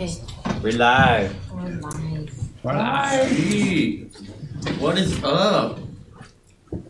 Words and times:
Okay. 0.00 0.14
We're 0.62 0.74
live. 0.74 1.34
We're 2.62 2.72
live. 2.72 3.28
Hey, 3.30 3.96
what 4.78 4.96
is 4.96 5.24
up? 5.24 5.80
I'm 6.72 6.84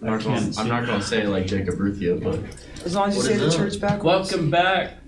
not, 0.00 0.22
gonna, 0.22 0.52
I'm 0.56 0.68
not 0.68 0.86
gonna 0.86 1.02
say 1.02 1.22
it 1.22 1.28
like 1.28 1.48
Jacob 1.48 1.74
Ruthia, 1.74 2.22
but 2.22 2.38
As 2.86 2.94
long 2.94 3.08
as 3.08 3.16
you 3.16 3.22
say 3.22 3.36
the 3.36 3.48
up? 3.48 3.52
church 3.52 3.80
backwards. 3.80 4.04
Welcome 4.04 4.48
back, 4.48 4.98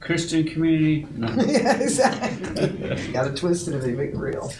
Christian 0.00 0.48
community. 0.48 1.06
No, 1.14 1.28
yeah, 1.46 1.76
exactly. 1.78 3.12
Gotta 3.12 3.34
twist 3.34 3.68
it 3.68 3.74
if 3.74 3.82
they 3.82 3.92
make 3.92 4.12
it 4.12 4.16
real. 4.16 4.50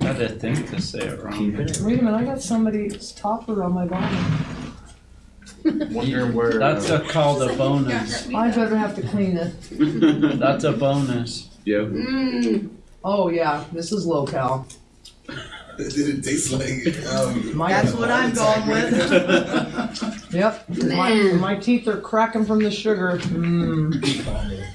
I 0.00 0.06
had 0.06 0.16
to 0.16 0.28
think 0.30 0.70
to 0.70 0.80
say 0.80 1.00
it 1.00 1.22
wrong. 1.22 1.54
Wait 1.54 1.98
a 1.98 2.02
minute, 2.02 2.14
I 2.14 2.24
got 2.24 2.40
somebody's 2.40 3.12
topper 3.12 3.62
on 3.62 3.74
my 3.74 3.84
bottom. 3.84 4.74
wondering 5.92 6.32
where. 6.32 6.58
That's 6.58 6.88
a 6.88 7.00
called 7.00 7.42
a 7.42 7.54
bonus. 7.56 8.26
I 8.32 8.50
better 8.52 8.78
have 8.78 8.94
to 8.94 9.02
clean 9.02 9.36
it. 9.36 9.52
That's 10.38 10.64
a 10.64 10.72
bonus. 10.72 11.47
Yeah. 11.68 12.58
Oh 13.04 13.28
yeah, 13.28 13.64
this 13.72 13.92
is 13.92 14.06
low 14.06 14.26
cal. 14.26 14.66
Did 15.76 15.92
it 15.96 16.24
taste 16.24 16.50
like? 16.52 16.86
Um, 17.12 17.56
My, 17.56 17.68
That's 17.72 17.92
what 17.94 18.10
I'm 18.10 18.32
going 18.34 18.66
with. 18.68 20.14
Yep. 20.34 20.68
My, 20.68 21.08
Man. 21.14 21.40
my 21.40 21.54
teeth 21.56 21.88
are 21.88 22.00
cracking 22.00 22.44
from 22.44 22.58
the 22.62 22.70
sugar. 22.70 23.18
Mm. 23.18 23.94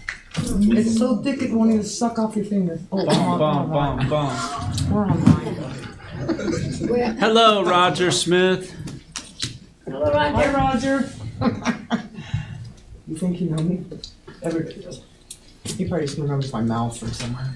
It's 0.76 0.98
so 0.98 1.17
thick 1.17 1.44
it 1.44 1.52
won't 1.53 1.70
even 1.72 1.84
suck 1.84 2.17
off 2.17 2.36
your 2.36 2.45
finger. 2.45 2.80
Oh, 2.91 3.05
Bum, 3.05 3.16
come 3.16 3.22
on, 3.22 3.38
bum, 3.39 3.67
come 3.70 3.78
on. 3.78 4.09
bum, 4.09 4.09
bum. 4.09 4.91
We're 4.91 5.05
online. 6.98 7.17
Hello, 7.20 7.64
Roger 7.64 8.09
Smith. 8.09 8.73
hello, 9.86 10.12
Hi, 10.12 10.52
Roger. 10.52 11.09
Roger. 11.39 11.64
you 13.08 13.16
think 13.16 13.39
you 13.41 13.52
know 13.52 13.62
me? 13.62 13.86
Everybody 14.41 14.81
does. 14.81 15.02
He 15.66 15.85
probably 15.88 16.05
just 16.08 16.17
remembers 16.17 16.52
my 16.53 16.62
mouth 16.62 16.98
from 16.98 17.12
somewhere. 17.13 17.53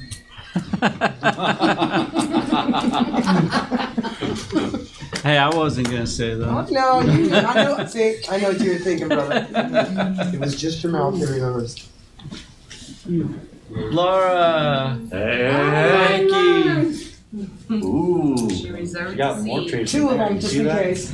Hey, 5.23 5.37
I 5.37 5.49
wasn't 5.53 5.87
gonna 5.89 6.07
say 6.07 6.33
that. 6.35 6.71
no, 6.71 7.01
you, 7.01 7.33
I 7.35 7.53
know. 7.63 7.85
See, 7.87 8.17
I 8.29 8.37
know 8.37 8.49
what 8.49 8.61
you 8.61 8.71
were 8.73 8.77
thinking, 8.77 9.07
brother. 9.09 9.47
It 10.33 10.39
was 10.39 10.55
just 10.59 10.81
your 10.83 10.91
mouth 10.93 11.19
that 11.19 11.29
remembers. 11.29 11.89
Laura, 13.69 14.99
Hey. 15.11 16.27
Mikey. 16.29 17.07
Ooh. 17.85 18.49
She 18.49 18.71
reserved 18.71 19.17
got 19.17 19.41
more 19.41 19.61
seat. 19.63 19.69
trees. 19.69 19.91
Two 19.91 20.09
of 20.09 20.13
in 20.13 20.17
there. 20.19 20.27
them, 20.27 20.35
You 20.35 20.41
just 20.41 20.53
see 20.53 20.59
in 20.59 20.65
that? 20.65 20.83
case. 20.83 21.13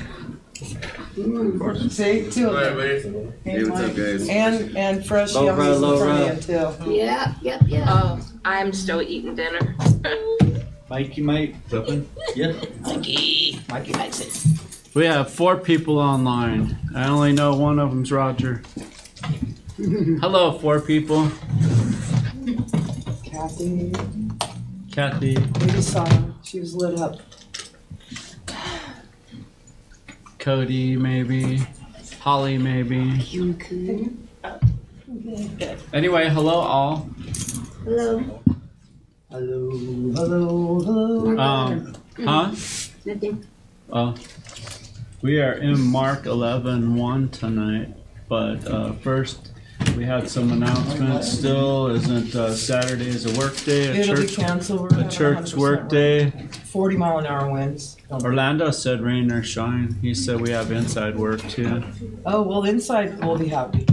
See, 1.14 2.30
two 2.31 2.50
of 2.50 3.03
them. 3.03 3.33
Hey, 3.44 3.64
what's 3.64 3.81
up, 3.81 3.95
guys? 3.95 4.28
And 4.28 4.75
and 4.75 5.06
fresh 5.06 5.36
Laura, 5.36 5.53
yummies 5.55 5.75
in 5.75 5.81
Laura. 5.81 5.97
front 6.00 6.50
of 6.50 6.80
you 6.80 6.86
too. 6.86 6.92
Yeah, 6.95 7.36
yep, 7.42 7.61
yep. 7.67 7.83
Oh, 7.88 8.20
I'm 8.45 8.73
still 8.73 9.00
eating 9.02 9.36
dinner. 9.36 9.75
Mikey, 10.89 11.22
Mike. 11.22 11.55
Yeah. 12.36 12.53
Mikey 12.81 13.59
Mikey 13.70 13.94
likes 13.94 14.22
it. 14.22 14.95
We 14.95 15.05
have 15.05 15.31
four 15.31 15.58
people 15.58 16.00
online. 16.00 16.78
I 16.95 17.08
only 17.08 17.31
know 17.31 17.55
one 17.55 17.77
of 17.77 17.92
them's 17.92 18.11
Roger. 18.11 18.64
Hello, 19.77 20.58
four 20.58 20.81
people. 20.81 21.30
Kathy, 23.23 23.92
Kathy, 24.92 25.38
maybe 25.59 25.81
saw 25.81 26.08
her. 26.09 26.33
She 26.44 26.59
was 26.59 26.73
lit 26.75 27.00
up. 27.00 27.20
Cody, 30.44 30.97
maybe. 30.97 31.61
Holly, 32.19 32.58
maybe. 32.58 32.97
Yunku. 32.97 34.13
Anyway, 35.94 36.27
hello 36.27 36.55
all. 36.59 37.09
Hello. 37.86 38.41
Hello, 39.31 39.69
hello, 39.71 40.81
hello. 40.81 41.39
Um, 41.39 41.95
huh? 42.17 42.52
Nothing. 43.05 43.47
Uh, 43.89 44.17
we 45.21 45.39
are 45.39 45.54
in 45.54 45.80
Mark 45.80 46.26
11 46.26 46.93
1 46.98 47.30
tonight, 47.30 47.95
but 48.27 48.67
uh, 48.67 48.92
first 48.95 49.52
we 49.95 50.05
had 50.05 50.30
some 50.30 50.52
announcements. 50.52 51.32
Still, 51.32 51.88
isn't 51.88 52.36
uh, 52.36 52.54
Saturday 52.54 53.08
is 53.08 53.26
a 53.26 53.39
work 53.39 53.55
day, 53.64 53.88
a 53.88 53.94
It'll 53.94 54.16
be 54.16 54.21
church, 54.27 54.36
canceled. 54.36 54.82
We're 54.82 54.88
a 54.88 54.94
having 54.95 55.10
church 55.10 55.38
100% 55.54 55.58
work 55.58 55.89
day. 55.89 56.32
Forty 56.66 56.98
mile 56.98 57.20
an 57.20 57.26
hour 57.26 57.49
winds. 57.49 57.98
Orlando 58.11 58.72
said 58.72 59.02
rain 59.02 59.32
or 59.32 59.43
shine. 59.43 59.98
He 60.02 60.14
said 60.14 60.42
we 60.42 60.49
have 60.52 60.72
inside 60.72 61.17
work 61.17 61.42
too. 61.49 61.83
Oh 62.26 62.42
well, 62.42 62.64
inside 62.64 63.23
we'll 63.23 63.38
be 63.38 63.48
happy. 63.49 63.86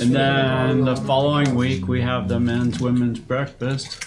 And 0.00 0.14
then 0.14 0.84
the 0.84 0.96
following 0.96 1.54
week, 1.54 1.88
we 1.88 2.02
have 2.02 2.28
the 2.28 2.38
men's 2.38 2.80
women's 2.80 3.18
breakfast. 3.18 4.06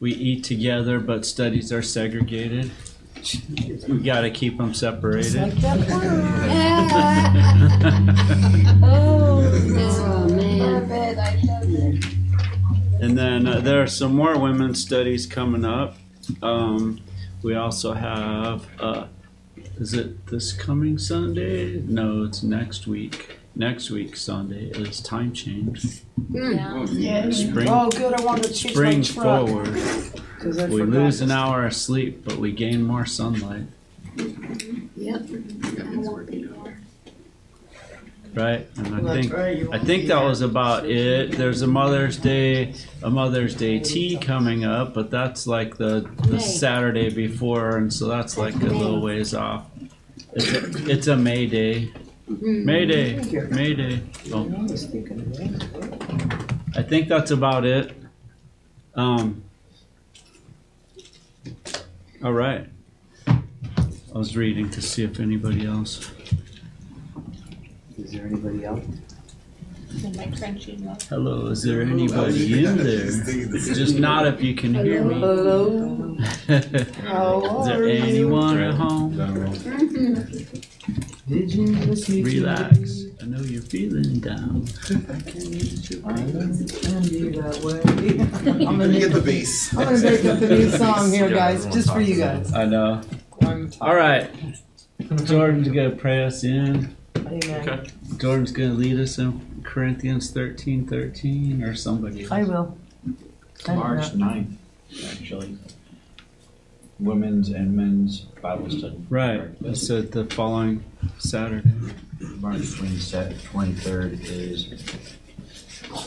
We 0.00 0.12
eat 0.12 0.42
together, 0.44 1.00
but 1.00 1.26
studies 1.26 1.70
are 1.70 1.82
segregated. 1.82 2.70
We 3.88 3.98
got 4.00 4.22
to 4.22 4.30
keep 4.30 4.56
them 4.58 4.70
It's 4.70 4.80
separated. 4.80 5.34
like 5.34 5.54
that 5.56 5.78
word. 5.78 6.24
oh, 8.82 10.28
man. 10.30 12.00
and 13.00 13.16
then 13.18 13.46
uh, 13.46 13.60
there 13.60 13.82
are 13.82 13.86
some 13.86 14.14
more 14.14 14.38
women's 14.38 14.80
studies 14.80 15.26
coming 15.26 15.64
up. 15.64 15.96
Um, 16.42 17.00
we 17.42 17.54
also 17.54 17.92
have, 17.92 18.66
uh, 18.80 19.06
is 19.78 19.94
it 19.94 20.26
this 20.28 20.52
coming 20.52 20.98
Sunday? 20.98 21.80
No, 21.80 22.24
it's 22.24 22.42
next 22.42 22.86
week. 22.86 23.38
Next 23.56 23.90
week 23.90 24.16
Sunday 24.16 24.70
is 24.70 25.00
time 25.00 25.32
change. 25.32 26.02
Yeah. 26.30 27.30
Spring, 27.30 27.68
Oh 27.70 27.88
good, 27.90 28.12
I 28.14 28.22
wanted 28.24 28.44
to 28.44 28.52
change 28.52 28.74
my 28.74 29.02
spring 29.02 29.02
truck. 29.02 29.46
forward. 29.48 30.22
'cause 30.44 30.58
I 30.58 30.66
We 30.66 30.80
forgot 30.80 30.94
lose 30.94 31.20
an 31.20 31.30
hour 31.30 31.66
of 31.66 31.74
sleep, 31.74 32.24
but 32.24 32.36
we 32.36 32.52
gain 32.52 32.82
more 32.82 33.06
sunlight, 33.06 33.66
Yep. 34.96 35.22
right? 38.34 38.66
And 38.76 38.94
I 38.94 39.00
That's 39.00 39.20
think 39.20 39.32
right, 39.32 39.58
you 39.58 39.66
I 39.66 39.76
won't 39.76 39.86
think 39.86 40.02
be 40.02 40.08
that 40.08 40.18
here. 40.20 40.28
was 40.28 40.40
about 40.42 40.86
it. 40.86 41.32
There's 41.32 41.62
a 41.62 41.66
Mother's 41.66 42.16
Day, 42.18 42.74
a 43.02 43.10
Mother's 43.10 43.54
Day 43.54 43.78
tea 43.78 44.16
coming 44.16 44.64
up, 44.64 44.92
but 44.94 45.10
that's 45.10 45.46
like 45.46 45.76
the, 45.76 46.08
the 46.24 46.32
May. 46.34 46.38
Saturday 46.38 47.10
before, 47.10 47.76
and 47.76 47.92
so 47.92 48.08
that's 48.08 48.36
like 48.36 48.54
a 48.56 48.66
little 48.66 49.00
ways 49.00 49.34
off. 49.34 49.66
It's 50.34 50.50
a, 50.52 50.90
it's 50.90 51.06
a 51.06 51.16
May 51.16 51.46
Day. 51.46 51.92
May 52.26 52.86
Day. 52.86 53.20
May 53.50 53.74
Day. 53.74 54.00
So 54.24 54.50
I 54.58 54.62
was 54.62 54.86
thinking 54.86 55.20
of 55.20 55.36
that. 55.36 56.54
I 56.76 56.82
think 56.82 57.08
that's 57.08 57.30
about 57.30 57.64
it. 57.64 57.92
Um. 58.96 59.42
All 62.24 62.32
right. 62.32 62.66
I 63.26 63.42
was 64.14 64.34
reading 64.34 64.70
to 64.70 64.80
see 64.80 65.04
if 65.04 65.20
anybody 65.20 65.66
else. 65.66 66.10
Is 67.98 68.12
there 68.12 68.24
anybody 68.24 68.64
else? 68.64 68.82
Hello, 71.10 71.48
is 71.48 71.62
there 71.62 71.82
anybody 71.82 72.64
in 72.64 72.78
there? 72.78 73.10
Just 73.74 73.98
not 73.98 74.26
if 74.26 74.42
you 74.42 74.54
can 74.54 74.72
hear 74.72 75.04
me. 75.04 75.20
Hello. 75.20 76.16
How 77.02 77.60
Is 77.60 77.66
there 77.66 77.82
are 77.82 77.88
you? 77.88 78.02
anyone 78.02 78.58
at 78.58 78.72
home? 78.72 79.14
Did 81.28 81.52
you 81.54 81.66
miss 81.66 82.08
me? 82.08 82.22
Relax. 82.22 83.03
I 83.34 83.36
know 83.38 83.44
you're 83.46 83.62
feeling 83.62 84.20
down. 84.20 84.68
I 84.84 85.20
can 85.28 85.52
use 85.52 85.90
your 85.90 86.08
I 86.08 86.14
can't 86.14 87.10
be 87.10 87.30
that 87.30 87.60
way. 87.64 88.64
I'm 88.64 88.78
gonna 88.78 88.86
me 88.86 89.00
get 89.00 89.12
the 89.12 89.20
bass. 89.20 89.76
I'm 89.76 89.86
gonna 89.86 90.00
make 90.02 90.24
up 90.24 90.40
a 90.40 90.48
new 90.48 90.70
song 90.78 91.10
here, 91.10 91.30
guys, 91.30 91.66
just 91.66 91.92
for 91.92 92.00
you 92.00 92.16
guys. 92.16 92.52
I 92.52 92.64
know. 92.64 93.00
I'm 93.42 93.72
All 93.80 93.96
right. 93.96 94.30
Jordan's 95.24 95.66
gonna 95.66 95.90
pray 95.90 96.22
us 96.22 96.44
in. 96.44 96.94
Amen. 97.16 97.90
Jordan's 98.18 98.52
gonna 98.52 98.74
lead 98.74 99.00
us 99.00 99.18
in 99.18 99.64
Corinthians 99.64 100.30
thirteen 100.30 100.86
thirteen, 100.86 101.64
or 101.64 101.74
somebody 101.74 102.22
else. 102.22 102.30
I 102.30 102.44
will. 102.44 102.78
I 103.66 103.74
March 103.74 104.12
will. 104.12 104.20
9th, 104.20 104.56
actually. 105.10 105.58
Women's 107.00 107.48
and 107.48 107.74
men's 107.74 108.20
Bible 108.40 108.70
study. 108.70 109.04
Right. 109.10 109.40
It 109.64 109.76
said 109.76 110.12
the 110.12 110.24
following 110.26 110.84
Saturday. 111.18 111.72
March 112.40 112.58
27th, 112.58 113.38
23rd 113.48 114.20
is 114.22 114.72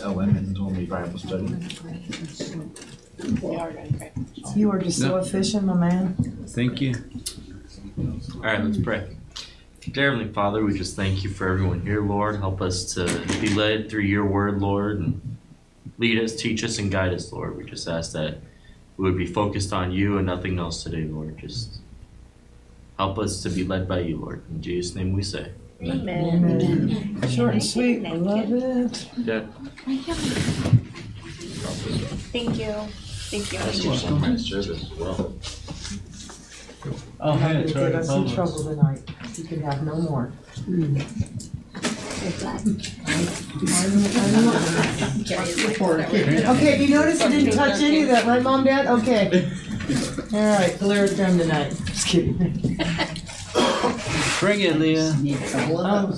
a 0.04 0.12
women's 0.12 0.60
only 0.60 0.86
Bible 0.86 1.20
study. 1.20 1.58
You 4.56 4.72
are 4.72 4.80
just 4.80 5.00
so 5.00 5.18
efficient, 5.18 5.66
my 5.66 5.74
man. 5.74 6.16
Thank 6.48 6.82
you. 6.82 6.96
All 8.36 8.42
right, 8.42 8.64
let's 8.64 8.78
pray. 8.78 9.16
Dear 9.92 10.12
Heavenly 10.12 10.34
Father, 10.34 10.64
we 10.64 10.78
just 10.78 10.96
thank 10.96 11.24
you 11.24 11.30
for 11.30 11.48
everyone 11.48 11.82
here, 11.82 12.02
Lord. 12.04 12.38
Help 12.38 12.62
us 12.62 12.94
to 12.96 13.06
be 13.40 13.50
led 13.54 13.90
through 13.90 14.02
your 14.02 14.26
word, 14.26 14.60
Lord, 14.60 15.00
and 15.00 15.38
lead 15.98 16.22
us, 16.22 16.36
teach 16.36 16.64
us, 16.64 16.78
and 16.80 16.92
guide 16.92 17.14
us, 17.14 17.32
Lord. 17.32 17.58
We 17.58 17.64
just 17.64 17.88
ask 17.88 18.12
that 18.14 18.40
we 18.98 19.06
would 19.06 19.18
be 19.18 19.28
focused 19.28 19.72
on 19.72 19.92
you 19.92 20.18
and 20.18 20.26
nothing 20.26 20.60
else 20.60 20.84
today, 20.84 21.04
Lord. 21.06 21.38
Just 21.38 21.80
help 22.98 23.18
us 23.18 23.42
to 23.44 23.50
be 23.50 23.64
led 23.64 23.88
by 23.88 24.00
you, 24.00 24.18
Lord. 24.18 24.44
In 24.50 24.62
Jesus' 24.62 24.96
name 24.96 25.14
we 25.14 25.24
say, 25.24 25.52
Amen. 25.82 27.22
Short 27.30 27.54
and 27.54 27.64
sweet. 27.64 28.06
I 28.06 28.14
love 28.14 28.52
it. 28.52 29.10
Yeah. 29.18 29.46
Thank 32.32 32.58
you. 32.60 32.74
Thank 33.30 33.52
you. 33.54 33.60
Nice 34.20 34.42
service 34.44 34.70
as 34.84 34.92
well. 34.98 35.34
Oh, 37.20 37.32
Not 37.32 37.40
hey, 37.40 37.48
gonna 37.48 37.60
it's 37.60 37.74
get 37.74 37.84
right 37.84 37.96
us 37.96 38.08
in 38.10 38.14
above 38.14 38.26
us. 38.28 38.34
trouble 38.34 38.64
tonight. 38.64 39.02
You 39.36 39.44
can 39.44 39.62
have 39.64 39.84
no 39.84 39.96
more. 39.98 40.32
Okay, 45.50 46.84
you 46.84 46.90
notice 46.90 47.22
I 47.22 47.30
didn't 47.30 47.54
touch 47.54 47.82
any 47.82 48.02
of 48.04 48.10
that, 48.10 48.26
right, 48.26 48.42
Mom, 48.42 48.64
Dad? 48.64 48.88
Okay. 48.88 49.50
All 50.34 50.40
right, 50.60 50.76
Galera 50.80 51.08
time 51.08 51.38
tonight. 51.38 51.70
Just 51.86 52.08
kidding. 52.08 52.80
Bring 54.40 54.62
it, 54.62 54.78
Leah. 54.80 55.10
Um, 55.84 56.14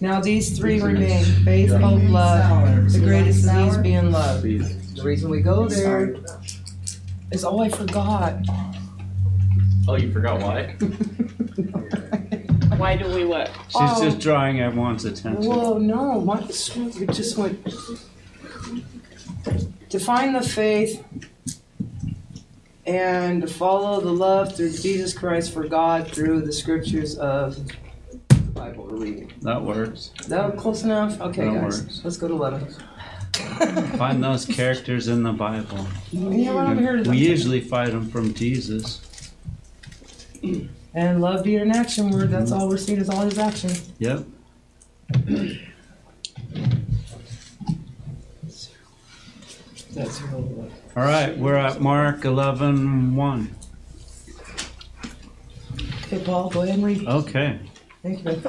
Now 0.00 0.20
these 0.20 0.56
three 0.58 0.80
remain, 0.80 1.24
faith, 1.44 1.70
hope, 1.72 2.02
love, 2.04 2.92
the 2.92 3.00
greatest 3.00 3.48
of 3.48 3.56
these 3.56 3.76
being 3.78 4.10
love. 4.12 4.42
The 4.42 5.02
reason 5.02 5.30
we 5.30 5.40
go 5.40 5.68
there 5.68 6.14
is, 7.32 7.44
oh, 7.44 7.58
I 7.60 7.68
forgot. 7.68 8.36
Oh, 9.88 9.96
you 9.96 10.12
forgot 10.12 10.40
why? 10.40 10.76
Why 12.78 12.96
do 12.96 13.06
we 13.14 13.24
what? 13.24 13.48
She's 13.66 13.74
Oh. 13.76 14.02
just 14.02 14.18
drawing 14.18 14.60
everyone's 14.60 15.04
attention. 15.04 15.44
Whoa, 15.44 15.78
no, 15.78 16.18
why 16.18 16.38
is, 16.38 16.74
we 16.74 17.06
just 17.08 17.36
went. 17.36 17.62
Define 19.88 20.32
the 20.32 20.40
faith 20.40 21.04
and 22.86 23.50
follow 23.50 24.00
the 24.00 24.12
love 24.12 24.56
through 24.56 24.72
Jesus 24.72 25.12
Christ 25.12 25.52
for 25.52 25.66
God 25.66 26.08
through 26.08 26.42
the 26.42 26.52
scriptures 26.52 27.16
of 27.18 27.56
the 28.28 28.36
Bible 28.54 28.88
we're 28.90 28.96
reading. 28.96 29.32
That 29.42 29.62
works. 29.62 30.10
That 30.28 30.56
close 30.56 30.82
enough? 30.82 31.20
Okay, 31.20 31.44
That 31.44 31.54
guys, 31.62 31.82
works. 31.82 32.00
let's 32.04 32.16
go 32.16 32.28
to 32.28 32.34
eleven. 32.34 32.74
Find 33.96 34.22
those 34.22 34.44
characters 34.44 35.08
in 35.08 35.22
the 35.22 35.32
Bible. 35.32 35.86
Yeah, 36.10 36.74
We 37.08 37.16
usually 37.16 37.60
find 37.60 37.92
them 37.92 38.10
from 38.10 38.34
Jesus. 38.34 39.32
And 40.94 41.22
love 41.22 41.44
being 41.44 41.60
an 41.60 41.70
action 41.70 42.10
word, 42.10 42.28
that's 42.28 42.50
mm-hmm. 42.50 42.60
all 42.60 42.68
we're 42.68 42.76
seeing 42.76 43.00
is 43.00 43.08
all 43.08 43.22
his 43.22 43.38
action. 43.38 43.70
Yep. 43.98 44.26
That's 49.94 50.22
really 50.22 50.70
All 50.94 51.04
right, 51.04 51.36
we're 51.38 51.56
at 51.56 51.80
Mark 51.80 52.24
11 52.24 53.16
1. 53.16 53.54
Okay, 56.04 56.22
Paul, 56.22 56.50
go 56.50 56.60
ahead 56.62 56.74
and 56.74 56.84
read. 56.84 57.06
Okay. 57.06 57.58
Thank 58.02 58.24
you. 58.24 58.42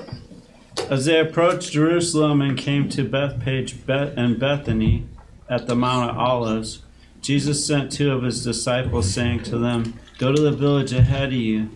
As 0.90 1.06
they 1.06 1.20
approached 1.22 1.72
Jerusalem 1.72 2.42
and 2.42 2.58
came 2.58 2.90
to 2.90 3.06
Bethpage 3.06 3.86
Beth- 3.86 4.18
and 4.18 4.38
Bethany 4.38 5.06
at 5.48 5.68
the 5.68 5.76
Mount 5.76 6.12
of 6.12 6.18
Olives, 6.18 6.82
Jesus 7.22 7.66
sent 7.66 7.94
two 7.94 8.12
of 8.12 8.24
his 8.24 8.44
disciples, 8.44 9.14
saying 9.14 9.44
to 9.44 9.58
them, 9.58 9.98
Go 10.18 10.34
to 10.34 10.42
the 10.42 10.52
village 10.52 10.92
ahead 10.92 11.30
of 11.30 11.34
you, 11.34 11.70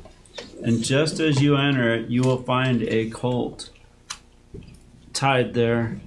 and 0.61 0.83
just 0.83 1.21
as 1.21 1.41
you 1.41 1.55
enter 1.55 1.93
it, 1.93 2.09
you 2.09 2.23
will 2.23 2.43
find 2.43 2.83
a 2.83 3.09
colt 3.09 3.69
tied 5.13 5.53
there, 5.53 6.01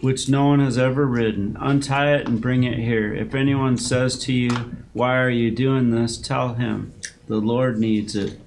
which 0.00 0.28
no 0.28 0.46
one 0.46 0.60
has 0.60 0.78
ever 0.78 1.06
ridden. 1.06 1.56
Untie 1.60 2.14
it 2.14 2.28
and 2.28 2.40
bring 2.40 2.64
it 2.64 2.78
here. 2.78 3.14
If 3.14 3.34
anyone 3.34 3.76
says 3.76 4.18
to 4.20 4.32
you, 4.32 4.50
Why 4.92 5.16
are 5.16 5.30
you 5.30 5.50
doing 5.50 5.90
this? 5.90 6.18
tell 6.18 6.54
him, 6.54 6.92
The 7.26 7.36
Lord 7.36 7.78
needs 7.78 8.14
it, 8.14 8.38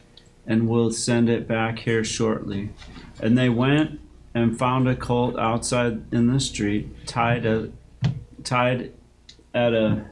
and 0.46 0.68
will 0.68 0.92
send 0.92 1.30
it 1.30 1.48
back 1.48 1.80
here 1.80 2.04
shortly. 2.04 2.70
And 3.22 3.38
they 3.38 3.50
went 3.50 4.00
and 4.34 4.58
found 4.58 4.88
a 4.88 4.96
colt 4.96 5.38
outside 5.38 6.14
in 6.14 6.28
the 6.32 6.40
street, 6.40 7.08
tied 7.08 7.46
a, 7.46 7.72
tied 8.44 8.94
at 9.54 9.74
a 9.74 10.06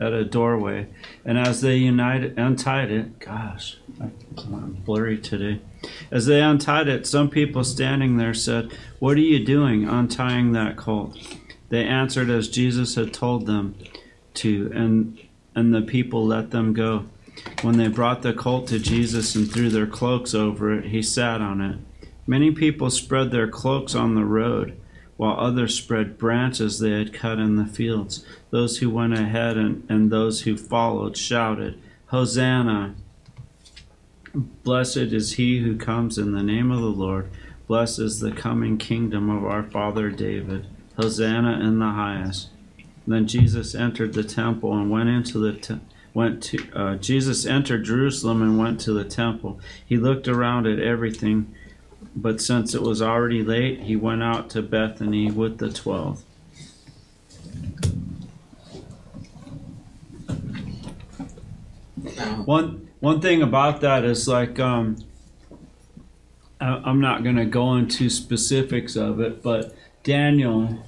at 0.00 0.12
a 0.12 0.24
doorway. 0.24 0.86
And 1.24 1.38
as 1.38 1.60
they 1.60 1.76
united 1.76 2.38
untied 2.38 2.90
it, 2.90 3.18
gosh, 3.18 3.78
I'm 4.00 4.82
blurry 4.84 5.18
today. 5.18 5.60
As 6.10 6.26
they 6.26 6.40
untied 6.40 6.88
it, 6.88 7.06
some 7.06 7.28
people 7.28 7.64
standing 7.64 8.16
there 8.16 8.34
said, 8.34 8.72
"What 8.98 9.16
are 9.16 9.20
you 9.20 9.44
doing 9.44 9.88
untying 9.88 10.52
that 10.52 10.76
colt?" 10.76 11.18
They 11.68 11.84
answered 11.84 12.30
as 12.30 12.48
Jesus 12.48 12.94
had 12.94 13.12
told 13.12 13.46
them 13.46 13.74
to, 14.34 14.70
and 14.74 15.18
and 15.54 15.74
the 15.74 15.82
people 15.82 16.24
let 16.24 16.50
them 16.50 16.72
go. 16.72 17.06
When 17.62 17.76
they 17.76 17.88
brought 17.88 18.22
the 18.22 18.32
colt 18.32 18.68
to 18.68 18.78
Jesus 18.78 19.34
and 19.34 19.50
threw 19.50 19.68
their 19.68 19.86
cloaks 19.86 20.34
over 20.34 20.72
it, 20.72 20.86
he 20.86 21.02
sat 21.02 21.40
on 21.40 21.60
it. 21.60 21.78
Many 22.26 22.50
people 22.50 22.90
spread 22.90 23.30
their 23.30 23.48
cloaks 23.48 23.94
on 23.94 24.14
the 24.14 24.24
road, 24.24 24.74
while 25.16 25.38
others 25.38 25.74
spread 25.74 26.18
branches 26.18 26.78
they 26.78 26.92
had 26.92 27.12
cut 27.12 27.38
in 27.38 27.56
the 27.56 27.66
fields. 27.66 28.24
Those 28.50 28.78
who 28.78 28.90
went 28.90 29.14
ahead 29.14 29.56
and, 29.56 29.84
and 29.88 30.10
those 30.10 30.42
who 30.42 30.56
followed 30.56 31.16
shouted, 31.16 31.78
Hosanna! 32.06 32.94
Blessed 34.34 34.96
is 34.96 35.34
he 35.34 35.60
who 35.60 35.76
comes 35.76 36.18
in 36.18 36.32
the 36.32 36.42
name 36.42 36.70
of 36.70 36.80
the 36.80 36.86
Lord. 36.86 37.30
Blessed 37.66 37.98
is 37.98 38.20
the 38.20 38.32
coming 38.32 38.78
kingdom 38.78 39.30
of 39.30 39.44
our 39.44 39.62
father 39.62 40.10
David. 40.10 40.66
Hosanna 40.96 41.60
in 41.60 41.78
the 41.78 41.90
highest. 41.90 42.48
Then 43.06 43.26
Jesus 43.26 43.74
entered 43.74 44.14
the 44.14 44.24
temple 44.24 44.72
and 44.72 44.90
went 44.90 45.08
into 45.08 45.38
the 45.38 45.52
te- 45.52 45.80
went 46.14 46.42
to 46.42 46.58
uh, 46.74 46.96
Jesus 46.96 47.46
entered 47.46 47.84
Jerusalem 47.84 48.42
and 48.42 48.58
went 48.58 48.80
to 48.80 48.92
the 48.92 49.04
temple. 49.04 49.60
He 49.86 49.96
looked 49.96 50.26
around 50.26 50.66
at 50.66 50.78
everything 50.78 51.54
but 52.14 52.40
since 52.40 52.74
it 52.74 52.82
was 52.82 53.00
already 53.00 53.42
late, 53.44 53.82
he 53.82 53.94
went 53.94 54.22
out 54.22 54.50
to 54.50 54.62
Bethany 54.62 55.30
with 55.30 55.58
the 55.58 55.72
twelve. 55.72 56.24
One 62.44 62.87
one 63.00 63.20
thing 63.20 63.42
about 63.42 63.80
that 63.80 64.04
is 64.04 64.26
like 64.28 64.58
um, 64.58 64.96
I- 66.60 66.82
I'm 66.84 67.00
not 67.00 67.22
going 67.22 67.36
to 67.36 67.44
go 67.44 67.74
into 67.76 68.10
specifics 68.10 68.96
of 68.96 69.20
it, 69.20 69.42
but 69.42 69.74
Daniel 70.02 70.78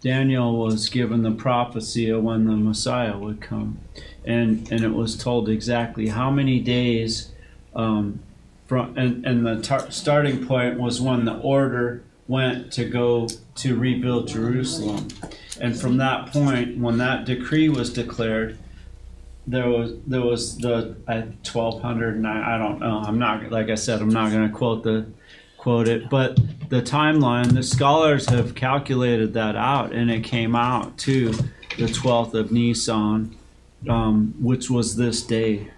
Daniel 0.00 0.56
was 0.56 0.88
given 0.88 1.22
the 1.22 1.30
prophecy 1.30 2.08
of 2.10 2.22
when 2.24 2.46
the 2.46 2.56
Messiah 2.56 3.16
would 3.16 3.40
come, 3.40 3.78
and 4.24 4.70
and 4.72 4.82
it 4.82 4.94
was 4.94 5.16
told 5.16 5.48
exactly 5.48 6.08
how 6.08 6.30
many 6.30 6.58
days. 6.60 7.30
Um, 7.74 8.20
from 8.66 8.96
and, 8.96 9.24
and 9.26 9.46
the 9.46 9.60
tar- 9.60 9.90
starting 9.90 10.46
point 10.46 10.78
was 10.78 11.00
when 11.00 11.24
the 11.24 11.36
order 11.38 12.02
went 12.28 12.72
to 12.72 12.84
go 12.84 13.28
to 13.56 13.76
rebuild 13.76 14.28
Jerusalem, 14.28 15.08
and 15.60 15.78
from 15.78 15.98
that 15.98 16.32
point, 16.32 16.78
when 16.78 16.98
that 16.98 17.24
decree 17.24 17.68
was 17.68 17.92
declared, 17.92 18.58
there 19.46 19.68
was 19.68 19.94
there 20.06 20.20
was 20.20 20.56
the 20.58 20.96
uh, 21.08 21.22
twelve 21.42 21.82
hundred 21.82 22.20
nine. 22.20 22.42
I 22.42 22.58
don't 22.58 22.78
know. 22.80 23.02
I'm 23.04 23.18
not 23.18 23.50
like 23.50 23.70
I 23.70 23.74
said. 23.74 24.00
I'm 24.00 24.08
not 24.08 24.30
going 24.30 24.48
to 24.48 24.54
quote 24.54 24.82
the 24.82 25.06
quote 25.56 25.88
it, 25.88 26.08
but 26.08 26.36
the 26.68 26.82
timeline. 26.82 27.54
The 27.54 27.62
scholars 27.62 28.28
have 28.28 28.54
calculated 28.54 29.32
that 29.34 29.56
out, 29.56 29.92
and 29.92 30.10
it 30.10 30.24
came 30.24 30.54
out 30.54 30.96
to 30.98 31.32
the 31.78 31.88
twelfth 31.88 32.34
of 32.34 32.52
Nisan, 32.52 33.36
um, 33.88 34.34
which 34.38 34.70
was 34.70 34.96
this 34.96 35.22
day 35.22 35.70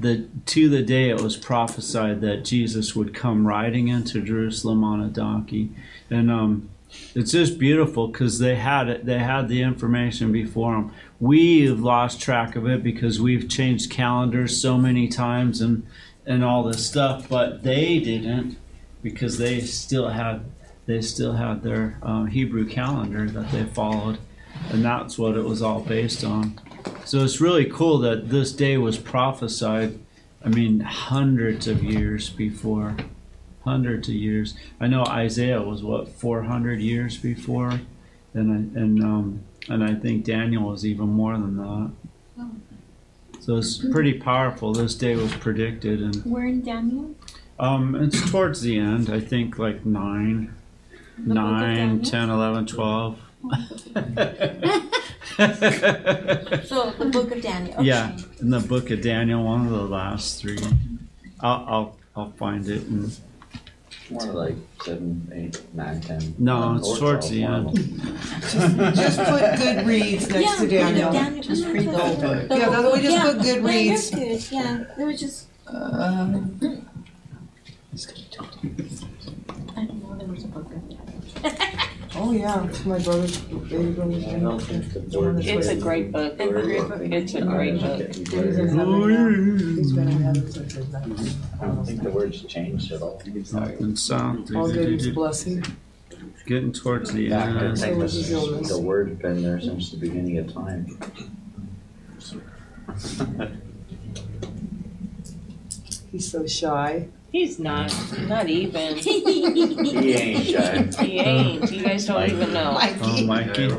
the 0.00 0.28
to 0.46 0.68
the 0.68 0.82
day 0.82 1.10
it 1.10 1.20
was 1.20 1.36
prophesied 1.36 2.20
that 2.20 2.44
Jesus 2.44 2.94
would 2.94 3.14
come 3.14 3.46
riding 3.46 3.88
into 3.88 4.22
Jerusalem 4.22 4.84
on 4.84 5.00
a 5.00 5.08
donkey, 5.08 5.70
and 6.10 6.30
um, 6.30 6.70
it's 7.14 7.32
just 7.32 7.58
beautiful 7.58 8.08
because 8.08 8.38
they 8.38 8.56
had 8.56 8.88
it. 8.88 9.04
They 9.04 9.18
had 9.18 9.48
the 9.48 9.62
information 9.62 10.32
before 10.32 10.74
them. 10.74 10.92
We've 11.20 11.78
lost 11.78 12.20
track 12.20 12.56
of 12.56 12.66
it 12.66 12.82
because 12.82 13.20
we've 13.20 13.48
changed 13.48 13.90
calendars 13.90 14.60
so 14.60 14.78
many 14.78 15.08
times 15.08 15.60
and 15.60 15.86
and 16.26 16.44
all 16.44 16.62
this 16.62 16.86
stuff, 16.86 17.26
but 17.28 17.62
they 17.62 17.98
didn't 17.98 18.58
because 19.02 19.38
they 19.38 19.60
still 19.60 20.08
had 20.08 20.44
they 20.86 21.00
still 21.02 21.32
had 21.34 21.62
their 21.62 21.98
uh, 22.02 22.24
Hebrew 22.24 22.66
calendar 22.66 23.28
that 23.30 23.50
they 23.50 23.64
followed, 23.64 24.18
and 24.70 24.84
that's 24.84 25.18
what 25.18 25.36
it 25.36 25.44
was 25.44 25.62
all 25.62 25.80
based 25.80 26.24
on. 26.24 26.58
So 27.04 27.24
it's 27.24 27.40
really 27.40 27.66
cool 27.66 27.98
that 27.98 28.30
this 28.30 28.52
day 28.52 28.78
was 28.78 28.98
prophesied. 28.98 29.98
I 30.44 30.48
mean, 30.48 30.80
hundreds 30.80 31.66
of 31.66 31.82
years 31.82 32.30
before, 32.30 32.96
hundreds 33.68 34.08
of 34.08 34.14
years. 34.14 34.54
I 34.80 34.86
know 34.86 35.04
Isaiah 35.04 35.60
was 35.62 35.82
what 35.82 36.08
400 36.08 36.80
years 36.80 37.16
before, 37.18 37.80
and 38.34 38.46
I, 38.52 38.80
and 38.80 39.02
um, 39.04 39.40
and 39.68 39.84
I 39.84 39.94
think 39.94 40.24
Daniel 40.24 40.64
was 40.70 40.84
even 40.86 41.08
more 41.08 41.34
than 41.34 41.56
that. 41.58 41.90
So 43.40 43.56
it's 43.56 43.76
pretty 43.78 44.14
powerful. 44.14 44.72
This 44.72 44.94
day 44.94 45.14
was 45.16 45.32
predicted, 45.34 46.00
and 46.02 46.24
We're 46.24 46.46
in 46.46 46.62
Daniel. 46.62 47.14
um, 47.58 47.94
it's 47.94 48.30
towards 48.30 48.60
the 48.62 48.78
end. 48.78 49.08
I 49.10 49.20
think 49.20 49.58
like 49.58 49.84
nine, 49.86 50.54
The 51.18 51.34
nine, 51.34 52.02
10, 52.02 52.30
11, 52.30 52.66
12. 52.66 53.18
So 55.38 56.90
the 56.98 57.08
book 57.12 57.30
of 57.30 57.40
Daniel. 57.42 57.74
Okay. 57.78 57.84
Yeah, 57.84 58.18
in 58.40 58.50
the 58.50 58.60
book 58.60 58.90
of 58.90 59.00
Daniel, 59.02 59.44
one 59.44 59.66
of 59.66 59.72
the 59.72 59.82
last 59.84 60.40
three. 60.40 60.58
I'll 61.40 61.64
I'll, 61.68 61.96
I'll 62.16 62.30
find 62.32 62.66
it 62.68 62.82
and 62.86 63.16
More 64.10 64.22
like 64.32 64.56
seven, 64.82 65.30
eight, 65.34 65.60
nine, 65.74 66.00
ten. 66.00 66.34
No, 66.38 66.76
it's 66.76 66.88
Or 66.88 66.96
towards 66.96 67.28
the 67.30 67.42
twelve, 67.42 67.66
end. 67.66 68.00
one 68.00 68.10
of 68.12 68.76
them. 68.76 68.94
Just 68.94 69.18
put 69.18 69.42
Goodreads 69.42 70.30
next 70.30 70.58
to 70.60 70.66
Daniel. 70.68 71.12
Daniel, 71.12 71.42
just 71.42 71.66
read 71.66 71.88
the 71.88 71.98
whole 71.98 72.16
book. 72.16 72.46
Yeah, 72.50 72.68
that's 72.70 72.82
what 72.82 72.92
we 72.94 73.02
just 73.02 73.16
yeah. 73.16 73.22
put 73.24 73.36
Yeah, 73.44 73.54
Goodreads. 73.56 74.10
that's 74.10 74.48
good. 74.50 74.56
Yeah, 74.56 74.84
it 74.98 75.04
was 75.04 75.20
just. 75.20 75.46
Uh, 75.66 75.72
I 79.76 79.84
don't 79.84 80.02
know 80.02 80.16
there 80.16 80.28
was 80.28 80.44
a 80.44 80.48
book 80.48 80.66
in 80.72 80.98
there. 81.42 81.52
oh 82.18 82.32
yeah, 82.32 82.64
it's 82.66 82.84
my 82.84 82.98
brother's 82.98 83.38
baby 83.38 83.90
brother's 83.92 84.24
I 84.26 84.38
don't 84.38 84.60
think 84.60 84.92
the 84.92 85.00
one 85.00 85.08
board. 85.10 85.36
that's 85.38 85.46
It's 85.48 85.68
a 85.68 85.76
great 85.76 86.12
book. 86.12 86.34
It's 86.38 86.50
a 86.50 86.62
great 86.62 86.88
book. 86.88 87.00
It's 87.12 87.34
a 87.34 87.40
great 87.42 87.80
book. 87.80 88.14
He's 88.14 88.32
in 88.58 88.68
heaven 88.76 89.08
now. 89.08 89.74
He's 89.76 89.92
been 89.92 90.08
in 90.08 90.20
heaven 90.22 90.52
since 90.52 90.72
his 90.74 90.88
life. 90.88 91.34
I 91.60 91.66
don't 91.66 91.84
think 91.84 92.02
the 92.02 92.10
word's 92.10 92.42
changed 92.44 92.92
at 92.92 93.02
all. 93.02 93.22
and 93.24 93.98
south. 93.98 94.54
All 94.54 94.70
good 94.70 94.92
is 94.92 95.08
blessing. 95.08 95.64
Getting 96.46 96.72
towards 96.72 97.12
the 97.12 97.22
Yeah, 97.24 97.44
I 97.44 97.64
end. 97.66 97.78
think 97.78 97.98
this 97.98 98.14
is, 98.14 98.68
the 98.68 98.78
word's 98.80 99.20
been 99.20 99.42
there 99.42 99.60
since 99.60 99.90
the 99.90 99.98
beginning 99.98 100.38
of 100.38 100.52
time. 100.52 100.98
He's 106.10 106.30
so 106.30 106.46
shy. 106.46 107.08
He's 107.38 107.60
not, 107.60 107.94
not 108.26 108.48
even. 108.48 108.96
He 108.98 110.12
ain't 110.12 110.44
shy. 110.44 111.04
He 111.04 111.18
ain't. 111.20 111.70
You 111.70 111.84
guys 111.84 112.04
don't 112.06 112.28
even 112.28 112.52
know. 112.52 112.76
Oh, 112.76 113.24
Mikey. 113.26 113.70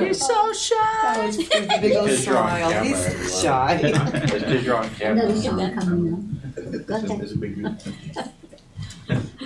He's 0.00 0.18
so 0.26 0.52
shy. 0.52 1.26
With 1.26 1.38
a 1.54 1.78
big 1.80 1.94
old 1.96 2.06
Because 2.08 2.26
you're 2.26 2.36
on 2.36 2.48
smile. 2.48 2.70
camera, 2.72 2.84
He's 2.88 3.06
everyone. 3.06 3.40
shy. 3.40 3.80
It's 3.84 4.32
because 4.44 4.64
you're 4.64 4.76
on 4.76 4.90
No, 5.16 5.26
we 5.28 5.42
should 5.42 5.50
camera. 5.52 5.70
back 5.70 5.84
on 5.86 5.96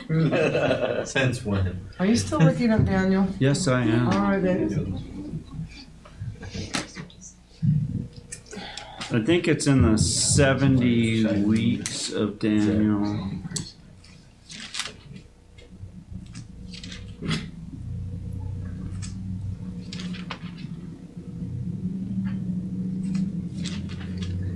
now. 0.09 1.05
Since 1.05 1.45
when? 1.45 1.89
Are 1.99 2.07
you 2.07 2.17
still 2.17 2.39
looking 2.39 2.71
up 2.71 2.87
Daniel? 2.87 3.27
Yes, 3.39 3.69
I 3.69 3.83
am. 3.83 4.09
All 4.09 4.19
right, 4.23 4.43
then. 4.43 5.45
I 9.11 9.21
think 9.25 9.49
it's 9.49 9.67
in 9.67 9.83
the 9.83 9.97
70 9.97 11.43
weeks 11.45 12.13
of 12.13 12.39
Daniel. 12.39 13.31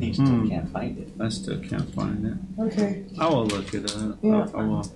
He 0.00 0.12
still 0.12 0.26
Hmm. 0.26 0.48
can't 0.48 0.72
find 0.72 0.98
it. 0.98 1.08
I 1.20 1.28
still 1.28 1.58
can't 1.60 1.88
find 1.94 2.26
it. 2.26 2.34
Okay. 2.60 3.04
I 3.18 3.28
will 3.28 3.46
look 3.46 3.72
it 3.72 3.94
up. 3.94 4.18
Yeah. 4.22 4.48
I, 4.54 4.58
I 4.60 4.64
will. 4.64 4.80
Is 4.80 4.88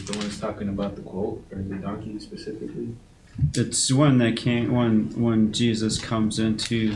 it 0.00 0.06
the 0.06 0.12
one 0.12 0.20
that's 0.26 0.38
talking 0.38 0.68
about 0.68 0.94
the 0.96 1.02
quote 1.02 1.44
or 1.50 1.58
the 1.58 1.74
donkey 1.76 2.18
specifically? 2.20 2.94
It's 3.54 3.92
when 3.92 4.18
they 4.18 4.32
came 4.32 4.72
when 4.72 5.10
when 5.20 5.52
Jesus 5.52 5.98
comes 5.98 6.38
into 6.38 6.94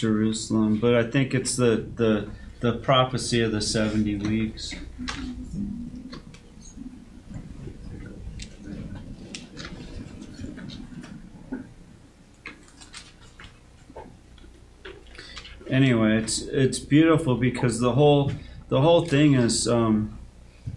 Jerusalem, 0.00 0.78
but 0.80 0.94
I 0.94 1.02
think 1.02 1.34
it's 1.34 1.56
the 1.56 1.86
the 1.96 2.30
the 2.60 2.72
prophecy 2.74 3.40
of 3.40 3.52
the 3.52 3.60
70 3.60 4.16
weeks. 4.16 4.74
Anyway, 15.68 16.16
it's 16.16 16.42
it's 16.42 16.78
beautiful 16.78 17.36
because 17.36 17.78
the 17.80 17.92
whole 17.92 18.32
the 18.68 18.80
whole 18.80 19.04
thing 19.06 19.34
is 19.34 19.68
um 19.68 20.18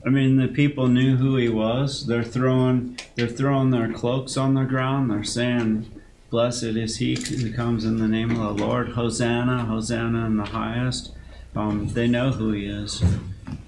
I 0.05 0.09
mean 0.09 0.37
the 0.37 0.47
people 0.47 0.87
knew 0.87 1.15
who 1.15 1.35
he 1.37 1.49
was. 1.49 2.05
They're 2.05 2.23
throwing 2.23 2.99
they're 3.15 3.27
throwing 3.27 3.71
their 3.71 3.91
cloaks 3.91 4.37
on 4.37 4.53
the 4.53 4.63
ground. 4.63 5.09
They're 5.09 5.23
saying, 5.23 5.89
Blessed 6.33 6.63
is 6.63 6.97
he 6.97 7.13
who 7.13 7.53
comes 7.53 7.85
in 7.85 7.97
the 7.97 8.07
name 8.07 8.31
of 8.31 8.57
the 8.57 8.65
Lord. 8.65 8.89
Hosanna, 8.89 9.65
Hosanna 9.65 10.25
in 10.25 10.37
the 10.37 10.45
highest. 10.45 11.13
Um, 11.55 11.89
they 11.89 12.07
know 12.07 12.31
who 12.31 12.51
he 12.53 12.65
is. 12.65 13.03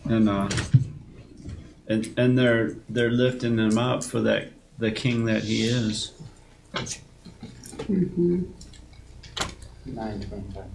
And 0.05 0.27
uh, 0.27 0.49
and 1.87 2.11
and 2.17 2.35
they're 2.35 2.75
they're 2.89 3.11
lifting 3.11 3.59
him 3.59 3.77
up 3.77 4.03
for 4.03 4.19
that 4.21 4.51
the 4.79 4.91
king 4.91 5.25
that 5.25 5.43
he 5.43 5.67
is. 5.67 6.13
Mm-hmm. 6.73 8.45
Nine 9.85 10.21
twenty-five. 10.21 10.65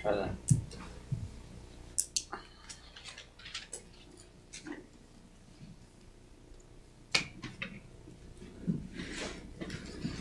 Try 0.00 0.12
that. 0.14 0.30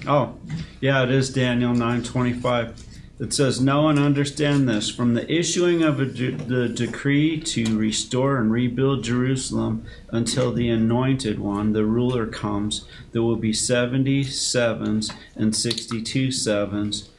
Oh, 0.07 0.35
yeah, 0.81 1.03
it 1.03 1.09
is 1.09 1.33
Daniel 1.33 1.73
nine 1.73 2.03
twenty 2.03 2.33
five. 2.33 2.79
It 3.17 3.33
says, 3.33 3.61
"Know 3.61 3.87
and 3.87 3.97
understand 3.97 4.67
this: 4.67 4.89
from 4.89 5.13
the 5.13 5.31
issuing 5.33 5.81
of 5.81 5.97
de- 6.15 6.31
the 6.31 6.67
decree 6.67 7.39
to 7.39 7.77
restore 7.77 8.37
and 8.37 8.51
rebuild 8.51 9.03
Jerusalem 9.03 9.85
until 10.09 10.51
the 10.51 10.69
Anointed 10.69 11.39
One, 11.39 11.73
the 11.73 11.85
ruler, 11.85 12.27
comes, 12.27 12.85
there 13.13 13.23
will 13.23 13.37
be 13.37 13.53
seventy 13.53 14.23
sevens 14.23 15.11
and 15.35 15.55
sixty-two 15.55 16.31
sevens. 16.31 17.09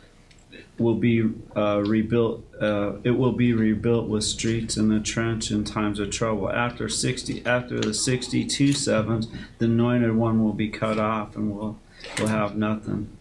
Will 0.78 0.96
be 0.96 1.30
uh, 1.56 1.82
rebuilt. 1.86 2.44
Uh, 2.60 2.96
it 3.02 3.12
will 3.12 3.32
be 3.32 3.54
rebuilt 3.54 4.08
with 4.08 4.24
streets 4.24 4.76
and 4.76 4.92
a 4.92 5.00
trench 5.00 5.50
in 5.50 5.64
times 5.64 5.98
of 5.98 6.10
trouble. 6.10 6.50
After 6.50 6.86
sixty, 6.90 7.44
after 7.46 7.80
the 7.80 7.94
sixty-two 7.94 8.74
sevens, 8.74 9.28
the 9.56 9.64
Anointed 9.64 10.14
One 10.14 10.44
will 10.44 10.52
be 10.52 10.68
cut 10.68 10.98
off 10.98 11.34
and 11.34 11.56
will 11.56 11.78
will 12.18 12.28
have 12.28 12.56
nothing. 12.56 13.16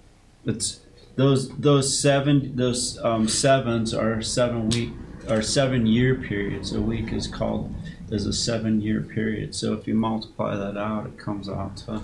It's 0.45 0.79
those 1.15 1.49
those 1.57 1.97
seven 1.97 2.55
those 2.55 2.97
um, 3.03 3.27
sevens 3.27 3.93
are 3.93 4.21
seven 4.21 4.69
week 4.69 4.91
or 5.29 5.41
seven 5.41 5.85
year 5.85 6.15
periods. 6.15 6.73
A 6.73 6.81
week 6.81 7.11
is 7.11 7.27
called 7.27 7.73
is 8.11 8.25
a 8.25 8.33
seven 8.33 8.81
year 8.81 9.01
period. 9.01 9.55
So 9.55 9.73
if 9.73 9.87
you 9.87 9.95
multiply 9.95 10.55
that 10.55 10.77
out, 10.77 11.07
it 11.07 11.17
comes 11.17 11.49
out 11.49 11.77
to 11.77 12.01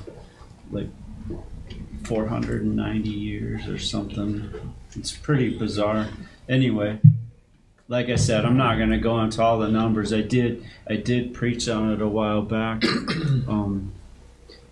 like 0.71 0.89
four 2.03 2.27
hundred 2.27 2.63
and 2.63 2.75
ninety 2.75 3.09
years 3.09 3.67
or 3.67 3.77
something. 3.77 4.49
It's 4.95 5.11
pretty 5.11 5.57
bizarre. 5.57 6.07
Anyway, 6.49 6.99
like 7.87 8.09
I 8.09 8.15
said, 8.15 8.45
I'm 8.45 8.57
not 8.57 8.77
gonna 8.79 8.97
go 8.97 9.19
into 9.21 9.41
all 9.41 9.59
the 9.59 9.67
numbers. 9.67 10.13
I 10.13 10.21
did 10.21 10.65
I 10.89 10.95
did 10.95 11.33
preach 11.33 11.67
on 11.67 11.91
it 11.91 12.01
a 12.01 12.07
while 12.07 12.41
back. 12.41 12.83
Um, 13.47 13.93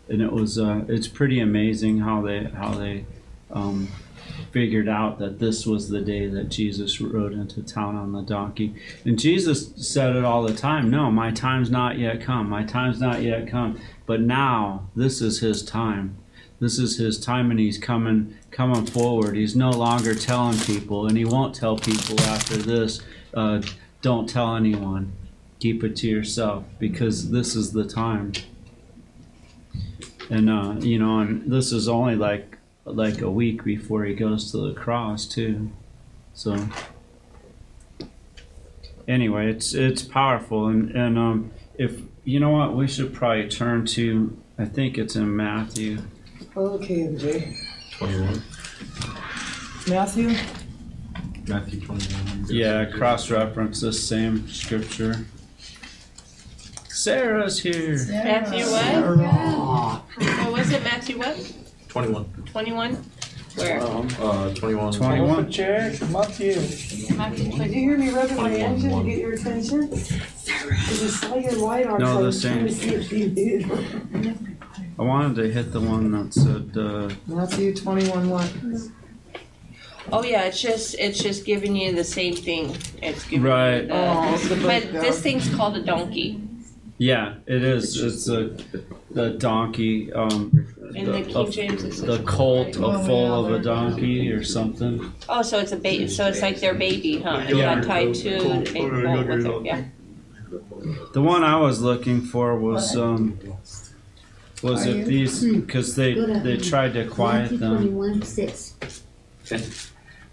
and 0.10 0.22
it 0.22 0.32
was 0.32 0.58
uh, 0.58 0.84
it's 0.88 1.08
pretty 1.08 1.40
amazing 1.40 2.00
how 2.00 2.22
they 2.22 2.44
how 2.46 2.74
they 2.74 3.06
um, 3.52 3.88
figured 4.52 4.90
out 4.90 5.20
that 5.20 5.40
this 5.40 5.66
was 5.66 5.90
the 5.90 6.02
day 6.02 6.28
that 6.28 6.50
Jesus 6.50 7.00
rode 7.00 7.34
into 7.34 7.62
town 7.62 7.96
on 7.96 8.12
the 8.12 8.22
donkey. 8.22 8.76
And 9.06 9.20
Jesus 9.20 9.72
said 9.76 10.16
it 10.16 10.24
all 10.24 10.44
the 10.44 10.54
time. 10.54 10.90
No, 10.90 11.12
my 11.12 11.32
time's 11.32 11.70
not 11.70 11.98
yet 11.98 12.22
come. 12.22 12.50
My 12.50 12.64
time's 12.64 13.00
not 13.00 13.22
yet 13.22 13.48
come. 13.48 13.80
But 14.06 14.22
now 14.22 14.90
this 14.96 15.22
is 15.22 15.40
his 15.40 15.64
time. 15.64 16.18
This 16.60 16.78
is 16.78 16.98
his 16.98 17.20
time, 17.20 17.52
and 17.52 17.60
he's 17.60 17.78
coming 17.78 18.36
coming 18.52 18.86
forward. 18.86 19.38
He's 19.38 19.56
no 19.56 19.70
longer 19.70 20.14
telling 20.14 20.58
people, 20.60 21.08
and 21.08 21.18
he 21.18 21.24
won't 21.24 21.56
tell 21.56 21.78
people 21.78 22.20
after 22.22 22.58
this. 22.58 23.02
Uh, 23.34 23.62
don't 24.02 24.28
tell 24.28 24.56
anyone. 24.56 25.14
Keep 25.60 25.84
it 25.84 25.96
to 25.98 26.08
yourself 26.08 26.66
because 26.80 27.32
this 27.32 27.56
is 27.56 27.72
the 27.72 27.86
time 27.86 28.34
and 30.30 30.50
uh, 30.50 30.76
you 30.80 31.00
know, 31.00 31.20
and 31.20 31.52
this 31.52 31.72
is 31.72 31.88
only 31.88 32.16
like 32.16 32.58
like 32.86 33.22
a 33.22 33.30
week 33.30 33.64
before 33.64 34.06
he 34.06 34.14
goes 34.14 34.52
to 34.52 34.58
the 34.58 34.74
cross 34.74 35.26
too. 35.26 35.72
So 36.34 36.68
anyway, 39.08 39.50
it's 39.50 39.74
it's 39.74 40.02
powerful, 40.02 40.68
and 40.68 40.92
and 40.92 41.18
um, 41.18 41.52
if 41.78 42.00
you 42.24 42.40
know 42.40 42.52
what, 42.52 42.76
we 42.76 42.88
should 42.88 43.14
probably 43.14 43.50
turn 43.50 43.86
to. 43.88 44.38
I 44.58 44.66
think 44.66 44.98
it's 44.98 45.16
in 45.16 45.36
Matthew. 45.36 46.00
Okay, 46.56 47.00
MJ. 47.00 47.56
Twenty-one. 47.98 48.44
Matthew? 49.88 50.36
Matthew 51.48 51.82
twenty-one. 51.82 52.46
Yeah, 52.50 52.86
cross 52.86 53.32
reference 53.32 53.82
this 53.82 54.06
same 54.06 54.48
scripture. 54.48 55.26
Sarah's 57.00 57.58
here. 57.62 57.96
Matthew 58.10 58.66
what? 58.66 60.04
What 60.18 60.52
was 60.52 60.70
it? 60.74 60.84
Matthew 60.84 61.18
what? 61.18 61.54
Twenty-one. 61.88 62.26
Twenty-one? 62.52 62.94
Where? 63.56 63.80
Uh, 63.82 64.54
twenty-one. 64.54 64.92
Twenty-one. 64.92 65.50
chair, 65.50 65.94
Matthew. 66.12 66.56
Did 66.56 67.72
you 67.74 67.74
hear 67.74 67.98
me 67.98 68.10
revving 68.10 68.36
my 68.36 68.52
engine 68.54 68.90
to 69.00 69.10
get 69.10 69.18
your 69.20 69.32
attention? 69.32 69.88
Because 69.90 70.12
I 70.54 71.08
saw 71.08 71.36
your 71.38 71.54
light 71.54 71.88
on, 71.88 72.00
No, 72.02 72.06
so 72.06 72.12
I 72.12 72.20
the 72.20 72.26
was 72.26 72.42
trying 72.42 72.66
to 72.68 72.74
same. 72.74 72.90
see 72.90 72.96
if 72.96 73.12
you 73.14 73.30
did. 73.30 74.58
I 75.00 75.02
wanted 75.02 75.36
to 75.42 75.50
hit 75.50 75.72
the 75.72 75.80
one 75.80 76.12
that 76.12 76.34
said. 76.34 76.76
Uh, 76.78 77.10
Matthew 77.28 77.74
twenty-one 77.76 78.30
what? 78.30 78.54
Oh 80.12 80.22
yeah, 80.26 80.44
it's 80.44 80.62
just 80.62 80.96
it's 81.00 81.20
just 81.24 81.46
giving 81.46 81.78
you 81.78 81.96
the 81.96 82.04
same 82.04 82.36
thing. 82.36 82.76
It's 83.02 83.24
giving 83.24 83.44
Right. 83.50 83.84
You 83.84 83.88
the, 83.88 83.94
Oh, 83.96 84.38
the 84.38 84.56
but 84.68 84.84
of- 84.84 84.92
this 85.02 85.22
thing's 85.22 85.48
called 85.56 85.78
a 85.78 85.82
donkey. 85.82 86.42
Yeah, 87.00 87.36
it 87.48 87.64
is. 87.64 88.00
It's 88.02 88.28
a 88.28 88.56
the 89.10 89.32
donkey. 89.32 90.12
Um, 90.14 90.68
In 90.94 91.06
the, 91.06 91.12
the 91.14 91.22
King 91.24 91.36
of- 91.36 91.52
James, 91.52 91.84
it 91.84 91.94
says 91.94 92.02
the 92.02 92.20
colt 92.24 92.76
right? 92.76 92.96
of 92.96 93.06
full 93.06 93.46
of 93.46 93.54
a 93.54 93.60
donkey 93.64 94.30
or 94.32 94.44
something. 94.44 95.12
Oh, 95.30 95.42
so 95.42 95.60
it's 95.60 95.72
a 95.72 95.78
baby. 95.78 96.08
So 96.10 96.28
it's 96.28 96.42
like 96.42 96.60
their 96.60 96.74
baby, 96.76 97.22
huh? 97.22 97.38
And 97.48 97.58
Yeah. 97.58 97.76
got 97.76 97.86
tied 97.86 98.14
to 98.16 98.36
a 98.36 98.42
bolt 98.74 99.28
with 99.28 99.46
it. 99.46 99.66
Yeah. 99.66 99.84
The 101.14 101.22
one 101.22 101.44
I 101.44 101.56
was 101.56 101.82
looking 101.82 102.22
for 102.22 102.58
was 102.60 102.96
um, 102.98 103.40
was 104.62 104.86
if 104.86 105.06
these 105.08 105.42
because 105.46 105.96
they 105.96 106.14
they 106.16 106.58
tried 106.58 106.94
to 106.96 107.08
quiet 107.08 107.58
them. 107.60 107.78
twenty-one, 107.78 108.22
six. 108.24 108.76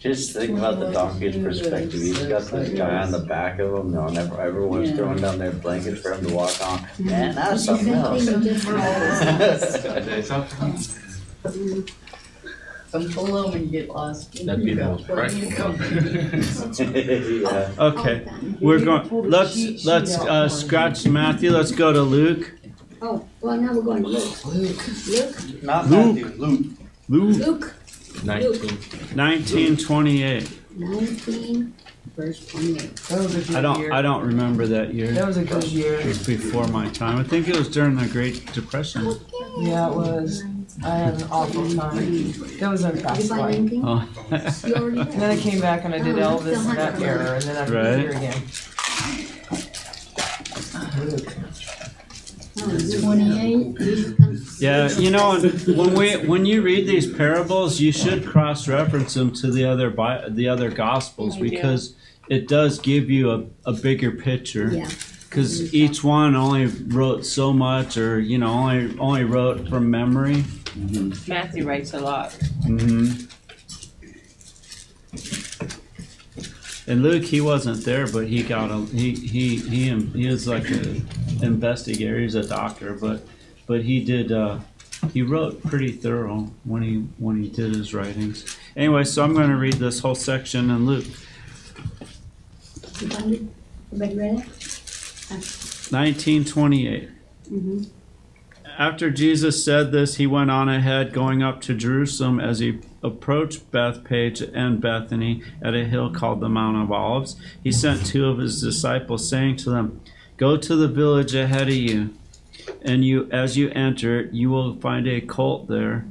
Just 0.06 0.32
think 0.32 0.56
about 0.58 0.78
the 0.78 0.90
donkey's 0.92 1.36
perspective. 1.36 1.92
He's 1.92 2.18
got 2.26 2.42
this 2.42 2.68
guy 2.70 3.02
on 3.02 3.10
the 3.10 3.18
back 3.20 3.58
of 3.58 3.74
him. 3.74 3.92
No, 3.92 4.06
never, 4.06 4.40
everyone's 4.40 4.90
Yeah. 4.90 4.96
throwing 4.96 5.18
down 5.20 5.38
their 5.38 5.50
blankets 5.52 6.00
for 6.00 6.12
him 6.12 6.26
to 6.26 6.34
walk 6.34 6.54
on. 6.62 6.86
Man, 6.98 7.34
that's 7.34 7.66
The 7.66 7.76
something 7.76 7.86
same 7.86 7.94
else. 7.94 8.24
thing 8.24 8.40
we 8.40 8.48
just 8.48 8.66
Don't 12.92 13.12
pull 13.12 13.36
over 13.36 13.50
when 13.50 13.64
you 13.64 13.70
get 13.70 13.88
lost. 13.88 14.46
That'd 14.46 14.64
be 14.64 14.74
the 14.74 14.84
most 14.84 15.06
practical. 15.06 15.74
yeah. 17.42 17.70
Okay, 17.78 18.26
we're 18.60 18.84
going. 18.84 19.28
Let's 19.28 19.84
let's 19.84 20.16
uh, 20.18 20.48
scratch 20.48 21.04
Matthew. 21.06 21.50
Let's 21.50 21.72
go 21.72 21.92
to 21.92 22.00
Luke. 22.02 22.52
Oh, 23.02 23.24
well, 23.40 23.60
now 23.60 23.74
we're 23.74 23.82
going 23.82 24.02
to 24.04 24.08
Luke. 24.08 24.44
Luke. 24.46 25.06
Luke, 25.08 25.62
Not 25.62 25.88
Luke. 25.90 26.14
Matthew, 26.14 26.26
Luke. 26.38 26.60
Luke 27.08 27.36
Luke, 27.46 27.75
Nineteen. 28.24 28.78
nineteen 29.14 29.76
twenty 29.76 30.22
eight. 30.22 30.50
nineteen, 30.76 31.74
verse 32.16 32.46
twenty-eight. 32.46 32.96
That 32.96 33.18
was 33.18 33.34
a 33.34 33.40
good 33.46 33.56
I 33.56 33.60
don't 33.60 33.78
year. 33.80 33.92
I 33.92 34.02
don't 34.02 34.24
remember 34.26 34.66
that 34.66 34.94
year. 34.94 35.12
That 35.12 35.26
was 35.26 35.36
a 35.36 35.44
good 35.44 35.64
year. 35.64 35.94
It 35.94 36.06
was 36.06 36.26
before 36.26 36.66
my 36.68 36.88
time. 36.90 37.18
I 37.18 37.24
think 37.24 37.48
it 37.48 37.56
was 37.56 37.68
during 37.68 37.96
the 37.96 38.06
Great 38.08 38.52
Depression. 38.52 39.04
Yeah, 39.58 39.88
it 39.90 39.94
was. 39.94 40.42
I 40.84 40.90
had 40.90 41.14
an 41.14 41.28
awful 41.30 41.68
time. 41.74 42.32
That 42.58 42.68
was 42.70 42.84
in 42.84 42.90
Did 42.90 43.00
you 43.00 43.06
past 43.06 43.30
life. 43.30 43.54
anything? 43.54 43.82
Oh. 43.84 44.06
You 44.66 44.74
already 44.74 45.00
And 45.00 45.08
have? 45.08 45.20
then 45.20 45.30
I 45.30 45.40
came 45.40 45.60
back 45.60 45.84
and 45.86 45.94
I 45.94 45.98
did 45.98 46.18
oh, 46.18 46.36
Elvis 46.38 46.68
in 46.68 46.76
that 46.76 47.00
era, 47.00 47.34
and 47.34 47.42
then 47.44 47.56
I 47.56 47.60
Right. 47.60 47.96
did 47.96 48.00
here 48.00 48.10
again. 48.10 48.42
Oh, 52.58 53.00
twenty-eight. 53.00 54.16
Yeah, 54.58 54.90
you 54.98 55.10
know, 55.10 55.38
when 55.40 55.94
we 55.94 56.16
when 56.16 56.46
you 56.46 56.62
read 56.62 56.86
these 56.86 57.12
parables, 57.12 57.78
you 57.80 57.92
should 57.92 58.24
cross 58.26 58.66
reference 58.68 59.14
them 59.14 59.32
to 59.34 59.50
the 59.50 59.64
other 59.64 59.90
Bi- 59.90 60.28
the 60.28 60.48
other 60.48 60.70
gospels 60.70 61.36
I 61.36 61.40
do. 61.40 61.50
because 61.50 61.94
it 62.28 62.48
does 62.48 62.78
give 62.78 63.10
you 63.10 63.30
a, 63.30 63.44
a 63.66 63.72
bigger 63.72 64.10
picture. 64.12 64.72
Yeah. 64.72 64.88
Because 65.28 65.74
each 65.74 66.02
one 66.02 66.34
only 66.34 66.66
wrote 66.66 67.26
so 67.26 67.52
much, 67.52 67.98
or 67.98 68.18
you 68.18 68.38
know, 68.38 68.48
only 68.48 68.98
only 68.98 69.24
wrote 69.24 69.68
from 69.68 69.90
memory. 69.90 70.44
Matthew 71.26 71.66
writes 71.66 71.92
a 71.92 72.00
lot. 72.00 72.30
Mm-hmm. 72.64 73.26
And 76.88 77.02
Luke, 77.02 77.24
he 77.24 77.40
wasn't 77.40 77.84
there, 77.84 78.06
but 78.06 78.26
he 78.28 78.42
got 78.42 78.70
a 78.70 78.86
he 78.94 79.14
he 79.14 79.56
he 79.56 79.90
he 79.90 80.28
was 80.28 80.46
like 80.46 80.70
a 80.70 81.02
investigator. 81.42 82.18
He's 82.18 82.36
a 82.36 82.46
doctor, 82.46 82.94
but 82.94 83.26
but 83.66 83.82
he 83.82 84.04
did 84.04 84.32
uh, 84.32 84.58
he 85.12 85.22
wrote 85.22 85.62
pretty 85.62 85.92
thorough 85.92 86.50
when 86.64 86.82
he 86.82 86.96
when 87.18 87.42
he 87.42 87.48
did 87.48 87.74
his 87.74 87.94
writings. 87.94 88.56
Anyway, 88.76 89.04
so 89.04 89.22
I'm 89.22 89.34
going 89.34 89.50
to 89.50 89.56
read 89.56 89.74
this 89.74 90.00
whole 90.00 90.14
section 90.14 90.70
in 90.70 90.86
Luke 90.86 91.06
You? 93.00 93.52
Everybody 93.92 94.16
read 94.16 94.38
it? 94.40 94.46
1928. 95.90 97.10
Mm-hmm. 97.50 97.82
After 98.78 99.10
Jesus 99.10 99.64
said 99.64 99.92
this, 99.92 100.16
he 100.16 100.26
went 100.26 100.50
on 100.50 100.68
ahead, 100.68 101.12
going 101.12 101.42
up 101.42 101.60
to 101.62 101.74
Jerusalem. 101.74 102.38
As 102.40 102.58
he 102.58 102.80
approached 103.02 103.70
Bethpage 103.70 104.50
and 104.54 104.80
Bethany 104.80 105.42
at 105.62 105.74
a 105.74 105.84
hill 105.84 106.12
called 106.12 106.40
the 106.40 106.48
Mount 106.48 106.76
of 106.76 106.92
Olives, 106.92 107.36
he 107.62 107.72
sent 107.72 108.04
two 108.04 108.26
of 108.26 108.38
his 108.38 108.60
disciples, 108.60 109.28
saying 109.28 109.56
to 109.56 109.70
them, 109.70 110.00
Go 110.36 110.56
to 110.58 110.76
the 110.76 110.88
village 110.88 111.34
ahead 111.34 111.68
of 111.68 111.74
you, 111.74 112.14
and 112.82 113.04
you, 113.04 113.28
as 113.30 113.56
you 113.56 113.70
enter 113.70 114.28
you 114.32 114.50
will 114.50 114.76
find 114.76 115.06
a 115.06 115.20
colt 115.20 115.68
there, 115.68 116.06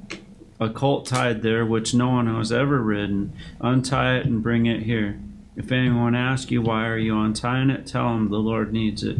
a 0.59 0.69
colt 0.69 1.05
tied 1.05 1.41
there, 1.41 1.65
which 1.65 1.93
no 1.93 2.09
one 2.09 2.27
has 2.33 2.51
ever 2.51 2.81
ridden. 2.81 3.33
Untie 3.59 4.17
it 4.17 4.25
and 4.25 4.41
bring 4.41 4.65
it 4.65 4.83
here. 4.83 5.19
If 5.55 5.71
anyone 5.71 6.15
asks 6.15 6.51
you 6.51 6.61
why 6.61 6.87
are 6.87 6.97
you 6.97 7.17
untying 7.19 7.69
it, 7.69 7.87
tell 7.87 8.09
them 8.09 8.29
the 8.29 8.37
Lord 8.37 8.73
needs 8.73 9.03
it. 9.03 9.17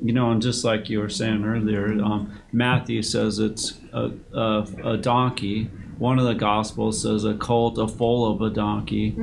You 0.00 0.12
know, 0.12 0.30
and 0.30 0.40
just 0.40 0.64
like 0.64 0.88
you 0.88 1.00
were 1.00 1.08
saying 1.08 1.44
earlier, 1.44 1.86
um, 2.02 2.32
Matthew 2.52 3.02
says 3.02 3.38
it's 3.38 3.80
a, 3.92 4.12
a, 4.32 4.66
a 4.84 4.96
donkey. 4.96 5.64
One 5.98 6.20
of 6.20 6.24
the 6.24 6.34
Gospels 6.34 7.02
says 7.02 7.24
a 7.24 7.34
colt, 7.34 7.78
a 7.78 7.88
foal 7.88 8.30
of 8.30 8.40
a 8.40 8.50
donkey. 8.50 9.16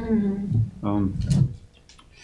Um, 0.83 1.17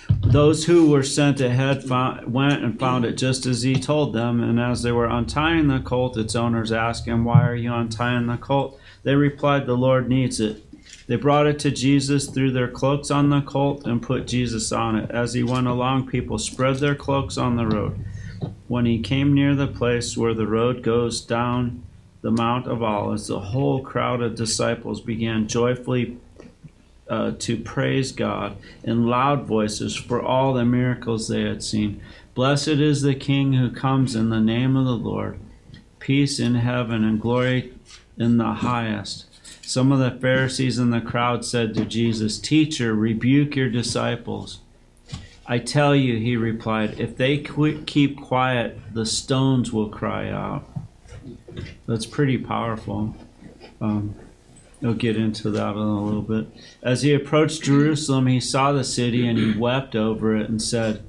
those 0.08 0.66
who 0.66 0.90
were 0.90 1.04
sent 1.04 1.42
ahead 1.42 1.84
found, 1.84 2.32
went 2.32 2.64
and 2.64 2.80
found 2.80 3.06
it 3.06 3.18
just 3.18 3.46
as 3.46 3.64
he 3.64 3.76
told 3.76 4.14
them. 4.14 4.42
And 4.42 4.60
as 4.60 4.82
they 4.82 4.92
were 4.92 5.08
untying 5.08 5.68
the 5.68 5.80
colt, 5.80 6.18
its 6.18 6.36
owners 6.36 6.72
asked 6.72 7.06
him, 7.06 7.26
Why 7.26 7.46
are 7.48 7.56
you 7.56 7.74
untying 7.74 8.28
the 8.28 8.38
colt? 8.38 8.80
They 9.04 9.16
replied, 9.16 9.66
The 9.66 9.76
Lord 9.76 10.08
needs 10.08 10.40
it. 10.40 10.64
They 11.08 11.16
brought 11.16 11.48
it 11.48 11.60
to 11.60 11.72
Jesus, 11.72 12.30
threw 12.30 12.52
their 12.52 12.70
cloaks 12.70 13.12
on 13.12 13.30
the 13.30 13.42
colt, 13.42 13.86
and 13.86 14.02
put 14.02 14.28
Jesus 14.28 14.72
on 14.72 14.96
it. 14.96 15.12
As 15.12 15.34
he 15.34 15.44
went 15.44 15.68
along, 15.68 16.08
people 16.08 16.38
spread 16.38 16.78
their 16.78 16.96
cloaks 16.96 17.38
on 17.38 17.58
the 17.58 17.68
road. 17.68 18.06
When 18.68 18.86
he 18.86 19.00
came 19.00 19.34
near 19.34 19.56
the 19.56 19.68
place 19.68 20.16
where 20.16 20.34
the 20.34 20.48
road 20.48 20.84
goes 20.84 21.22
down 21.22 21.84
the 22.22 22.32
Mount 22.32 22.68
of 22.68 22.84
Olives, 22.84 23.28
the 23.28 23.40
whole 23.40 23.82
crowd 23.82 24.22
of 24.22 24.36
disciples 24.36 25.02
began 25.02 25.48
joyfully 25.48 26.18
uh, 27.10 27.32
to 27.40 27.58
praise 27.58 28.12
God 28.12 28.58
in 28.84 29.08
loud 29.08 29.46
voices 29.46 29.96
for 29.96 30.22
all 30.22 30.54
the 30.54 30.66
miracles 30.66 31.28
they 31.28 31.42
had 31.42 31.64
seen. 31.64 32.02
Blessed 32.34 32.68
is 32.70 33.02
the 33.02 33.16
King 33.16 33.54
who 33.54 33.70
comes 33.70 34.16
in 34.16 34.30
the 34.30 34.40
name 34.40 34.76
of 34.78 34.86
the 34.86 34.92
Lord. 34.92 35.40
Peace 36.00 36.40
in 36.40 36.56
heaven 36.56 37.04
and 37.04 37.20
glory 37.20 37.74
in 38.18 38.38
the 38.38 38.54
highest. 38.54 39.26
Some 39.62 39.92
of 39.92 40.00
the 40.00 40.20
Pharisees 40.20 40.80
in 40.80 40.90
the 40.90 41.02
crowd 41.02 41.46
said 41.46 41.74
to 41.76 41.86
Jesus, 41.86 42.40
Teacher, 42.40 42.94
rebuke 42.94 43.56
your 43.56 43.70
disciples. 43.70 44.60
I 45.46 45.60
tell 45.60 45.96
you, 45.96 46.18
he 46.18 46.38
replied, 46.38 47.00
if 47.00 47.18
they 47.18 47.38
keep 47.38 48.22
quiet, 48.22 48.80
the 48.94 49.06
stones 49.06 49.74
will 49.74 49.90
cry 49.90 50.30
out. 50.30 50.66
That's 51.88 52.06
pretty 52.06 52.38
powerful. 52.38 53.16
Um, 53.82 54.16
I'll 54.84 54.94
get 54.94 55.16
into 55.16 55.52
that 55.52 55.72
in 55.72 55.78
a 55.78 56.04
little 56.04 56.24
bit. 56.24 56.48
As 56.82 57.04
he 57.04 57.14
approached 57.14 57.64
Jerusalem, 57.64 58.28
he 58.28 58.40
saw 58.40 58.72
the 58.72 58.84
city 58.84 59.28
and 59.28 59.38
he 59.38 59.58
wept 59.58 59.96
over 59.96 60.36
it 60.36 60.50
and 60.50 60.62
said, 60.62 61.04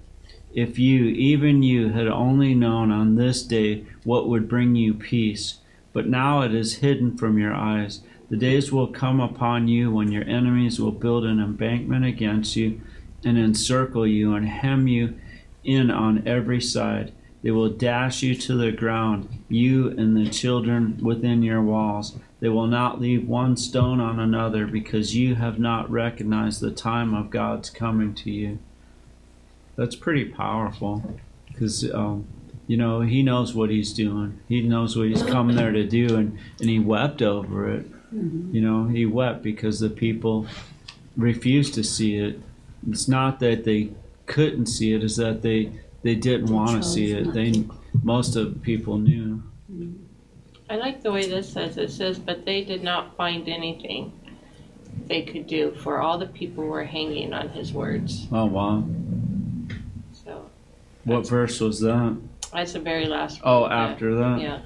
If 0.55 0.79
you, 0.79 1.07
even 1.07 1.63
you, 1.63 1.91
had 1.91 2.07
only 2.07 2.55
known 2.55 2.91
on 2.91 3.17
this 3.17 3.43
day 3.43 3.85
what 4.05 4.29
would 4.29 4.49
bring 4.49 4.77
you 4.77 4.93
peace, 4.93 5.59
but 5.95 6.07
now 6.07 6.43
it 6.43 6.55
is 6.55 6.77
hidden 6.77 7.17
from 7.17 7.39
your 7.39 7.55
eyes. 7.55 8.01
The 8.29 8.37
days 8.37 8.71
will 8.71 8.89
come 8.89 9.21
upon 9.21 9.69
you 9.69 9.91
when 9.91 10.13
your 10.13 10.25
enemies 10.25 10.79
will 10.79 10.93
build 10.93 11.25
an 11.25 11.41
embankment 11.41 12.05
against 12.05 12.57
you 12.57 12.81
and 13.25 13.39
encircle 13.39 14.07
you 14.07 14.35
and 14.35 14.49
hem 14.49 14.87
you 14.87 15.15
in 15.65 15.91
on 15.91 16.27
every 16.27 16.61
side. 16.61 17.13
They 17.43 17.51
will 17.51 17.71
dash 17.71 18.23
you 18.23 18.35
to 18.35 18.57
the 18.57 18.73
ground, 18.73 19.29
you 19.49 19.89
and 19.89 20.17
the 20.17 20.31
children 20.31 20.99
within 21.03 21.43
your 21.43 21.63
walls. 21.63 22.17
They 22.43 22.49
will 22.49 22.67
not 22.67 23.01
leave 23.01 23.29
one 23.29 23.57
stone 23.57 24.01
on 24.01 24.19
another 24.19 24.67
because 24.67 25.15
you 25.15 25.37
have 25.37 25.61
not 25.61 25.89
recognized 25.89 26.61
the 26.61 26.73
time 26.73 27.15
of 27.15 27.31
God's 27.31 27.71
coming 27.71 28.15
to 28.17 28.33
you. 28.33 28.59
That's 29.77 29.95
pretty 29.95 30.25
powerful 30.25 31.21
because, 31.47 31.89
um, 31.95 32.27
you 32.67 32.77
know, 32.77 33.03
he 33.03 33.23
knows 33.23 33.55
what 33.55 33.71
he's 33.71 33.93
doing. 33.93 34.41
He 34.49 34.61
knows 34.61 34.97
what 34.97 35.07
he's 35.07 35.23
come 35.23 35.55
there 35.55 35.71
to 35.71 35.87
do, 35.87 36.17
and, 36.17 36.37
and 36.59 36.69
he 36.69 36.81
wept 36.81 37.23
over 37.23 37.73
it. 37.73 37.87
You 38.11 38.61
know, 38.61 38.89
he 38.89 39.07
wept 39.07 39.45
because 39.45 39.79
the 39.79 39.89
people 39.89 40.49
refused 41.17 41.75
to 41.75 41.85
see 41.85 42.17
it. 42.17 42.41
It's 42.91 43.07
not 43.07 43.39
that 43.39 43.63
they 43.63 43.93
couldn't 44.27 44.67
see 44.67 44.93
it, 44.95 45.05
it's 45.05 45.15
that 45.17 45.43
they, 45.43 45.71
they 46.03 46.17
didn't 46.17 46.53
want 46.53 46.83
to 46.83 46.89
see 46.89 47.13
it. 47.13 47.33
They 47.35 47.65
most 48.03 48.35
of 48.35 48.53
the 48.53 48.59
people 48.59 48.99
knew. 48.99 49.45
I 50.73 50.77
like 50.77 51.03
the 51.03 51.13
way 51.13 51.29
this 51.29 51.53
says. 51.53 51.77
It 51.77 51.91
says, 51.91 52.19
but 52.19 52.47
they 52.47 52.65
did 52.65 52.83
not 52.83 53.15
find 53.15 53.47
anything 53.47 54.11
they 55.07 55.21
could 55.21 55.47
do, 55.47 55.73
for 55.73 56.01
all 56.01 56.17
the 56.17 56.25
people 56.27 56.65
were 56.65 56.85
hanging 56.85 57.35
on 57.35 57.51
his 57.51 57.75
words. 57.75 58.27
Oh 58.33 58.47
wow. 58.47 58.83
So 60.25 60.49
What 61.05 61.29
verse 61.29 61.61
was 61.61 61.81
that? 61.81 62.17
that's 62.55 62.73
the 62.73 62.81
very 62.81 63.05
last 63.05 63.45
one. 63.45 63.53
Oh, 63.55 63.67
after 63.67 64.15
that. 64.15 64.41
Yeah. 64.41 64.61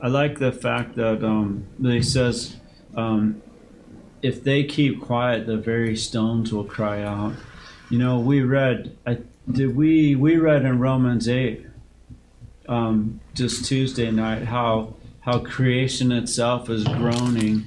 I 0.00 0.08
like 0.08 0.38
the 0.38 0.52
fact 0.52 0.96
that 0.96 1.22
um, 1.22 1.66
he 1.78 2.00
says, 2.00 2.56
um, 2.94 3.42
if 4.22 4.42
they 4.42 4.64
keep 4.64 5.02
quiet, 5.02 5.46
the 5.46 5.58
very 5.58 5.94
stones 5.96 6.50
will 6.50 6.64
cry 6.64 7.02
out. 7.02 7.34
You 7.90 7.98
know, 7.98 8.18
we 8.20 8.40
read. 8.40 8.96
I 9.06 9.18
did 9.52 9.76
we 9.76 10.14
we 10.14 10.36
read 10.38 10.64
in 10.64 10.78
Romans 10.78 11.28
eight, 11.28 11.66
um, 12.68 13.20
just 13.34 13.64
Tuesday 13.64 14.10
night, 14.10 14.44
how 14.44 14.94
how 15.20 15.38
creation 15.40 16.12
itself 16.12 16.70
is 16.70 16.84
groaning. 16.84 17.64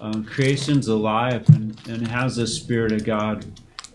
Um, 0.00 0.24
creation's 0.24 0.88
alive 0.88 1.48
and, 1.48 1.80
and 1.88 2.06
has 2.08 2.36
the 2.36 2.46
spirit 2.46 2.92
of 2.92 3.04
God, 3.04 3.46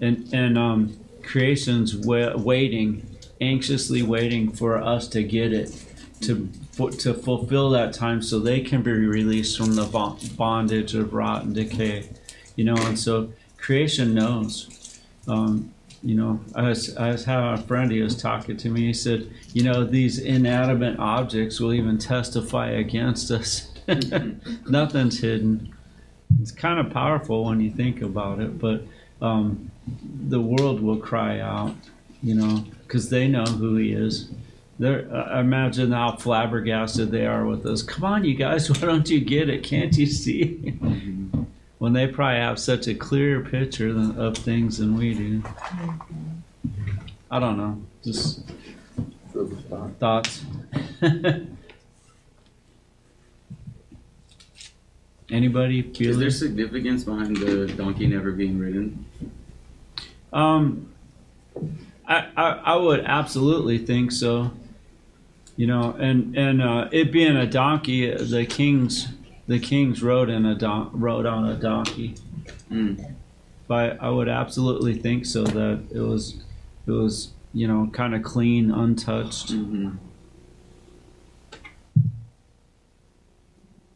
and 0.02 0.28
and 0.34 0.58
um, 0.58 1.00
creation's 1.24 1.96
wa- 1.96 2.36
waiting, 2.36 3.06
anxiously 3.40 4.02
waiting 4.02 4.52
for 4.52 4.78
us 4.78 5.08
to 5.10 5.24
get 5.24 5.54
it, 5.54 5.86
to 6.22 6.50
to 6.98 7.14
fulfill 7.14 7.70
that 7.72 7.94
time, 7.94 8.22
so 8.22 8.40
they 8.40 8.62
can 8.62 8.82
be 8.82 8.92
released 8.92 9.58
from 9.58 9.76
the 9.76 9.86
bondage 10.36 10.96
of 10.96 11.14
rot 11.14 11.44
and 11.44 11.54
decay. 11.54 12.10
You 12.56 12.66
know, 12.66 12.76
and 12.76 12.98
so 12.98 13.32
creation 13.58 14.14
knows. 14.14 15.00
Um, 15.28 15.74
you 16.02 16.16
know, 16.16 16.40
I 16.56 16.70
was 16.70 16.96
I 16.98 17.12
was 17.12 17.26
having 17.26 17.62
a 17.62 17.68
friend. 17.68 17.92
He 17.92 18.02
was 18.02 18.16
talking 18.16 18.58
to 18.58 18.70
me. 18.70 18.88
He 18.88 18.94
said, 18.94 19.30
you 19.54 19.64
know, 19.64 19.84
these 19.84 20.20
inanimate 20.20 21.00
objects 21.00 21.60
will 21.60 21.74
even 21.74 21.98
testify 21.98 22.70
against 22.70 23.32
us. 23.32 23.72
Nothing's 24.70 25.20
hidden. 25.20 25.74
It's 26.42 26.52
kind 26.52 26.80
of 26.80 26.94
powerful 26.94 27.46
when 27.46 27.60
you 27.60 27.72
think 27.72 28.02
about 28.02 28.40
it, 28.40 28.60
but 28.60 28.84
um, 29.22 29.72
the 30.28 30.40
world 30.40 30.82
will 30.82 30.98
cry 30.98 31.40
out, 31.40 31.76
you 32.22 32.36
know, 32.36 32.66
because 32.84 33.10
they 33.10 33.28
know 33.28 33.46
who 33.46 33.76
he 33.76 33.92
is. 33.94 34.30
They're, 34.78 35.14
uh, 35.14 35.40
imagine 35.40 35.92
how 35.92 36.16
flabbergasted 36.16 37.12
they 37.12 37.26
are 37.26 37.46
with 37.46 37.66
us. 37.66 37.82
Come 37.82 38.06
on, 38.06 38.24
you 38.24 38.36
guys, 38.36 38.70
why 38.72 38.80
don't 38.80 39.10
you 39.10 39.20
get 39.20 39.50
it? 39.50 39.64
Can't 39.64 39.98
you 39.98 40.06
see? 40.06 40.78
When 41.80 41.94
they 41.94 42.06
probably 42.08 42.40
have 42.40 42.60
such 42.60 42.88
a 42.88 42.94
clearer 42.94 43.44
picture 43.44 43.92
than, 43.94 44.18
of 44.20 44.38
things 44.38 44.78
than 44.78 44.96
we 44.96 45.14
do. 45.14 45.42
I 47.32 47.40
don't 47.40 47.58
know. 47.58 47.82
Just 48.04 48.44
thoughts. 50.00 50.44
Anybody? 55.30 55.92
Is 56.00 56.18
there 56.18 56.32
significance 56.32 57.04
behind 57.04 57.38
the 57.38 57.68
donkey 57.68 58.08
never 58.08 58.32
being 58.32 58.58
ridden? 58.60 59.06
Um, 60.34 60.92
I, 62.08 62.28
I 62.36 62.50
I 62.50 62.76
would 62.76 63.02
absolutely 63.02 63.78
think 63.78 64.12
so. 64.12 64.52
You 65.56 65.68
know, 65.68 65.96
and 66.00 66.36
and 66.36 66.64
uh, 66.64 66.90
it 66.92 67.12
being 67.12 67.38
a 67.38 67.46
donkey, 67.46 68.10
the 68.12 68.48
kings 68.48 69.08
the 69.50 69.58
kings 69.60 70.04
rode 70.04 70.30
in 70.30 70.46
a 70.46 70.54
don- 70.54 70.92
rode 70.94 71.26
on 71.26 71.44
a 71.50 71.56
donkey. 71.56 72.14
Mm. 72.72 73.16
But 73.68 73.98
I 74.00 74.10
would 74.10 74.30
absolutely 74.30 74.94
think 74.94 75.26
so 75.26 75.44
that 75.44 75.84
it 75.92 76.02
was 76.02 76.36
it 76.86 76.92
was 76.92 77.32
you 77.52 77.68
know 77.68 77.90
kind 77.92 78.14
of 78.14 78.22
clean, 78.24 78.72
untouched. 78.72 79.50
hmm 79.52 79.90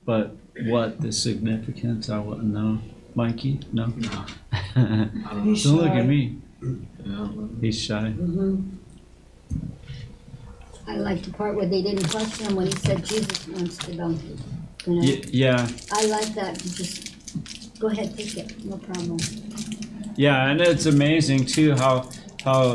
But 0.05 0.35
what 0.65 0.99
the 0.99 1.11
significance, 1.11 2.09
I 2.09 2.19
wouldn't 2.19 2.51
know. 2.53 2.79
Mikey, 3.15 3.61
no. 3.71 3.85
No. 3.85 4.25
Don't 4.75 5.43
He's 5.45 5.65
look 5.67 5.91
at 5.91 6.05
me. 6.05 6.41
Yeah. 7.05 7.27
He's 7.61 7.79
shy. 7.79 8.13
Mhm. 8.17 8.69
I 10.87 10.95
like 10.97 11.21
the 11.21 11.31
part 11.31 11.55
where 11.55 11.67
they 11.67 11.81
didn't 11.83 12.09
question 12.09 12.47
him 12.47 12.55
when 12.55 12.67
he 12.67 12.73
said 12.73 13.05
Jesus 13.05 13.47
wants 13.47 13.77
the 13.77 13.93
donkey. 13.93 14.35
You 14.85 14.93
know, 14.93 15.01
Y- 15.01 15.21
yeah, 15.31 15.67
I 15.91 16.05
like 16.05 16.33
that. 16.35 16.57
Just 16.59 17.15
go 17.79 17.87
ahead, 17.87 18.15
take 18.17 18.37
it, 18.37 18.65
no 18.65 18.77
problem. 18.77 19.17
Yeah, 20.15 20.49
and 20.49 20.61
it's 20.61 20.85
amazing 20.85 21.45
too 21.45 21.75
how 21.75 22.09
how 22.43 22.73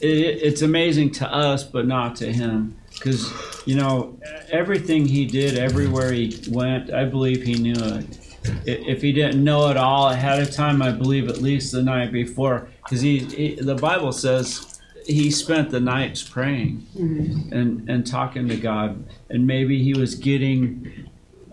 it, 0.00 0.06
it's 0.42 0.62
amazing 0.62 1.10
to 1.12 1.28
us, 1.32 1.64
but 1.64 1.86
not 1.86 2.16
to 2.16 2.32
him, 2.32 2.76
because 2.94 3.30
you 3.66 3.76
know 3.76 4.18
everything 4.50 5.06
he 5.06 5.26
did, 5.26 5.58
everywhere 5.58 6.12
he 6.12 6.42
went, 6.50 6.92
I 6.92 7.04
believe 7.04 7.42
he 7.42 7.54
knew 7.54 7.74
it. 7.74 8.18
If 8.64 9.02
he 9.02 9.12
didn't 9.12 9.42
know 9.42 9.68
it 9.70 9.76
all 9.76 10.08
ahead 10.08 10.40
of 10.40 10.52
time, 10.52 10.80
I 10.80 10.92
believe 10.92 11.28
at 11.28 11.38
least 11.38 11.72
the 11.72 11.82
night 11.82 12.12
before, 12.12 12.68
because 12.84 13.00
he, 13.00 13.18
he 13.18 13.54
the 13.56 13.74
Bible 13.74 14.12
says 14.12 14.75
he 15.06 15.30
spent 15.30 15.70
the 15.70 15.80
nights 15.80 16.22
praying 16.22 16.84
Mhm. 16.96 17.52
and 17.52 17.88
and 17.88 18.06
talking 18.06 18.48
to 18.48 18.56
God, 18.56 19.04
and 19.30 19.46
maybe 19.46 19.82
he 19.82 19.94
was 19.94 20.14
getting, 20.14 20.86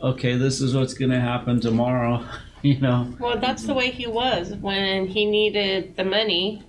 okay, 0.02 0.36
this 0.38 0.60
is 0.62 0.76
what's 0.76 0.94
going 0.94 1.12
to 1.12 1.20
happen 1.20 1.60
tomorrow, 1.60 2.26
you 2.62 2.80
know. 2.80 3.14
Well, 3.20 3.40
that's 3.40 3.64
the 3.64 3.74
way 3.74 3.92
he 3.92 4.08
was. 4.08 4.54
When 4.56 5.08
he 5.08 5.26
needed 5.26 5.96
the 5.96 6.06
money, 6.06 6.64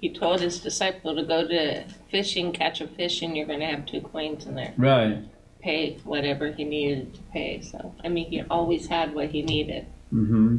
he 0.00 0.10
told 0.10 0.40
his 0.40 0.60
disciple 0.60 1.14
to 1.16 1.24
go 1.24 1.46
to 1.46 1.84
fishing, 2.10 2.52
catch 2.52 2.80
a 2.80 2.86
fish, 2.86 3.20
and 3.22 3.36
you're 3.36 3.46
going 3.46 3.60
to 3.60 3.66
have 3.66 3.84
two 3.86 4.00
coins 4.00 4.46
in 4.46 4.54
there. 4.54 4.72
Right. 4.76 5.18
Pay 5.60 5.98
whatever 6.04 6.52
he 6.52 6.62
needed 6.64 7.14
to 7.14 7.20
pay. 7.32 7.60
So, 7.62 7.92
I 8.04 8.08
mean, 8.08 8.26
he 8.30 8.42
always 8.48 8.86
had 8.86 9.12
what 9.14 9.30
he 9.30 9.42
needed. 9.42 9.86
hmm 10.10 10.58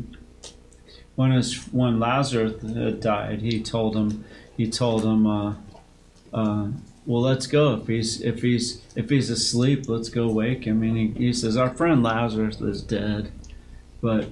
When 1.15 1.31
his 1.31 1.55
when 1.73 1.99
Lazarus 1.99 2.61
had 2.61 2.99
died, 2.99 3.41
he 3.41 3.61
told 3.61 3.95
him 3.95 4.25
he 4.57 4.69
told 4.69 5.05
him, 5.05 5.25
uh, 5.25 5.55
uh, 6.33 6.67
"Well, 7.05 7.21
let's 7.21 7.47
go. 7.47 7.75
If 7.75 7.87
he's 7.87 8.21
if 8.21 8.41
he's 8.41 8.81
if 8.95 9.09
he's 9.09 9.29
asleep, 9.29 9.87
let's 9.87 10.09
go 10.09 10.27
wake 10.27 10.65
him." 10.65 10.83
And 10.83 10.97
he, 10.97 11.07
he 11.25 11.33
says, 11.33 11.57
"Our 11.57 11.69
friend 11.69 12.03
Lazarus 12.03 12.61
is 12.61 12.81
dead, 12.81 13.31
but 14.01 14.27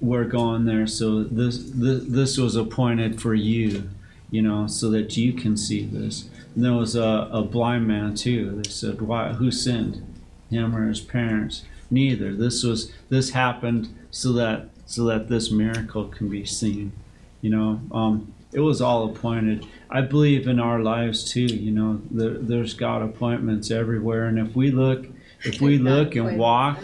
we're 0.00 0.24
going 0.24 0.64
there. 0.64 0.86
So 0.86 1.24
this 1.24 1.58
this, 1.58 2.04
this 2.04 2.38
was 2.38 2.56
appointed 2.56 3.20
for 3.20 3.34
you, 3.34 3.90
you 4.30 4.42
know, 4.42 4.66
so 4.66 4.90
that 4.90 5.16
you 5.16 5.32
can 5.32 5.56
see 5.56 5.84
this." 5.84 6.28
And 6.54 6.64
there 6.64 6.72
was 6.74 6.96
a, 6.96 7.28
a 7.32 7.42
blind 7.42 7.86
man 7.86 8.14
too. 8.14 8.60
They 8.62 8.70
said, 8.70 9.00
"Why? 9.00 9.32
Who 9.32 9.50
sinned, 9.50 10.02
him 10.50 10.74
or 10.74 10.88
his 10.88 11.00
parents?" 11.00 11.64
Neither. 11.90 12.34
This 12.34 12.62
was 12.62 12.92
this 13.08 13.30
happened 13.30 13.88
so 14.10 14.32
that 14.34 14.68
so 14.86 15.04
that 15.04 15.28
this 15.28 15.50
miracle 15.50 16.04
can 16.04 16.28
be 16.28 16.44
seen. 16.44 16.92
You 17.40 17.50
know, 17.50 17.80
um, 17.92 18.34
it 18.52 18.60
was 18.60 18.80
all 18.80 19.04
appointed. 19.10 19.66
I 19.90 20.02
believe 20.02 20.46
in 20.46 20.60
our 20.60 20.80
lives 20.80 21.30
too. 21.30 21.46
You 21.46 21.70
know, 21.70 22.00
there, 22.10 22.34
there's 22.34 22.74
God 22.74 23.02
appointments 23.02 23.70
everywhere, 23.70 24.26
and 24.26 24.38
if 24.38 24.54
we 24.54 24.70
look, 24.70 25.06
if 25.44 25.60
we 25.60 25.78
look 25.78 26.14
and 26.14 26.38
walk, 26.38 26.78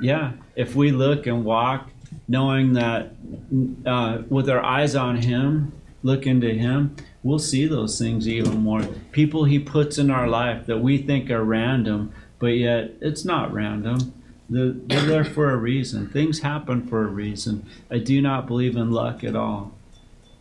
yeah, 0.00 0.32
if 0.56 0.74
we 0.74 0.90
look 0.90 1.26
and 1.26 1.44
walk, 1.44 1.90
knowing 2.26 2.72
that 2.74 3.12
uh, 3.86 4.22
with 4.28 4.48
our 4.48 4.62
eyes 4.64 4.94
on 4.94 5.16
Him, 5.16 5.72
look 6.02 6.26
into 6.26 6.50
Him, 6.50 6.96
we'll 7.22 7.38
see 7.38 7.66
those 7.66 7.98
things 7.98 8.28
even 8.28 8.58
more. 8.58 8.82
People 9.12 9.44
He 9.44 9.58
puts 9.58 9.98
in 9.98 10.10
our 10.10 10.28
life 10.28 10.66
that 10.66 10.78
we 10.78 10.98
think 10.98 11.30
are 11.30 11.44
random, 11.44 12.12
but 12.38 12.48
yet 12.48 12.92
it's 13.00 13.24
not 13.24 13.52
random. 13.52 14.14
They're, 14.50 14.72
they're 14.72 15.06
there 15.06 15.24
for 15.24 15.50
a 15.50 15.56
reason. 15.56 16.08
Things 16.08 16.40
happen 16.40 16.86
for 16.86 17.02
a 17.02 17.08
reason. 17.08 17.66
I 17.90 17.98
do 17.98 18.22
not 18.22 18.46
believe 18.46 18.76
in 18.76 18.90
luck 18.90 19.22
at 19.22 19.36
all. 19.36 19.72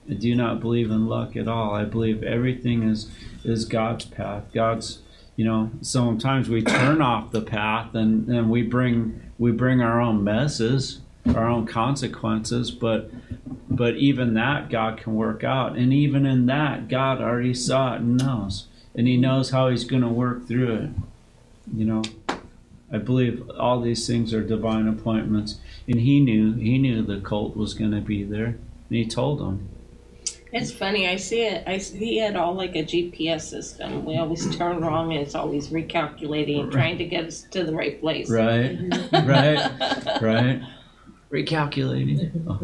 I 0.10 0.14
do 0.14 0.36
not 0.36 0.60
believe 0.60 0.90
in 0.90 1.08
luck 1.08 1.36
at 1.36 1.48
all. 1.48 1.74
I 1.74 1.84
believe 1.84 2.24
everything 2.24 2.84
is 2.84 3.10
is 3.44 3.66
God's 3.66 4.06
path. 4.06 4.44
God's, 4.54 5.00
you 5.36 5.46
know. 5.46 5.72
Sometimes 5.82 6.50
we 6.50 6.62
turn 6.62 7.02
off 7.02 7.32
the 7.32 7.42
path 7.42 7.94
and, 7.94 8.28
and 8.30 8.50
we 8.50 8.62
bring 8.62 9.22
we 9.38 9.52
bring 9.52 9.82
our 9.82 10.00
own 10.00 10.24
messes, 10.24 11.02
our 11.28 11.48
own 11.48 11.66
consequences. 11.66 12.72
But 12.72 13.12
but 13.70 13.96
even 13.96 14.34
that 14.36 14.70
God 14.70 14.98
can 14.98 15.16
work 15.16 15.44
out, 15.44 15.76
and 15.76 15.94
even 15.94 16.26
in 16.26 16.46
that 16.46 16.88
God 16.88 17.22
already 17.22 17.54
saw 17.54 17.96
it 17.96 18.02
and 18.02 18.18
knows, 18.18 18.68
and 18.96 19.08
He 19.08 19.18
knows 19.18 19.50
how 19.50 19.70
He's 19.70 19.84
going 19.84 20.04
to 20.04 20.10
work 20.10 20.48
through 20.48 20.74
it. 20.74 20.90
You 21.76 21.86
know. 21.86 22.04
I 22.90 23.00
believe 23.00 23.50
all 23.60 23.82
these 23.82 24.08
things 24.08 24.34
are 24.34 24.42
divine 24.42 24.88
appointments, 24.88 25.58
and 25.90 26.00
he 26.00 26.22
knew 26.22 26.54
he 26.54 26.78
knew 26.78 27.02
the 27.02 27.20
cult 27.20 27.58
was 27.58 27.74
going 27.74 27.92
to 27.92 28.00
be 28.00 28.24
there, 28.24 28.46
and 28.46 28.58
he 28.88 29.06
told 29.06 29.40
them. 29.40 29.68
It's 30.54 30.72
funny. 30.72 31.08
I 31.10 31.18
see 31.18 31.42
it. 31.44 31.64
I 31.68 31.78
see, 31.78 31.98
he 31.98 32.18
had 32.18 32.36
all 32.36 32.54
like 32.54 32.76
a 32.76 32.84
GPS 32.84 33.42
system. 33.42 34.06
We 34.06 34.18
always 34.18 34.56
turn 34.56 34.80
wrong, 34.82 35.12
and 35.12 35.22
it's 35.22 35.36
always 35.36 35.70
recalculating, 35.70 36.62
and 36.62 36.72
trying 36.72 36.98
to 37.00 37.06
get 37.06 37.26
us 37.26 37.42
to 37.52 37.64
the 37.64 37.74
right 37.74 38.00
place. 38.00 38.30
Right, 38.30 38.78
right, 39.12 40.22
right. 40.22 40.62
Recalculating. 41.32 42.32
Oh, 42.48 42.60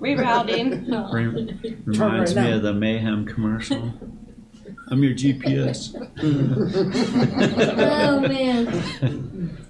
Rerouting. 0.00 1.12
rem- 1.12 1.82
reminds 1.86 2.34
me 2.36 2.52
of 2.52 2.62
the 2.62 2.72
Mayhem 2.72 3.24
commercial. 3.26 3.92
I'm 4.88 5.02
your 5.02 5.14
GPS. 5.14 5.92
Oh, 7.78 8.20
man. 8.20 9.65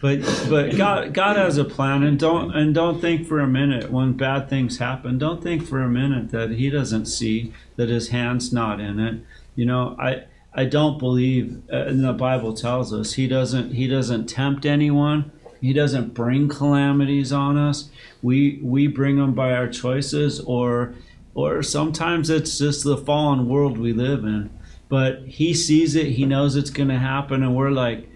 But 0.00 0.20
but 0.48 0.76
God 0.76 1.12
God 1.12 1.36
has 1.36 1.58
a 1.58 1.64
plan, 1.64 2.02
and 2.02 2.18
don't 2.18 2.56
and 2.56 2.74
don't 2.74 3.00
think 3.00 3.26
for 3.28 3.38
a 3.38 3.46
minute 3.46 3.90
when 3.90 4.14
bad 4.14 4.48
things 4.48 4.78
happen. 4.78 5.18
Don't 5.18 5.42
think 5.42 5.62
for 5.62 5.82
a 5.82 5.90
minute 5.90 6.30
that 6.30 6.52
He 6.52 6.70
doesn't 6.70 7.04
see 7.04 7.52
that 7.76 7.90
His 7.90 8.08
hand's 8.08 8.50
not 8.50 8.80
in 8.80 8.98
it. 8.98 9.20
You 9.54 9.66
know, 9.66 9.96
I 9.98 10.24
I 10.54 10.64
don't 10.64 10.98
believe, 10.98 11.62
uh, 11.70 11.76
and 11.76 12.02
the 12.02 12.14
Bible 12.14 12.54
tells 12.54 12.94
us 12.94 13.14
He 13.14 13.28
doesn't 13.28 13.74
He 13.74 13.86
doesn't 13.86 14.26
tempt 14.26 14.64
anyone, 14.64 15.32
He 15.60 15.74
doesn't 15.74 16.14
bring 16.14 16.48
calamities 16.48 17.30
on 17.30 17.58
us. 17.58 17.90
We 18.22 18.58
we 18.62 18.86
bring 18.86 19.16
them 19.16 19.34
by 19.34 19.52
our 19.52 19.68
choices, 19.68 20.40
or 20.40 20.94
or 21.34 21.62
sometimes 21.62 22.30
it's 22.30 22.56
just 22.56 22.84
the 22.84 22.96
fallen 22.96 23.50
world 23.50 23.76
we 23.76 23.92
live 23.92 24.24
in. 24.24 24.48
But 24.88 25.26
He 25.26 25.52
sees 25.52 25.94
it. 25.94 26.12
He 26.12 26.24
knows 26.24 26.56
it's 26.56 26.70
going 26.70 26.88
to 26.88 26.98
happen, 26.98 27.42
and 27.42 27.54
we're 27.54 27.70
like, 27.70 28.09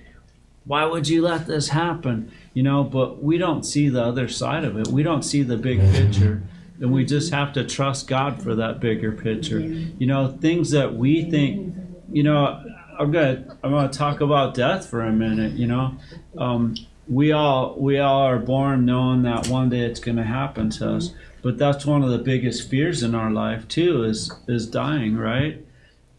why 0.67 0.85
would 0.85 1.09
you 1.09 1.23
let 1.23 1.47
this 1.47 1.69
happen? 1.69 2.33
You 2.55 2.63
know, 2.63 2.85
but 2.85 3.23
we 3.23 3.39
don't 3.39 3.65
see 3.65 3.89
the 3.89 4.03
other 4.03 4.29
side 4.29 4.65
of 4.65 4.79
it. 4.79 4.89
We 4.89 5.03
don't 5.03 5.23
see 5.23 5.43
the 5.43 5.57
big 5.57 5.81
picture. 5.93 6.43
And 6.81 6.93
we 6.93 7.05
just 7.05 7.33
have 7.33 7.53
to 7.53 7.65
trust 7.65 8.09
God 8.09 8.43
for 8.43 8.55
that 8.57 8.81
bigger 8.81 9.13
picture. 9.13 9.61
You 9.61 10.07
know, 10.07 10.29
things 10.41 10.71
that 10.73 10.95
we 10.95 11.31
think, 11.31 11.75
you 12.11 12.23
know, 12.23 12.63
I'm 12.99 13.13
gonna 13.13 13.57
I'm 13.63 13.71
gonna 13.71 13.89
talk 13.89 14.21
about 14.21 14.55
death 14.55 14.89
for 14.89 15.03
a 15.03 15.13
minute. 15.13 15.53
You 15.53 15.67
know, 15.67 15.97
um, 16.39 16.75
we 17.09 17.33
all 17.33 17.77
we 17.79 17.99
all 17.99 18.23
are 18.23 18.39
born 18.39 18.85
knowing 18.87 19.23
that 19.23 19.49
one 19.49 19.69
day 19.69 19.81
it's 19.81 20.01
gonna 20.01 20.25
happen 20.25 20.71
to 20.71 20.95
us. 20.97 21.15
But 21.43 21.59
that's 21.59 21.85
one 21.85 22.03
of 22.03 22.11
the 22.11 22.19
biggest 22.19 22.71
fears 22.71 23.03
in 23.03 23.15
our 23.15 23.31
life 23.31 23.69
too 23.69 24.05
is 24.05 24.33
is 24.49 24.67
dying, 24.67 25.17
right? 25.17 25.65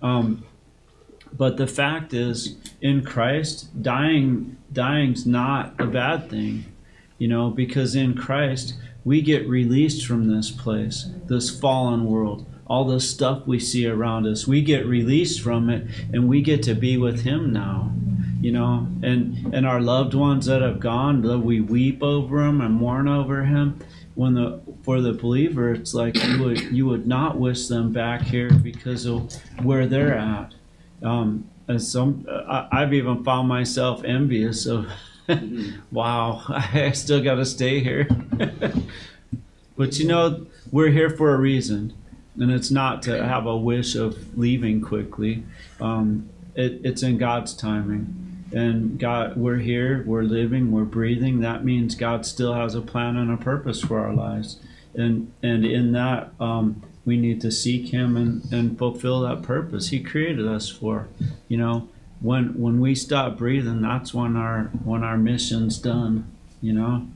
Um, 0.02 0.46
but 1.38 1.58
the 1.58 1.68
fact 1.68 2.14
is, 2.14 2.56
in 2.82 3.04
Christ, 3.04 3.82
dying 3.82 4.58
dying's 4.72 5.26
not 5.26 5.74
a 5.80 5.86
bad 5.86 6.30
thing, 6.30 6.66
you 7.18 7.28
know, 7.28 7.50
because 7.50 7.96
in 7.96 8.14
Christ 8.16 8.76
we 9.04 9.22
get 9.22 9.48
released 9.48 10.06
from 10.06 10.28
this 10.28 10.52
place, 10.52 11.10
this 11.28 11.58
fallen 11.58 12.06
world, 12.06 12.46
all 12.68 12.86
the 12.86 13.00
stuff 13.00 13.46
we 13.46 13.60
see 13.60 13.88
around 13.88 14.26
us. 14.26 14.48
We 14.48 14.62
get 14.62 14.86
released 14.86 15.42
from 15.42 15.70
it, 15.70 15.88
and 16.12 16.28
we 16.28 16.42
get 16.42 16.64
to 16.64 16.74
be 16.74 16.98
with 16.98 17.22
Him 17.22 17.54
now, 17.54 17.92
you 18.42 18.52
know. 18.52 18.88
And 19.04 19.54
and 19.54 19.66
our 19.66 19.82
loved 19.82 20.14
ones 20.14 20.46
that 20.48 20.62
have 20.62 20.80
gone, 20.80 21.22
though 21.22 21.38
we 21.38 21.62
weep 21.62 22.02
over 22.02 22.44
them 22.44 22.62
and 22.62 22.74
mourn 22.74 23.08
over 23.08 23.46
Him. 23.46 23.80
When 24.16 24.34
the 24.34 24.62
for 24.84 25.02
the 25.02 25.14
believer, 25.14 25.74
it's 25.74 25.94
like 25.94 26.16
you 26.16 26.44
would 26.44 26.62
you 26.72 26.86
would 26.88 27.06
not 27.06 27.38
wish 27.38 27.68
them 27.68 27.92
back 27.92 28.22
here 28.22 28.50
because 28.50 29.06
of 29.06 29.34
where 29.62 29.86
they're 29.86 30.18
at. 30.18 30.54
Um, 31.06 31.50
and 31.68 31.82
some, 31.82 32.26
I, 32.30 32.68
I've 32.72 32.94
even 32.94 33.24
found 33.24 33.48
myself 33.48 34.04
envious 34.04 34.66
of, 34.66 34.88
wow, 35.92 36.42
I 36.50 36.92
still 36.92 37.24
got 37.24 37.36
to 37.36 37.46
stay 37.46 37.80
here. 37.80 38.08
but 39.78 40.00
you 40.00 40.08
know, 40.08 40.48
we're 40.72 40.90
here 40.90 41.10
for 41.10 41.34
a 41.34 41.38
reason, 41.38 41.94
and 42.40 42.52
it's 42.52 42.72
not 42.72 43.02
to 43.04 43.24
have 43.24 43.46
a 43.46 43.56
wish 43.56 43.96
of 43.96 44.38
leaving 44.38 44.82
quickly. 44.82 45.44
Um, 45.80 46.30
it, 46.56 46.82
it's 46.84 47.04
in 47.04 47.18
God's 47.18 47.54
timing. 47.54 48.22
And 48.52 49.00
God, 49.00 49.36
we're 49.36 49.58
here, 49.58 50.04
we're 50.06 50.24
living, 50.24 50.72
we're 50.72 50.86
breathing. 50.86 51.42
That 51.42 51.66
means 51.66 51.96
God 51.96 52.26
still 52.26 52.54
has 52.54 52.76
a 52.76 52.82
plan 52.82 53.18
and 53.18 53.32
a 53.32 53.38
purpose 53.38 53.82
for 53.82 54.00
our 54.00 54.14
lives. 54.14 54.60
And 54.94 55.32
and 55.44 55.66
in 55.66 55.92
that, 55.92 56.32
um, 56.40 56.84
we 57.06 57.18
need 57.18 57.40
to 57.42 57.52
seek 57.52 57.90
him 57.90 58.18
and, 58.18 58.52
and 58.52 58.78
fulfill 58.78 59.22
that 59.22 59.44
purpose 59.44 59.90
he 59.90 60.00
created 60.02 60.48
us 60.48 60.70
for. 60.70 61.08
You 61.48 61.58
know 61.58 61.90
when 62.22 62.60
when 62.60 62.80
we 62.80 62.96
stop 62.96 63.38
breathing 63.38 63.82
that's 63.82 64.14
when 64.14 64.36
our 64.36 64.64
when 64.84 65.04
our 65.04 65.18
mission's 65.18 65.78
done 65.78 66.32
you 66.62 66.74
know. 66.74 67.08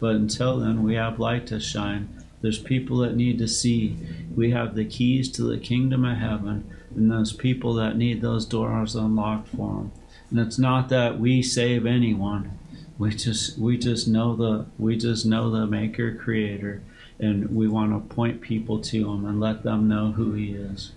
But 0.00 0.16
until 0.16 0.58
then 0.58 0.82
we 0.82 0.94
have 0.94 1.18
light 1.18 1.46
to 1.48 1.60
shine. 1.60 2.08
There's 2.40 2.58
people 2.58 2.98
that 2.98 3.16
need 3.16 3.38
to 3.38 3.48
see. 3.48 3.96
We 4.34 4.50
have 4.50 4.74
the 4.74 4.84
keys 4.84 5.30
to 5.32 5.42
the 5.42 5.58
kingdom 5.58 6.04
of 6.04 6.18
heaven 6.18 6.70
and 6.94 7.10
those 7.10 7.32
people 7.32 7.74
that 7.74 7.96
need 7.96 8.20
those 8.20 8.44
doors 8.44 8.94
unlocked 8.94 9.48
for 9.48 9.74
them 9.76 9.92
and 10.30 10.44
it's 10.44 10.58
not 10.58 10.88
that 10.88 11.20
we 11.20 11.42
save 11.42 11.86
anyone. 11.86 12.58
We 12.98 13.10
just 13.10 13.58
we 13.58 13.78
just 13.78 14.08
know 14.08 14.34
the 14.34 14.66
we 14.78 14.96
just 14.96 15.24
know 15.24 15.50
the 15.50 15.66
maker 15.66 16.14
creator 16.14 16.82
and 17.24 17.56
we 17.56 17.66
want 17.66 17.90
to 17.92 18.14
point 18.14 18.42
people 18.42 18.78
to 18.78 19.10
him 19.10 19.24
and 19.24 19.40
let 19.40 19.62
them 19.62 19.88
know 19.88 20.12
who 20.12 20.34
he 20.34 20.52
is. 20.52 20.92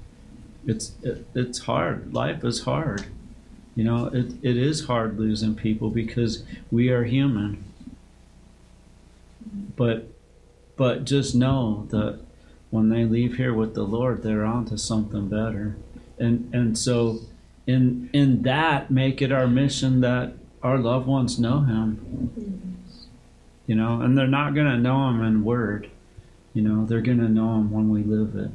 It's 0.65 0.91
it, 1.01 1.25
it's 1.33 1.59
hard. 1.59 2.13
Life 2.13 2.43
is 2.43 2.63
hard. 2.63 3.05
You 3.75 3.85
know, 3.85 4.07
it, 4.07 4.33
it 4.41 4.57
is 4.57 4.85
hard 4.85 5.17
losing 5.17 5.55
people 5.55 5.89
because 5.89 6.43
we 6.69 6.89
are 6.89 7.05
human. 7.05 7.63
But 9.75 10.09
but 10.75 11.05
just 11.05 11.33
know 11.33 11.87
that 11.91 12.19
when 12.71 12.89
they 12.89 13.05
leave 13.05 13.37
here 13.37 13.53
with 13.53 13.73
the 13.73 13.83
Lord, 13.83 14.21
they're 14.21 14.43
on 14.43 14.65
to 14.65 14.77
something 14.77 15.29
better. 15.29 15.77
And 16.19 16.53
and 16.53 16.77
so 16.77 17.19
in 17.65 18.09
in 18.11 18.41
that 18.41 18.91
make 18.91 19.21
it 19.21 19.31
our 19.31 19.47
mission 19.47 20.01
that 20.01 20.33
our 20.61 20.77
loved 20.77 21.07
ones 21.07 21.39
know 21.39 21.61
him. 21.61 22.83
You 23.65 23.75
know, 23.75 24.01
and 24.01 24.17
they're 24.17 24.27
not 24.27 24.55
gonna 24.55 24.77
know 24.77 25.09
him 25.09 25.23
in 25.23 25.45
word 25.45 25.89
you 26.57 26.63
know, 26.63 26.87
they're 26.87 27.01
going 27.01 27.19
to 27.19 27.29
know 27.29 27.53
Him 27.57 27.69
when 27.69 27.87
we 27.87 28.01
live 28.01 28.35
it. 28.35 28.49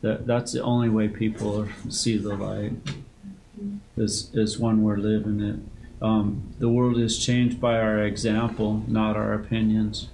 That 0.00 0.26
that's 0.26 0.52
the 0.52 0.62
only 0.62 0.88
way 0.88 1.06
people 1.06 1.68
see 1.90 2.16
the 2.16 2.34
light. 2.34 2.72
Is 3.94 4.30
is 4.32 4.58
when 4.58 4.82
we're 4.82 4.96
living 4.96 5.40
it. 5.42 5.60
Um, 6.02 6.54
the 6.58 6.70
world 6.70 6.96
is 6.98 7.22
changed 7.22 7.60
by 7.60 7.78
our 7.78 7.98
example, 7.98 8.82
not 8.88 9.18
our 9.18 9.34
opinions. 9.34 10.08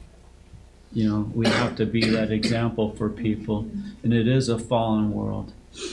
You 0.93 1.09
know, 1.09 1.31
we 1.33 1.47
have 1.47 1.77
to 1.77 1.87
be 1.87 2.11
that 2.11 2.33
example 2.33 2.97
for 2.97 3.09
people, 3.09 3.71
and 4.03 4.13
it 4.13 4.27
is 4.27 4.49
a 4.49 4.59
fallen 4.59 5.13
world. 5.13 5.53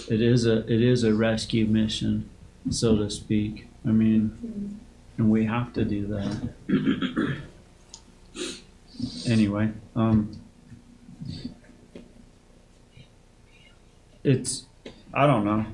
It 0.10 0.21
is 0.21 0.47
a 0.47 0.62
it 0.62 0.81
is 0.81 1.03
a 1.03 1.13
rescue 1.13 1.67
mission, 1.67 2.27
so 2.71 2.97
to 2.97 3.08
speak. 3.12 3.67
I 3.86 3.91
mean, 3.91 4.79
and 5.19 5.29
we 5.29 5.45
have 5.45 5.73
to 5.73 5.86
do 5.86 6.08
that. 6.08 7.38
anyway, 9.27 9.71
um, 9.95 10.31
it's 14.23 14.65
I 15.13 15.27
don't 15.27 15.45
know. 15.45 15.65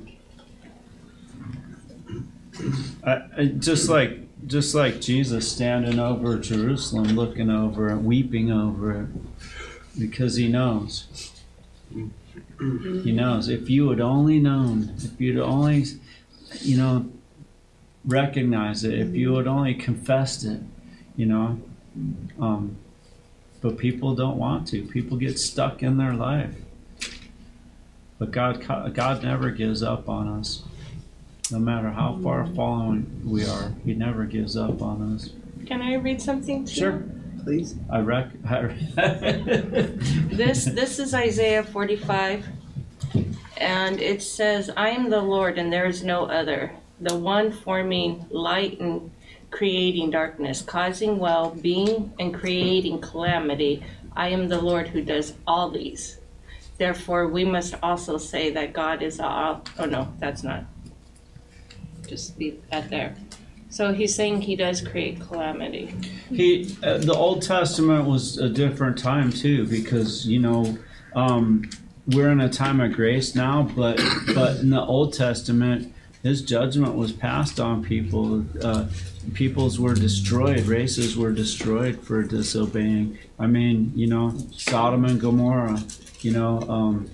I, 3.03 3.23
I 3.37 3.45
just 3.45 3.89
like 3.89 4.19
just 4.47 4.75
like 4.75 5.01
Jesus 5.01 5.51
standing 5.51 5.99
over 5.99 6.37
Jerusalem, 6.37 7.07
looking 7.15 7.49
over 7.49 7.89
it, 7.89 7.97
weeping 7.97 8.51
over 8.51 9.01
it, 9.01 9.07
because 9.97 10.35
he 10.35 10.47
knows. 10.47 11.31
He 12.59 13.11
knows. 13.11 13.49
If 13.49 13.69
you 13.69 13.89
had 13.89 13.99
only 13.99 14.39
known, 14.39 14.93
if 14.97 15.19
you'd 15.19 15.39
only, 15.39 15.85
you 16.59 16.77
know, 16.77 17.09
recognize 18.05 18.83
it, 18.83 18.93
if 18.93 19.15
you 19.15 19.35
had 19.35 19.47
only 19.47 19.73
confessed 19.73 20.43
it, 20.45 20.59
you 21.15 21.25
know, 21.25 21.59
um, 22.39 22.77
but 23.62 23.78
people 23.78 24.15
don't 24.15 24.38
want 24.38 24.67
to. 24.69 24.84
People 24.84 25.17
get 25.17 25.39
stuck 25.39 25.84
in 25.84 25.97
their 25.97 26.13
life. 26.13 26.56
But 28.17 28.32
God, 28.32 28.93
God 28.93 29.24
never 29.24 29.50
gives 29.52 29.82
up 29.82 30.10
on 30.10 30.28
us. 30.28 30.63
No 31.52 31.60
matter 31.60 31.89
how 31.89 32.19
far 32.21 32.43
mm. 32.43 32.56
fallen 32.56 33.21
we 33.26 33.45
are, 33.45 33.74
He 33.84 33.93
never 33.93 34.26
gives 34.26 34.56
up 34.56 34.82
on 34.82 35.15
us. 35.15 35.32
Can 35.65 35.82
I 35.82 35.95
read 35.95 36.21
something 36.21 36.65
to 36.65 36.74
Sure. 36.74 37.04
Please. 37.43 37.76
I 37.89 38.00
rec. 38.00 38.28
I 38.47 38.62
This 40.32 40.65
this 40.65 41.00
is 41.00 41.15
Isaiah 41.15 41.63
45, 41.63 42.45
and 43.58 44.00
it 44.00 44.21
says, 44.21 44.69
"I 44.78 44.89
am 44.89 45.10
the 45.10 45.21
Lord, 45.21 45.58
and 45.58 45.74
there 45.74 45.88
is 45.88 46.04
no 46.04 46.26
other, 46.26 46.71
the 47.00 47.17
one 47.17 47.52
forming 47.52 48.28
light 48.30 48.80
and 48.80 49.10
creating 49.51 50.09
darkness, 50.09 50.61
causing 50.61 51.19
well-being 51.19 52.13
and 52.19 52.33
creating 52.33 52.99
calamity. 53.01 53.83
I 54.15 54.29
am 54.29 54.47
the 54.47 54.59
Lord 54.59 54.87
who 54.87 55.01
does 55.01 55.33
all 55.45 55.69
these." 55.69 56.17
Therefore, 56.77 57.27
we 57.27 57.45
must 57.45 57.75
also 57.83 58.17
say 58.17 58.49
that 58.51 58.73
God 58.73 59.03
is 59.03 59.19
all. 59.19 59.61
Oh 59.77 59.85
no, 59.85 60.11
that's 60.17 60.41
not. 60.41 60.65
Just 62.07 62.39
leave 62.39 62.59
that 62.71 62.89
there. 62.89 63.15
So 63.69 63.93
he's 63.93 64.13
saying 64.13 64.41
he 64.41 64.55
does 64.55 64.81
create 64.81 65.21
calamity. 65.21 65.93
He, 66.29 66.75
uh, 66.83 66.97
the 66.97 67.13
Old 67.13 67.41
Testament 67.41 68.05
was 68.05 68.37
a 68.37 68.49
different 68.49 68.97
time 68.97 69.31
too, 69.31 69.65
because 69.65 70.27
you 70.27 70.39
know, 70.39 70.77
um, 71.15 71.69
we're 72.07 72.31
in 72.31 72.41
a 72.41 72.49
time 72.49 72.81
of 72.81 72.91
grace 72.91 73.33
now, 73.33 73.63
but 73.75 74.01
but 74.33 74.57
in 74.57 74.71
the 74.71 74.81
Old 74.81 75.13
Testament, 75.13 75.93
His 76.23 76.41
judgment 76.41 76.95
was 76.95 77.11
passed 77.13 77.59
on 77.59 77.83
people. 77.83 78.45
Uh, 78.61 78.87
peoples 79.34 79.79
were 79.79 79.93
destroyed, 79.93 80.62
races 80.62 81.17
were 81.17 81.31
destroyed 81.31 81.99
for 82.01 82.23
disobeying. 82.23 83.17
I 83.39 83.47
mean, 83.47 83.91
you 83.95 84.07
know, 84.07 84.38
Sodom 84.51 85.05
and 85.05 85.19
Gomorrah. 85.19 85.84
You 86.21 86.31
know, 86.31 86.62
um, 86.69 87.12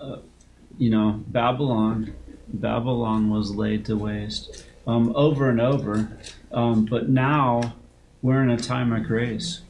uh, 0.00 0.18
you 0.78 0.90
know, 0.90 1.22
Babylon. 1.28 2.14
Babylon 2.48 3.28
was 3.28 3.50
laid 3.50 3.84
to 3.86 3.96
waste 3.96 4.64
um, 4.86 5.12
over 5.16 5.50
and 5.50 5.60
over. 5.60 6.16
Um, 6.52 6.84
but 6.84 7.08
now 7.08 7.74
we're 8.22 8.42
in 8.42 8.50
a 8.50 8.56
time 8.56 8.92
of 8.92 9.04
grace. 9.04 9.60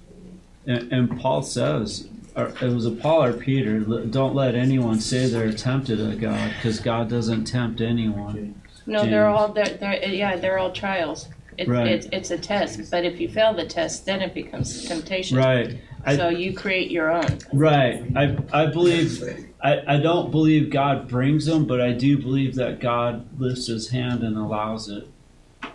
And, 0.67 0.93
and 0.93 1.21
Paul 1.21 1.43
says, 1.43 2.09
or 2.37 2.49
it 2.61 2.63
was 2.63 2.85
a 2.87 2.91
Paul 2.91 3.25
or 3.25 3.33
Peter, 3.33 3.81
don't 3.81 4.35
let 4.35 4.55
anyone 4.55 5.01
say 5.01 5.27
they're 5.27 5.53
tempted 5.53 5.99
of 5.99 6.21
God, 6.21 6.53
because 6.57 6.81
God 6.81 7.09
doesn't 7.09 7.47
tempt 7.47 7.81
anyone. 7.81 8.61
No, 8.85 9.05
they're 9.05 9.27
all 9.27 9.49
they're, 9.49 9.77
they're 9.79 10.05
yeah 10.05 10.37
they're 10.37 10.59
all 10.59 10.71
trials. 10.71 11.29
It, 11.59 11.69
Right. 11.69 11.87
it's, 11.89 12.07
it's 12.13 12.31
a 12.31 12.39
test, 12.39 12.91
but 12.91 13.05
if 13.05 13.21
you 13.21 13.29
fail 13.29 13.55
the 13.55 13.67
test, 13.67 14.05
then 14.07 14.21
it 14.21 14.35
becomes 14.35 14.85
temptation. 14.85 15.39
Right. 15.39 15.79
I- 16.05 16.17
So 16.17 16.29
you 16.29 16.53
create 16.53 16.91
your 16.91 17.11
own. 17.11 17.39
Right. 17.53 18.03
I 18.15 18.37
I 18.53 18.67
believe 18.67 19.23
I, 19.63 19.95
I 19.95 19.97
don't 19.99 20.31
believe 20.31 20.71
God 20.71 21.09
brings 21.09 21.47
them, 21.47 21.67
but 21.67 21.81
I 21.81 21.93
do 21.93 22.19
believe 22.19 22.55
that 22.57 22.79
God 22.81 23.27
lifts 23.41 23.67
his 23.67 23.89
hand 23.91 24.23
and 24.23 24.37
allows 24.37 24.89
it. 24.89 25.09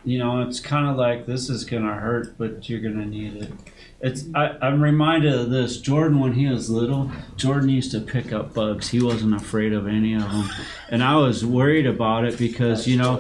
You 0.05 0.19
know, 0.19 0.41
it's 0.41 0.59
kind 0.59 0.87
of 0.87 0.95
like 0.95 1.25
this 1.25 1.49
is 1.49 1.65
gonna 1.65 1.93
hurt, 1.95 2.37
but 2.37 2.69
you're 2.69 2.79
gonna 2.79 3.05
need 3.05 3.35
it. 3.37 3.51
It's 3.99 4.25
I, 4.33 4.55
I'm 4.61 4.81
reminded 4.81 5.33
of 5.33 5.49
this. 5.49 5.79
Jordan, 5.81 6.19
when 6.19 6.33
he 6.33 6.47
was 6.47 6.69
little, 6.69 7.11
Jordan 7.35 7.69
used 7.69 7.91
to 7.91 7.99
pick 7.99 8.31
up 8.31 8.53
bugs. 8.53 8.89
He 8.89 9.01
wasn't 9.03 9.35
afraid 9.35 9.73
of 9.73 9.85
any 9.87 10.13
of 10.15 10.21
them, 10.31 10.49
and 10.89 11.03
I 11.03 11.17
was 11.17 11.45
worried 11.45 11.85
about 11.87 12.25
it 12.25 12.37
because 12.37 12.87
you 12.87 12.97
know 12.97 13.17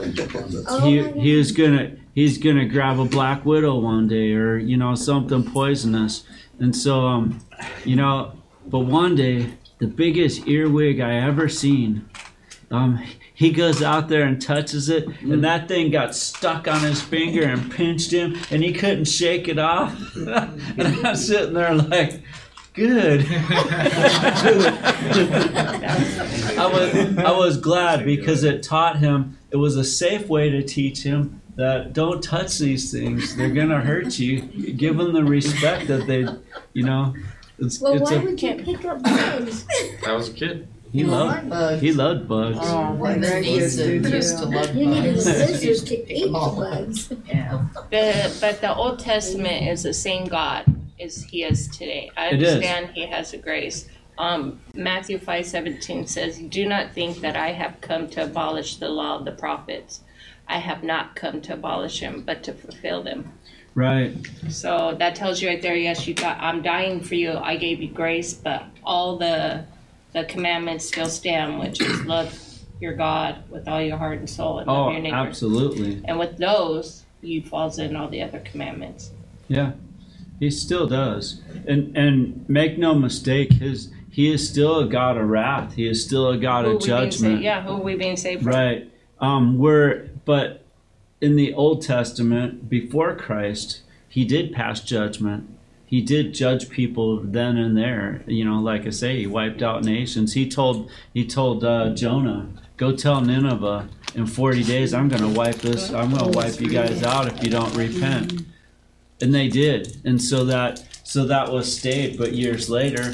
he 0.81 1.03
he 1.19 1.35
was 1.35 1.51
gonna 1.51 1.97
he's 2.13 2.37
gonna 2.37 2.65
grab 2.65 2.99
a 2.99 3.05
black 3.05 3.45
widow 3.45 3.79
one 3.79 4.07
day 4.07 4.33
or 4.33 4.57
you 4.57 4.77
know 4.77 4.95
something 4.95 5.43
poisonous, 5.43 6.23
and 6.59 6.75
so 6.75 7.05
um 7.05 7.39
you 7.85 7.95
know 7.95 8.33
but 8.67 8.79
one 8.79 9.15
day 9.15 9.53
the 9.79 9.87
biggest 9.87 10.47
earwig 10.47 10.99
I 10.99 11.15
ever 11.15 11.49
seen 11.49 12.07
um 12.69 13.01
he 13.33 13.51
goes 13.51 13.81
out 13.81 14.07
there 14.07 14.23
and 14.23 14.39
touches 14.39 14.87
it 14.87 15.07
and 15.21 15.43
that 15.43 15.67
thing 15.67 15.89
got 15.89 16.13
stuck 16.13 16.67
on 16.67 16.81
his 16.81 17.01
finger 17.01 17.43
and 17.43 17.71
pinched 17.71 18.11
him 18.11 18.37
and 18.51 18.63
he 18.63 18.71
couldn't 18.71 19.05
shake 19.05 19.47
it 19.47 19.57
off. 19.57 19.97
And 20.15 21.05
I'm 21.05 21.15
sitting 21.15 21.53
there 21.55 21.73
like 21.73 22.21
good. 22.73 23.25
I 26.57 26.69
was 26.71 27.17
I 27.17 27.31
was 27.31 27.57
glad 27.57 28.05
because 28.05 28.43
it 28.43 28.61
taught 28.61 28.99
him 28.99 29.37
it 29.49 29.57
was 29.57 29.75
a 29.75 29.83
safe 29.83 30.27
way 30.27 30.51
to 30.51 30.61
teach 30.61 31.01
him 31.01 31.40
that 31.55 31.93
don't 31.93 32.23
touch 32.23 32.57
these 32.59 32.91
things 32.91 33.35
they're 33.35 33.49
gonna 33.49 33.81
hurt 33.81 34.17
you 34.19 34.41
give 34.73 34.97
them 34.97 35.13
the 35.13 35.23
respect 35.23 35.87
that 35.87 36.07
they 36.07 36.25
you 36.73 36.83
know 36.83 37.13
it's, 37.59 37.79
Well, 37.79 37.93
it's 37.93 38.09
why 38.09 38.17
a, 38.17 38.21
would 38.23 38.41
you 38.41 38.55
pick 38.55 38.83
up 38.85 39.03
bugs? 39.03 39.67
I 40.07 40.13
was 40.13 40.29
a 40.29 40.33
kid. 40.33 40.67
he 40.91 41.03
loved 41.03 41.47
bugs. 41.49 41.81
he 41.81 41.91
loved 41.93 42.27
bugs 42.27 42.57
Oh, 42.59 42.97
Like 42.99 43.19
very 43.19 43.41
they 43.43 43.53
used 43.53 43.77
good, 43.77 43.85
to, 43.85 43.99
dude. 44.09 44.13
used 44.13 44.37
to 44.39 44.45
love 44.45 44.75
You 44.75 44.85
needed 44.87 45.21
scissors 45.21 45.83
to 45.83 46.13
eat 46.13 46.25
the 46.25 46.31
bugs. 46.31 47.13
Yeah. 47.27 47.65
The, 47.91 48.35
but 48.41 48.61
the 48.61 48.73
Old 48.73 48.97
Testament 48.99 49.67
is 49.67 49.83
the 49.83 49.93
same 49.93 50.25
God 50.25 50.65
as 50.99 51.23
He 51.23 51.43
is 51.43 51.67
today. 51.67 52.09
I 52.17 52.29
It 52.29 52.41
is. 52.41 52.53
understand 52.55 52.89
He 52.95 53.05
has 53.05 53.33
a 53.33 53.37
grace. 53.37 53.87
Um, 54.17 54.59
Matthew 54.73 55.17
five 55.19 55.45
seventeen 55.45 56.05
says, 56.07 56.37
"Do 56.39 56.67
not 56.67 56.93
think 56.93 57.21
that 57.21 57.35
I 57.35 57.51
have 57.53 57.79
come 57.81 58.07
to 58.09 58.23
abolish 58.23 58.77
the 58.77 58.89
law 58.89 59.17
of 59.19 59.25
the 59.25 59.31
prophets. 59.31 60.01
I 60.47 60.59
have 60.59 60.83
not 60.83 61.15
come 61.15 61.41
to 61.41 61.53
abolish 61.53 61.99
them, 61.99 62.23
but 62.25 62.43
to 62.43 62.53
fulfill 62.53 63.03
them." 63.03 63.31
right 63.73 64.13
So 64.49 64.95
that 64.99 65.15
tells 65.15 65.41
you 65.41 65.47
right 65.47 65.61
there. 65.61 65.75
Yes, 65.75 66.05
you 66.07 66.13
got. 66.13 66.37
I'm 66.39 66.61
dying 66.61 67.01
for 67.01 67.15
you. 67.15 67.37
I 67.37 67.55
gave 67.55 67.81
you 67.81 67.89
grace, 67.89 68.33
but 68.33 68.63
all 68.83 69.17
the 69.17 69.65
the 70.13 70.25
commandments 70.25 70.85
still 70.87 71.07
stand, 71.07 71.59
which 71.59 71.81
is 71.81 72.05
love 72.05 72.37
your 72.81 72.93
God 72.93 73.43
with 73.49 73.67
all 73.67 73.81
your 73.81 73.97
heart 73.97 74.19
and 74.19 74.29
soul, 74.29 74.59
and 74.59 74.67
love 74.67 74.87
oh 74.87 74.91
your 74.91 75.01
neighbor. 75.01 75.15
absolutely 75.15 76.01
And 76.05 76.19
with 76.19 76.37
those, 76.37 77.03
you 77.21 77.43
falls 77.43 77.79
in 77.79 77.95
all 77.95 78.09
the 78.09 78.21
other 78.21 78.39
commandments. 78.39 79.11
Yeah. 79.47 79.73
He 80.39 80.49
still 80.49 80.87
does 80.87 81.39
and 81.67 81.95
and 81.95 82.49
make 82.49 82.77
no 82.77 82.95
mistake 82.95 83.53
his 83.53 83.91
he 84.09 84.31
is 84.31 84.47
still 84.47 84.79
a 84.79 84.87
god 84.87 85.17
of 85.17 85.27
wrath 85.27 85.73
he 85.73 85.87
is 85.87 86.03
still 86.03 86.29
a 86.29 86.37
god 86.37 86.65
Who 86.65 86.77
of 86.77 86.81
judgment 86.81 87.41
yeah, 87.41 87.61
who 87.61 87.73
are 87.73 87.81
we 87.81 87.95
being 87.95 88.17
saved 88.17 88.43
from? 88.43 88.51
Right. 88.51 88.91
Um, 89.19 89.59
we're 89.59 90.09
but 90.25 90.63
in 91.19 91.35
the 91.35 91.53
Old 91.53 91.83
Testament, 91.83 92.69
before 92.69 93.15
Christ, 93.15 93.81
he 94.09 94.25
did 94.25 94.51
pass 94.51 94.81
judgment. 94.81 95.49
He 95.85 96.01
did 96.01 96.33
judge 96.33 96.69
people 96.69 97.17
then 97.17 97.57
and 97.57 97.77
there. 97.77 98.23
You 98.25 98.45
know, 98.45 98.59
like 98.59 98.87
I 98.87 98.89
say, 98.89 99.19
he 99.19 99.27
wiped 99.27 99.61
out 99.61 99.83
nations. 99.83 100.33
He 100.33 100.49
told 100.49 100.89
he 101.13 101.25
told 101.25 101.63
uh, 101.63 101.93
Jonah, 101.93 102.47
"Go 102.77 102.95
tell 102.95 103.21
Nineveh 103.21 103.89
in 104.15 104.25
forty 104.25 104.63
days, 104.63 104.93
I'm 104.93 105.09
going 105.09 105.21
to 105.21 105.37
wipe 105.37 105.57
this. 105.57 105.91
I'm 105.91 106.11
going 106.11 106.31
to 106.31 106.37
wipe 106.37 106.59
you 106.59 106.69
guys 106.69 107.03
out 107.03 107.27
if 107.27 107.43
you 107.43 107.49
don't 107.49 107.75
repent." 107.75 108.45
And 109.21 109.35
they 109.35 109.49
did, 109.49 110.01
and 110.03 110.19
so 110.21 110.45
that 110.45 110.83
so 111.03 111.25
that 111.25 111.51
was 111.51 111.77
stayed. 111.77 112.17
But 112.17 112.33
years 112.33 112.69
later, 112.69 113.11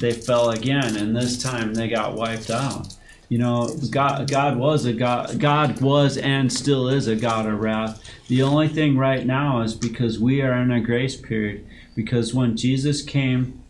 they 0.00 0.12
fell 0.12 0.50
again, 0.50 0.96
and 0.96 1.14
this 1.14 1.42
time 1.42 1.74
they 1.74 1.88
got 1.88 2.14
wiped 2.14 2.50
out. 2.50 2.94
You 3.32 3.38
know, 3.38 3.74
God, 3.90 4.30
God 4.30 4.58
was 4.58 4.84
a 4.84 4.92
God. 4.92 5.40
God 5.40 5.80
was 5.80 6.18
and 6.18 6.52
still 6.52 6.86
is 6.86 7.08
a 7.08 7.16
God 7.16 7.46
of 7.46 7.60
wrath. 7.60 8.04
The 8.28 8.42
only 8.42 8.68
thing 8.68 8.98
right 8.98 9.24
now 9.24 9.62
is 9.62 9.74
because 9.74 10.20
we 10.20 10.42
are 10.42 10.52
in 10.52 10.70
a 10.70 10.82
grace 10.82 11.16
period. 11.16 11.66
Because 11.94 12.34
when 12.34 12.58
Jesus 12.58 13.00
came, 13.00 13.62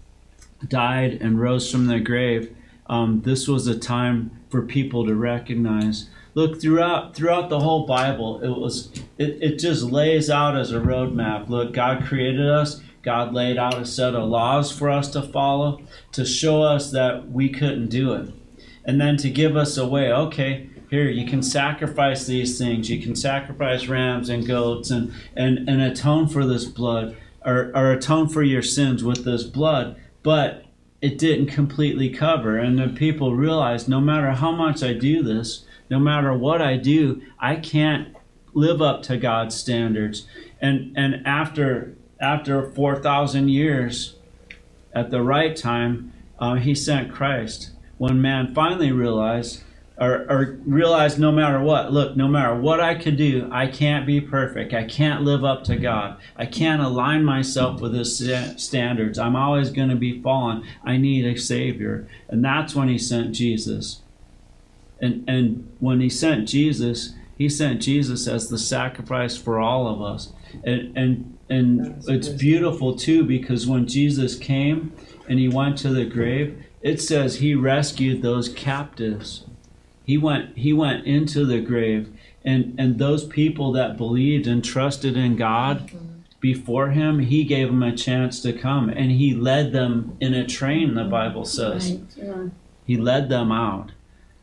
died, 0.66 1.12
and 1.22 1.40
rose 1.40 1.70
from 1.70 1.87
the 1.87 2.01
grave, 2.01 2.53
um, 2.88 3.20
this 3.20 3.46
was 3.46 3.68
a 3.68 3.79
time 3.79 4.33
for 4.51 4.62
people 4.62 5.07
to 5.07 5.14
recognize. 5.14 6.09
Look 6.35 6.61
throughout 6.61 7.14
throughout 7.14 7.48
the 7.48 7.61
whole 7.61 7.87
Bible, 7.87 8.42
it 8.42 8.59
was 8.59 8.90
it, 9.16 9.38
it 9.40 9.59
just 9.61 9.85
lays 9.85 10.29
out 10.29 10.57
as 10.57 10.72
a 10.72 10.81
roadmap. 10.81 11.48
Look, 11.48 11.72
God 11.72 12.03
created 12.03 12.48
us. 12.48 12.81
God 13.03 13.33
laid 13.33 13.59
out 13.59 13.81
a 13.81 13.87
set 13.87 14.16
of 14.16 14.29
laws 14.29 14.77
for 14.77 14.90
us 14.90 15.09
to 15.12 15.22
follow 15.22 15.83
to 16.11 16.25
show 16.25 16.64
us 16.64 16.90
that 16.90 17.31
we 17.31 17.48
couldn't 17.48 17.90
do 17.90 18.12
it 18.14 18.35
and 18.85 19.01
then 19.01 19.16
to 19.16 19.31
give 19.31 19.57
us 19.57 19.77
a 19.77 19.87
way 19.87 20.12
okay 20.12 20.68
here 20.92 21.09
you 21.09 21.27
can 21.27 21.42
sacrifice 21.42 22.27
these 22.27 22.59
things. 22.59 22.90
You 22.90 23.01
can 23.01 23.16
sacrifice 23.16 23.87
rams 23.87 24.29
and 24.29 24.47
goats 24.47 24.90
and 24.90 25.14
and, 25.35 25.66
and 25.66 25.81
atone 25.81 26.29
for 26.29 26.45
this 26.45 26.66
blood 26.66 27.16
or, 27.47 27.73
or 27.75 27.92
atone 27.92 28.29
for 28.29 28.42
your 28.42 28.61
sins 28.61 29.03
with 29.03 29.25
this 29.25 29.45
blood. 29.45 29.97
But 30.23 30.66
it 31.01 31.16
didn't 31.16 31.47
completely 31.47 32.11
cover. 32.11 32.59
And 32.59 32.79
then 32.79 32.95
people 32.95 33.35
realized 33.35 33.88
no 33.88 34.03
matter 34.03 34.33
how 34.33 34.53
much 34.53 34.83
i 34.83 34.92
do 34.92 35.23
this 35.23 35.64
no 35.88 35.99
matter 35.99 36.33
what 36.35 36.61
i 36.61 36.77
do 36.77 37.23
i 37.38 37.57
can't 37.57 38.14
live 38.53 38.83
up 38.83 39.03
to 39.05 39.16
god's 39.16 39.55
standards. 39.55 40.27
And 40.61 40.92
and 40.95 41.27
after 41.27 41.97
after 42.21 42.71
4000 42.71 43.49
years 43.49 44.16
at 44.92 45.11
the 45.11 45.23
right 45.23 45.57
time 45.57 46.12
uh, 46.38 46.57
he 46.57 46.75
sent 46.75 47.11
christ 47.11 47.71
when 48.03 48.21
man 48.21 48.53
finally 48.53 48.91
realized 48.91 49.62
or, 49.97 50.27
or 50.29 50.59
realized 50.67 51.21
no 51.21 51.31
matter 51.31 51.61
what 51.61 51.93
look 51.93 52.17
no 52.17 52.27
matter 52.27 52.53
what 52.53 52.81
i 52.81 52.97
could 52.97 53.17
do 53.17 53.49
i 53.53 53.65
can't 53.69 54.05
be 54.05 54.21
perfect. 54.21 54.75
I 54.75 54.83
can't 54.83 55.23
live 55.23 55.45
up 55.45 55.62
to 55.65 55.77
god. 55.77 56.19
I 56.37 56.47
can't 56.47 56.83
align 56.83 57.23
myself 57.23 57.81
with 57.81 57.95
his 57.95 58.17
standards. 58.57 59.21
I'm 59.21 59.37
always 59.37 59.71
going 59.71 59.91
to 59.91 59.95
be 59.95 60.21
fallen. 60.21 60.65
I 60.83 60.97
need 60.97 61.25
a 61.25 61.38
savior. 61.38 62.09
And 62.29 62.45
that's 62.45 62.75
when 62.75 62.88
he 62.88 62.99
sent 62.99 63.37
jesus. 63.37 64.01
And 65.01 65.23
and 65.29 65.71
when 65.79 66.01
he 66.01 66.09
sent 66.09 66.49
jesus 66.49 67.15
he 67.38 67.49
sent 67.49 67.83
jesus 67.83 68.27
as 68.27 68.49
the 68.49 68.59
sacrifice 68.59 69.37
for 69.37 69.61
all 69.61 69.87
of 69.87 70.03
us. 70.03 70.33
And 70.65 70.99
and 70.99 71.38
and 71.49 72.03
it's 72.09 72.29
beautiful 72.29 72.97
too 72.97 73.23
because 73.23 73.69
when 73.69 73.87
jesus 73.87 74.37
came 74.37 74.93
and 75.29 75.38
he 75.38 75.49
went 75.49 75.79
to 75.79 75.91
the 75.91 76.05
grave 76.05 76.65
it 76.83 77.01
says 77.01 77.37
he 77.37 77.55
rescued 77.55 78.23
those 78.23 78.49
captives. 78.49 79.45
He 80.05 80.18
went 80.18 80.59
he 80.59 80.73
went 80.73 81.07
into 81.07 81.47
the 81.47 81.61
grave 81.61 82.12
and 82.45 82.75
and 82.77 82.99
those 82.99 83.25
people 83.25 83.73
that 83.73 83.97
believed 83.97 84.47
and 84.47 84.64
trusted 84.64 85.16
in 85.16 85.37
god 85.37 85.90
before 86.40 86.90
him 86.90 87.21
he 87.21 87.45
gave 87.45 87.68
them 87.68 87.85
a 87.85 87.97
chance 87.97 88.42
to 88.42 88.53
come 88.53 88.88
and 88.88 89.12
he 89.12 89.33
led 89.33 89.73
them 89.73 90.16
in 90.21 90.35
a 90.35 90.47
train 90.47 90.95
the 90.95 91.05
bible 91.05 91.45
says. 91.45 91.92
Right, 91.92 92.01
yeah. 92.16 92.49
he 92.85 92.97
led 92.97 93.29
them 93.29 93.53
out. 93.53 93.92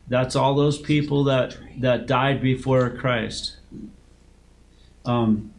That's 0.08 0.34
all 0.34 0.54
those 0.54 0.78
people 0.78 1.24
that 1.24 1.58
that 1.78 2.06
died 2.06 2.40
before 2.40 2.88
christ. 2.88 3.56
Um 5.04 5.52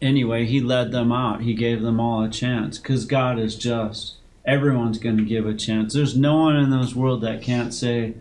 anyway 0.00 0.46
he 0.46 0.60
led 0.60 0.90
them 0.90 1.12
out. 1.12 1.42
He 1.42 1.52
gave 1.52 1.82
them 1.82 2.00
all 2.00 2.24
a 2.24 2.30
chance 2.30 2.78
because 2.78 3.04
god 3.04 3.38
is 3.38 3.56
just 3.56 4.16
everyone's 4.50 4.98
going 4.98 5.16
to 5.16 5.24
give 5.24 5.46
a 5.46 5.54
chance. 5.54 5.94
There's 5.94 6.16
no 6.16 6.36
one 6.36 6.56
in 6.56 6.70
this 6.70 6.94
world 6.94 7.22
that 7.22 7.40
can't 7.40 7.72
say 7.72 8.14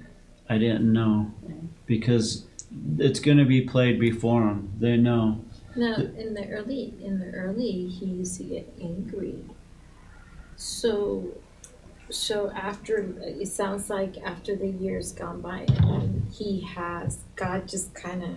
i 0.48 0.58
didn't 0.58 0.92
know. 0.92 1.32
Because 1.86 2.46
it's 3.00 3.20
going 3.20 3.40
to 3.40 3.46
be 3.46 3.62
played 3.62 4.00
before 4.00 4.42
them 4.42 4.72
they 4.80 4.96
know. 4.96 5.44
Now, 5.76 5.96
in 5.96 6.34
the 6.34 6.48
early, 6.50 6.94
in 7.02 7.20
the 7.20 7.32
early, 7.32 7.88
he 7.88 8.06
used 8.06 8.38
to 8.38 8.44
get 8.44 8.74
angry. 8.82 9.44
So, 10.56 11.30
so 12.10 12.52
after 12.52 13.16
it 13.22 13.48
sounds 13.48 13.90
like 13.90 14.18
after 14.20 14.56
the 14.56 14.68
years 14.68 15.12
gone 15.12 15.42
by, 15.42 15.66
and 15.80 16.32
he 16.32 16.62
has 16.62 17.20
God 17.36 17.68
just 17.68 17.94
kind 17.96 18.24
of 18.24 18.30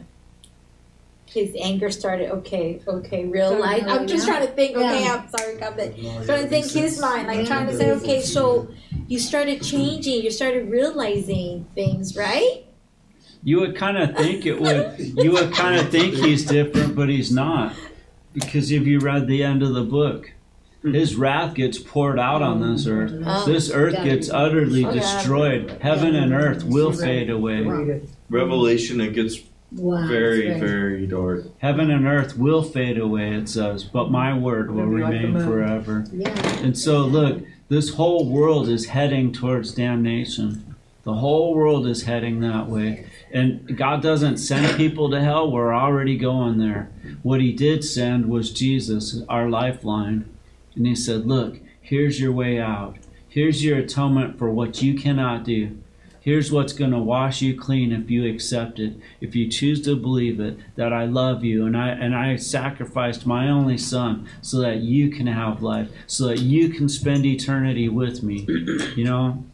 his 1.32 1.54
anger 1.58 1.90
started. 1.90 2.30
Okay, 2.30 2.80
okay, 2.86 3.24
real 3.24 3.58
life. 3.58 3.84
I'm 3.86 4.06
just 4.06 4.26
trying 4.26 4.46
to 4.46 4.52
think. 4.52 4.76
Okay, 4.76 5.04
Yeah. 5.04 5.22
I'm 5.22 5.28
sorry, 5.28 5.56
God, 5.56 5.74
but 5.76 5.96
trying 6.26 6.42
to 6.44 6.48
think 6.48 6.70
his 6.70 7.00
mind, 7.00 7.26
like 7.26 7.46
trying 7.46 7.66
to 7.66 7.76
say, 7.76 7.90
okay, 7.92 8.20
so 8.20 8.68
you 9.08 9.18
started 9.18 9.62
changing. 9.62 10.22
You 10.22 10.30
started 10.30 10.70
realizing 10.70 11.66
things, 11.74 12.16
right? 12.16 12.64
You 13.42 13.60
would 13.60 13.76
kind 13.76 13.98
of 13.98 14.16
think 14.16 14.46
it 14.46 14.60
would. 14.60 14.98
You 14.98 15.32
would 15.32 15.52
kind 15.52 15.80
of 15.80 15.90
think 15.90 16.14
he's 16.14 16.44
different, 16.44 16.94
but 16.94 17.08
he's 17.08 17.32
not, 17.32 17.74
because 18.32 18.70
if 18.70 18.86
you 18.86 19.00
read 19.00 19.26
the 19.26 19.42
end 19.42 19.62
of 19.62 19.74
the 19.74 19.82
book, 19.82 20.32
his 20.82 21.16
wrath 21.16 21.54
gets 21.54 21.78
poured 21.78 22.18
out 22.18 22.42
on 22.42 22.60
this 22.60 22.86
earth. 22.86 23.12
Oh. 23.24 23.46
This 23.46 23.70
earth 23.70 24.02
gets 24.04 24.28
utterly 24.30 24.84
oh, 24.84 24.92
destroyed. 24.92 25.78
Heaven 25.80 26.14
and 26.14 26.32
earth 26.32 26.64
will 26.64 26.92
fade 26.92 27.30
away. 27.30 28.02
Revelation, 28.28 29.00
it 29.00 29.14
gets 29.14 29.38
Wow. 29.74 30.06
very, 30.06 30.58
very 30.58 31.06
dark. 31.06 31.44
Heaven 31.58 31.90
and 31.90 32.06
earth 32.06 32.36
will 32.36 32.62
fade 32.62 32.98
away, 32.98 33.34
it 33.34 33.48
says, 33.48 33.84
but 33.84 34.10
my 34.10 34.36
word 34.36 34.70
will 34.70 34.80
It'll 34.80 34.94
be 34.96 35.02
like 35.02 35.12
remain 35.12 35.46
forever. 35.46 36.04
Yeah. 36.12 36.28
And 36.58 36.76
so, 36.76 37.00
look, 37.00 37.42
this 37.68 37.94
whole 37.94 38.28
world 38.28 38.68
is 38.68 38.86
heading 38.86 39.32
towards 39.32 39.74
damnation. 39.74 40.76
The 41.04 41.14
whole 41.14 41.54
world 41.54 41.86
is 41.86 42.02
heading 42.02 42.40
that 42.40 42.68
way. 42.68 43.06
And 43.32 43.76
God 43.76 44.02
doesn't 44.02 44.36
send 44.36 44.76
people 44.76 45.10
to 45.10 45.20
hell, 45.20 45.50
we're 45.50 45.74
already 45.74 46.16
going 46.16 46.58
there. 46.58 46.90
What 47.22 47.40
He 47.40 47.52
did 47.52 47.82
send 47.82 48.26
was 48.26 48.52
Jesus, 48.52 49.22
our 49.28 49.48
lifeline. 49.48 50.28
And 50.76 50.86
He 50.86 50.94
said, 50.94 51.26
Look, 51.26 51.60
here's 51.80 52.20
your 52.20 52.32
way 52.32 52.60
out. 52.60 52.96
Here's 53.28 53.64
your 53.64 53.78
atonement 53.78 54.38
for 54.38 54.50
what 54.50 54.82
you 54.82 54.94
cannot 54.94 55.44
do. 55.44 55.78
Here's 56.22 56.52
what's 56.52 56.72
going 56.72 56.92
to 56.92 57.00
wash 57.00 57.42
you 57.42 57.58
clean 57.58 57.90
if 57.92 58.08
you 58.08 58.24
accept 58.32 58.78
it. 58.78 58.94
If 59.20 59.34
you 59.34 59.48
choose 59.48 59.82
to 59.82 59.96
believe 59.96 60.38
it, 60.38 60.56
that 60.76 60.92
I 60.92 61.04
love 61.04 61.42
you 61.44 61.66
and 61.66 61.76
I 61.76 61.88
and 61.88 62.14
I 62.14 62.36
sacrificed 62.36 63.26
my 63.26 63.48
only 63.48 63.76
son 63.76 64.28
so 64.40 64.60
that 64.60 64.78
you 64.78 65.10
can 65.10 65.26
have 65.26 65.62
life, 65.64 65.88
so 66.06 66.28
that 66.28 66.38
you 66.38 66.68
can 66.68 66.88
spend 66.88 67.26
eternity 67.26 67.88
with 67.88 68.22
me. 68.22 68.46
You 68.96 69.04
know, 69.04 69.44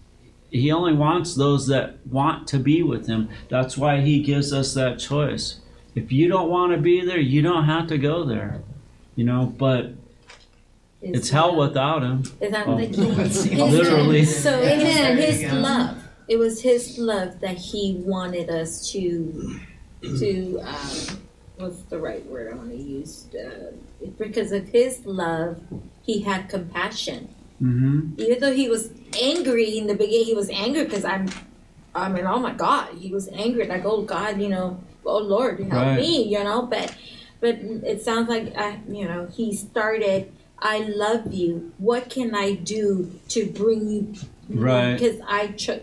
he 0.51 0.71
only 0.71 0.93
wants 0.93 1.35
those 1.35 1.66
that 1.69 2.07
want 2.07 2.47
to 2.49 2.59
be 2.59 2.83
with 2.83 3.07
him. 3.07 3.29
That's 3.49 3.79
why 3.79 4.01
he 4.01 4.23
gives 4.23 4.53
us 4.53 4.75
that 4.75 4.99
choice. 4.99 5.61
If 5.95 6.12
you 6.12 6.29
don't 6.29 6.51
want 6.51 6.73
to 6.73 6.79
be 6.79 7.05
there, 7.05 7.19
you 7.21 7.41
don't 7.41 7.64
have 7.64 7.87
to 7.89 7.99
go 7.99 8.25
there. 8.25 8.61
You 9.16 9.25
know, 9.25 9.47
but 9.57 9.93
it's 11.01 11.31
hell 11.31 11.57
without 11.57 12.03
him. 12.03 12.25
Oh. 12.41 12.45
Is 12.45 12.51
that 12.53 12.66
Oh. 12.66 12.75
like 12.75 12.95
his, 12.95 13.51
Literally. 13.53 14.25
So 14.25 14.59
Amen. 14.61 15.16
his, 15.16 15.41
his 15.41 15.53
love. 15.53 16.05
It 16.29 16.39
was 16.39 16.62
his 16.62 16.99
love 16.99 17.41
that 17.41 17.57
he 17.57 18.03
wanted 18.05 18.51
us 18.51 18.91
to 18.93 19.59
to 20.03 20.61
um, 20.61 21.18
what's 21.57 21.81
the 21.83 21.99
right 21.99 22.24
word 22.26 22.53
I 22.53 22.57
want 22.57 22.70
to 22.70 22.76
use? 22.76 23.26
Uh, 23.35 23.72
because 24.18 24.53
of 24.53 24.68
his 24.68 25.05
love, 25.05 25.61
he 26.03 26.20
had 26.20 26.49
compassion. 26.49 27.35
Mm-hmm. 27.62 28.20
Even 28.20 28.39
though 28.41 28.53
he 28.53 28.68
was 28.68 28.91
angry 29.20 29.76
in 29.79 29.87
the 29.89 29.95
beginning, 29.95 30.26
he 30.26 30.35
was 30.35 30.51
angry 30.51 30.85
because 30.85 31.05
I'm. 31.05 31.29
I 31.95 32.09
mean, 32.09 32.26
oh 32.26 32.39
my 32.39 32.53
God, 32.53 32.95
he 32.95 33.11
was 33.12 33.29
angry. 33.29 33.66
Like, 33.66 33.85
oh 33.85 34.03
God, 34.03 34.41
you 34.41 34.49
know, 34.49 34.79
oh 35.05 35.18
Lord, 35.18 35.59
help 35.59 35.72
Right. 35.72 35.97
me, 35.97 36.22
you 36.24 36.45
know. 36.45 36.62
But, 36.62 36.95
but 37.41 37.57
it 37.57 38.03
sounds 38.03 38.29
like 38.29 38.57
I, 38.57 38.79
you 38.89 39.07
know, 39.09 39.26
he 39.33 39.57
started. 39.57 40.31
I 40.61 40.81
love 40.81 41.33
you. 41.33 41.72
What 41.79 42.11
can 42.11 42.35
I 42.35 42.53
do 42.55 43.18
to 43.29 43.47
bring 43.51 43.89
you? 43.89 44.14
Right. 44.49 44.95
Because 44.95 45.20
I 45.26 45.49
cho- 45.49 45.83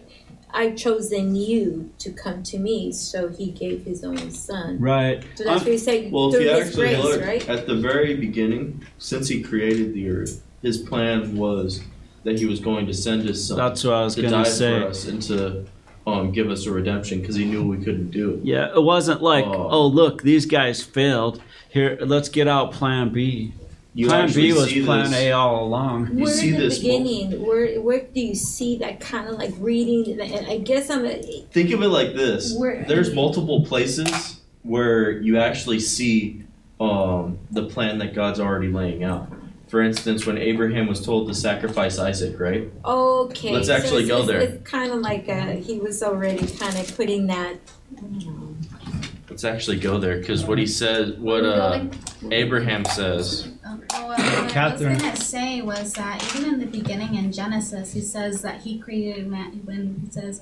I've 0.56 0.76
chosen 0.76 1.36
you 1.36 1.91
to 1.99 2.12
come 2.12 2.41
to 2.43 2.58
me. 2.58 2.91
So 2.91 3.28
he 3.30 3.51
gave 3.51 3.84
his 3.84 4.03
own 4.03 4.32
son. 4.32 4.80
Right. 4.80 5.24
So 5.36 5.43
that's 5.43 5.62
what 5.64 5.72
he's 5.72 5.84
saying 5.84 6.12
Well, 6.12 6.32
through 6.32 6.41
if 6.41 6.45
you 6.45 6.51
his 6.56 6.68
actually 6.70 6.88
grace, 6.88 7.03
look 7.03 7.22
right? 7.22 7.49
at 7.49 7.68
the 7.68 7.76
very 7.76 8.16
beginning, 8.16 8.86
since 8.97 9.28
he 9.28 9.41
created 9.43 9.93
the 9.93 10.10
earth, 10.10 10.41
his 10.62 10.78
plan 10.78 11.36
was 11.36 11.82
that 12.24 12.39
he 12.39 12.45
was 12.45 12.60
going 12.60 12.88
to 12.88 12.93
send 12.93 13.24
his 13.24 13.47
son 13.47 13.58
That's 13.58 13.84
what 13.84 13.93
I 13.93 14.03
was 14.03 14.16
to 14.16 14.22
going 14.22 14.34
die 14.34 14.43
to 14.45 14.49
say. 14.49 14.80
for 14.80 14.88
us 14.88 15.06
and 15.08 15.22
to 15.24 15.66
um, 16.08 16.32
give 16.32 16.49
us 16.49 16.66
a 16.66 16.72
redemption 16.72 17.20
because 17.20 17.36
he 17.36 17.45
knew 17.45 17.68
we 17.68 17.78
couldn't 17.84 18.12
do 18.12 18.36
it. 18.36 18.39
Yeah, 18.45 18.74
it 18.74 18.82
wasn't 18.82 19.22
like, 19.22 19.45
Oh. 19.45 19.68
oh, 19.70 19.88
look, 19.88 20.22
these 20.24 20.45
guys 20.45 20.82
failed. 20.84 21.41
Here, 21.70 21.97
let's 22.01 22.30
get 22.30 22.47
out 22.47 22.72
Plan 22.72 23.10
B. 23.12 23.53
You 23.96 24.08
plan 24.08 24.30
B 24.30 24.52
was 24.52 24.70
see 24.70 24.84
Plan 24.84 25.10
this- 25.10 25.14
A 25.14 25.32
all 25.32 25.64
along. 25.64 26.18
You 26.18 26.26
where 26.26 26.34
see 26.34 26.50
in 26.50 26.56
the 26.56 26.64
this 26.64 26.84
mo- 26.84 26.84
beginning, 26.84 27.46
where 27.46 27.80
where 27.80 28.02
do 28.02 28.20
you 28.20 28.36
see 28.36 28.78
that 28.80 29.00
kind 29.00 29.30
of 29.30 29.36
like 29.36 29.54
reading? 29.58 30.20
And 30.20 30.48
I 30.48 30.58
guess 30.58 30.89
I'm. 30.89 31.06
A, 31.06 31.22
Think 31.52 31.72
of 31.72 31.82
it 31.82 31.88
like 31.88 32.14
this: 32.14 32.54
Where- 32.58 32.84
there's 32.86 33.14
multiple 33.14 33.66
places 33.66 34.41
where 34.64 35.12
you 35.12 35.39
actually 35.39 35.80
see 35.80 36.43
um, 36.82 37.39
the 37.52 37.64
plan 37.68 37.98
that 38.00 38.14
God's 38.14 38.41
already 38.41 38.68
laying 38.68 39.06
out. 39.06 39.32
For 39.70 39.82
instance, 39.82 40.26
when 40.26 40.38
Abraham 40.38 40.88
was 40.88 41.04
told 41.04 41.30
to 41.30 41.34
sacrifice 41.34 41.98
Isaac, 41.98 42.38
right? 42.38 42.70
Okay. 42.84 43.52
Let's 43.54 43.68
so 43.68 43.76
actually 43.76 44.02
it's, 44.02 44.10
go 44.10 44.20
it's, 44.20 44.28
there. 44.28 44.39
It's 44.41 44.70
kind 44.70 44.91
of 44.91 45.00
like 45.00 45.30
uh, 45.30 45.54
he 45.54 45.80
was 45.80 46.04
already 46.04 46.46
kind 46.46 46.78
of 46.78 46.96
putting 46.98 47.28
that. 47.28 47.56
Let's 49.30 49.46
actually 49.46 49.80
go 49.80 49.98
there 49.98 50.20
because 50.20 50.46
what 50.46 50.58
he 50.58 50.68
says, 50.68 51.14
what 51.14 51.46
uh, 51.46 51.86
Abraham 52.32 52.84
says. 52.84 53.55
Oh, 53.94 54.08
well, 54.08 54.10
what 54.18 54.20
I 54.20 54.50
Catherine. 54.50 54.94
was 54.94 55.02
gonna 55.02 55.16
say 55.16 55.62
was 55.62 55.94
that 55.94 56.24
even 56.36 56.54
in 56.56 56.60
the 56.60 56.66
beginning 56.66 57.16
in 57.16 57.32
Genesis, 57.32 57.94
he 57.94 58.02
says 58.02 58.42
that 58.42 58.62
he 58.62 58.80
created 58.80 59.28
man. 59.28 59.62
When 59.66 60.02
he 60.06 60.12
says, 60.12 60.42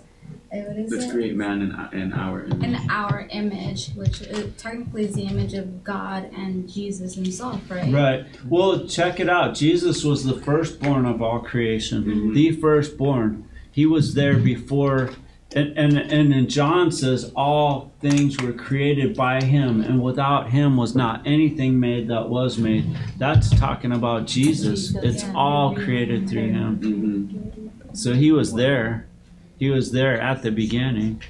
uh, 0.52 0.58
"What 0.58 0.78
is 0.78 0.92
Let's 0.92 1.06
it?" 1.06 1.12
create 1.12 1.36
man 1.36 1.62
in, 1.62 2.00
in 2.02 2.14
our 2.14 2.44
image. 2.46 2.64
In 2.64 2.90
our 2.90 3.28
image, 3.32 3.90
which 3.96 4.22
uh, 4.30 4.44
technically 4.58 5.06
is 5.06 5.16
the 5.16 5.24
image 5.24 5.54
of 5.54 5.84
God 5.84 6.30
and 6.36 6.70
Jesus 6.70 7.16
Himself, 7.16 7.62
right? 7.70 7.92
Right. 7.94 8.26
Well, 8.48 8.88
check 8.88 9.20
it 9.20 9.30
out. 9.30 9.56
Jesus 9.56 10.04
was 10.04 10.24
the 10.24 10.40
firstborn 10.42 11.06
of 11.06 11.22
all 11.22 11.40
creation, 11.40 12.04
Mhm. 12.04 12.34
the 12.34 12.52
firstborn. 12.54 13.46
He 13.72 13.86
was 13.86 14.14
there 14.14 14.38
before. 14.38 15.10
And, 15.56 15.78
and 15.78 15.98
and 15.98 16.34
in 16.34 16.48
John 16.50 16.92
says 16.92 17.32
all 17.36 17.92
things 18.02 18.42
were 18.42 18.54
created 18.54 19.16
by 19.16 19.44
him, 19.44 19.82
and 19.82 20.02
without 20.02 20.50
him 20.50 20.78
was 20.78 20.96
not 20.96 21.26
anything 21.28 21.80
made 21.80 22.08
that 22.08 22.30
was 22.30 22.58
made. 22.58 22.86
That's 23.18 23.50
talking 23.60 23.92
about 23.92 24.26
Jesus. 24.26 24.96
It's 24.96 25.24
all 25.36 25.76
created 25.76 26.28
through 26.28 26.52
him. 26.52 27.72
So 27.94 28.14
he 28.14 28.32
was 28.32 28.54
there. 28.54 29.06
He 29.60 29.70
was 29.70 29.92
there 29.92 30.20
at 30.20 30.42
the 30.42 30.52
beginning. 30.52 31.22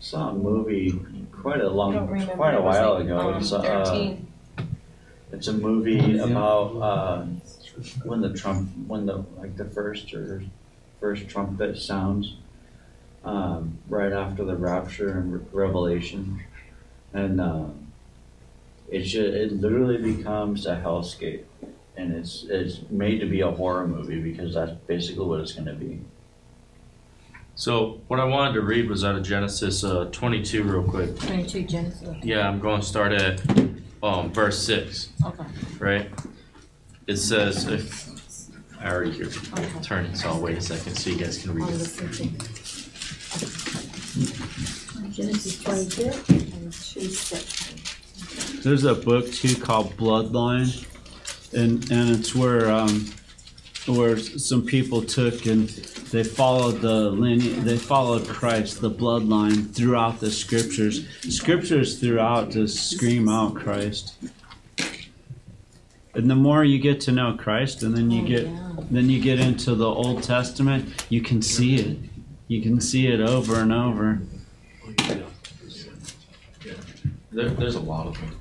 Saw 0.00 0.30
a 0.30 0.34
movie 0.34 1.00
quite 1.30 1.60
a 1.60 1.68
long, 1.68 1.94
I 1.94 1.98
don't 1.98 2.08
remember. 2.08 2.34
quite 2.34 2.54
a 2.54 2.60
while 2.60 2.94
like, 2.94 3.04
ago. 3.04 3.18
um, 3.18 3.36
It's, 3.36 3.52
uh, 3.52 4.16
it's 5.30 5.46
a 5.48 5.52
movie 5.52 6.18
about 6.18 6.76
uh, 6.82 7.24
when 8.04 8.20
the 8.20 8.32
Trump, 8.32 8.68
when 8.88 9.06
the 9.06 9.24
like 9.38 9.56
the 9.56 9.64
first 9.64 10.12
or 10.12 10.42
first 11.00 11.28
trumpet 11.28 11.78
sounds, 11.78 12.36
um, 13.24 13.78
right 13.88 14.12
after 14.12 14.44
the 14.44 14.56
rapture 14.56 15.10
and 15.10 15.32
Re- 15.32 15.40
Revelation, 15.52 16.42
and 17.12 17.40
uh, 17.40 17.66
it 18.90 19.04
should, 19.04 19.34
it 19.34 19.52
literally 19.52 19.98
becomes 20.14 20.66
a 20.66 20.76
hellscape, 20.76 21.44
and 21.96 22.12
it's 22.14 22.44
it's 22.48 22.80
made 22.90 23.20
to 23.20 23.26
be 23.26 23.40
a 23.40 23.50
horror 23.50 23.86
movie 23.86 24.20
because 24.20 24.54
that's 24.54 24.72
basically 24.86 25.24
what 25.26 25.40
it's 25.40 25.52
going 25.52 25.66
to 25.66 25.74
be. 25.74 26.00
So 27.54 28.00
what 28.08 28.18
I 28.18 28.24
wanted 28.24 28.54
to 28.54 28.62
read 28.62 28.88
was 28.88 29.04
out 29.04 29.14
of 29.14 29.22
Genesis 29.22 29.84
uh, 29.84 30.06
22 30.10 30.62
real 30.64 30.82
quick. 30.82 31.16
Twenty-two 31.18 31.64
Genesis. 31.64 32.16
Yeah, 32.22 32.48
I'm 32.48 32.58
going 32.60 32.80
to 32.80 32.86
start 32.86 33.12
at 33.12 33.42
um, 34.02 34.32
verse 34.32 34.58
6, 34.64 35.10
Okay. 35.24 35.44
right? 35.78 36.10
It 37.06 37.18
says, 37.18 37.66
if 37.68 38.08
I 38.80 38.90
already 38.90 39.12
hear 39.12 39.26
turn 39.82 40.06
it, 40.06 40.16
so 40.16 40.30
I'll 40.30 40.40
wait 40.40 40.56
a 40.56 40.60
second 40.62 40.94
so 40.96 41.10
you 41.10 41.16
guys 41.18 41.42
can 41.42 41.52
read 41.54 41.68
it. 41.68 42.48
Listen 43.40 44.26
to. 44.26 45.10
Genesis 45.10 45.62
twenty-two 45.62 46.10
and 46.34 46.72
two 46.72 47.08
six. 47.08 47.74
There's 48.62 48.84
a 48.84 48.94
book 48.94 49.30
too 49.32 49.56
called 49.56 49.96
Bloodline, 49.96 50.86
and 51.52 51.90
and 51.90 52.10
it's 52.10 52.34
where 52.34 52.70
um, 52.70 53.12
where 53.86 54.16
some 54.16 54.64
people 54.64 55.02
took 55.02 55.46
and 55.46 55.68
they 56.12 56.22
followed 56.22 56.80
the 56.80 57.10
lineage, 57.10 57.64
they 57.64 57.76
followed 57.76 58.28
Christ, 58.28 58.80
the 58.80 58.90
bloodline 58.90 59.74
throughout 59.74 60.20
the 60.20 60.30
scriptures. 60.30 61.06
Scriptures 61.28 61.98
throughout 61.98 62.50
just 62.50 62.90
scream 62.90 63.28
out 63.28 63.54
Christ. 63.54 64.14
And 66.14 66.30
the 66.30 66.36
more 66.36 66.62
you 66.62 66.78
get 66.78 67.00
to 67.02 67.12
know 67.12 67.34
Christ, 67.38 67.82
and 67.82 67.96
then 67.96 68.10
you 68.10 68.22
Oh, 68.22 68.26
get 68.26 68.92
then 68.92 69.08
you 69.08 69.20
get 69.20 69.40
into 69.40 69.74
the 69.74 69.88
Old 69.88 70.22
Testament, 70.22 71.06
you 71.08 71.22
can 71.22 71.40
see 71.40 71.76
it. 71.76 71.98
You 72.52 72.60
can 72.60 72.82
see 72.82 73.06
it 73.06 73.18
over 73.18 73.60
and 73.60 73.72
over. 73.72 74.20
There, 77.30 77.48
there's 77.48 77.76
a 77.76 77.80
lot 77.80 78.08
of 78.08 78.20
them. 78.20 78.38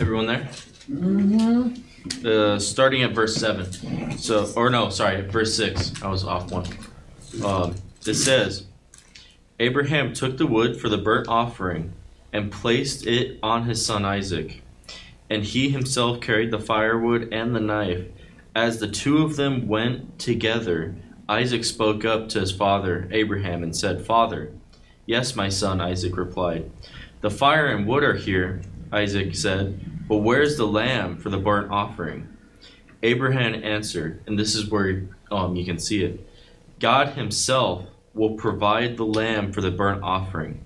Everyone 0.00 0.26
there? 0.26 0.48
Mm-hmm. 0.90 2.26
Uh, 2.26 2.58
starting 2.58 3.02
at 3.02 3.12
verse 3.12 3.36
7. 3.36 4.16
So, 4.16 4.50
or 4.56 4.70
no, 4.70 4.88
sorry, 4.88 5.20
verse 5.20 5.54
6. 5.54 6.02
I 6.02 6.08
was 6.08 6.24
off 6.24 6.50
one. 6.50 6.66
Um, 7.44 7.74
it 8.06 8.14
says, 8.14 8.64
Abraham 9.60 10.14
took 10.14 10.38
the 10.38 10.46
wood 10.46 10.80
for 10.80 10.88
the 10.88 10.96
burnt 10.96 11.28
offering 11.28 11.92
and 12.32 12.50
placed 12.50 13.06
it 13.06 13.38
on 13.42 13.64
his 13.64 13.84
son 13.84 14.06
Isaac. 14.06 14.62
And 15.28 15.44
he 15.44 15.68
himself 15.68 16.22
carried 16.22 16.50
the 16.50 16.58
firewood 16.58 17.34
and 17.34 17.54
the 17.54 17.60
knife. 17.60 18.06
As 18.54 18.80
the 18.80 18.88
two 18.88 19.22
of 19.22 19.36
them 19.36 19.68
went 19.68 20.18
together, 20.18 20.96
Isaac 21.28 21.64
spoke 21.64 22.04
up 22.04 22.28
to 22.30 22.40
his 22.40 22.52
father, 22.52 23.08
Abraham, 23.10 23.62
and 23.62 23.76
said, 23.76 24.06
Father. 24.06 24.52
Yes, 25.04 25.36
my 25.36 25.48
son, 25.48 25.80
Isaac 25.80 26.16
replied. 26.16 26.70
The 27.20 27.30
fire 27.30 27.66
and 27.66 27.86
wood 27.86 28.02
are 28.04 28.14
here, 28.14 28.62
Isaac 28.92 29.34
said, 29.34 29.80
but 30.08 30.18
where's 30.18 30.56
the 30.56 30.66
lamb 30.66 31.18
for 31.18 31.28
the 31.28 31.38
burnt 31.38 31.70
offering? 31.70 32.28
Abraham 33.02 33.62
answered, 33.62 34.22
and 34.26 34.38
this 34.38 34.54
is 34.54 34.70
where 34.70 35.08
um, 35.30 35.54
you 35.54 35.64
can 35.64 35.78
see 35.78 36.02
it 36.02 36.26
God 36.78 37.08
Himself 37.08 37.86
will 38.14 38.34
provide 38.34 38.96
the 38.96 39.04
lamb 39.04 39.52
for 39.52 39.60
the 39.60 39.70
burnt 39.70 40.02
offering, 40.02 40.64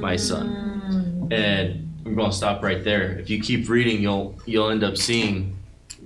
my 0.00 0.16
son. 0.16 1.28
And 1.30 2.00
I'm 2.04 2.14
going 2.14 2.30
to 2.30 2.36
stop 2.36 2.62
right 2.62 2.82
there. 2.82 3.18
If 3.18 3.28
you 3.28 3.40
keep 3.40 3.68
reading, 3.68 4.00
you'll 4.00 4.36
you'll 4.46 4.70
end 4.70 4.84
up 4.84 4.96
seeing 4.96 5.56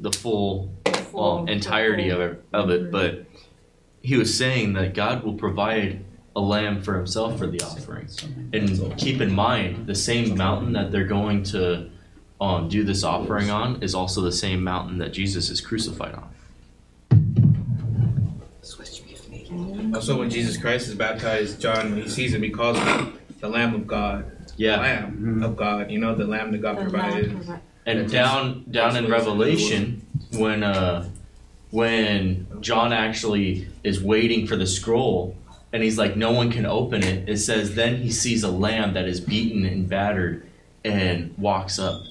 the 0.01 0.11
full, 0.11 0.71
um, 1.15 1.49
entirety 1.49 2.09
of 2.09 2.21
it, 2.21 2.45
of 2.53 2.71
it. 2.71 2.91
But 2.91 3.27
he 4.03 4.17
was 4.17 4.37
saying 4.37 4.73
that 4.75 4.95
God 4.95 5.23
will 5.25 5.35
provide 5.35 6.05
a 6.37 6.41
lamb 6.41 6.83
for 6.83 6.97
Himself 6.97 7.39
for 7.39 7.47
the 7.47 7.61
offering. 7.61 8.09
And 8.53 8.97
keep 8.99 9.21
in 9.21 9.33
mind, 9.33 9.87
the 9.87 9.95
same 9.95 10.37
mountain 10.37 10.73
that 10.73 10.93
they're 10.93 11.05
going 11.05 11.43
to 11.45 11.91
um, 12.41 12.69
do 12.69 12.85
this 12.85 13.05
offering 13.05 13.51
on 13.51 13.83
is 13.83 13.95
also 13.95 14.21
the 14.23 14.33
same 14.33 14.63
mountain 14.65 14.99
that 14.99 15.13
Jesus 15.13 15.51
is 15.51 15.61
crucified 15.61 16.15
on. 16.15 16.31
Also, 19.95 20.19
when 20.19 20.31
Jesus 20.31 20.57
Christ 20.57 20.89
is 20.89 20.95
baptized, 20.95 21.61
John, 21.61 21.91
when 21.91 22.03
he 22.03 22.09
sees 22.09 22.33
him, 22.33 22.43
he 22.43 22.51
calls 22.51 22.79
him 22.79 23.19
the 23.41 23.49
Lamb 23.49 23.75
of 23.75 23.87
God. 23.87 24.31
Yeah. 24.57 24.77
The 24.77 24.83
Lamb 24.83 25.43
of 25.43 25.57
God. 25.57 25.91
You 25.91 25.99
know, 25.99 26.15
the 26.15 26.25
Lamb 26.25 26.53
that 26.53 26.59
God 26.59 26.79
provided. 26.79 27.37
And 27.87 28.11
down 28.11 28.65
down 28.71 28.97
in 28.97 29.11
Revelation, 29.11 30.07
when 30.33 30.63
uh, 30.63 31.09
when 31.71 32.47
John 32.61 32.93
actually 32.93 33.69
is 33.85 34.03
waiting 34.03 34.47
for 34.47 34.57
the 34.57 34.67
scroll, 34.67 35.37
and 35.73 35.83
he's 35.83 35.99
like, 35.99 36.17
no 36.17 36.33
one 36.33 36.51
can 36.51 36.67
open 36.67 37.03
it. 37.05 37.29
It 37.29 37.37
says, 37.39 37.75
then 37.75 37.97
he 38.03 38.11
sees 38.11 38.43
a 38.43 38.51
lamb 38.51 38.95
that 38.95 39.07
is 39.07 39.21
beaten 39.21 39.65
and 39.65 39.89
battered, 39.89 40.47
and 40.85 41.37
walks 41.39 41.79
up, 41.79 42.03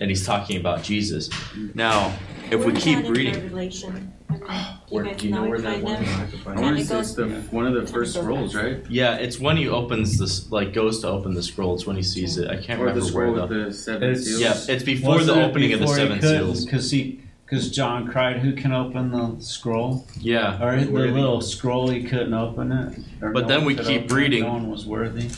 and 0.00 0.10
he's 0.10 0.26
talking 0.26 0.58
about 0.58 0.82
Jesus. 0.82 1.30
Now, 1.74 2.16
if 2.50 2.64
we 2.64 2.72
Where's 2.72 2.82
keep 2.84 3.02
that 3.04 3.10
reading, 3.10 3.34
Revelation. 3.34 4.12
Where- 4.88 5.14
do 5.14 5.26
you 5.26 5.34
know 5.34 5.44
where 5.44 5.60
that 5.60 5.82
one 5.82 6.04
them? 6.04 6.30
I 6.46 6.50
And 6.52 6.60
want 6.60 6.78
it 6.78 6.88
goes- 6.88 7.14
the 7.16 7.28
one 7.50 7.66
of 7.66 7.74
the 7.74 7.86
first 7.92 8.14
scrolls, 8.14 8.54
right? 8.54 8.78
yeah, 8.88 9.16
it's 9.16 9.38
when 9.40 9.56
he 9.56 9.68
opens 9.68 10.16
this, 10.18 10.50
like 10.52 10.72
goes 10.72 11.00
to 11.00 11.08
open 11.08 11.34
the 11.34 11.42
scroll. 11.42 11.74
It's 11.74 11.86
when 11.86 11.96
he 11.96 12.02
sees 12.02 12.38
it. 12.38 12.48
I 12.48 12.56
can't 12.56 12.80
Or 12.80 12.86
the 12.86 13.00
remember 13.00 13.00
scroll 13.08 13.32
where 13.32 13.40
with 13.42 13.50
though. 13.50 13.64
the 13.66 13.72
seven 13.74 14.10
It's- 14.10 14.24
seals. 14.24 14.40
Yeah, 14.40 14.74
it's 14.74 14.84
before 14.84 15.16
Wasn't 15.16 15.36
the 15.36 15.42
it 15.42 15.44
opening 15.48 15.72
of 15.72 15.80
the 15.80 15.86
seven 15.88 16.18
couldn't? 16.20 16.38
seals. 16.44 16.64
Because 16.64 16.90
he, 16.90 17.20
because 17.46 17.70
John 17.70 18.06
cried, 18.08 18.40
"Who 18.40 18.52
can 18.52 18.72
open 18.72 19.12
the 19.12 19.36
scroll?" 19.40 20.06
Yeah. 20.20 20.62
Or 20.62 20.84
the 20.84 20.90
little 20.90 21.40
scroll, 21.40 21.88
he 21.88 22.02
couldn't 22.02 22.34
open 22.34 22.72
it. 22.72 22.98
But 23.20 23.42
no 23.42 23.48
then 23.48 23.64
we 23.64 23.74
keep 23.76 23.86
open 23.86 24.04
it, 24.04 24.12
reading. 24.12 24.42
No 24.42 24.52
one 24.52 24.70
was 24.70 24.84
worthy. 24.84 25.30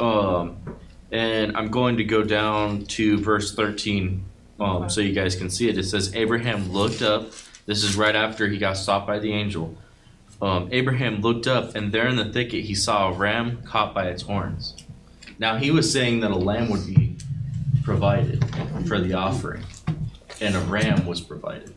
Um, 0.00 0.56
and 1.10 1.56
I'm 1.56 1.68
going 1.68 1.96
to 1.96 2.04
go 2.04 2.22
down 2.22 2.84
to 2.86 3.18
verse 3.18 3.54
13 3.54 4.24
um, 4.60 4.90
so 4.90 5.00
you 5.00 5.12
guys 5.12 5.36
can 5.36 5.50
see 5.50 5.68
it. 5.68 5.78
It 5.78 5.84
says, 5.84 6.14
Abraham 6.14 6.72
looked 6.72 7.02
up. 7.02 7.30
This 7.66 7.84
is 7.84 7.96
right 7.96 8.14
after 8.14 8.48
he 8.48 8.58
got 8.58 8.76
stopped 8.76 9.06
by 9.06 9.18
the 9.18 9.32
angel. 9.32 9.76
Um, 10.40 10.68
Abraham 10.72 11.20
looked 11.20 11.46
up, 11.46 11.74
and 11.74 11.92
there 11.92 12.06
in 12.06 12.16
the 12.16 12.24
thicket 12.24 12.64
he 12.64 12.74
saw 12.74 13.08
a 13.08 13.12
ram 13.12 13.62
caught 13.62 13.94
by 13.94 14.08
its 14.08 14.22
horns. 14.22 14.74
Now 15.38 15.56
he 15.56 15.70
was 15.70 15.92
saying 15.92 16.20
that 16.20 16.30
a 16.30 16.36
lamb 16.36 16.70
would 16.70 16.86
be 16.86 17.16
provided 17.82 18.44
for 18.86 19.00
the 19.00 19.14
offering, 19.14 19.64
and 20.40 20.54
a 20.54 20.60
ram 20.60 21.06
was 21.06 21.20
provided. 21.20 21.74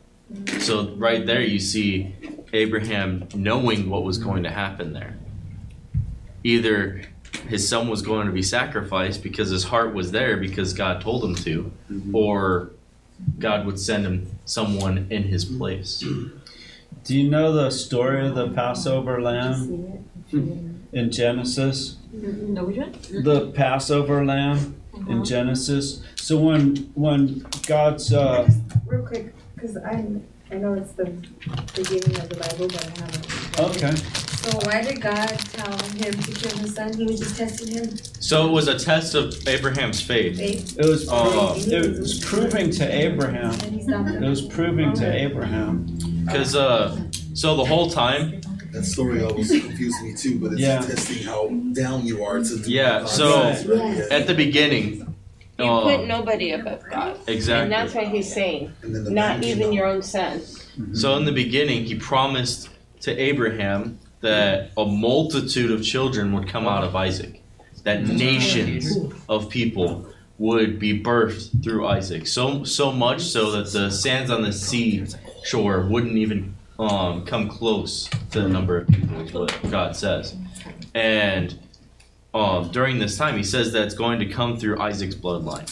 So 0.59 0.89
right 0.95 1.25
there 1.25 1.41
you 1.41 1.59
see 1.59 2.15
Abraham 2.53 3.27
knowing 3.35 3.89
what 3.89 4.03
was 4.03 4.17
going 4.17 4.43
to 4.43 4.49
happen 4.49 4.93
there. 4.93 5.17
Either 6.43 7.01
his 7.47 7.67
son 7.67 7.89
was 7.89 8.01
going 8.01 8.27
to 8.27 8.33
be 8.33 8.41
sacrificed 8.41 9.23
because 9.23 9.49
his 9.49 9.65
heart 9.65 9.93
was 9.93 10.11
there 10.11 10.37
because 10.37 10.73
God 10.73 11.01
told 11.01 11.23
him 11.23 11.35
to, 11.35 11.71
mm-hmm. 11.91 12.15
or 12.15 12.71
God 13.39 13.65
would 13.65 13.79
send 13.79 14.05
him 14.05 14.31
someone 14.45 15.07
in 15.09 15.23
his 15.23 15.45
place. 15.45 16.03
Do 17.03 17.17
you 17.17 17.29
know 17.29 17.51
the 17.51 17.71
story 17.71 18.25
of 18.27 18.35
the 18.35 18.49
Passover 18.49 19.21
lamb 19.21 20.05
in 20.31 21.11
Genesis? 21.11 21.97
No, 22.13 22.65
which 22.65 22.77
one? 22.77 22.93
The 23.23 23.51
Passover 23.51 24.23
lamb 24.23 24.80
in 25.07 25.23
Genesis. 25.23 26.03
So 26.15 26.37
when 26.37 26.75
when 26.95 27.45
God's 27.67 28.13
uh, 28.13 28.49
Real 28.85 29.05
quick, 29.05 29.33
because 29.55 29.77
I 29.77 30.05
I 30.51 30.55
know 30.55 30.73
it's 30.73 30.91
the 30.93 31.05
beginning 31.75 32.19
of 32.19 32.29
the 32.29 32.35
Bible, 32.35 32.67
but 32.67 32.85
I 32.85 33.01
haven't. 33.01 33.59
okay. 33.59 33.95
So 34.41 34.57
why 34.67 34.81
did 34.81 34.99
God 35.01 35.27
tell 35.27 35.77
him 35.77 36.13
to 36.13 36.31
kill 36.31 36.57
his 36.57 36.73
son? 36.73 36.91
He 36.93 37.05
was 37.05 37.19
just 37.19 37.37
testing 37.37 37.67
him. 37.75 37.95
So 38.19 38.47
it 38.47 38.51
was 38.51 38.67
a 38.67 38.77
test 38.77 39.13
of 39.13 39.35
Abraham's 39.47 40.01
faith. 40.01 40.37
Faith. 40.37 40.79
It 40.79 40.85
was 40.85 41.07
Uh, 41.07 41.53
it 41.57 41.99
was 41.99 42.19
proving 42.19 42.71
to 42.71 42.83
Abraham. 42.91 43.51
And 43.51 43.75
he 43.75 43.83
stopped 43.83 44.09
It 44.09 44.19
was 44.21 44.41
proving 44.41 44.93
to 44.93 45.05
Abraham. 45.13 45.85
Because 46.25 46.55
uh, 46.55 46.99
so 47.33 47.55
the 47.55 47.65
whole 47.65 47.89
time, 47.89 48.41
That 48.71 48.85
story 48.85 49.21
always 49.23 49.49
confused 49.49 50.01
me 50.03 50.13
too, 50.15 50.39
but 50.39 50.53
it's 50.53 50.61
Yeah. 50.61 50.79
testing 50.81 51.23
how 51.23 51.49
down 51.73 52.05
you 52.05 52.23
are 52.23 52.39
to 52.39 52.57
do 52.57 52.71
yeah. 52.71 53.05
So 53.05 53.41
right? 53.43 53.65
Yeah. 53.67 54.05
at 54.11 54.27
the 54.27 54.33
beginning, 54.33 55.13
You 55.59 55.65
uh, 55.65 55.97
put 55.97 56.07
nobody 56.07 56.51
above 56.51 56.81
God. 56.89 57.17
Exactly. 57.27 57.63
And 57.63 57.71
that's 57.71 57.93
what 57.93 58.07
he's 58.07 58.31
saying. 58.33 58.71
The 58.81 59.09
Not 59.11 59.39
man 59.39 59.43
even 59.43 59.73
your 59.73 59.85
own 59.87 60.01
son. 60.01 60.41
So 60.93 61.17
in 61.17 61.25
the 61.25 61.31
beginning, 61.33 61.83
he 61.85 61.95
promised 61.95 62.69
to 63.01 63.15
Abraham 63.17 63.99
that 64.21 64.71
a 64.77 64.85
multitude 64.85 65.71
of 65.71 65.83
children 65.83 66.31
would 66.33 66.47
come 66.47 66.67
out 66.67 66.83
of 66.83 66.95
Isaac, 66.95 67.41
that 67.83 68.03
nations 68.07 68.97
of 69.27 69.49
people 69.49 70.05
would 70.37 70.79
be 70.79 70.99
birthed 70.99 71.61
through 71.63 71.85
Isaac. 71.87 72.25
So 72.25 72.63
so 72.63 72.91
much 72.91 73.21
so 73.21 73.51
that 73.51 73.71
the 73.71 73.91
sands 73.91 74.31
on 74.31 74.41
the 74.43 74.53
sea 74.53 75.05
shore 75.43 75.85
wouldn't 75.87 76.17
even 76.17 76.55
um, 76.81 77.25
come 77.25 77.47
close 77.47 78.09
to 78.31 78.41
the 78.41 78.49
number 78.49 78.77
of 78.77 78.87
people, 78.87 79.21
is 79.21 79.31
what 79.33 79.69
God 79.69 79.95
says. 79.95 80.35
And 80.95 81.57
um, 82.33 82.71
during 82.71 82.97
this 82.99 83.17
time, 83.17 83.37
he 83.37 83.43
says 83.43 83.71
that 83.73 83.83
it's 83.83 83.93
going 83.95 84.19
to 84.19 84.25
come 84.25 84.57
through 84.57 84.79
Isaac's 84.81 85.15
bloodline. 85.15 85.71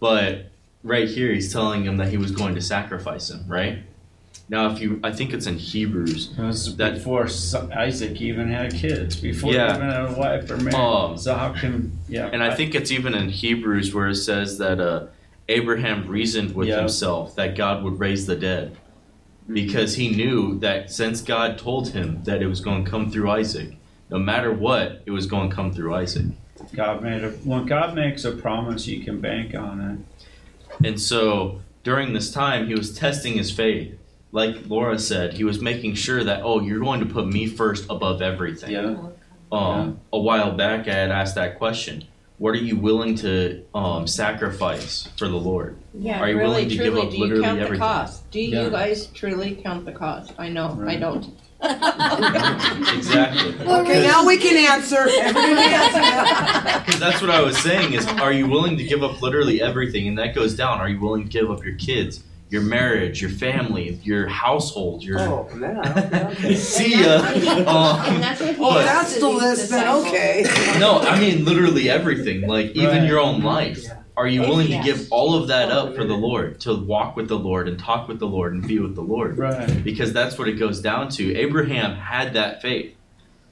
But 0.00 0.46
right 0.82 1.06
here, 1.08 1.32
he's 1.32 1.52
telling 1.52 1.84
him 1.84 1.98
that 1.98 2.08
he 2.08 2.16
was 2.16 2.30
going 2.32 2.54
to 2.54 2.60
sacrifice 2.62 3.30
him, 3.30 3.44
right? 3.46 3.80
Now, 4.48 4.72
if 4.72 4.80
you, 4.80 4.98
I 5.04 5.12
think 5.12 5.32
it's 5.32 5.46
in 5.46 5.56
Hebrews. 5.58 6.32
It 6.38 6.76
That- 6.78 6.94
before 6.94 7.28
Isaac 7.74 8.20
even 8.20 8.48
had 8.50 8.72
kids. 8.74 9.16
Before 9.16 9.52
Yeah. 9.52 9.72
he 9.72 9.76
even 9.78 9.90
had 9.90 10.10
a 10.10 10.18
wife 10.18 10.50
or 10.50 10.56
married. 10.56 10.74
Um, 10.74 11.16
so 11.16 11.34
how 11.34 11.52
can 11.52 11.92
yeah? 12.08 12.28
And 12.32 12.42
I 12.42 12.54
think 12.54 12.74
it's 12.74 12.90
even 12.90 13.14
in 13.14 13.28
Hebrews 13.28 13.94
where 13.94 14.08
it 14.08 14.16
says 14.16 14.58
that 14.58 14.80
uh, 14.80 15.06
Abraham 15.48 16.06
reasoned 16.08 16.54
with 16.54 16.68
Yeah. 16.68 16.80
himself 16.80 17.36
that 17.36 17.56
God 17.56 17.82
would 17.84 17.98
raise 18.00 18.26
the 18.26 18.36
dead. 18.36 18.76
Because 19.48 19.96
he 19.96 20.08
knew 20.14 20.58
that 20.60 20.90
since 20.90 21.20
God 21.20 21.58
told 21.58 21.90
him 21.90 22.22
that 22.24 22.42
it 22.42 22.46
was 22.46 22.60
going 22.60 22.84
to 22.84 22.90
come 22.90 23.10
through 23.10 23.30
Isaac, 23.30 23.76
no 24.10 24.18
matter 24.18 24.52
what, 24.52 25.02
it 25.04 25.10
was 25.10 25.26
going 25.26 25.50
to 25.50 25.54
come 25.54 25.72
through 25.72 25.94
Isaac. 25.94 26.26
God 26.72 27.02
made 27.02 27.24
a 27.24 27.30
when 27.30 27.66
God 27.66 27.94
makes 27.94 28.24
a 28.24 28.32
promise, 28.32 28.86
you 28.86 29.02
can 29.02 29.20
bank 29.20 29.54
on 29.54 29.80
it. 29.80 30.86
And 30.86 31.00
so 31.00 31.60
during 31.82 32.12
this 32.12 32.32
time, 32.32 32.66
he 32.66 32.74
was 32.74 32.96
testing 32.96 33.34
his 33.34 33.50
faith. 33.50 33.98
Like 34.30 34.66
Laura 34.66 34.98
said, 34.98 35.34
he 35.34 35.44
was 35.44 35.60
making 35.60 35.94
sure 35.94 36.24
that, 36.24 36.42
oh, 36.42 36.60
you're 36.60 36.80
going 36.80 37.00
to 37.00 37.06
put 37.06 37.26
me 37.26 37.46
first 37.46 37.84
above 37.90 38.22
everything. 38.22 38.70
Yeah. 38.70 38.96
Um, 39.50 40.00
A 40.12 40.18
while 40.18 40.52
back, 40.52 40.88
I 40.88 40.94
had 40.94 41.10
asked 41.10 41.34
that 41.34 41.58
question. 41.58 42.04
What 42.42 42.54
are 42.56 42.58
you 42.58 42.74
willing 42.74 43.14
to 43.18 43.62
um, 43.72 44.08
sacrifice 44.08 45.08
for 45.16 45.28
the 45.28 45.36
Lord? 45.36 45.76
Yeah, 45.94 46.18
Are 46.18 46.28
you 46.28 46.38
really, 46.38 46.48
willing 46.50 46.68
to 46.70 46.74
truly, 46.74 46.90
give 46.90 46.98
up 46.98 47.10
do 47.10 47.16
you 47.16 47.22
literally 47.22 47.44
count 47.44 47.58
everything? 47.60 47.78
the 47.78 47.84
cost? 47.86 48.30
Do 48.32 48.40
Yeah. 48.40 48.64
you 48.64 48.70
guys 48.70 49.06
truly 49.06 49.54
count 49.62 49.84
the 49.84 49.92
cost? 49.92 50.32
I 50.38 50.48
know, 50.48 50.76
I 50.84 50.96
don't. 50.96 51.24
Exactly. 52.96 53.54
Okay, 53.64 54.02
now 54.02 54.26
we 54.26 54.38
can 54.38 54.56
answer. 54.56 55.06
Everybody 55.08 55.52
answer. 55.72 56.80
Because 56.84 56.98
that's 56.98 57.20
what 57.20 57.30
I 57.30 57.40
was 57.40 57.56
saying 57.58 57.92
is, 57.92 58.04
are 58.08 58.32
you 58.32 58.48
willing 58.48 58.76
to 58.76 58.82
give 58.82 59.04
up 59.04 59.22
literally 59.22 59.62
everything? 59.62 60.08
And 60.08 60.18
that 60.18 60.34
goes 60.34 60.56
down. 60.56 60.80
Are 60.80 60.88
you 60.88 60.98
willing 60.98 61.22
to 61.22 61.30
give 61.30 61.48
up 61.48 61.64
your 61.64 61.76
kids, 61.76 62.24
your 62.52 62.60
marriage, 62.62 63.22
your 63.22 63.30
family, 63.30 63.98
your 64.04 64.26
household, 64.28 65.02
your 65.02 65.18
Oh, 65.20 65.48
man. 65.54 66.36
see 66.56 67.00
ya? 67.02 67.16
Um, 67.16 68.00
And 68.04 68.22
that's 68.22 68.40
what 68.42 68.56
Oh, 68.60 68.74
But- 68.74 68.84
that's 68.84 69.18
the 69.18 69.28
list 69.28 69.70
then, 69.70 69.88
okay. 70.06 70.44
no, 70.78 70.98
I 71.00 71.18
mean 71.18 71.46
literally 71.46 71.88
everything. 71.88 72.46
Like 72.46 72.66
even 72.72 72.98
Right. 72.98 73.08
your 73.08 73.20
own 73.20 73.42
life. 73.42 73.86
Are 74.18 74.26
you 74.28 74.42
willing 74.42 74.66
to 74.66 74.72
Yes. 74.74 74.84
give 74.84 75.06
all 75.10 75.34
of 75.34 75.48
that 75.48 75.70
up 75.70 75.96
for 75.96 76.04
the 76.04 76.12
Lord, 76.14 76.60
to 76.60 76.74
walk 76.74 77.16
with 77.16 77.28
the 77.28 77.38
Lord 77.38 77.66
and 77.66 77.78
talk 77.78 78.06
with 78.08 78.18
the 78.18 78.26
Lord 78.26 78.52
and 78.52 78.64
be 78.66 78.78
with 78.78 78.94
the 78.94 79.00
Lord? 79.00 79.38
Right. 79.38 79.82
Because 79.82 80.12
that's 80.12 80.38
what 80.38 80.46
it 80.48 80.58
goes 80.58 80.82
down 80.82 81.08
to. 81.16 81.34
Abraham 81.34 81.96
had 81.96 82.34
that 82.34 82.60
faith. 82.60 82.94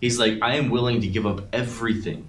He's 0.03 0.19
like, 0.19 0.35
I 0.43 0.57
am 0.57 0.69
willing 0.69 1.01
to 1.01 1.07
give 1.07 1.27
up 1.27 1.49
everything 1.55 2.27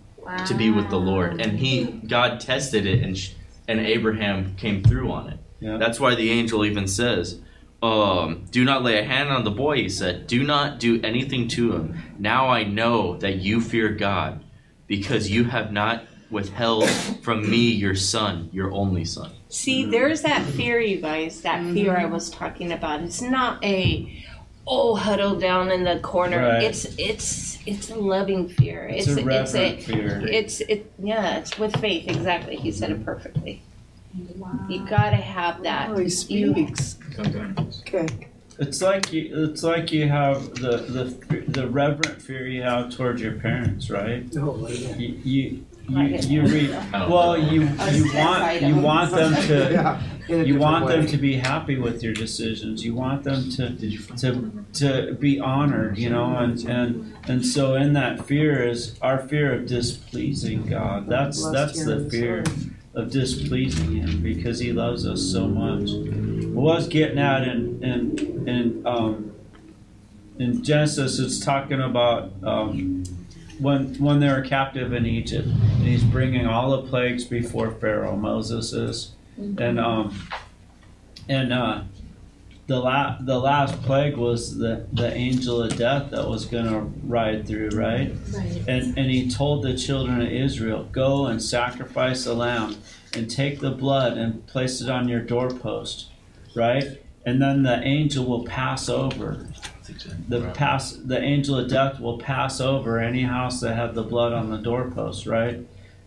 to 0.48 0.54
be 0.54 0.72
with 0.72 0.90
the 0.90 0.98
Lord, 1.00 1.42
and 1.42 1.60
he 1.60 1.84
God 2.08 2.40
tested 2.40 2.86
it, 2.86 3.04
and 3.04 3.18
sh- 3.18 3.32
and 3.68 3.82
Abraham 3.82 4.56
came 4.56 4.82
through 4.82 5.12
on 5.12 5.30
it. 5.30 5.38
Yeah. 5.62 5.78
That's 5.78 6.00
why 6.00 6.16
the 6.16 6.30
angel 6.32 6.66
even 6.66 6.88
says, 6.88 7.40
um, 7.82 8.46
do 8.52 8.66
not 8.66 8.84
lay 8.84 9.00
a 9.00 9.04
hand 9.06 9.30
on 9.30 9.46
the 9.46 9.52
boy, 9.52 9.78
he 9.78 9.90
said. 9.90 10.28
Do 10.28 10.44
not 10.44 10.80
do 10.80 11.00
anything 11.02 11.48
to 11.50 11.72
him. 11.74 11.98
Now 12.20 12.50
I 12.50 12.64
know 12.64 13.16
that 13.18 13.38
you 13.38 13.62
fear 13.62 13.90
God, 13.90 14.44
because 14.88 15.30
you 15.30 15.46
have 15.46 15.72
not 15.72 16.04
withheld 16.30 16.90
from 17.22 17.50
me 17.50 17.72
your 17.72 17.96
son, 17.96 18.50
your 18.52 18.72
only 18.72 19.06
son. 19.06 19.32
See, 19.50 19.86
there's 19.86 20.22
that 20.24 20.44
fear, 20.44 20.80
you 20.80 21.00
guys, 21.00 21.42
that 21.42 21.64
fear 21.74 21.98
I 21.98 22.06
was 22.06 22.30
talking 22.30 22.72
about. 22.72 23.02
It's 23.02 23.22
not 23.22 23.64
a 23.64 24.24
oh 24.68 24.96
huddle 24.96 25.38
down 25.40 25.72
in 25.72 25.84
the 25.84 26.00
corner. 26.00 26.40
Right. 26.40 26.64
It's 26.64 26.86
it's 26.98 27.60
it's 27.66 27.90
a 27.90 27.96
loving 27.96 28.48
fear. 28.50 28.88
It's 28.88 29.08
a 29.08 29.24
reverent 29.24 29.84
fear. 29.84 30.22
It's 30.26 30.62
it 30.62 30.92
yeah, 31.00 31.38
it's 31.38 31.58
with 31.58 31.76
faith, 31.82 32.08
exactly. 32.08 32.56
He 32.56 32.72
said 32.72 32.92
it 32.92 33.04
perfectly. 33.06 33.62
You 34.70 34.86
gotta 34.90 35.16
have 35.16 35.64
that. 35.64 35.90
Oh, 35.90 35.98
he 35.98 36.10
speaks. 36.10 36.98
Okay. 37.18 38.08
It's 38.60 38.82
like 38.82 39.12
you, 39.12 39.46
it's 39.46 39.64
like 39.64 39.92
you 39.92 40.08
have 40.08 40.54
the, 40.56 40.78
the 40.78 41.44
the 41.48 41.68
reverent 41.68 42.22
fear 42.22 42.48
you 42.48 42.62
have 42.62 42.96
towards 42.96 43.22
your 43.22 43.34
parents, 43.34 43.90
right? 43.90 44.26
Oh, 44.38 44.68
You 44.68 45.20
you 45.24 45.66
you, 45.90 46.02
you 46.06 46.42
read 46.44 46.70
well. 46.94 47.38
You 47.38 47.62
you 47.92 48.14
want 48.14 48.62
you 48.62 48.76
want 48.76 49.12
them 49.12 49.34
to 49.48 50.00
you 50.46 50.58
want 50.60 50.88
them 50.88 51.08
to 51.08 51.18
be 51.18 51.38
happy 51.38 51.78
with 51.78 52.04
your 52.04 52.14
decisions. 52.14 52.86
You 52.86 52.94
want 52.94 53.24
them 53.24 53.50
to 53.52 53.76
to 54.18 54.66
to 54.74 55.14
be 55.16 55.40
honored, 55.40 55.98
you 55.98 56.10
know, 56.10 56.38
and 56.38 56.60
and 56.66 57.16
and 57.28 57.46
so 57.46 57.76
in 57.76 57.94
that 57.94 58.26
fear 58.28 58.68
is 58.68 58.96
our 59.02 59.18
fear 59.28 59.54
of 59.54 59.66
displeasing 59.66 60.68
God. 60.68 61.08
That's 61.08 61.50
that's 61.52 61.84
the 61.84 62.08
fear 62.10 62.44
of 62.94 63.12
displeasing 63.12 63.96
Him 63.96 64.22
because 64.22 64.60
He 64.60 64.72
loves 64.72 65.08
us 65.08 65.22
so 65.22 65.48
much. 65.48 65.90
What 66.54 66.74
I 66.74 66.76
was 66.76 66.88
getting 66.88 67.20
at 67.20 67.48
in 67.48 67.84
in 67.84 68.48
in 68.48 68.88
um, 68.88 69.34
in 70.40 70.64
Genesis, 70.64 71.20
it's 71.20 71.40
talking 71.40 71.82
about 71.82 72.32
um, 72.44 73.04
when 73.60 73.96
when 73.96 74.20
they 74.20 74.28
were 74.28 74.42
captive 74.42 74.94
in 74.94 75.06
Egypt, 75.06 75.48
and 75.48 75.84
He's 75.84 76.04
bringing 76.04 76.46
all 76.46 76.72
the 76.72 76.88
plagues 76.88 77.24
before 77.26 77.72
Pharaoh. 77.72 78.16
Moses 78.16 78.74
is, 78.74 79.12
and 79.38 79.80
um, 79.80 80.28
and 81.30 81.54
uh, 81.54 81.82
the 82.72 82.80
la- 82.80 83.18
the 83.20 83.38
last 83.38 83.82
plague 83.84 84.16
was 84.16 84.58
the 84.58 84.88
the 84.94 85.14
angel 85.14 85.62
of 85.62 85.76
death 85.76 86.10
that 86.12 86.26
was 86.26 86.46
going 86.46 86.68
to 86.68 86.80
ride 87.06 87.46
through, 87.46 87.70
right? 87.72 88.16
Right. 88.34 88.64
And 88.66 88.98
and 88.98 89.12
he 89.12 89.30
told 89.30 89.64
the 89.64 89.76
children 89.76 90.22
of 90.22 90.32
Israel, 90.32 90.88
go 90.94 91.26
and 91.26 91.44
sacrifice 91.44 92.26
a 92.26 92.34
lamb 92.34 92.78
and 93.14 93.30
take 93.30 93.60
the 93.60 93.72
blood 93.72 94.18
and 94.18 94.48
place 94.48 94.80
it 94.80 94.90
on 94.90 95.10
your 95.10 95.20
doorpost, 95.20 96.12
right? 96.56 96.86
And 97.26 97.42
then 97.42 97.64
the 97.64 97.84
angel 97.84 98.26
will 98.26 98.46
pass 98.46 98.88
over. 98.88 99.48
The 100.30 100.52
pass 100.54 100.94
the 100.94 101.20
angel 101.20 101.58
of 101.60 101.68
death 101.70 102.00
will 102.00 102.20
pass 102.20 102.62
over 102.62 103.00
any 103.00 103.24
house 103.24 103.60
that 103.60 103.76
had 103.76 103.96
the 103.96 104.04
blood 104.04 104.32
on 104.32 104.50
the 104.50 104.58
doorpost, 104.58 105.28
right? 105.28 105.60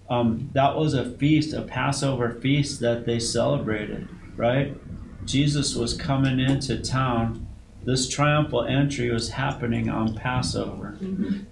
Um, 0.09 0.49
that 0.55 0.77
was 0.77 0.95
a 0.95 1.11
feast, 1.19 1.53
a 1.53 1.63
Passover 1.63 2.31
feast 2.31 2.81
that 2.81 3.05
they 3.05 3.19
celebrated, 3.19 4.09
right? 4.37 4.75
Jesus 5.27 5.75
was 5.75 5.95
coming 5.95 6.39
into 6.41 6.79
town. 6.79 7.47
This 7.85 8.09
triumphal 8.09 8.65
entry 8.65 9.11
was 9.11 9.31
happening 9.31 9.91
on 9.91 10.15
Passover. 10.15 10.97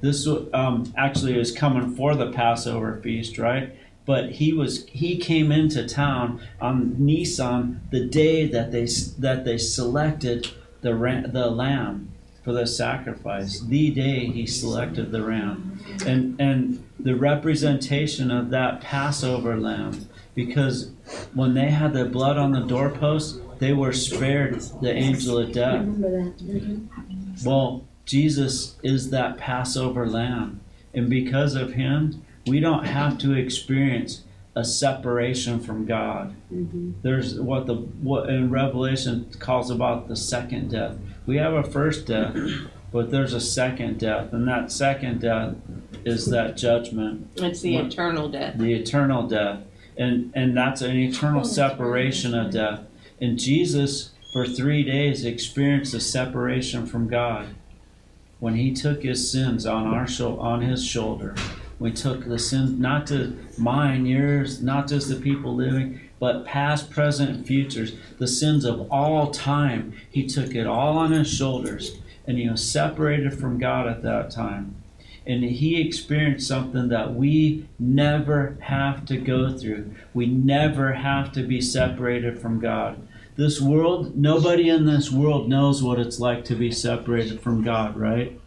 This 0.00 0.26
um, 0.54 0.92
actually 0.96 1.38
is 1.38 1.52
coming 1.52 1.94
for 1.94 2.14
the 2.14 2.32
Passover 2.32 3.00
feast, 3.02 3.38
right? 3.38 3.74
But 4.04 4.32
he 4.32 4.52
was 4.52 4.86
he 4.86 5.16
came 5.16 5.52
into 5.52 5.86
town 5.86 6.40
on 6.60 6.96
Nisan, 6.98 7.82
the 7.90 8.04
day 8.04 8.46
that 8.46 8.72
they 8.72 8.86
that 9.18 9.44
they 9.44 9.58
selected 9.58 10.48
the 10.80 10.94
ram, 10.94 11.32
the 11.32 11.50
lamb 11.50 12.12
for 12.42 12.52
the 12.52 12.66
sacrifice. 12.66 13.60
The 13.60 13.90
day 13.90 14.26
he 14.26 14.46
selected 14.46 15.12
the 15.12 15.22
ram, 15.22 15.78
and 16.06 16.40
and 16.40 16.82
the 16.98 17.14
representation 17.14 18.30
of 18.30 18.50
that 18.50 18.80
Passover 18.80 19.56
lamb, 19.56 20.08
because 20.34 20.90
when 21.34 21.54
they 21.54 21.70
had 21.70 21.92
the 21.92 22.04
blood 22.04 22.38
on 22.38 22.52
the 22.52 22.60
doorpost, 22.60 23.40
they 23.62 23.72
were 23.72 23.92
spared 23.92 24.60
the 24.80 24.92
angel 24.92 25.38
of 25.38 25.52
death. 25.52 25.84
Mm-hmm. 25.84 27.48
Well, 27.48 27.84
Jesus 28.04 28.74
is 28.82 29.10
that 29.10 29.38
Passover 29.38 30.04
lamb. 30.08 30.60
And 30.92 31.08
because 31.08 31.54
of 31.54 31.74
him, 31.74 32.24
we 32.48 32.58
don't 32.58 32.84
have 32.84 33.18
to 33.18 33.34
experience 33.34 34.24
a 34.56 34.64
separation 34.64 35.60
from 35.60 35.86
God. 35.86 36.34
Mm-hmm. 36.52 36.90
There's 37.02 37.38
what 37.38 37.68
the 37.68 37.74
what 37.76 38.28
in 38.30 38.50
Revelation 38.50 39.30
calls 39.38 39.70
about 39.70 40.08
the 40.08 40.16
second 40.16 40.72
death. 40.72 40.96
We 41.24 41.36
have 41.36 41.54
a 41.54 41.62
first 41.62 42.06
death, 42.06 42.36
but 42.90 43.12
there's 43.12 43.32
a 43.32 43.40
second 43.40 44.00
death, 44.00 44.32
and 44.32 44.48
that 44.48 44.72
second 44.72 45.20
death 45.20 45.54
is 46.04 46.26
that 46.26 46.56
judgment. 46.56 47.28
It's 47.36 47.60
the 47.60 47.76
What- 47.76 47.84
eternal 47.92 48.28
death. 48.28 48.58
the 48.58 48.72
eternal 48.74 49.28
death 49.28 49.60
and 49.96 50.32
and 50.34 50.56
that's 50.56 50.80
an 50.80 50.96
eternal 50.96 51.44
separation 51.44 52.34
of 52.34 52.50
death 52.50 52.80
and 53.22 53.38
jesus 53.38 54.10
for 54.32 54.44
three 54.44 54.82
days 54.82 55.24
experienced 55.24 55.94
a 55.94 56.00
separation 56.00 56.84
from 56.84 57.06
god 57.06 57.54
when 58.40 58.56
he 58.56 58.72
took 58.72 59.04
his 59.04 59.30
sins 59.30 59.64
on 59.64 59.86
our 59.86 60.08
shou- 60.08 60.40
on 60.40 60.60
his 60.60 60.84
shoulder 60.84 61.32
we 61.78 61.92
took 61.92 62.24
the 62.24 62.38
sin 62.38 62.80
not 62.80 63.06
to 63.06 63.38
mine 63.56 64.04
yours 64.04 64.60
not 64.60 64.88
just 64.88 65.08
the 65.08 65.14
people 65.14 65.54
living 65.54 66.00
but 66.18 66.44
past 66.44 66.90
present 66.90 67.30
and 67.30 67.46
futures 67.46 67.92
the 68.18 68.26
sins 68.26 68.64
of 68.64 68.90
all 68.90 69.30
time 69.30 69.92
he 70.10 70.26
took 70.26 70.52
it 70.56 70.66
all 70.66 70.98
on 70.98 71.12
his 71.12 71.32
shoulders 71.32 71.98
and 72.26 72.38
he 72.38 72.48
was 72.48 72.68
separated 72.68 73.32
from 73.32 73.56
god 73.56 73.86
at 73.86 74.02
that 74.02 74.32
time 74.32 74.82
and 75.26 75.44
he 75.44 75.80
experienced 75.80 76.48
something 76.48 76.88
that 76.88 77.14
we 77.14 77.68
never 77.78 78.56
have 78.60 79.06
to 79.06 79.16
go 79.16 79.56
through. 79.56 79.94
We 80.12 80.26
never 80.26 80.94
have 80.94 81.32
to 81.32 81.42
be 81.42 81.60
separated 81.60 82.40
from 82.40 82.58
God. 82.58 83.06
This 83.34 83.60
world, 83.60 84.16
nobody 84.16 84.68
in 84.68 84.84
this 84.84 85.10
world 85.10 85.48
knows 85.48 85.82
what 85.82 85.98
it's 85.98 86.20
like 86.20 86.44
to 86.46 86.54
be 86.54 86.70
separated 86.70 87.40
from 87.40 87.64
God, 87.64 87.96
right? 87.96 88.38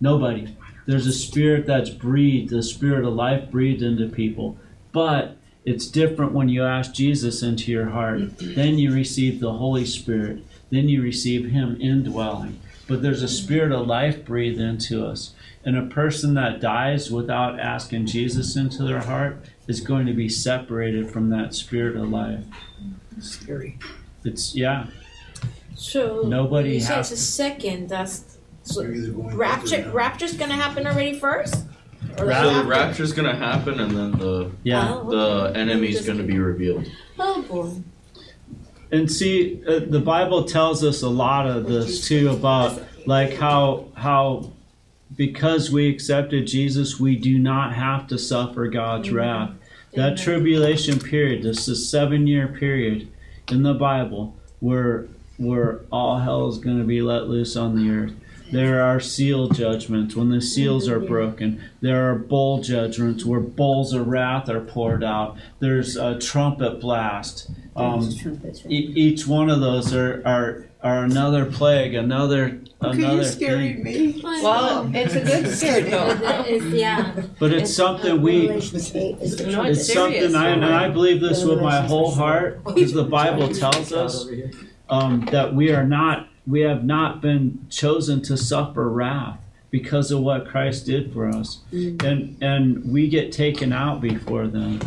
Nobody. 0.00 0.54
There's 0.86 1.06
a 1.06 1.12
spirit 1.12 1.66
that's 1.66 1.90
breathed, 1.90 2.50
the 2.50 2.62
spirit 2.62 3.04
of 3.04 3.14
life 3.14 3.50
breathed 3.50 3.82
into 3.82 4.08
people. 4.08 4.56
But 4.92 5.36
it's 5.64 5.86
different 5.86 6.32
when 6.32 6.48
you 6.48 6.64
ask 6.64 6.94
Jesus 6.94 7.42
into 7.42 7.72
your 7.72 7.90
heart. 7.90 8.38
Then 8.38 8.78
you 8.78 8.94
receive 8.94 9.40
the 9.40 9.54
Holy 9.54 9.84
Spirit. 9.84 10.44
Then 10.70 10.88
you 10.88 11.02
receive 11.02 11.50
Him 11.50 11.76
indwelling. 11.80 12.60
But 12.86 13.02
there's 13.02 13.22
a 13.22 13.28
spirit 13.28 13.72
of 13.72 13.86
life 13.86 14.24
breathed 14.24 14.60
into 14.60 15.04
us. 15.04 15.34
And 15.64 15.76
a 15.76 15.82
person 15.82 16.34
that 16.34 16.60
dies 16.60 17.10
without 17.10 17.60
asking 17.60 18.06
Jesus 18.06 18.56
into 18.56 18.84
their 18.84 19.00
heart 19.00 19.44
is 19.66 19.80
going 19.80 20.06
to 20.06 20.14
be 20.14 20.28
separated 20.28 21.10
from 21.10 21.28
that 21.30 21.54
spirit 21.54 21.96
of 21.96 22.08
life. 22.08 22.44
Scary. 23.20 23.78
It's, 24.24 24.54
yeah. 24.54 24.86
So 25.76 26.22
Nobody 26.26 26.74
you 26.74 26.80
said 26.80 26.96
has 26.96 27.12
it's 27.12 27.20
a 27.20 27.24
second. 27.24 27.88
That's 27.88 28.38
so 28.64 28.82
You're 28.82 28.94
either 28.94 29.12
going 29.12 29.36
rapture. 29.36 29.76
back 29.78 29.86
or 29.86 29.90
Rapture's 29.90 30.32
gonna 30.36 30.54
happen 30.54 30.86
already 30.86 31.18
first. 31.18 31.54
Or 32.18 32.26
Rap- 32.26 32.44
So 32.44 32.54
the 32.62 32.64
rapture's 32.64 33.12
gonna 33.12 33.36
happen, 33.36 33.78
and 33.80 33.96
then 33.96 34.10
the 34.12 34.50
Yeah. 34.64 34.92
Oh, 34.94 35.08
the 35.10 35.16
okay. 35.50 35.60
enemy's 35.60 36.04
gonna 36.06 36.24
be 36.24 36.38
revealed. 36.38 36.86
Oh 37.18 37.42
boy. 37.42 37.70
And 38.90 39.10
see, 39.10 39.60
uh, 39.68 39.80
the 39.88 40.00
Bible 40.00 40.44
tells 40.44 40.82
us 40.82 41.02
a 41.02 41.08
lot 41.08 41.46
of 41.46 41.66
this 41.68 42.06
too 42.08 42.30
about 42.30 42.82
like 43.06 43.34
how 43.34 43.86
how 43.94 44.50
because 45.16 45.70
we 45.70 45.88
accepted 45.88 46.46
Jesus, 46.46 46.98
we 47.00 47.16
do 47.16 47.38
not 47.38 47.72
have 47.74 48.06
to 48.08 48.18
suffer 48.18 48.66
God's 48.68 49.10
wrath. 49.10 49.50
That 49.94 50.18
tribulation 50.18 50.98
period, 50.98 51.42
this 51.42 51.66
is 51.68 51.88
seven 51.88 52.26
year 52.26 52.48
period 52.48 53.08
in 53.50 53.62
the 53.62 53.74
Bible 53.74 54.36
where 54.60 55.06
where 55.36 55.80
all 55.92 56.18
hell 56.18 56.48
is 56.48 56.58
going 56.58 56.78
to 56.78 56.84
be 56.84 57.00
let 57.00 57.28
loose 57.28 57.56
on 57.56 57.76
the 57.76 57.90
earth. 57.90 58.12
There 58.50 58.82
are 58.82 58.98
seal 58.98 59.48
judgments 59.48 60.16
when 60.16 60.30
the 60.30 60.40
seals 60.40 60.88
are 60.88 60.98
broken. 60.98 61.62
There 61.80 62.10
are 62.10 62.14
bowl 62.14 62.62
judgments 62.62 63.24
where 63.24 63.40
bowls 63.40 63.92
of 63.92 64.08
wrath 64.08 64.48
are 64.48 64.60
poured 64.60 65.04
out. 65.04 65.36
There's 65.60 65.96
a 65.96 66.18
trumpet 66.18 66.80
blast. 66.80 67.50
Um, 67.76 68.10
each 68.68 69.26
one 69.26 69.50
of 69.50 69.60
those 69.60 69.94
are, 69.94 70.22
are 70.24 70.64
are 70.82 71.04
another 71.04 71.44
plague, 71.44 71.94
another 71.94 72.60
Okay, 72.80 72.98
another 72.98 73.14
you're 73.16 73.24
scaring 73.24 73.82
thing. 73.82 74.14
me. 74.14 74.20
Well, 74.22 74.88
it's 74.94 75.14
a 75.14 75.24
good 75.24 75.52
scare 75.52 75.80
though. 75.80 76.44
Yeah. 76.68 77.22
But 77.40 77.52
it's 77.52 77.74
something 77.74 78.22
we 78.22 78.48
Revelation 78.48 78.94
8 78.94 79.46
No, 79.48 79.64
it's 79.64 79.92
something 79.92 80.34
I 80.36 80.50
and 80.50 80.64
I 80.64 80.88
believe 80.88 81.20
this 81.20 81.44
with 81.44 81.60
my 81.60 81.80
whole 81.80 82.12
heart 82.12 82.62
because 82.64 82.92
the 82.92 83.04
Bible 83.04 83.52
tells 83.52 83.92
us 83.92 84.28
um, 84.88 85.24
that 85.32 85.54
we 85.54 85.72
are 85.72 85.84
not 85.84 86.28
we 86.46 86.60
have 86.60 86.84
not 86.84 87.20
been 87.20 87.66
chosen 87.68 88.22
to 88.22 88.36
suffer 88.36 88.88
wrath 88.88 89.38
because 89.70 90.10
of 90.12 90.20
what 90.20 90.46
Christ 90.48 90.86
did 90.86 91.12
for 91.12 91.28
us 91.28 91.58
and 91.72 92.36
and 92.40 92.90
we 92.90 93.08
get 93.08 93.32
taken 93.32 93.72
out 93.72 94.00
before 94.00 94.46
them 94.46 94.78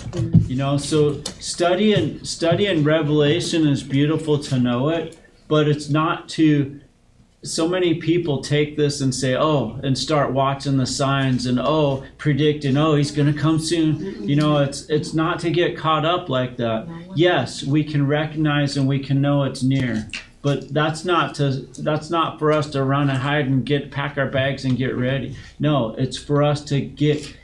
you 0.48 0.56
know 0.56 0.78
so 0.78 1.22
studying 1.40 2.24
studying 2.24 2.84
revelation 2.84 3.68
is 3.68 3.84
beautiful 3.84 4.40
to 4.40 4.58
know 4.58 4.90
it 4.90 5.18
but 5.52 5.68
it's 5.68 5.90
not 5.90 6.30
to 6.30 6.80
so 7.44 7.68
many 7.68 7.96
people 7.96 8.42
take 8.42 8.78
this 8.78 9.02
and 9.02 9.14
say 9.14 9.36
oh 9.36 9.78
and 9.84 9.98
start 9.98 10.32
watching 10.32 10.78
the 10.78 10.86
signs 10.86 11.46
and 11.46 11.60
oh 11.60 12.06
predicting 12.18 12.78
oh 12.78 12.96
he's 12.96 13.12
going 13.12 13.32
to 13.32 13.38
come 13.38 13.60
soon. 13.60 14.28
You 14.28 14.38
know 14.38 14.60
it's 14.60 14.84
it's 14.90 15.14
not 15.14 15.40
to 15.42 15.50
get 15.50 15.76
caught 15.76 16.06
up 16.06 16.30
like 16.30 16.56
that. 16.58 16.88
Yes 17.16 17.64
we 17.64 17.84
can 17.84 18.08
recognize 18.08 18.78
and 18.78 18.88
we 18.88 19.00
can 19.00 19.20
know 19.20 19.44
it's 19.44 19.62
near 19.62 20.08
but 20.42 20.74
that's 20.74 21.04
not 21.04 21.36
to 21.36 21.52
that's 21.80 22.10
not 22.10 22.40
for 22.40 22.54
us 22.54 22.70
to 22.70 22.84
run 22.86 23.10
and 23.10 23.20
hide 23.20 23.48
and 23.48 23.66
get 23.66 23.92
pack 23.92 24.18
our 24.18 24.28
bags 24.28 24.64
and 24.64 24.78
get 24.78 24.96
ready. 24.96 25.36
No 25.60 25.96
it's 25.98 26.18
for 26.18 26.44
us 26.44 26.64
to 26.66 26.80
get 26.80 27.36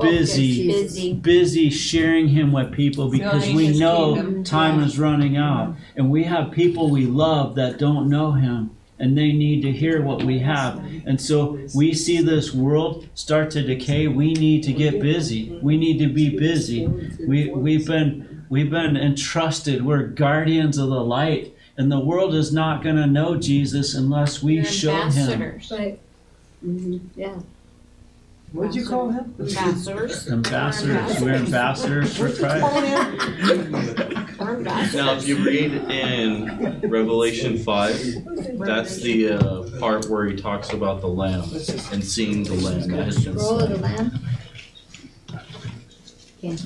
busy. 0.00 0.66
Busy. 0.68 1.12
busy 1.14 1.70
sharing 1.70 2.28
him 2.28 2.52
with 2.52 2.72
people 2.72 3.10
because 3.10 3.42
Filling 3.44 3.56
we 3.56 3.78
know 3.78 4.14
kingdom. 4.14 4.44
time 4.44 4.80
is 4.82 4.98
running 4.98 5.36
out. 5.36 5.76
And 5.96 6.10
we 6.10 6.24
have 6.24 6.52
people 6.52 6.90
we 6.90 7.06
love 7.06 7.54
that 7.56 7.78
don't 7.78 8.08
know 8.08 8.32
him 8.32 8.70
and 9.00 9.16
they 9.16 9.32
need 9.32 9.62
to 9.62 9.70
hear 9.72 10.02
what 10.02 10.24
we 10.24 10.40
have. 10.40 10.78
And 11.06 11.20
so 11.20 11.58
we 11.74 11.94
see 11.94 12.20
this 12.20 12.52
world 12.52 13.08
start 13.14 13.50
to 13.52 13.62
decay. 13.62 14.08
We 14.08 14.32
need 14.34 14.62
to 14.64 14.72
get 14.72 15.00
busy. 15.00 15.58
We 15.62 15.76
need 15.76 15.98
to 15.98 16.08
be 16.12 16.36
busy. 16.36 16.86
We 16.86 17.50
we've 17.50 17.86
been 17.86 18.44
we've 18.48 18.70
been 18.70 18.96
entrusted. 18.96 19.84
We're 19.84 20.04
guardians 20.04 20.78
of 20.78 20.88
the 20.90 21.02
light. 21.02 21.54
And 21.76 21.92
the 21.92 22.00
world 22.00 22.34
is 22.34 22.52
not 22.52 22.82
going 22.82 22.96
to 22.96 23.06
know 23.06 23.36
Jesus 23.36 23.94
unless 23.94 24.42
we 24.42 24.64
show 24.64 24.90
him. 24.96 25.02
ambassadors. 25.08 25.68
But 25.68 25.98
Mhm, 26.66 27.00
Yeah. 27.14 27.38
What'd 28.52 28.74
you 28.74 28.86
call 28.86 29.10
him? 29.10 29.34
Ambassadors. 29.38 30.26
ambassadors 30.30 31.20
we're 31.20 31.34
ambassadors 31.34 32.16
for 32.16 32.32
Christ 32.32 32.64
Now, 34.94 35.12
if 35.16 35.28
you 35.28 35.44
read 35.44 35.72
in 35.90 36.80
Revelation 36.88 37.58
5, 37.58 38.58
that's 38.58 39.02
the 39.02 39.32
uh, 39.32 39.78
part 39.78 40.08
where 40.08 40.24
he 40.24 40.34
talks 40.34 40.72
about 40.72 41.02
the 41.02 41.08
Lamb 41.08 41.42
and 41.92 42.02
seeing 42.02 42.42
the 42.42 42.54
Lamb 42.54 42.88
that 42.88 43.04
has 43.04 43.22
been 43.22 43.38
Scroll 43.38 43.60
of 43.60 43.68
the 43.68 43.78
slain. 43.78 44.20
lamb. 46.42 46.62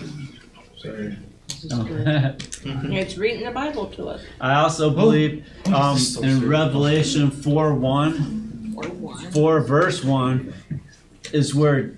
Sorry. 0.77 1.19
It's 2.65 3.17
reading 3.17 3.45
the 3.45 3.53
Bible 3.53 3.87
to 3.87 4.09
us. 4.09 4.21
I 4.41 4.55
also 4.55 4.91
believe 4.91 5.45
um, 5.73 5.97
in 6.23 6.49
Revelation 6.49 7.31
4 7.31 7.75
1, 7.75 8.77
4 9.33 9.61
verse 9.61 10.03
1 10.05 10.53
is 11.33 11.55
where 11.55 11.95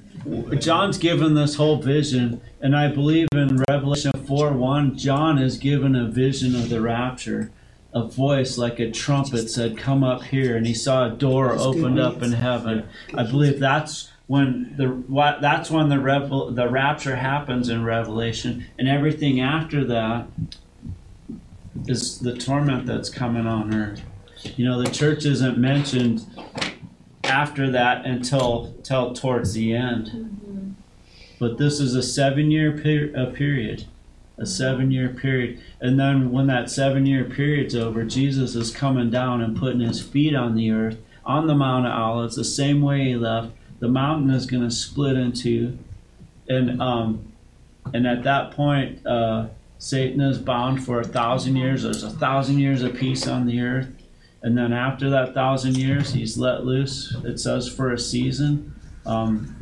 John's 0.59 0.99
given 0.99 1.35
this 1.35 1.57
whole 1.57 1.81
vision. 1.81 2.41
And 2.61 2.77
I 2.77 2.89
believe 2.89 3.29
in 3.33 3.63
Revelation 3.69 4.13
4 4.27 4.53
1, 4.53 4.97
John 4.97 5.39
is 5.39 5.59
given 5.59 5.95
a 5.95 6.09
vision 6.09 6.55
of 6.55 6.69
the 6.69 6.81
rapture. 6.81 7.51
A 7.93 8.05
voice 8.09 8.59
like 8.59 8.81
a 8.81 8.91
trumpet 8.91 9.49
said, 9.49 9.79
Come 9.79 10.03
up 10.03 10.25
here. 10.25 10.57
And 10.57 10.67
he 10.67 10.75
saw 10.75 11.07
a 11.07 11.11
door 11.11 11.53
opened 11.53 12.01
up 12.01 12.23
in 12.23 12.33
heaven. 12.33 12.89
I 13.15 13.23
believe 13.23 13.61
that's 13.61 14.11
when 14.27 14.75
the 14.77 14.87
what 14.87 15.41
that's 15.41 15.71
when 15.71 15.91
the 15.91 16.01
revel, 16.01 16.51
the 16.51 16.69
rapture 16.69 17.17
happens 17.17 17.69
in 17.69 17.85
Revelation, 17.85 18.67
and 18.79 18.89
everything 18.89 19.41
after 19.41 19.85
that 19.85 20.27
is 21.87 22.21
the 22.21 22.37
torment 22.37 22.87
that's 22.87 23.11
coming 23.11 23.47
on 23.47 23.75
earth. 23.75 24.03
You 24.57 24.65
know, 24.65 24.83
the 24.83 24.91
church 24.91 25.27
isn't 25.27 25.59
mentioned 25.59 26.27
after 27.35 27.71
that 27.73 28.07
until 28.07 28.75
till 28.85 29.13
towards 29.13 29.55
the 29.55 29.75
end. 29.75 30.77
But 31.41 31.59
this 31.59 31.81
is 31.81 31.95
a 31.95 32.03
seven-year 32.03 32.71
per- 32.73 33.13
a 33.21 33.27
period, 33.33 33.87
a 34.39 34.47
seven-year 34.47 35.09
period, 35.09 35.61
and 35.81 35.99
then 35.99 36.31
when 36.31 36.47
that 36.47 36.71
seven-year 36.71 37.25
period's 37.25 37.75
over, 37.75 38.05
Jesus 38.05 38.55
is 38.55 38.71
coming 38.71 39.11
down 39.11 39.43
and 39.43 39.57
putting 39.57 39.81
his 39.81 40.01
feet 40.01 40.35
on 40.35 40.55
the 40.55 40.71
earth 40.71 40.99
on 41.27 41.47
the 41.47 41.55
Mount 41.55 41.87
of 41.87 41.93
Olives, 41.93 42.37
the 42.37 42.45
same 42.45 42.83
way 42.83 43.05
he 43.05 43.17
left. 43.17 43.51
The 43.81 43.89
mountain 43.89 44.31
is 44.31 44.47
going 44.47 44.63
to 44.63 44.71
split 44.71 45.17
in 45.17 45.33
two, 45.33 45.79
and 46.49 46.81
um, 46.81 47.33
and 47.93 48.07
at 48.07 48.23
that 48.23 48.53
point, 48.53 49.05
uh, 49.07 49.49
Satan 49.79 50.21
is 50.21 50.39
bound 50.39 50.85
for 50.85 51.01
a 51.01 51.05
thousand 51.05 51.57
years. 51.57 51.83
There's 51.83 52.05
a 52.05 52.11
thousand 52.11 52.59
years 52.59 52.83
of 52.83 52.95
peace 52.95 53.27
on 53.27 53.47
the 53.47 53.61
earth. 53.61 53.89
And 54.45 54.57
then 54.59 54.75
after 54.75 55.09
that 55.09 55.33
thousand 55.33 55.79
years, 55.79 56.13
he's 56.13 56.37
let 56.37 56.67
loose. 56.67 57.17
It 57.25 57.41
says 57.41 57.67
for 57.67 57.93
a 57.93 57.99
season. 57.99 58.75
Um, 59.07 59.57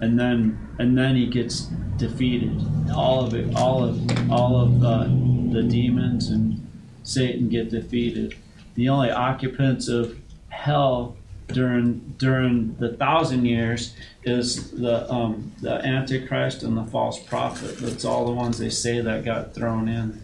and 0.00 0.18
then 0.18 0.76
and 0.78 0.96
then 0.96 1.16
he 1.16 1.26
gets 1.26 1.62
defeated. 1.96 2.64
All 2.94 3.24
of 3.24 3.34
it, 3.34 3.54
all 3.56 3.82
of 3.82 4.30
all 4.30 4.60
of 4.60 4.84
uh, 4.84 5.04
the 5.52 5.64
demons 5.68 6.28
and 6.28 6.64
Satan 7.02 7.48
get 7.48 7.70
defeated. 7.70 8.36
The 8.76 8.88
only 8.88 9.10
occupants 9.10 9.88
of 9.88 10.16
hell 10.50 11.16
during 11.48 12.14
during 12.18 12.76
the 12.76 12.96
thousand 12.96 13.44
years 13.44 13.96
is 14.22 14.70
the 14.70 15.12
um, 15.12 15.50
the 15.60 15.84
Antichrist 15.84 16.62
and 16.62 16.76
the 16.76 16.84
false 16.84 17.18
prophet. 17.18 17.78
That's 17.78 18.04
all 18.04 18.24
the 18.24 18.32
ones 18.32 18.58
they 18.58 18.70
say 18.70 19.00
that 19.00 19.24
got 19.24 19.52
thrown 19.52 19.88
in 19.88 20.22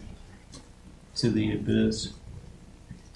to 1.15 1.29
the 1.29 1.53
abyss. 1.53 2.13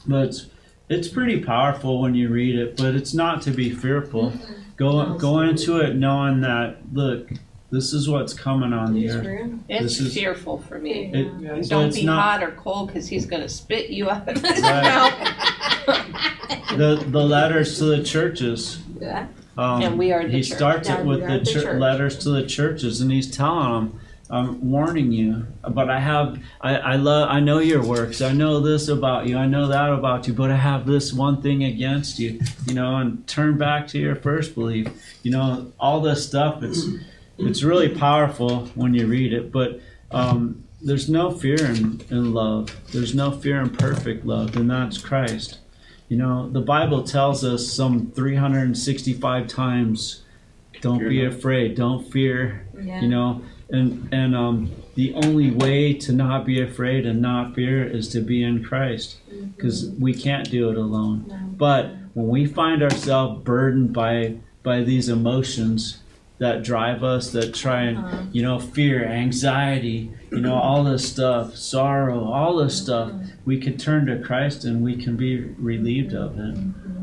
But 0.06 0.46
it's, 0.90 1.06
it's 1.08 1.14
pretty 1.14 1.40
powerful 1.42 2.02
when 2.02 2.16
you 2.16 2.30
read 2.30 2.56
it, 2.56 2.78
but 2.78 2.96
it's 2.96 3.14
not 3.14 3.42
to 3.44 3.52
be 3.52 3.70
fearful. 3.70 4.34
Go 4.76 5.14
go 5.18 5.42
into 5.42 5.78
it 5.78 5.96
knowing 5.96 6.42
that 6.42 6.78
look, 6.94 7.30
this 7.72 7.94
is 7.94 8.10
what's 8.10 8.34
coming 8.34 8.74
on 8.74 8.94
the 8.94 9.10
earth. 9.10 9.52
It's 9.68 9.84
This 9.84 10.00
is- 10.00 10.14
fearful 10.14 10.58
for 10.60 10.80
me. 10.80 11.12
It- 11.14 11.32
but 11.42 11.68
Don't 11.70 11.88
it's 11.88 11.98
be 11.98 12.06
not- 12.06 12.22
hot 12.22 12.44
or 12.44 12.52
cold 12.52 12.88
because 12.88 13.08
he's 13.08 13.26
going 13.26 13.42
to 13.44 13.50
spit 13.50 13.90
you 13.90 14.10
out 14.10 14.26
Right. 14.28 16.06
the 16.78 17.04
the 17.08 17.20
letters 17.24 17.78
to 17.80 17.86
the 17.86 18.04
churches. 18.04 18.80
Yeah. 19.00 19.28
Um, 19.58 19.82
And 19.82 19.98
we 20.00 20.12
are 20.14 20.24
the 20.24 20.30
he 20.30 20.42
church. 20.44 20.56
starts 20.58 20.88
Yeah, 20.90 21.00
it 21.00 21.06
we 21.06 21.16
with 21.18 21.24
are 21.24 21.38
the, 21.40 21.40
the 21.40 21.52
chur- 21.52 21.62
church. 21.64 21.80
letters 21.82 22.18
to 22.20 22.30
the 22.30 22.44
churches, 22.46 23.02
and 23.02 23.12
he's 23.12 23.30
telling 23.30 23.72
them, 23.74 24.00
"I'm 24.30 24.70
warning 24.70 25.12
you, 25.12 25.48
but 25.68 25.90
I 25.90 26.00
have, 26.00 26.40
I, 26.62 26.76
I 26.76 26.96
love, 26.96 27.30
I 27.30 27.40
know 27.40 27.60
your 27.60 27.86
works. 27.86 28.22
I 28.22 28.32
know 28.32 28.60
this 28.60 28.88
about 28.88 29.28
you. 29.28 29.38
I 29.38 29.48
know 29.48 29.68
that 29.68 29.92
about 29.92 30.28
you, 30.28 30.34
but 30.34 30.52
I 30.52 30.56
have 30.56 30.86
this 30.86 31.12
one 31.14 31.42
thing 31.42 31.64
against 31.64 32.20
you. 32.20 32.40
You 32.66 32.74
know, 32.74 32.98
and 32.98 33.26
turn 33.28 33.58
back 33.58 33.88
to 33.90 34.00
your 34.00 34.16
first 34.16 34.56
belief. 34.56 34.88
You 35.24 35.32
know, 35.32 35.72
all 35.80 36.02
this 36.02 36.26
stuff. 36.28 36.64
It's, 36.64 36.86
it's 37.38 37.64
really 37.64 37.90
powerful 37.90 38.68
when 38.76 38.94
you 38.94 39.08
read 39.08 39.34
it, 39.34 39.52
but." 39.52 39.82
Um, 40.12 40.64
there's 40.82 41.10
no 41.10 41.32
fear 41.32 41.66
in, 41.66 42.02
in 42.10 42.34
love. 42.34 42.76
There's 42.92 43.14
no 43.14 43.32
fear 43.32 43.60
in 43.62 43.70
perfect 43.70 44.26
love, 44.26 44.56
and 44.56 44.70
that's 44.70 44.98
Christ. 44.98 45.60
You 46.08 46.18
know, 46.18 46.50
the 46.50 46.62
Bible 46.62 47.04
tells 47.04 47.44
us 47.44 47.72
some 47.72 48.12
365 48.12 49.48
times, 49.48 50.24
don't 50.82 51.08
be 51.08 51.24
afraid, 51.26 51.76
don't 51.76 52.10
fear. 52.12 52.68
Yeah. 52.82 53.02
You 53.02 53.10
know, 53.10 53.42
and 53.70 54.10
and 54.12 54.36
um, 54.36 54.72
the 54.96 55.14
only 55.14 55.52
way 55.52 55.94
to 55.94 56.12
not 56.12 56.46
be 56.46 56.62
afraid 56.62 57.06
and 57.06 57.22
not 57.22 57.56
fear 57.56 57.86
is 57.86 58.10
to 58.10 58.22
be 58.22 58.44
in 58.44 58.64
Christ, 58.64 59.18
mm-hmm. 59.30 59.48
because 59.50 59.90
we 59.92 60.14
can't 60.14 60.50
do 60.50 60.70
it 60.70 60.78
alone. 60.78 61.56
But 61.58 61.92
when 62.14 62.28
we 62.28 62.46
find 62.46 62.84
ourselves 62.84 63.44
burdened 63.44 63.94
by 63.94 64.38
by 64.64 64.82
these 64.82 65.10
emotions 65.10 66.00
that 66.40 66.64
drive 66.64 67.04
us, 67.04 67.32
that 67.32 67.54
try 67.54 67.84
and 67.84 67.98
uh-huh. 67.98 68.24
you 68.32 68.42
know 68.42 68.60
fear, 68.60 69.06
anxiety, 69.06 70.12
you 70.32 70.40
know 70.40 70.56
all 70.56 70.84
this 70.84 71.08
stuff, 71.10 71.56
sorrow, 71.56 72.24
all 72.24 72.58
this 72.58 72.82
stuff, 72.82 73.12
mm-hmm. 73.12 73.28
we 73.46 73.60
can 73.60 73.78
turn 73.78 74.06
to 74.08 74.20
Christ 74.20 74.66
and 74.66 74.84
we 74.84 74.96
can 74.96 75.16
be 75.16 75.42
relieved 75.42 76.14
of 76.14 76.34
it. 76.40 76.56
Mm-hmm. 76.56 76.99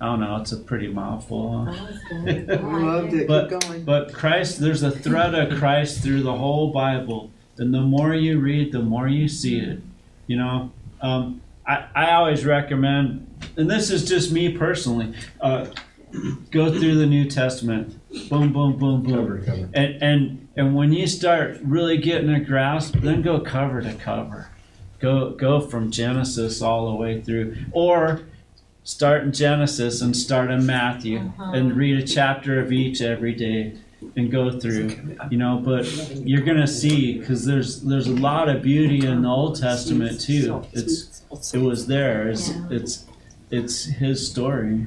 I 0.00 0.06
don't 0.06 0.20
know. 0.20 0.36
It's 0.36 0.52
a 0.52 0.58
pretty 0.58 0.88
mouthful. 0.88 1.64
Huh? 2.10 2.18
We 2.22 2.82
loved 2.82 3.14
it. 3.14 3.26
But, 3.26 3.50
Keep 3.50 3.60
going. 3.60 3.84
but 3.84 4.12
Christ, 4.12 4.60
there's 4.60 4.82
a 4.82 4.90
thread 4.90 5.34
of 5.34 5.58
Christ 5.58 6.02
through 6.02 6.22
the 6.22 6.34
whole 6.34 6.72
Bible. 6.72 7.30
And 7.58 7.72
the 7.72 7.80
more 7.80 8.14
you 8.14 8.38
read, 8.38 8.72
the 8.72 8.80
more 8.80 9.08
you 9.08 9.28
see 9.28 9.58
it. 9.58 9.80
You 10.26 10.36
know, 10.36 10.70
um, 11.00 11.40
I, 11.66 11.86
I 11.94 12.10
always 12.12 12.44
recommend, 12.44 13.26
and 13.56 13.70
this 13.70 13.90
is 13.90 14.06
just 14.08 14.30
me 14.32 14.56
personally, 14.56 15.14
uh, 15.40 15.66
go 16.50 16.70
through 16.70 16.96
the 16.96 17.06
New 17.06 17.28
Testament. 17.28 17.98
Boom, 18.28 18.52
boom, 18.52 18.76
boom, 18.78 19.02
boom. 19.02 19.70
And, 19.74 20.02
and, 20.02 20.48
and 20.56 20.74
when 20.74 20.92
you 20.92 21.06
start 21.06 21.58
really 21.62 21.96
getting 21.98 22.30
a 22.30 22.40
grasp, 22.40 22.94
then 22.96 23.22
go 23.22 23.40
cover 23.40 23.80
to 23.82 23.94
cover. 23.94 24.50
Go, 25.00 25.30
go 25.30 25.60
from 25.60 25.90
Genesis 25.90 26.62
all 26.62 26.90
the 26.90 26.96
way 26.96 27.20
through. 27.20 27.56
Or 27.72 28.22
start 28.86 29.24
in 29.24 29.32
Genesis 29.32 30.00
and 30.00 30.16
start 30.16 30.48
in 30.48 30.64
Matthew 30.64 31.32
and 31.38 31.76
read 31.76 31.98
a 31.98 32.06
chapter 32.06 32.60
of 32.60 32.70
each 32.70 33.02
every 33.02 33.34
day 33.34 33.74
and 34.14 34.30
go 34.30 34.60
through. 34.60 35.16
You 35.28 35.38
know 35.38 35.58
but 35.58 35.84
you're 36.16 36.44
gonna 36.44 36.68
see 36.68 37.18
because 37.18 37.44
there's 37.44 37.82
there's 37.82 38.06
a 38.06 38.14
lot 38.14 38.48
of 38.48 38.62
beauty 38.62 39.04
in 39.04 39.22
the 39.22 39.28
Old 39.28 39.60
Testament 39.60 40.20
too. 40.20 40.64
it's 40.72 41.24
it 41.52 41.58
was 41.58 41.88
there. 41.88 42.28
It's 42.28 42.52
it's 42.70 43.06
it's 43.50 43.84
his 43.84 44.30
story. 44.30 44.86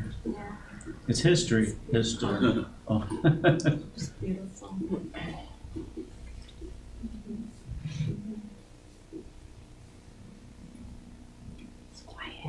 It's 1.10 1.20
history. 1.20 1.76
His 1.92 2.16
story. 2.16 2.66
Oh 2.92 3.06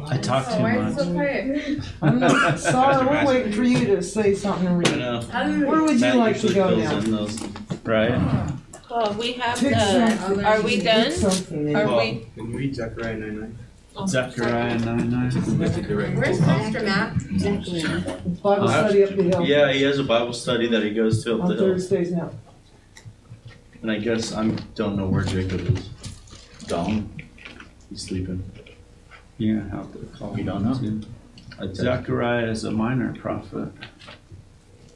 Beautiful. 0.08 0.22
talk 0.22 0.46
too 0.56 0.62
Why 0.62 0.76
is 0.78 0.96
it 0.96 0.98
much. 0.98 1.06
so 1.06 1.12
quiet? 1.12 1.84
I'm 2.02 2.18
not, 2.20 2.58
Sarah, 2.58 3.06
we're 3.08 3.26
waiting 3.26 3.52
for 3.52 3.62
you 3.64 3.86
to 3.96 4.02
say 4.02 4.34
something 4.34 4.66
and 4.66 4.86
I 4.86 4.90
read. 4.90 4.98
know. 4.98 5.66
Where 5.68 5.82
would 5.82 5.92
you 5.94 5.98
Matt 6.00 6.16
like 6.16 6.36
to 6.40 6.42
usually 6.48 6.54
go 6.54 6.68
fills 6.68 6.90
now? 6.90 6.98
in 6.98 7.10
those, 7.10 7.42
right? 7.84 8.52
Well, 8.90 9.14
we 9.14 9.32
have 9.34 9.58
Pick 9.58 9.70
the, 9.74 10.16
something. 10.16 10.44
are 10.44 10.62
we 10.62 10.80
done? 10.80 11.04
Pick 11.04 11.12
something. 11.12 11.76
Are 11.76 11.86
Paul, 11.86 11.98
we, 11.98 12.26
Can 12.36 12.50
you 12.50 12.58
read 12.58 12.74
Zechariah 12.74 13.16
9 13.18 13.40
9? 13.40 13.58
Zechariah 14.06 14.78
nine 14.78 15.10
nine. 15.10 15.30
Where's 15.58 16.40
Pastor 16.40 16.80
Matt? 16.82 17.20
Zechariah. 17.38 18.00
Bible 18.42 18.68
study 18.68 19.04
up 19.04 19.10
the 19.16 19.22
hill. 19.24 19.44
Yeah, 19.44 19.72
he 19.72 19.82
has 19.82 19.98
a 19.98 20.04
Bible 20.04 20.32
study 20.32 20.68
that 20.68 20.82
he 20.82 20.90
goes 20.90 21.22
to 21.24 21.34
up 21.34 21.40
On 21.42 21.48
the 21.48 21.54
hill. 21.56 21.64
Thursdays 21.74 22.12
now. 22.12 22.30
And 23.82 23.90
I 23.90 23.98
guess 23.98 24.32
I 24.32 24.48
don't 24.74 24.96
know 24.96 25.06
where 25.06 25.24
Jacob 25.24 25.60
is. 25.76 25.88
Gone. 26.68 27.10
He's 27.90 28.02
sleeping. 28.02 28.42
You 29.40 29.60
have 29.72 29.90
to 29.92 29.98
call. 30.18 30.36
You 30.36 30.44
don't 30.44 30.62
know? 30.62 30.74
too. 30.74 31.00
I 31.58 31.72
Zechariah 31.72 32.50
is 32.50 32.64
a 32.64 32.70
minor 32.70 33.14
prophet. 33.14 33.72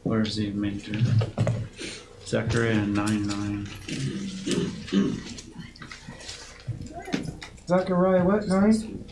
Or 0.04 0.20
is 0.20 0.36
he 0.36 0.48
a 0.48 0.52
major? 0.52 1.00
Zechariah 2.26 2.84
nine 2.84 3.26
nine. 3.26 3.66
Zechariah, 7.66 8.22
what, 8.22 8.46
nine? 8.46 9.06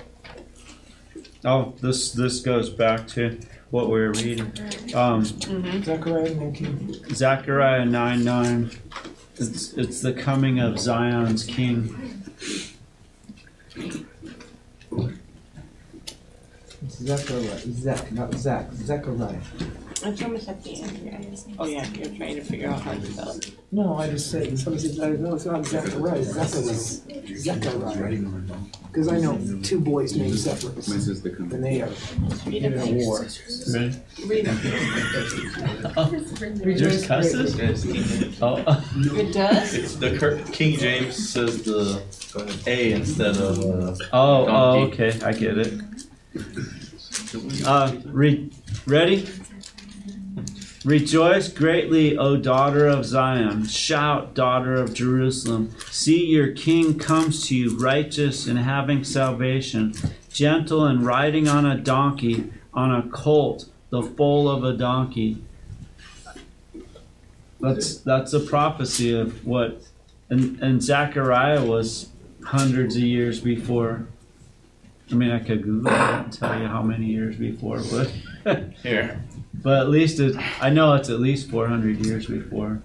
Oh, 1.47 1.73
this 1.81 2.13
this 2.13 2.41
goes 2.41 2.69
back 2.69 3.09
to 3.09 3.41
what 3.71 3.87
we 3.87 4.01
were 4.01 4.13
reading. 4.13 4.53
Um, 4.95 5.25
Zechariah 5.25 6.35
nineteen. 6.35 7.15
Zechariah 7.15 7.87
nine 7.87 8.23
nine. 8.23 8.71
It's 9.37 9.73
it's 9.73 10.03
the 10.03 10.13
coming 10.13 10.61
of 10.61 10.79
Zion's 10.79 11.45
king. 11.45 12.23
It's 17.05 17.25
Zechariah, 17.25 17.59
Zach, 17.73 18.13
not 18.13 18.33
Zach, 18.35 18.73
Zechariah. 18.75 19.41
it's 20.05 20.23
almost 20.23 20.49
at 20.49 20.63
the 20.63 20.83
end 20.83 20.97
here. 20.99 21.21
Oh 21.59 21.67
yeah, 21.67 21.85
you're 21.95 22.15
trying 22.17 22.37
to 22.37 22.43
figure 22.45 22.71
out 22.71 22.81
how 22.81 22.95
to 22.95 23.05
spell 23.07 23.31
it. 23.37 23.57
No, 23.73 23.97
I 23.97 24.09
just 24.11 24.31
said, 24.31 24.57
somebody 24.57 24.89
said, 24.89 25.05
I 25.05 25.17
know 25.17 25.35
it's 25.35 25.45
not 25.45 25.67
Zechariah, 25.67 26.21
it's 26.21 26.33
Zechariah. 26.33 27.37
Zechariah. 27.39 28.21
Because 28.87 29.09
I 29.09 29.19
know 29.19 29.37
two 29.65 29.81
boys 29.81 30.15
named 30.15 30.35
Zechariah, 30.35 30.75
and 30.77 31.65
they 31.65 31.81
are 31.83 31.89
Read 32.47 32.63
in 32.65 32.73
it, 32.75 32.77
a 32.77 32.81
please. 32.83 33.05
war. 33.07 33.27
Ready? 33.73 33.97
Read 34.27 34.47
it. 34.47 34.61
There's 36.11 36.61
Rejoice 36.65 37.07
cusses? 37.07 38.39
Oh, 38.41 38.59
It 39.19 39.33
does? 39.33 39.75
It's 39.75 39.97
the 39.97 40.17
Cur- 40.19 40.41
King 40.53 40.79
James 40.79 41.17
says 41.31 41.63
the 41.65 42.01
A 42.69 42.93
instead 42.93 43.39
of 43.39 43.59
uh, 43.59 43.97
oh, 44.13 44.47
oh, 44.47 44.81
okay, 44.85 45.19
I 45.25 45.33
get 45.33 45.59
it. 45.59 45.81
Uh, 47.65 47.97
re- 48.07 48.51
ready? 48.87 49.29
Rejoice 50.85 51.49
greatly, 51.49 52.19
O 52.19 52.37
daughter 52.37 52.89
of 52.89 53.05
Zion. 53.05 53.67
Shout, 53.67 54.35
daughter 54.35 54.75
of 54.75 54.93
Jerusalem. 54.93 55.75
See, 55.91 56.27
your 56.27 56.53
king 56.53 56.99
comes 56.99 57.47
to 57.47 57.57
you, 57.57 57.79
righteous 57.79 58.49
and 58.49 58.59
having 58.59 59.05
salvation, 59.05 59.95
gentle 60.33 60.85
and 60.85 61.07
riding 61.07 61.47
on 61.47 61.65
a 61.65 61.79
donkey, 61.79 62.53
on 62.75 62.93
a 62.93 63.09
colt, 63.11 63.67
the 63.91 64.03
foal 64.03 64.49
of 64.49 64.65
a 64.65 64.73
donkey. 64.73 65.45
That's 67.61 67.99
that's 67.99 68.33
a 68.33 68.41
prophecy 68.41 69.15
of 69.15 69.47
what, 69.47 69.83
and 70.29 70.61
and 70.61 70.83
Zechariah 70.83 71.65
was 71.65 72.09
hundreds 72.45 72.97
of 72.97 73.03
years 73.03 73.39
before. 73.39 74.09
I 75.13 75.15
mean, 75.15 75.31
I 75.31 75.41
could 75.41 75.63
Google 75.63 75.93
it 75.93 75.99
and 75.99 76.33
tell 76.33 76.59
you 76.59 76.67
how 76.67 76.83
many 76.83 77.07
years 77.07 77.37
before, 77.37 77.83
but 77.91 78.63
here. 78.83 79.23
but 79.53 79.81
at 79.81 79.91
least 79.91 80.19
it, 80.21 80.37
I 80.61 80.71
know 80.71 80.95
it's 80.95 81.11
at 81.11 81.21
least 81.21 81.51
400 81.51 82.05
years 82.05 82.27
before. 82.27 82.83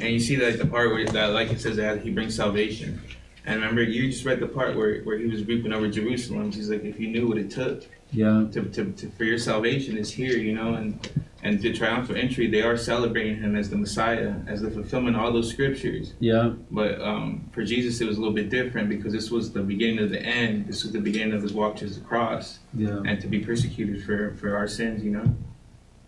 And 0.00 0.08
you 0.08 0.18
see 0.18 0.36
that 0.36 0.58
the 0.58 0.66
part 0.66 0.90
where 0.90 1.04
that, 1.04 1.26
like 1.26 1.50
it 1.50 1.60
says 1.60 1.76
that 1.76 2.00
he 2.00 2.10
brings 2.10 2.34
salvation. 2.34 3.00
And 3.44 3.60
remember, 3.60 3.82
you 3.82 4.10
just 4.10 4.24
read 4.24 4.40
the 4.40 4.48
part 4.48 4.76
where, 4.76 5.02
where 5.02 5.18
he 5.18 5.26
was 5.26 5.44
reaping 5.44 5.72
over 5.72 5.88
Jerusalem. 5.88 6.50
He's 6.50 6.70
like, 6.70 6.84
if 6.84 6.98
you 6.98 7.08
knew 7.08 7.28
what 7.28 7.38
it 7.38 7.50
took 7.50 7.86
Yeah, 8.10 8.46
to, 8.52 8.62
to, 8.62 8.92
to 8.92 9.10
for 9.10 9.24
your 9.24 9.38
salvation 9.38 9.96
is 9.96 10.10
here, 10.10 10.36
you 10.36 10.54
know, 10.54 10.74
and 10.74 11.08
and 11.42 11.60
the 11.60 11.72
triumphal 11.72 12.16
entry, 12.16 12.48
they 12.48 12.62
are 12.62 12.76
celebrating 12.76 13.36
him 13.36 13.56
as 13.56 13.68
the 13.70 13.76
Messiah, 13.76 14.34
as 14.46 14.62
the 14.62 14.70
fulfillment 14.70 15.16
of 15.16 15.22
all 15.22 15.32
those 15.32 15.50
scriptures. 15.50 16.14
yeah, 16.18 16.52
But 16.70 17.00
um, 17.00 17.48
for 17.52 17.62
Jesus, 17.62 18.00
it 18.00 18.06
was 18.06 18.16
a 18.16 18.20
little 18.20 18.34
bit 18.34 18.50
different 18.50 18.88
because 18.88 19.12
this 19.12 19.30
was 19.30 19.52
the 19.52 19.62
beginning 19.62 19.98
of 19.98 20.10
the 20.10 20.20
end. 20.20 20.66
This 20.66 20.82
was 20.82 20.92
the 20.92 21.00
beginning 21.00 21.34
of 21.34 21.42
his 21.42 21.52
walk 21.52 21.76
to 21.76 21.86
the 21.86 22.00
cross 22.00 22.58
yeah, 22.74 23.00
and 23.04 23.20
to 23.20 23.28
be 23.28 23.40
persecuted 23.40 24.02
for, 24.04 24.34
for 24.36 24.56
our 24.56 24.66
sins, 24.66 25.04
you 25.04 25.10
know. 25.10 25.34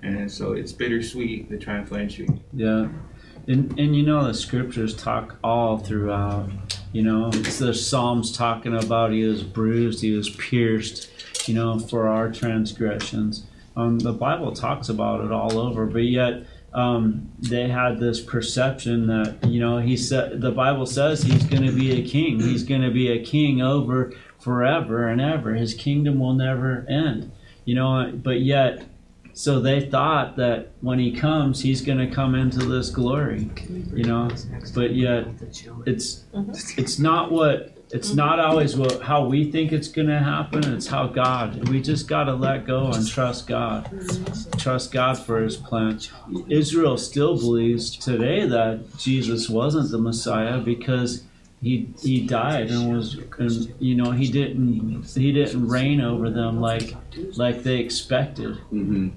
And 0.02 0.30
so 0.30 0.52
it's 0.52 0.72
bittersweet, 0.72 1.50
the 1.50 1.58
triumphal 1.58 1.98
entry. 1.98 2.28
yeah. 2.52 2.88
And 3.46 3.78
and 3.78 3.96
you 3.96 4.02
know 4.02 4.26
the 4.26 4.34
scriptures 4.34 4.94
talk 4.94 5.38
all 5.42 5.78
throughout. 5.78 6.50
You 6.92 7.02
know, 7.02 7.30
it's 7.32 7.58
the 7.58 7.72
Psalms 7.72 8.36
talking 8.36 8.76
about 8.76 9.12
he 9.12 9.24
was 9.24 9.42
bruised, 9.42 10.02
he 10.02 10.12
was 10.12 10.28
pierced. 10.28 11.08
You 11.48 11.54
know, 11.54 11.78
for 11.78 12.08
our 12.08 12.30
transgressions. 12.30 13.44
Um, 13.78 14.00
the 14.00 14.12
Bible 14.12 14.52
talks 14.52 14.88
about 14.88 15.24
it 15.24 15.30
all 15.30 15.56
over, 15.56 15.86
but 15.86 16.00
yet 16.00 16.42
um, 16.74 17.30
they 17.38 17.68
had 17.68 18.00
this 18.00 18.20
perception 18.20 19.06
that 19.06 19.38
you 19.46 19.60
know 19.60 19.78
he 19.78 19.96
said 19.96 20.40
the 20.40 20.50
Bible 20.50 20.84
says 20.84 21.22
he's 21.22 21.44
going 21.44 21.64
to 21.64 21.72
be 21.72 21.92
a 21.92 22.06
king. 22.06 22.40
He's 22.40 22.64
going 22.64 22.82
to 22.82 22.90
be 22.90 23.08
a 23.08 23.24
king 23.24 23.62
over 23.62 24.12
forever 24.38 25.08
and 25.08 25.20
ever. 25.20 25.54
His 25.54 25.74
kingdom 25.74 26.18
will 26.18 26.34
never 26.34 26.84
end. 26.88 27.30
You 27.64 27.76
know, 27.76 28.12
but 28.14 28.40
yet, 28.40 28.84
so 29.32 29.60
they 29.60 29.88
thought 29.88 30.36
that 30.36 30.72
when 30.80 30.98
he 30.98 31.12
comes, 31.12 31.62
he's 31.62 31.80
going 31.80 31.98
to 31.98 32.12
come 32.12 32.34
into 32.34 32.66
this 32.66 32.90
glory. 32.90 33.48
You 33.94 34.04
know, 34.04 34.28
but 34.74 34.94
yet, 34.94 35.28
it's 35.86 36.24
it's 36.76 36.98
not 36.98 37.30
what 37.30 37.77
it's 37.90 38.14
not 38.14 38.38
always 38.38 38.76
what 38.76 39.00
how 39.00 39.24
we 39.24 39.50
think 39.50 39.72
it's 39.72 39.88
going 39.88 40.08
to 40.08 40.18
happen. 40.18 40.72
It's 40.74 40.86
how 40.86 41.06
God. 41.06 41.68
We 41.68 41.80
just 41.80 42.06
got 42.06 42.24
to 42.24 42.34
let 42.34 42.66
go 42.66 42.88
and 42.88 43.06
trust 43.08 43.46
God. 43.46 43.90
Trust 44.58 44.92
God 44.92 45.18
for 45.18 45.42
His 45.42 45.56
plan. 45.56 46.00
Israel 46.48 46.98
still 46.98 47.36
believes 47.36 47.96
today 47.96 48.46
that 48.46 48.98
Jesus 48.98 49.48
wasn't 49.48 49.90
the 49.90 49.98
Messiah 49.98 50.58
because 50.58 51.24
he 51.62 51.88
he 52.00 52.26
died 52.26 52.70
and 52.70 52.94
was 52.94 53.18
and 53.38 53.74
you 53.80 53.94
know 53.94 54.12
he 54.12 54.30
didn't 54.30 55.04
he 55.16 55.32
didn't 55.32 55.66
reign 55.66 56.00
over 56.00 56.30
them 56.30 56.60
like 56.60 56.94
like 57.36 57.62
they 57.62 57.78
expected. 57.78 58.56
Mm-hmm. 58.72 59.08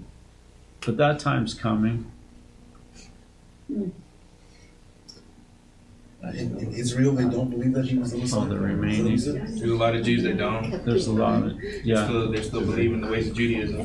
But 0.86 0.98
that 0.98 1.20
time's 1.20 1.54
coming. 1.54 2.12
In, 6.24 6.58
in 6.60 6.74
Israel, 6.74 7.14
they 7.14 7.24
don't 7.26 7.50
believe 7.50 7.74
that 7.74 7.86
he 7.86 7.98
was 7.98 8.12
the 8.12 8.20
Messiah. 8.20 8.42
Oh, 8.42 8.46
the 8.46 8.60
remaining. 8.60 9.14
Is 9.14 9.26
that 9.26 9.34
what 9.34 9.42
you 9.42 9.48
said? 9.48 9.60
There's 9.60 9.72
a 9.72 9.76
lot 9.76 9.96
of 9.96 10.04
Jews 10.06 10.24
that 10.24 10.38
don't. 10.38 10.86
There's 10.86 11.08
a 11.08 11.12
lot 11.14 11.44
of 11.44 11.64
yeah. 11.84 12.06
Still, 12.06 12.32
they're 12.32 12.44
still 12.44 12.62
believing 12.62 13.02
the 13.02 13.08
ways 13.10 13.28
of 13.30 13.34
Judaism, 13.36 13.80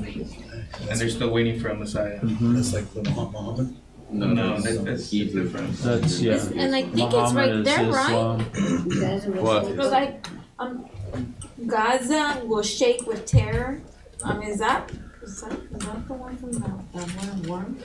and 0.91 1.01
they're 1.01 1.09
still 1.09 1.31
waiting 1.31 1.59
for 1.59 1.69
a 1.69 1.75
Messiah. 1.75 2.21
Mhm. 2.21 2.55
That's 2.55 2.75
like 2.75 2.93
the 2.93 3.03
Muhammad- 3.05 3.33
Muhammad. 3.33 3.77
No, 4.09 4.27
no, 4.29 4.61
that, 4.61 4.85
that's 4.85 5.11
different. 5.11 5.73
That's 5.79 6.21
yeah. 6.21 6.35
And 6.57 6.77
I 6.77 6.83
think 6.83 7.13
it's 7.13 7.33
right 7.33 7.51
is 7.51 7.65
there, 7.65 7.91
right? 7.91 8.39
What? 9.43 9.69
Because 9.69 9.91
like, 9.91 10.27
um, 10.59 10.85
Gaza 11.67 12.43
will 12.45 12.63
shake 12.63 13.07
with 13.07 13.25
terror. 13.27 13.81
I 14.25 14.39
mean, 14.39 14.49
is 14.49 14.59
that, 14.61 14.93
is 15.23 15.41
that, 15.41 15.53
is 15.53 15.79
that 15.87 16.07
the 16.07 16.15
one 16.15 16.37
from 16.37 16.53
the, 16.53 16.61
the 16.61 17.03
one 17.03 17.43
worm? 17.49 17.79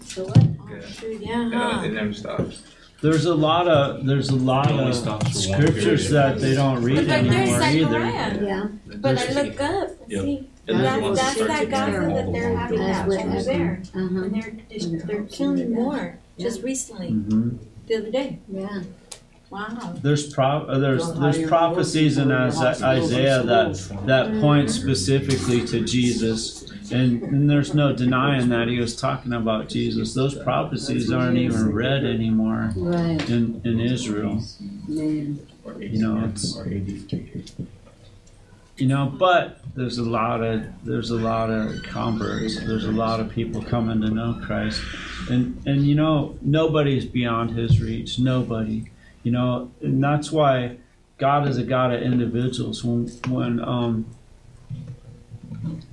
So 0.00 0.24
what? 0.24 0.38
Oh, 0.62 0.80
shoot, 0.80 1.20
yeah, 1.20 1.50
Uh, 1.52 1.80
huh? 1.80 1.84
it 1.86 1.92
never 1.92 2.12
stops. 2.14 2.62
There's 3.00 3.26
a 3.26 3.34
lot 3.34 3.68
of 3.68 4.04
there's 4.06 4.30
a 4.30 4.34
lot 4.34 4.66
It 4.70 4.72
only 4.72 4.88
of 4.90 4.94
stops 4.96 5.44
for 5.46 5.50
one 5.52 5.60
scriptures 5.62 6.08
period. 6.08 6.12
that 6.34 6.40
they 6.40 6.54
don't 6.54 6.82
read 6.82 6.96
But 6.96 7.06
like 7.06 7.30
there's 7.30 7.50
anymore 7.62 7.62
either. 7.62 8.00
Zechariah. 8.10 8.44
Yeah. 8.44 8.68
But 8.96 9.18
I 9.18 9.42
look 9.42 9.60
up, 9.60 9.88
Yep. 10.08 10.22
see, 10.24 10.48
And 10.66 10.80
that, 10.80 10.82
then 10.82 11.02
once 11.02 11.18
it 11.18 11.22
that's 11.22 11.34
starts 11.36 11.52
that 11.54 11.62
again, 11.62 11.92
Gaza 11.92 12.14
that 12.14 12.32
they're 12.32 12.56
having 12.56 12.78
That's 12.78 12.98
that 12.98 13.08
what 13.08 13.18
over 13.20 13.28
happened. 13.28 13.46
there. 13.46 13.82
Uh-huh. 13.94 14.22
And 14.24 14.34
they're, 14.34 15.06
they're 15.06 15.24
killing 15.24 15.72
more, 15.74 16.18
just 16.40 16.62
recently, 16.62 17.08
hmm 17.10 17.50
the 17.86 17.96
other 17.96 18.10
day. 18.10 18.38
Yeah. 18.52 18.82
Wow. 19.50 19.94
There's 20.02 20.30
pro- 20.34 20.66
uh, 20.66 20.78
there's 20.78 21.10
there's 21.14 21.42
prophecies 21.48 22.18
in 22.18 22.30
Isa- 22.30 22.84
Isaiah 22.84 23.42
that 23.44 24.02
that 24.06 24.40
point 24.42 24.70
specifically 24.70 25.64
to 25.68 25.80
Jesus, 25.80 26.67
and, 26.92 27.22
and 27.22 27.50
there's 27.50 27.74
no 27.74 27.92
denying 27.92 28.48
that 28.50 28.68
he 28.68 28.78
was 28.78 28.94
talking 28.96 29.32
about 29.32 29.68
Jesus. 29.68 30.14
Those 30.14 30.34
prophecies 30.34 31.10
aren't 31.12 31.38
even 31.38 31.72
read 31.72 32.04
anymore 32.04 32.72
Right. 32.76 33.28
in 33.30 33.60
in 33.64 33.80
Israel. 33.80 34.42
Man. 34.88 35.40
You 35.78 35.98
know, 36.02 36.24
it's 36.24 36.56
you 38.76 38.86
know, 38.86 39.06
but 39.18 39.60
there's 39.74 39.98
a 39.98 40.04
lot 40.04 40.42
of 40.42 40.64
there's 40.84 41.10
a 41.10 41.16
lot 41.16 41.50
of 41.50 41.82
converts. 41.82 42.58
There's 42.60 42.84
a 42.84 42.92
lot 42.92 43.18
of 43.20 43.30
people 43.30 43.60
coming 43.62 44.00
to 44.02 44.08
know 44.08 44.40
Christ, 44.44 44.82
and 45.30 45.60
and 45.66 45.84
you 45.86 45.94
know 45.96 46.36
nobody's 46.42 47.04
beyond 47.04 47.50
His 47.50 47.80
reach. 47.80 48.18
Nobody, 48.20 48.84
you 49.24 49.32
know, 49.32 49.70
and 49.82 50.02
that's 50.02 50.30
why 50.30 50.76
God 51.18 51.48
is 51.48 51.58
a 51.58 51.64
God 51.64 51.92
of 51.92 52.02
individuals. 52.02 52.84
When 52.84 53.08
when 53.28 53.60
um 53.60 54.06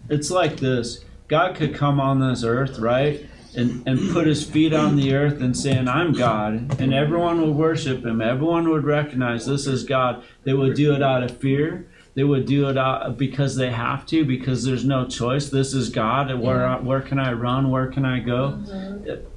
it's 0.10 0.32
like 0.32 0.58
this. 0.58 1.04
God 1.28 1.56
could 1.56 1.74
come 1.74 2.00
on 2.00 2.20
this 2.20 2.44
earth, 2.44 2.78
right? 2.80 3.26
And, 3.56 3.88
and 3.88 4.12
put 4.12 4.28
his 4.28 4.44
feet 4.44 4.74
on 4.74 4.98
the 4.98 5.14
earth 5.16 5.42
and 5.42 5.56
saying, 5.56 5.88
I'm 5.88 6.12
God. 6.12 6.80
And 6.80 6.94
everyone 6.94 7.42
would 7.42 7.56
worship 7.56 8.06
him. 8.06 8.22
Everyone 8.22 8.70
would 8.70 8.84
recognize 8.84 9.46
this 9.46 9.66
is 9.66 9.86
God. 9.86 10.24
They 10.44 10.54
would 10.54 10.76
do 10.76 10.94
it 10.94 11.02
out 11.02 11.24
of 11.24 11.38
fear. 11.38 11.88
They 12.16 12.24
would 12.24 12.46
do 12.46 12.70
it 12.70 12.78
out 12.78 13.18
because 13.18 13.56
they 13.56 13.72
have 13.72 14.06
to, 14.08 14.24
because 14.24 14.64
there's 14.64 14.86
no 14.86 15.06
choice. 15.06 15.50
This 15.50 15.74
is 15.74 15.90
God. 15.90 16.34
Where, 16.40 16.76
where 16.78 17.02
can 17.02 17.20
I 17.20 17.34
run? 17.34 17.72
Where 17.72 17.88
can 17.88 18.06
I 18.06 18.20
go? 18.20 18.60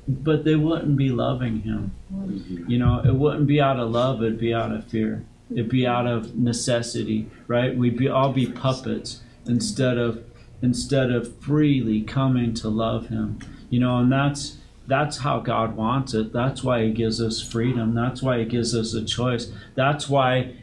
But 0.07 0.45
they 0.45 0.55
wouldn't 0.55 0.97
be 0.97 1.11
loving 1.11 1.63
him. 1.63 1.93
You 2.69 2.79
know, 2.79 3.03
it 3.05 3.15
wouldn't 3.15 3.47
be 3.47 3.61
out 3.61 3.81
of 3.81 3.91
love, 3.91 4.23
it'd 4.23 4.39
be 4.39 4.55
out 4.55 4.73
of 4.73 4.85
fear. 4.85 5.25
It'd 5.51 5.69
be 5.69 5.87
out 5.87 6.07
of 6.07 6.37
necessity, 6.37 7.29
right? 7.47 7.77
We'd 7.77 7.97
be 7.97 8.09
all 8.09 8.33
be 8.33 8.47
puppets 8.47 9.23
instead 9.47 9.99
of 9.99 10.23
instead 10.63 11.11
of 11.11 11.37
freely 11.39 12.03
coming 12.03 12.55
to 12.55 12.69
love 12.69 13.09
him. 13.09 13.39
You 13.71 13.81
know, 13.81 13.99
and 13.99 14.11
that's 14.11 14.59
that's 14.87 15.19
how 15.19 15.41
God 15.41 15.77
wants 15.77 16.15
it. 16.15 16.33
That's 16.33 16.65
why 16.65 16.85
he 16.85 16.91
gives 16.91 17.21
us 17.21 17.43
freedom. 17.43 17.95
That's 17.95 18.23
why 18.23 18.39
he 18.39 18.45
gives 18.47 18.75
us 18.75 18.95
a 18.95 19.05
choice. 19.05 19.53
That's 19.75 20.09
why 20.09 20.55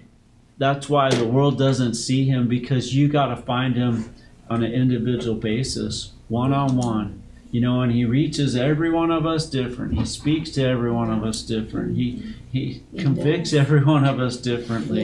that's 0.57 0.89
why 0.89 1.09
the 1.09 1.27
world 1.27 1.57
doesn't 1.57 1.95
see 1.95 2.25
him 2.25 2.47
because 2.47 2.95
you 2.95 3.07
got 3.07 3.27
to 3.27 3.35
find 3.35 3.75
him 3.75 4.13
on 4.49 4.63
an 4.63 4.71
individual 4.71 5.35
basis, 5.35 6.11
one 6.27 6.53
on 6.53 6.77
one. 6.77 7.21
You 7.55 7.61
know, 7.61 7.83
and 7.83 7.91
he 7.93 8.03
reaches 8.03 8.57
every 8.57 8.91
one 8.91 9.11
of 9.11 9.25
us 9.25 9.49
different. 9.49 9.93
He 9.93 10.03
speaks 10.03 10.49
to 10.55 10.63
every 10.65 10.91
one 10.91 11.09
of 11.09 11.23
us 11.23 11.41
different. 11.41 11.95
He 11.95 12.35
he 12.51 12.83
convicts 12.97 13.53
every 13.53 13.81
one 13.81 14.03
of 14.03 14.19
us 14.19 14.35
differently. 14.35 15.03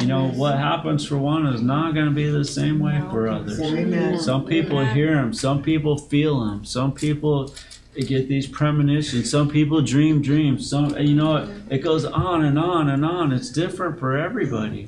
You 0.00 0.06
know, 0.06 0.28
what 0.28 0.56
happens 0.56 1.06
for 1.06 1.18
one 1.18 1.44
is 1.48 1.60
not 1.60 1.92
going 1.92 2.06
to 2.06 2.10
be 2.12 2.30
the 2.30 2.46
same 2.46 2.78
way 2.80 3.02
for 3.10 3.28
others. 3.28 3.60
Amen. 3.60 4.18
Some 4.18 4.46
people 4.46 4.82
hear 4.82 5.18
him, 5.18 5.34
some 5.34 5.62
people 5.62 5.98
feel 5.98 6.42
him, 6.48 6.64
some 6.64 6.92
people 6.94 7.52
get 7.94 8.28
these 8.28 8.46
premonitions, 8.46 9.30
some 9.30 9.50
people 9.50 9.82
dream 9.82 10.22
dreams. 10.22 10.70
Some, 10.70 10.96
you 10.96 11.14
know, 11.14 11.36
it, 11.36 11.48
it 11.68 11.78
goes 11.80 12.06
on 12.06 12.42
and 12.46 12.58
on 12.58 12.88
and 12.88 13.04
on. 13.04 13.30
It's 13.30 13.50
different 13.50 13.98
for 13.98 14.16
everybody. 14.16 14.86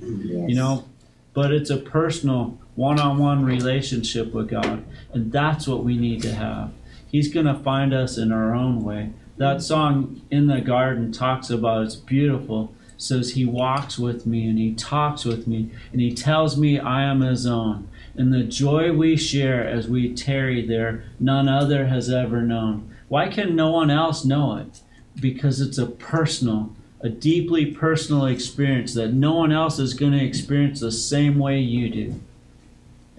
You 0.49 0.55
know, 0.55 0.89
but 1.35 1.53
it's 1.53 1.69
a 1.69 1.77
personal 1.77 2.59
one-on-one 2.75 3.45
relationship 3.45 4.33
with 4.33 4.49
God, 4.49 4.83
and 5.13 5.31
that's 5.31 5.69
what 5.69 5.85
we 5.85 5.99
need 5.99 6.23
to 6.23 6.35
have. 6.35 6.73
He's 7.13 7.33
going 7.33 7.47
to 7.47 7.55
find 7.55 7.93
us 7.93 8.17
in 8.17 8.33
our 8.33 8.55
own 8.55 8.83
way. 8.83 9.11
That 9.37 9.63
song 9.63 10.23
in 10.31 10.47
the 10.47 10.63
garden 10.63 11.13
talks 11.13 11.51
about 11.51 11.85
it's 11.85 11.95
beautiful. 11.95 12.75
Says 12.97 13.33
he 13.33 13.45
walks 13.45 13.99
with 13.99 14.25
me 14.27 14.49
and 14.49 14.59
he 14.59 14.75
talks 14.75 15.25
with 15.25 15.47
me 15.47 15.71
and 15.93 16.01
he 16.01 16.15
tells 16.15 16.57
me 16.57 16.79
I 16.79 17.03
am 17.03 17.21
his 17.21 17.47
own. 17.47 17.89
And 18.15 18.33
the 18.33 18.45
joy 18.45 18.93
we 18.93 19.17
share 19.17 19.67
as 19.67 19.89
we 19.89 20.15
tarry 20.15 20.67
there, 20.67 21.05
none 21.21 21.49
other 21.49 21.87
has 21.89 22.09
ever 22.09 22.41
known. 22.41 22.91
Why 23.09 23.29
can 23.29 23.55
no 23.55 23.71
one 23.71 23.91
else 23.91 24.25
know 24.25 24.57
it? 24.57 24.81
Because 25.21 25.61
it's 25.61 25.79
a 25.79 25.87
personal, 25.87 26.75
a 27.01 27.11
deeply 27.11 27.67
personal 27.67 28.25
experience 28.25 28.95
that 28.95 29.13
no 29.13 29.35
one 29.35 29.53
else 29.53 29.79
is 29.79 29.93
going 29.93 30.13
to 30.13 30.25
experience 30.25 30.81
the 30.81 30.93
same 30.93 31.39
way 31.39 31.59
you 31.59 31.91
do. 31.91 32.21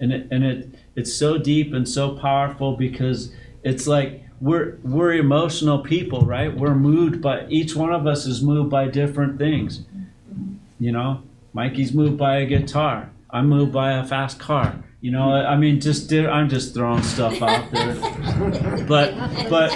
And 0.00 0.12
it, 0.12 0.26
and 0.32 0.42
it 0.42 0.74
it's 0.96 1.14
so 1.14 1.38
deep 1.38 1.72
and 1.72 1.88
so 1.88 2.16
powerful 2.16 2.76
because 2.76 3.32
it's 3.64 3.86
like 3.86 4.22
we're 4.40 4.76
we're 4.82 5.14
emotional 5.14 5.78
people, 5.78 6.20
right? 6.26 6.54
We're 6.54 6.74
moved 6.74 7.20
by 7.20 7.46
each 7.48 7.74
one 7.74 7.92
of 7.92 8.06
us 8.06 8.26
is 8.26 8.42
moved 8.42 8.70
by 8.70 8.88
different 8.88 9.38
things. 9.38 9.82
You 10.78 10.92
know, 10.92 11.22
Mikey's 11.52 11.92
moved 11.94 12.18
by 12.18 12.36
a 12.36 12.46
guitar. 12.46 13.10
I'm 13.30 13.48
moved 13.48 13.72
by 13.72 13.92
a 13.92 14.04
fast 14.04 14.38
car. 14.38 14.84
You 15.00 15.10
know, 15.10 15.32
I 15.32 15.56
mean, 15.56 15.80
just 15.80 16.12
I'm 16.12 16.48
just 16.48 16.72
throwing 16.72 17.02
stuff 17.02 17.42
out 17.42 17.70
there. 17.72 17.94
But 18.86 19.14
but 19.48 19.70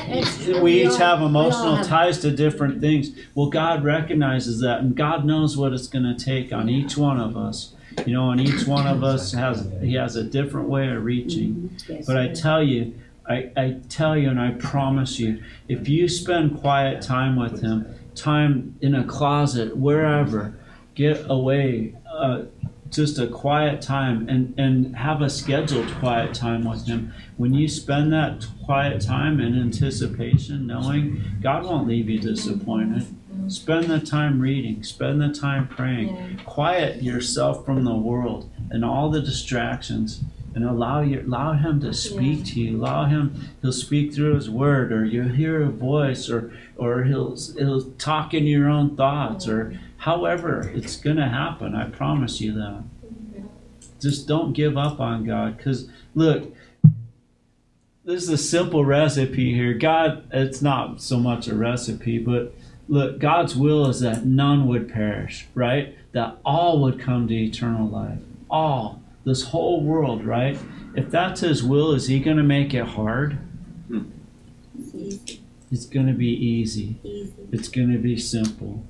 we 0.63 0.85
each 0.85 0.97
have 0.97 1.23
emotional 1.23 1.83
ties 1.85 2.19
to 2.21 2.31
different 2.31 2.81
things. 2.81 3.11
Well, 3.35 3.49
God 3.49 3.85
recognizes 3.85 4.61
that, 4.61 4.81
and 4.81 4.97
God 4.97 5.25
knows 5.25 5.57
what 5.57 5.73
it's 5.73 5.87
going 5.87 6.05
to 6.05 6.25
take 6.25 6.53
on 6.53 6.69
each 6.69 6.97
one 6.97 7.21
of 7.21 7.37
us. 7.37 7.75
You 8.07 8.15
know, 8.15 8.31
and 8.31 8.41
each 8.41 8.67
one 8.67 8.87
of 8.87 9.03
us 9.05 9.33
has 9.33 9.69
He 9.83 9.95
has 9.95 10.17
a 10.17 10.25
different 10.25 10.69
way 10.69 10.89
of 10.89 11.05
reaching. 11.05 11.77
But 12.07 12.17
I 12.17 12.29
tell 12.29 12.63
you, 12.63 12.95
I, 13.29 13.51
I 13.57 13.77
tell 13.89 14.17
you, 14.17 14.31
and 14.31 14.41
I 14.41 14.53
promise 14.53 15.19
you, 15.19 15.43
if 15.69 15.89
you 15.89 16.09
spend 16.09 16.61
quiet 16.61 17.03
time 17.03 17.37
with 17.37 17.61
Him, 17.61 17.87
time 18.15 18.77
in 18.81 18.95
a 18.95 19.05
closet, 19.05 19.77
wherever, 19.77 20.59
get 20.95 21.25
away. 21.29 21.95
Uh, 22.11 22.43
just 22.91 23.19
a 23.19 23.27
quiet 23.27 23.83
time 23.83 24.29
and, 24.29 24.59
and 24.59 24.97
have 24.97 25.21
a 25.21 25.29
scheduled 25.29 25.93
quiet 25.97 26.35
time 26.35 26.65
with 26.65 26.87
him. 26.87 27.13
When 27.37 27.55
you 27.55 27.69
spend 27.69 28.13
that 28.13 28.47
quiet 28.65 29.01
time 29.03 29.41
in 29.41 29.59
anticipation, 29.61 30.67
knowing 30.67 31.23
God 31.43 31.65
won't 31.65 31.87
leave 31.87 32.09
you 32.09 32.19
disappointed. 32.19 33.07
Spend 33.49 33.87
the 33.87 34.01
time 34.01 34.41
reading, 34.41 34.83
spend 34.83 35.21
the 35.21 35.33
time 35.33 35.69
praying. 35.69 36.41
Quiet 36.45 37.03
yourself 37.03 37.65
from 37.65 37.85
the 37.85 37.95
world 37.95 38.51
and 38.71 38.85
all 38.85 39.11
the 39.11 39.21
distractions 39.21 40.23
and 40.59 40.69
allow 40.69 41.01
your 41.01 41.23
allow 41.23 41.53
him 41.53 41.81
to 41.81 41.95
speak 41.95 42.45
to 42.45 42.61
you. 42.61 42.77
Allow 42.77 43.05
him 43.05 43.49
he'll 43.63 43.73
speak 43.73 44.13
through 44.13 44.35
his 44.35 44.51
word 44.51 44.91
or 44.91 45.05
you'll 45.05 45.29
hear 45.29 45.63
a 45.63 45.69
voice 45.69 46.29
or 46.29 46.53
or 46.77 47.05
he'll 47.05 47.37
he'll 47.57 47.93
talk 47.93 48.35
in 48.35 48.45
your 48.45 48.69
own 48.69 48.97
thoughts 48.97 49.47
or 49.47 49.79
however 49.99 50.69
it's 50.75 50.97
going 50.97 51.17
to 51.17 51.29
happen. 51.29 51.77
I 51.77 51.85
promise 51.85 52.41
you 52.41 52.53
that. 52.55 52.83
Just 54.01 54.27
don't 54.27 54.53
give 54.53 54.77
up 54.77 54.99
on 54.99 55.25
God 55.25 55.61
cuz 55.61 55.89
look 56.17 56.53
this 58.05 58.25
is 58.25 58.31
a 58.31 58.39
simple 58.39 58.85
recipe 58.85 59.55
here. 59.55 59.75
God, 59.75 60.25
it's 60.33 60.61
not 60.61 61.01
so 61.01 61.21
much 61.21 61.47
a 61.47 61.55
recipe, 61.55 62.19
but 62.19 62.53
look, 62.89 63.21
God's 63.21 63.55
will 63.55 63.87
is 63.87 64.01
that 64.01 64.27
none 64.27 64.67
would 64.67 64.93
perish, 64.93 65.47
right? 65.55 65.95
That 66.11 66.39
all 66.45 66.83
would 66.83 66.99
come 66.99 67.29
to 67.29 67.35
eternal 67.35 67.87
life. 67.87 68.19
All. 68.51 69.03
This 69.29 69.43
whole 69.43 69.83
world, 69.83 70.25
right? 70.25 70.59
If 70.95 71.11
that's 71.11 71.43
His 71.43 71.63
will, 71.63 71.93
is 71.93 72.09
He 72.09 72.19
going 72.19 72.39
to 72.39 72.43
make 72.43 72.73
it 72.73 72.87
hard? 72.87 73.35
Hmm. 73.89 74.05
It's 75.71 75.85
going 75.85 76.07
to 76.07 76.15
be 76.15 76.31
easy. 76.31 76.99
It's 77.53 77.69
going 77.69 77.93
to 77.93 77.99
be 77.99 78.17
simple. 78.17 78.83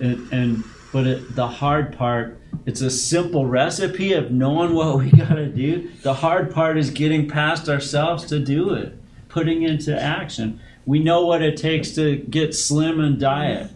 And, 0.00 0.32
and 0.32 0.64
but 0.94 1.06
it, 1.06 1.36
the 1.36 1.46
hard 1.46 1.94
part, 1.94 2.40
it's 2.64 2.80
a 2.80 2.88
simple 2.88 3.44
recipe 3.44 4.14
of 4.14 4.30
knowing 4.30 4.72
what 4.72 4.96
we 4.96 5.10
got 5.10 5.34
to 5.34 5.48
do. 5.48 5.90
The 6.02 6.14
hard 6.14 6.50
part 6.50 6.78
is 6.78 6.88
getting 6.88 7.28
past 7.28 7.68
ourselves 7.68 8.24
to 8.26 8.38
do 8.38 8.72
it, 8.72 8.98
putting 9.28 9.62
into 9.62 10.00
action. 10.00 10.58
We 10.86 11.00
know 11.00 11.26
what 11.26 11.42
it 11.42 11.58
takes 11.58 11.94
to 11.96 12.16
get 12.16 12.54
slim 12.54 12.98
and 12.98 13.20
diet, 13.20 13.70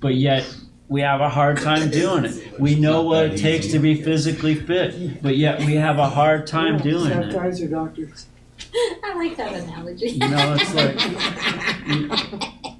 but 0.00 0.16
yet 0.16 0.52
we 0.90 1.00
have 1.02 1.20
a 1.20 1.28
hard 1.28 1.58
time 1.58 1.88
doing 1.88 2.24
it. 2.24 2.58
We 2.58 2.74
know 2.74 3.02
what 3.02 3.26
it 3.26 3.38
takes 3.38 3.68
to 3.68 3.78
be 3.78 4.02
physically 4.02 4.56
fit, 4.56 5.22
but 5.22 5.36
yet 5.36 5.60
we 5.60 5.76
have 5.76 5.98
a 5.98 6.08
hard 6.08 6.48
time 6.48 6.78
doing 6.78 7.12
it. 7.12 7.32
Guys 7.32 7.62
are 7.62 7.68
doctors. 7.68 8.26
I 9.04 9.14
like 9.14 9.36
that 9.36 9.54
analogy. 9.54 10.10
You 10.10 10.28
know, 10.28 10.56
it's 10.58 10.74
like, 10.74 10.98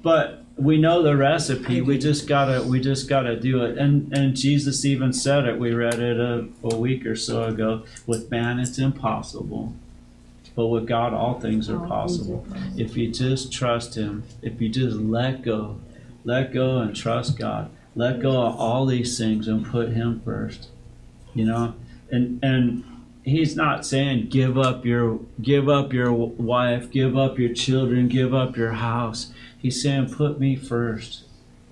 but 0.03 0.43
we 0.57 0.77
know 0.77 1.01
the 1.01 1.15
recipe. 1.15 1.79
We 1.79 1.97
just 1.97 2.27
gotta, 2.27 2.61
we 2.63 2.81
just 2.81 3.07
gotta 3.07 3.39
do 3.39 3.63
it. 3.63 3.77
And 3.77 4.11
and 4.15 4.35
Jesus 4.35 4.83
even 4.83 5.13
said 5.13 5.45
it. 5.45 5.57
We 5.57 5.73
read 5.73 5.99
it 5.99 6.19
a, 6.19 6.49
a 6.63 6.75
week 6.75 7.05
or 7.05 7.15
so 7.15 7.45
ago. 7.45 7.83
With 8.05 8.29
man, 8.29 8.59
it's 8.59 8.77
impossible, 8.77 9.73
but 10.53 10.67
with 10.67 10.85
God, 10.85 11.13
all 11.13 11.39
things 11.39 11.69
are 11.69 11.79
possible. 11.87 12.45
If 12.75 12.97
you 12.97 13.09
just 13.09 13.53
trust 13.53 13.95
Him, 13.95 14.23
if 14.41 14.59
you 14.59 14.67
just 14.67 14.97
let 14.97 15.43
go, 15.43 15.79
let 16.25 16.53
go 16.53 16.79
and 16.79 16.93
trust 16.93 17.39
God. 17.39 17.71
Let 17.95 18.21
go 18.21 18.41
of 18.41 18.55
all 18.55 18.85
these 18.85 19.17
things 19.17 19.47
and 19.47 19.65
put 19.65 19.89
Him 19.89 20.21
first. 20.21 20.69
You 21.33 21.45
know, 21.45 21.75
and 22.09 22.39
and 22.43 22.83
he's 23.23 23.55
not 23.55 23.85
saying 23.85 24.27
give 24.29 24.57
up 24.57 24.85
your 24.85 25.19
give 25.41 25.69
up 25.69 25.93
your 25.93 26.11
wife, 26.11 26.91
give 26.91 27.17
up 27.17 27.37
your 27.37 27.53
children, 27.53 28.07
give 28.07 28.33
up 28.33 28.57
your 28.57 28.73
house. 28.73 29.31
He's 29.57 29.81
saying 29.81 30.13
put 30.13 30.39
me 30.39 30.55
first. 30.55 31.23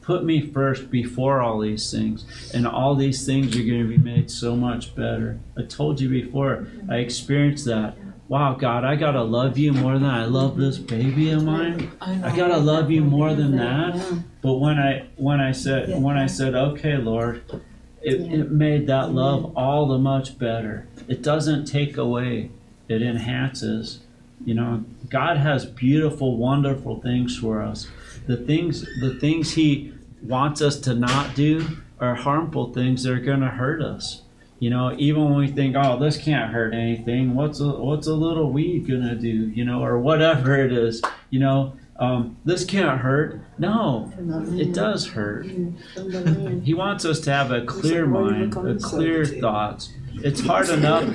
Put 0.01 0.23
me 0.23 0.41
first 0.41 0.89
before 0.89 1.39
all 1.39 1.59
these 1.59 1.91
things. 1.91 2.25
And 2.51 2.65
all 2.65 2.95
these 2.95 3.25
things 3.27 3.55
are 3.55 3.63
going 3.63 3.81
to 3.81 3.87
be 3.87 3.97
made 3.97 4.31
so 4.31 4.55
much 4.55 4.95
better. 4.95 5.39
I 5.55 5.63
told 5.63 6.01
you 6.01 6.09
before, 6.09 6.67
I 6.89 6.97
experienced 6.97 7.65
that. 7.65 7.95
Wow, 8.29 8.53
God, 8.53 8.85
I 8.85 8.95
got 8.95 9.13
to 9.13 9.23
love 9.23 9.57
you 9.57 9.73
more 9.73 9.93
than 9.93 10.05
I 10.05 10.25
love 10.25 10.55
this 10.55 10.77
baby 10.77 11.31
of 11.31 11.43
mine. 11.43 11.91
I 11.99 12.35
got 12.35 12.49
to 12.49 12.57
love 12.57 12.91
you 12.91 13.03
more 13.03 13.33
than 13.33 13.57
that. 13.57 14.23
But 14.43 14.53
when 14.59 14.77
I 14.77 15.07
when 15.15 15.41
I 15.41 15.51
said 15.51 15.99
when 15.99 16.15
I 16.15 16.27
said, 16.27 16.53
"Okay, 16.53 16.95
Lord," 16.95 17.41
it, 18.03 18.21
it 18.21 18.51
made 18.51 18.85
that 18.85 19.13
love 19.13 19.51
all 19.57 19.87
the 19.87 19.97
much 19.97 20.37
better. 20.37 20.87
It 21.07 21.23
doesn't 21.23 21.65
take 21.65 21.97
away, 21.97 22.51
it 22.87 23.01
enhances. 23.01 24.01
You 24.45 24.53
know, 24.53 24.85
God 25.09 25.37
has 25.37 25.65
beautiful, 25.65 26.37
wonderful 26.37 27.01
things 27.01 27.35
for 27.35 27.63
us. 27.63 27.87
The 28.27 28.37
things 28.37 28.85
the 29.01 29.17
things 29.19 29.53
He 29.53 29.91
wants 30.21 30.61
us 30.61 30.79
to 30.81 30.93
not 30.93 31.33
do 31.33 31.77
are 31.99 32.13
harmful 32.13 32.73
things 32.73 33.01
that 33.03 33.11
are 33.11 33.19
going 33.19 33.41
to 33.41 33.47
hurt 33.47 33.81
us. 33.81 34.21
You 34.59 34.69
know, 34.69 34.93
even 34.97 35.23
when 35.25 35.35
we 35.35 35.47
think, 35.47 35.75
oh, 35.77 35.97
this 35.97 36.17
can't 36.17 36.51
hurt 36.51 36.73
anything. 36.73 37.33
What's 37.33 37.59
a 37.61 37.69
what's 37.69 38.07
a 38.07 38.13
little 38.13 38.51
weed 38.51 38.87
gonna 38.87 39.15
do? 39.15 39.27
You 39.27 39.63
know, 39.65 39.81
or 39.83 39.99
whatever 39.99 40.57
it 40.63 40.73
is. 40.73 41.01
You 41.29 41.39
know, 41.39 41.73
um, 41.97 42.37
this 42.45 42.65
can't 42.65 42.99
hurt. 42.99 43.39
No, 43.57 44.11
it 44.57 44.73
does 44.73 45.07
hurt. 45.07 45.45
He 46.63 46.73
wants 46.73 47.05
us 47.05 47.19
to 47.21 47.31
have 47.31 47.51
a 47.51 47.65
clear 47.65 48.05
mind, 48.05 48.55
a 48.55 48.75
clear 48.75 49.25
thoughts. 49.25 49.93
It's 50.21 50.41
hard 50.41 50.67
enough. 50.69 51.05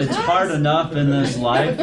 It's 0.00 0.14
hard 0.14 0.52
enough 0.52 0.92
in 0.94 1.10
this 1.10 1.36
life. 1.36 1.76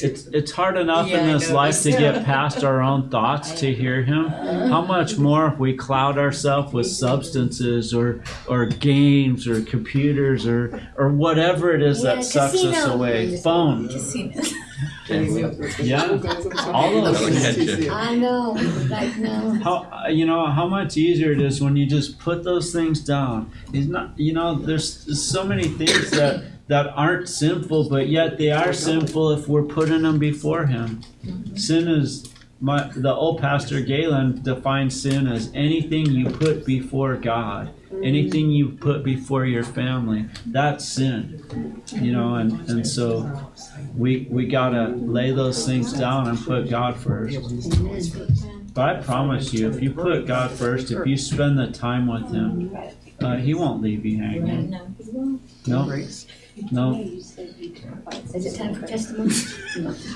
It's 0.00 0.26
it's 0.26 0.52
hard 0.52 0.76
enough 0.78 1.06
in 1.08 1.12
Yeah, 1.12 1.30
I 1.30 1.32
this 1.34 1.50
life 1.50 1.82
to 1.82 1.90
get 2.04 2.24
past 2.24 2.64
our 2.64 2.80
own 2.80 3.10
thoughts 3.10 3.52
to 3.60 3.72
hear 3.72 4.02
him. 4.02 4.28
How 4.28 4.80
much 4.82 5.18
more 5.18 5.48
if 5.48 5.58
we 5.58 5.74
cloud 5.76 6.18
ourselves 6.18 6.72
with 6.72 6.86
substances 6.86 7.92
or 7.92 8.22
or 8.48 8.66
games 8.66 9.46
or 9.46 9.60
computers 9.62 10.46
or 10.46 10.80
or 10.96 11.08
whatever 11.10 11.74
it 11.74 11.82
is 11.82 12.02
Yeah, 12.02 12.14
that 12.16 12.24
sucks 12.24 12.64
us 12.64 12.84
away. 12.86 13.36
Phone. 13.38 13.90
Yeah. 15.08 16.18
All 16.72 17.02
those 17.02 17.54
things. 17.54 17.88
I 17.88 18.14
know, 18.14 18.52
like, 18.88 19.16
no. 19.18 19.50
How 19.62 20.06
you 20.08 20.24
know 20.26 20.46
how 20.46 20.66
much 20.66 20.96
easier 20.96 21.32
it 21.32 21.40
is 21.40 21.60
when 21.60 21.76
you 21.76 21.86
just 21.86 22.18
put 22.18 22.44
those 22.44 22.72
things 22.72 23.00
down. 23.00 23.50
It's 23.72 23.88
not 23.88 24.18
you 24.18 24.32
know 24.32 24.54
there's 24.54 25.20
so 25.22 25.44
many 25.44 25.64
things 25.64 26.10
that 26.12 26.44
that 26.72 26.90
aren't 26.96 27.28
sinful, 27.28 27.90
but 27.90 28.08
yet 28.08 28.38
they 28.38 28.50
are 28.50 28.72
sinful 28.72 29.32
if 29.32 29.46
we're 29.46 29.62
putting 29.62 30.04
them 30.04 30.18
before 30.18 30.64
Him. 30.64 31.02
Sin 31.54 31.86
is 31.86 32.32
my 32.62 32.90
the 32.96 33.12
old 33.12 33.42
pastor 33.42 33.82
Galen 33.82 34.40
defines 34.42 34.98
sin 34.98 35.26
as 35.26 35.50
anything 35.52 36.06
you 36.06 36.30
put 36.30 36.64
before 36.64 37.16
God, 37.16 37.74
anything 38.02 38.48
you 38.48 38.70
put 38.70 39.04
before 39.04 39.44
your 39.44 39.64
family. 39.64 40.24
That's 40.46 40.88
sin, 40.88 41.44
you 42.00 42.12
know, 42.12 42.36
and 42.36 42.66
and 42.70 42.86
so 42.86 43.30
we 43.94 44.26
we 44.30 44.46
gotta 44.46 44.94
lay 44.96 45.30
those 45.30 45.66
things 45.66 45.92
down 45.92 46.26
and 46.26 46.38
put 46.38 46.70
God 46.70 46.96
first. 46.96 47.36
But 48.72 48.96
I 48.96 49.02
promise 49.02 49.52
you, 49.52 49.68
if 49.68 49.82
you 49.82 49.92
put 49.92 50.26
God 50.26 50.50
first, 50.52 50.90
if 50.90 51.06
you 51.06 51.18
spend 51.18 51.58
the 51.58 51.66
time 51.70 52.06
with 52.06 52.32
Him, 52.32 52.74
uh, 53.20 53.36
He 53.36 53.52
won't 53.52 53.82
leave 53.82 54.06
you 54.06 54.16
hanging. 54.22 54.70
No, 55.66 55.86
no. 56.70 57.00
Is 57.00 57.38
it 57.38 58.56
time 58.56 58.74
for 58.74 58.86
testimony? 58.86 59.34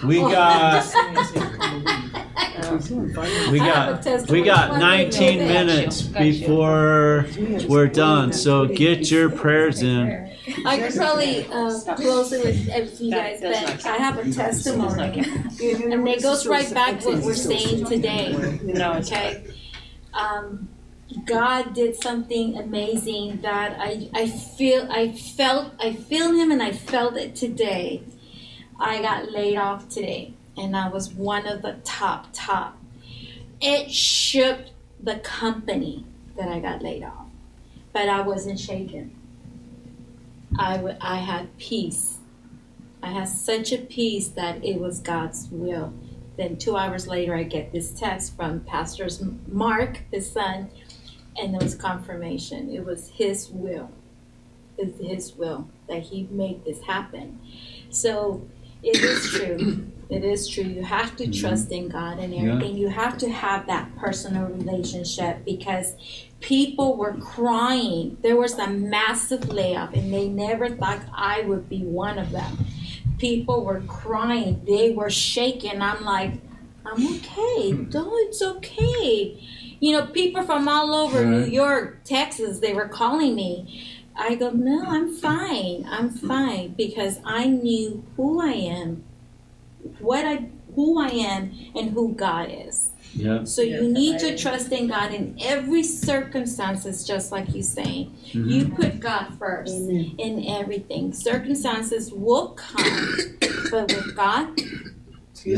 We 0.04 0.20
got 0.20 0.84
we 3.50 3.60
I 3.60 3.64
have 3.64 4.06
a 4.06 4.18
got 4.18 4.30
we 4.30 4.42
got 4.42 4.78
19 4.78 5.38
minutes 5.38 6.02
before 6.02 7.26
we're 7.68 7.86
done. 7.86 8.32
So 8.32 8.66
get 8.66 9.10
your 9.10 9.30
prayers 9.30 9.82
in. 9.82 10.30
I 10.64 10.78
could 10.78 10.94
probably 10.94 11.46
uh, 11.46 11.80
close 11.96 12.32
it 12.32 12.44
with 12.44 12.68
everything 12.68 13.06
you 13.06 13.12
guys, 13.12 13.40
but 13.40 13.86
I 13.86 13.96
have 13.96 14.18
a 14.18 14.30
testimony. 14.30 15.18
And 15.20 16.08
it 16.08 16.22
goes 16.22 16.46
right 16.46 16.72
back 16.72 17.00
to 17.00 17.08
what 17.08 17.22
we're 17.22 17.34
saying 17.34 17.86
today. 17.86 18.60
No. 18.62 18.94
Okay? 18.94 19.44
Um, 20.14 20.68
God 21.24 21.74
did 21.74 21.96
something 21.96 22.56
amazing 22.58 23.40
that 23.40 23.76
I, 23.80 24.10
I 24.14 24.28
feel 24.28 24.86
I 24.90 25.12
felt 25.12 25.72
I 25.80 25.94
feel 25.94 26.32
him 26.32 26.50
and 26.50 26.62
I 26.62 26.72
felt 26.72 27.16
it 27.16 27.34
today. 27.34 28.02
I 28.78 29.00
got 29.00 29.30
laid 29.30 29.56
off 29.56 29.88
today 29.88 30.34
and 30.56 30.76
I 30.76 30.88
was 30.88 31.12
one 31.12 31.46
of 31.46 31.62
the 31.62 31.78
top 31.84 32.28
top. 32.32 32.78
It 33.60 33.90
shook 33.90 34.58
the 35.02 35.16
company 35.16 36.04
that 36.36 36.48
I 36.48 36.60
got 36.60 36.82
laid 36.82 37.02
off. 37.02 37.26
But 37.92 38.08
I 38.08 38.20
wasn't 38.20 38.60
shaken. 38.60 39.16
I, 40.58 40.76
w- 40.76 40.96
I 41.00 41.16
had 41.16 41.56
peace. 41.58 42.18
I 43.02 43.10
had 43.10 43.28
such 43.28 43.72
a 43.72 43.78
peace 43.78 44.28
that 44.28 44.64
it 44.64 44.78
was 44.80 45.00
God's 45.00 45.48
will. 45.50 45.92
Then 46.36 46.56
two 46.56 46.76
hours 46.76 47.06
later, 47.06 47.34
I 47.34 47.44
get 47.44 47.72
this 47.72 47.90
text 47.92 48.36
from 48.36 48.60
Pastor's 48.60 49.22
Mark, 49.48 50.00
his 50.12 50.30
son, 50.30 50.70
and 51.38 51.54
it 51.54 51.62
was 51.62 51.74
confirmation. 51.74 52.70
It 52.70 52.84
was 52.84 53.08
his 53.10 53.50
will. 53.50 53.90
It's 54.78 54.98
his 55.00 55.34
will 55.34 55.68
that 55.88 56.02
he 56.02 56.28
made 56.30 56.64
this 56.64 56.82
happen. 56.82 57.40
So 57.90 58.46
it 58.82 58.96
is 59.02 59.30
true. 59.36 59.86
It 60.08 60.24
is 60.24 60.48
true. 60.48 60.64
You 60.64 60.84
have 60.84 61.16
to 61.16 61.24
mm-hmm. 61.24 61.40
trust 61.40 61.72
in 61.72 61.88
God 61.88 62.18
and 62.18 62.32
Yeah. 62.32 62.42
everything. 62.52 62.76
You 62.76 62.88
have 62.88 63.18
to 63.18 63.30
have 63.30 63.66
that 63.66 63.94
personal 63.96 64.46
relationship 64.46 65.44
because 65.44 65.94
people 66.40 66.96
were 66.96 67.14
crying. 67.14 68.16
There 68.22 68.36
was 68.36 68.58
a 68.58 68.68
massive 68.68 69.48
layoff, 69.48 69.94
and 69.94 70.12
they 70.12 70.28
never 70.28 70.68
thought 70.68 71.00
I 71.12 71.40
would 71.42 71.68
be 71.68 71.82
one 71.82 72.18
of 72.18 72.30
them. 72.30 72.66
People 73.18 73.64
were 73.64 73.80
crying. 73.80 74.62
They 74.66 74.90
were 74.90 75.10
shaking. 75.10 75.80
I'm 75.82 76.04
like, 76.04 76.34
I'm 76.84 77.04
okay. 77.16 77.72
No, 77.72 78.12
it's 78.18 78.42
okay. 78.42 79.42
You 79.80 79.92
know, 79.92 80.06
people 80.06 80.42
from 80.42 80.68
all 80.68 80.94
over 80.94 81.24
New 81.24 81.44
York, 81.46 82.00
Texas, 82.04 82.60
they 82.60 82.72
were 82.72 82.88
calling 82.88 83.34
me. 83.34 83.86
I 84.16 84.34
go, 84.34 84.50
no, 84.50 84.84
I'm 84.86 85.12
fine. 85.14 85.84
I'm 85.88 86.10
fine 86.10 86.72
because 86.76 87.20
I 87.24 87.46
knew 87.46 88.02
who 88.16 88.40
I 88.40 88.52
am, 88.52 89.04
what 89.98 90.24
I, 90.24 90.46
who 90.74 90.98
I 91.00 91.08
am, 91.08 91.52
and 91.74 91.90
who 91.90 92.14
God 92.14 92.48
is. 92.50 92.90
Yeah. 93.14 93.44
So 93.44 93.62
you 93.62 93.88
need 93.88 94.18
to 94.20 94.36
trust 94.38 94.72
in 94.72 94.88
God 94.88 95.12
in 95.12 95.36
every 95.40 95.82
circumstances, 95.82 97.04
just 97.06 97.30
like 97.32 97.52
you're 97.54 97.62
saying. 97.62 98.14
Mhm. 98.32 98.50
You 98.50 98.68
put 98.68 99.00
God 99.00 99.26
first 99.38 99.72
in 100.18 100.44
everything. 100.46 101.12
Circumstances 101.12 102.12
will 102.12 102.48
come, 102.48 103.36
but 103.70 103.92
with 103.92 104.16
God, 104.16 104.48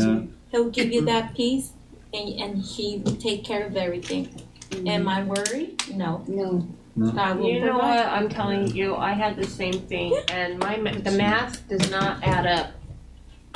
Yeah. 0.05 0.23
He'll 0.51 0.71
give 0.71 0.93
you 0.93 1.03
that 1.05 1.35
peace, 1.35 1.73
and 2.13 2.41
and 2.41 2.59
He 2.63 2.99
will 3.05 3.17
take 3.17 3.45
care 3.45 3.67
of 3.67 3.77
everything. 3.77 4.27
Mm-hmm. 4.71 4.89
Am 4.89 5.09
I 5.09 5.23
worried? 5.25 5.83
No. 5.95 6.23
No. 6.29 6.67
God 7.13 7.39
will 7.39 7.49
You 7.49 7.61
know 7.61 7.73
provide. 7.79 7.97
what? 7.97 8.07
I'm 8.07 8.29
telling 8.29 8.75
you, 8.75 8.97
I 8.97 9.13
had 9.13 9.37
the 9.37 9.47
same 9.47 9.73
thing, 9.87 10.17
and 10.31 10.59
my 10.59 10.77
ma- 10.77 10.93
the 10.99 11.13
math 11.13 11.67
does 11.69 11.91
not 11.91 12.23
add 12.25 12.45
up. 12.47 12.73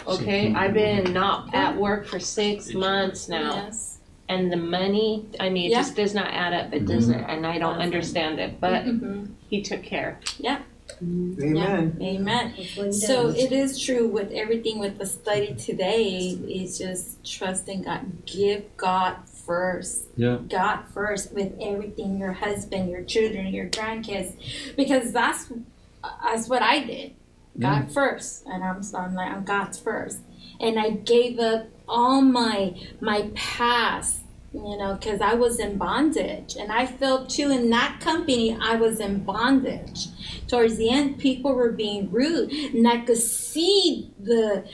Okay, 0.07 0.53
I've 0.55 0.75
been 0.75 1.13
not 1.13 1.53
at 1.55 1.77
work 1.77 2.07
for 2.07 2.19
six 2.21 2.73
months 2.73 3.29
now, 3.29 3.55
Yes. 3.67 3.99
and 4.29 4.51
the 4.53 4.57
money. 4.57 5.27
I 5.41 5.49
mean, 5.49 5.67
it 5.67 5.71
Yeah. 5.73 5.79
just 5.79 5.97
does 5.97 6.15
not 6.15 6.29
add 6.33 6.53
up. 6.53 6.73
It 6.73 6.87
doesn't, 6.87 7.15
and 7.15 7.47
I 7.47 7.59
don't 7.59 7.79
understand 7.79 8.39
it. 8.41 8.61
But 8.61 8.85
Mhm. 8.85 9.29
he 9.49 9.61
took 9.63 9.83
care. 9.83 10.19
Yeah. 10.39 10.59
Amen. 11.01 11.97
Yeah, 11.99 12.07
Amen. 12.09 12.93
So 12.93 13.29
it 13.31 13.53
is 13.53 13.81
true 13.81 14.09
with 14.09 14.31
everything 14.33 14.79
with 14.79 14.99
the 14.99 15.07
study 15.07 15.55
today. 15.55 16.39
It's 16.47 16.79
just 16.79 17.25
trusting 17.25 17.83
God. 17.83 18.25
Give 18.27 18.77
God 18.77 19.17
first. 19.29 20.05
Yeah. 20.17 20.39
God 20.49 20.85
first 20.93 21.33
with 21.33 21.55
everything. 21.61 22.19
Your 22.19 22.33
husband, 22.33 22.91
your 22.91 23.03
children, 23.03 23.47
your 23.49 23.69
grandkids, 23.69 24.35
because 24.77 25.13
that's 25.13 25.53
that's 26.25 26.49
what 26.49 26.63
I 26.63 26.85
did. 26.85 27.15
God 27.59 27.93
first, 27.93 28.47
and 28.47 28.65
I'm 28.65 28.83
I'm 28.95 29.15
like 29.15 29.31
I'm 29.31 29.45
God's 29.45 29.79
first, 29.79 30.21
and 30.61 30.79
I 30.79 30.91
gave 30.91 31.39
up 31.39 31.67
all 31.87 32.23
my 32.23 32.75
my 33.01 33.31
past. 33.35 34.22
You 34.55 34.77
know, 34.77 34.95
because 35.01 35.23
I 35.23 35.33
was 35.33 35.59
in 35.59 35.79
bondage, 35.79 36.57
and 36.57 36.71
I 36.71 36.85
felt 36.85 37.31
too 37.31 37.51
in 37.51 37.71
that 37.71 38.01
company 38.01 38.57
I 38.61 38.77
was 38.77 39.01
in 39.01 39.25
bondage. 39.25 40.09
Towards 40.47 40.77
the 40.77 40.91
end 40.91 41.19
people 41.19 41.55
were 41.55 41.73
being 41.73 42.11
rude. 42.11 42.53
And 42.53 42.87
i 42.87 42.99
could 42.99 43.17
see 43.17 44.11
the 44.21 44.65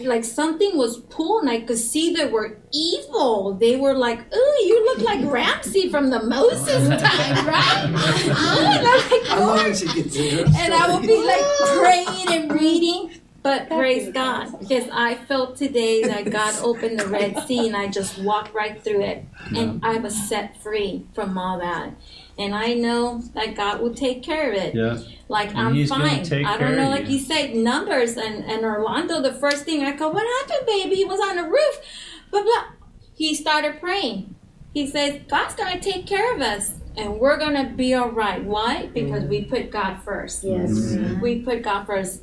like 0.00 0.24
something 0.24 0.76
was 0.76 0.98
pulled 0.98 1.42
and 1.42 1.50
i 1.50 1.60
could 1.60 1.78
see 1.78 2.14
they 2.14 2.26
were 2.26 2.58
evil. 2.72 3.54
They 3.54 3.76
were 3.76 3.94
like 3.94 4.20
oh 4.32 4.64
you 4.66 4.84
look 4.84 4.98
like 5.06 5.20
ramsey 5.32 5.88
from 5.88 6.10
the 6.10 6.22
moses 6.24 6.88
time 6.88 7.46
right? 7.46 7.92
Oh, 8.34 8.72
and 8.76 8.86
i'm 8.86 9.10
like 9.10 9.26
How 9.28 9.38
long 9.38 9.48
oh. 9.50 9.62
Lord. 9.62 9.66
did 9.66 9.76
she 9.76 10.02
get 10.02 10.12
to 10.12 10.44
and 10.58 10.74
i 10.74 10.92
would 10.92 11.06
be 11.06 11.22
like 11.24 11.44
praying 11.78 12.42
and 12.42 12.52
reading 12.52 13.19
but 13.42 13.68
praise 13.68 14.12
God, 14.12 14.58
because 14.58 14.88
I 14.92 15.14
felt 15.14 15.56
today 15.56 16.02
that 16.02 16.30
God 16.30 16.54
opened 16.62 17.00
the 17.00 17.06
Red 17.06 17.46
Sea 17.46 17.66
and 17.68 17.76
I 17.76 17.88
just 17.88 18.18
walked 18.18 18.52
right 18.54 18.82
through 18.82 19.02
it. 19.02 19.24
And 19.56 19.84
I 19.84 19.96
was 19.96 20.14
set 20.28 20.60
free 20.62 21.06
from 21.14 21.38
all 21.38 21.58
that. 21.58 21.94
And 22.38 22.54
I 22.54 22.74
know 22.74 23.22
that 23.34 23.54
God 23.54 23.80
will 23.80 23.94
take 23.94 24.22
care 24.22 24.50
of 24.50 24.54
it. 24.56 24.74
Yeah. 24.74 24.98
Like 25.28 25.50
And 25.50 25.58
I'm 25.58 25.86
fine. 25.86 26.22
take 26.22 26.46
I 26.46 26.56
don't 26.58 26.76
know, 26.76 26.88
like 26.90 27.06
you. 27.06 27.16
you 27.16 27.18
said, 27.18 27.54
numbers 27.54 28.16
and, 28.16 28.44
and 28.44 28.64
Orlando, 28.64 29.20
the 29.22 29.32
first 29.32 29.64
thing 29.64 29.84
I 29.84 29.92
go, 29.92 30.08
What 30.08 30.26
happened, 30.48 30.66
baby? 30.66 30.96
He 30.96 31.04
was 31.04 31.20
on 31.20 31.36
the 31.36 31.44
roof. 31.44 31.80
Blah 32.30 32.42
blah. 32.42 32.64
He 33.14 33.34
started 33.34 33.80
praying. 33.80 34.34
He 34.72 34.86
says, 34.86 35.20
God's 35.28 35.54
gonna 35.54 35.80
take 35.80 36.06
care 36.06 36.34
of 36.34 36.40
us 36.40 36.72
and 36.96 37.18
we're 37.18 37.38
gonna 37.38 37.72
be 37.74 37.94
all 37.94 38.10
right. 38.10 38.42
Why? 38.42 38.86
Because 38.92 39.24
we 39.24 39.44
put 39.44 39.70
God 39.70 40.02
first. 40.02 40.44
Yes. 40.44 40.70
Mm-hmm. 40.70 41.20
We 41.20 41.40
put 41.40 41.62
God 41.62 41.86
first. 41.86 42.22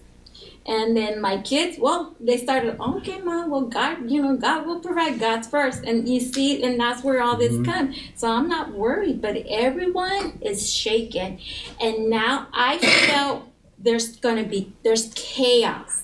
And 0.67 0.97
then 0.97 1.21
my 1.21 1.37
kids, 1.37 1.77
well, 1.79 2.13
they 2.19 2.37
started, 2.37 2.77
okay, 2.79 3.19
mom, 3.21 3.49
well, 3.49 3.61
God, 3.61 4.11
you 4.11 4.21
know, 4.21 4.35
God 4.35 4.65
will 4.65 4.81
provide 4.81 5.17
God's 5.17 5.47
first. 5.47 5.85
And 5.85 6.09
you 6.09 6.19
see, 6.19 6.61
and 6.61 6.77
that's 6.77 7.03
where 7.05 7.21
all 7.21 7.37
this 7.37 7.53
Mhm. 7.53 7.65
comes. 7.65 7.95
So 8.15 8.29
I'm 8.29 8.49
not 8.49 8.73
worried, 8.73 9.21
but 9.21 9.37
everyone 9.49 10.39
is 10.41 10.69
shaken. 10.71 11.39
And 11.79 12.09
now 12.09 12.47
I 12.51 12.77
felt 12.79 13.43
there's 13.79 14.17
going 14.17 14.43
to 14.43 14.49
be, 14.49 14.73
there's 14.83 15.09
chaos. 15.15 16.03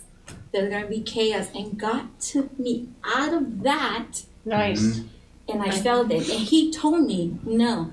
There's 0.54 0.70
going 0.70 0.84
to 0.84 0.90
be 0.90 1.02
chaos. 1.02 1.50
And 1.54 1.78
God 1.78 2.08
took 2.22 2.58
me 2.58 2.88
out 3.04 3.34
of 3.34 3.64
that. 3.64 4.24
Nice. 4.46 5.02
And 5.50 5.62
I 5.62 5.72
felt 5.72 6.10
it. 6.10 6.30
And 6.30 6.40
He 6.48 6.72
told 6.72 7.06
me, 7.06 7.38
no, 7.44 7.92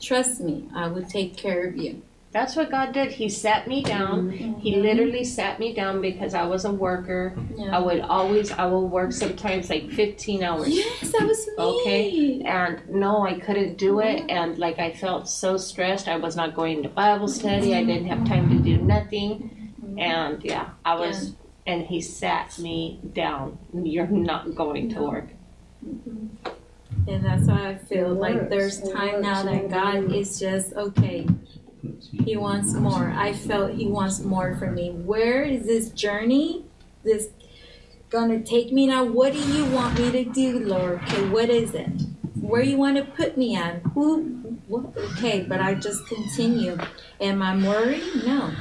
trust 0.00 0.40
me, 0.40 0.64
I 0.74 0.88
will 0.88 1.04
take 1.04 1.36
care 1.36 1.66
of 1.66 1.76
you. 1.76 2.00
That's 2.36 2.54
what 2.54 2.70
God 2.70 2.92
did. 2.92 3.12
He 3.12 3.30
sat 3.30 3.66
me 3.66 3.82
down. 3.82 4.30
Mm-hmm. 4.30 4.60
He 4.60 4.72
mm-hmm. 4.72 4.82
literally 4.82 5.24
sat 5.24 5.58
me 5.58 5.72
down 5.72 6.02
because 6.02 6.34
I 6.34 6.44
was 6.44 6.66
a 6.66 6.70
worker. 6.70 7.34
Yeah. 7.56 7.74
I 7.74 7.78
would 7.78 8.00
always, 8.00 8.52
I 8.52 8.66
will 8.66 8.88
work 8.88 9.12
sometimes 9.12 9.70
like 9.70 9.90
15 9.90 10.42
hours. 10.42 10.68
Yes, 10.68 11.12
that 11.12 11.26
was 11.26 11.46
me. 11.46 11.54
Okay. 11.56 12.42
And 12.42 12.86
no, 12.90 13.26
I 13.26 13.40
couldn't 13.40 13.78
do 13.78 14.00
it. 14.00 14.18
Mm-hmm. 14.18 14.28
And 14.28 14.58
like 14.58 14.78
I 14.78 14.92
felt 14.92 15.30
so 15.30 15.56
stressed. 15.56 16.08
I 16.08 16.18
was 16.18 16.36
not 16.36 16.54
going 16.54 16.82
to 16.82 16.90
Bible 16.90 17.26
study. 17.26 17.74
I 17.74 17.82
didn't 17.82 18.08
have 18.08 18.28
time 18.28 18.50
to 18.50 18.62
do 18.62 18.76
nothing. 18.82 19.72
And 19.96 20.44
yeah, 20.44 20.72
I 20.84 20.94
was, 20.96 21.36
and 21.66 21.86
He 21.86 22.02
sat 22.02 22.58
me 22.58 23.00
down. 23.14 23.58
You're 23.72 24.08
not 24.08 24.54
going 24.54 24.90
to 24.90 25.02
work. 25.02 25.28
And 25.82 27.24
that's 27.24 27.44
why 27.44 27.70
I 27.70 27.78
feel 27.78 28.12
like 28.12 28.50
there's 28.50 28.82
time 28.92 29.22
now 29.22 29.42
that 29.42 29.70
God 29.70 30.12
is 30.12 30.38
just 30.38 30.74
okay. 30.74 31.26
He 32.24 32.36
wants 32.36 32.72
more. 32.74 33.10
I 33.10 33.32
felt 33.32 33.72
He 33.72 33.86
wants 33.86 34.20
more 34.20 34.56
for 34.56 34.70
me. 34.70 34.90
Where 34.90 35.42
is 35.42 35.66
this 35.66 35.90
journey? 35.90 36.64
This 37.04 37.28
gonna 38.10 38.40
take 38.40 38.72
me 38.72 38.86
now? 38.86 39.04
What 39.04 39.32
do 39.32 39.38
you 39.38 39.64
want 39.66 39.98
me 39.98 40.10
to 40.12 40.24
do, 40.24 40.60
Lord? 40.60 41.00
Okay, 41.04 41.28
what 41.28 41.50
is 41.50 41.74
it? 41.74 41.88
Where 42.40 42.62
you 42.62 42.76
want 42.76 42.96
to 42.96 43.04
put 43.04 43.36
me 43.36 43.56
at? 43.56 43.82
Who? 43.94 44.22
What? 44.68 44.96
Okay, 44.96 45.44
but 45.48 45.60
I 45.60 45.74
just 45.74 46.06
continue. 46.06 46.76
Am 47.20 47.42
I 47.42 47.56
worried? 47.56 48.02
No. 48.24 48.52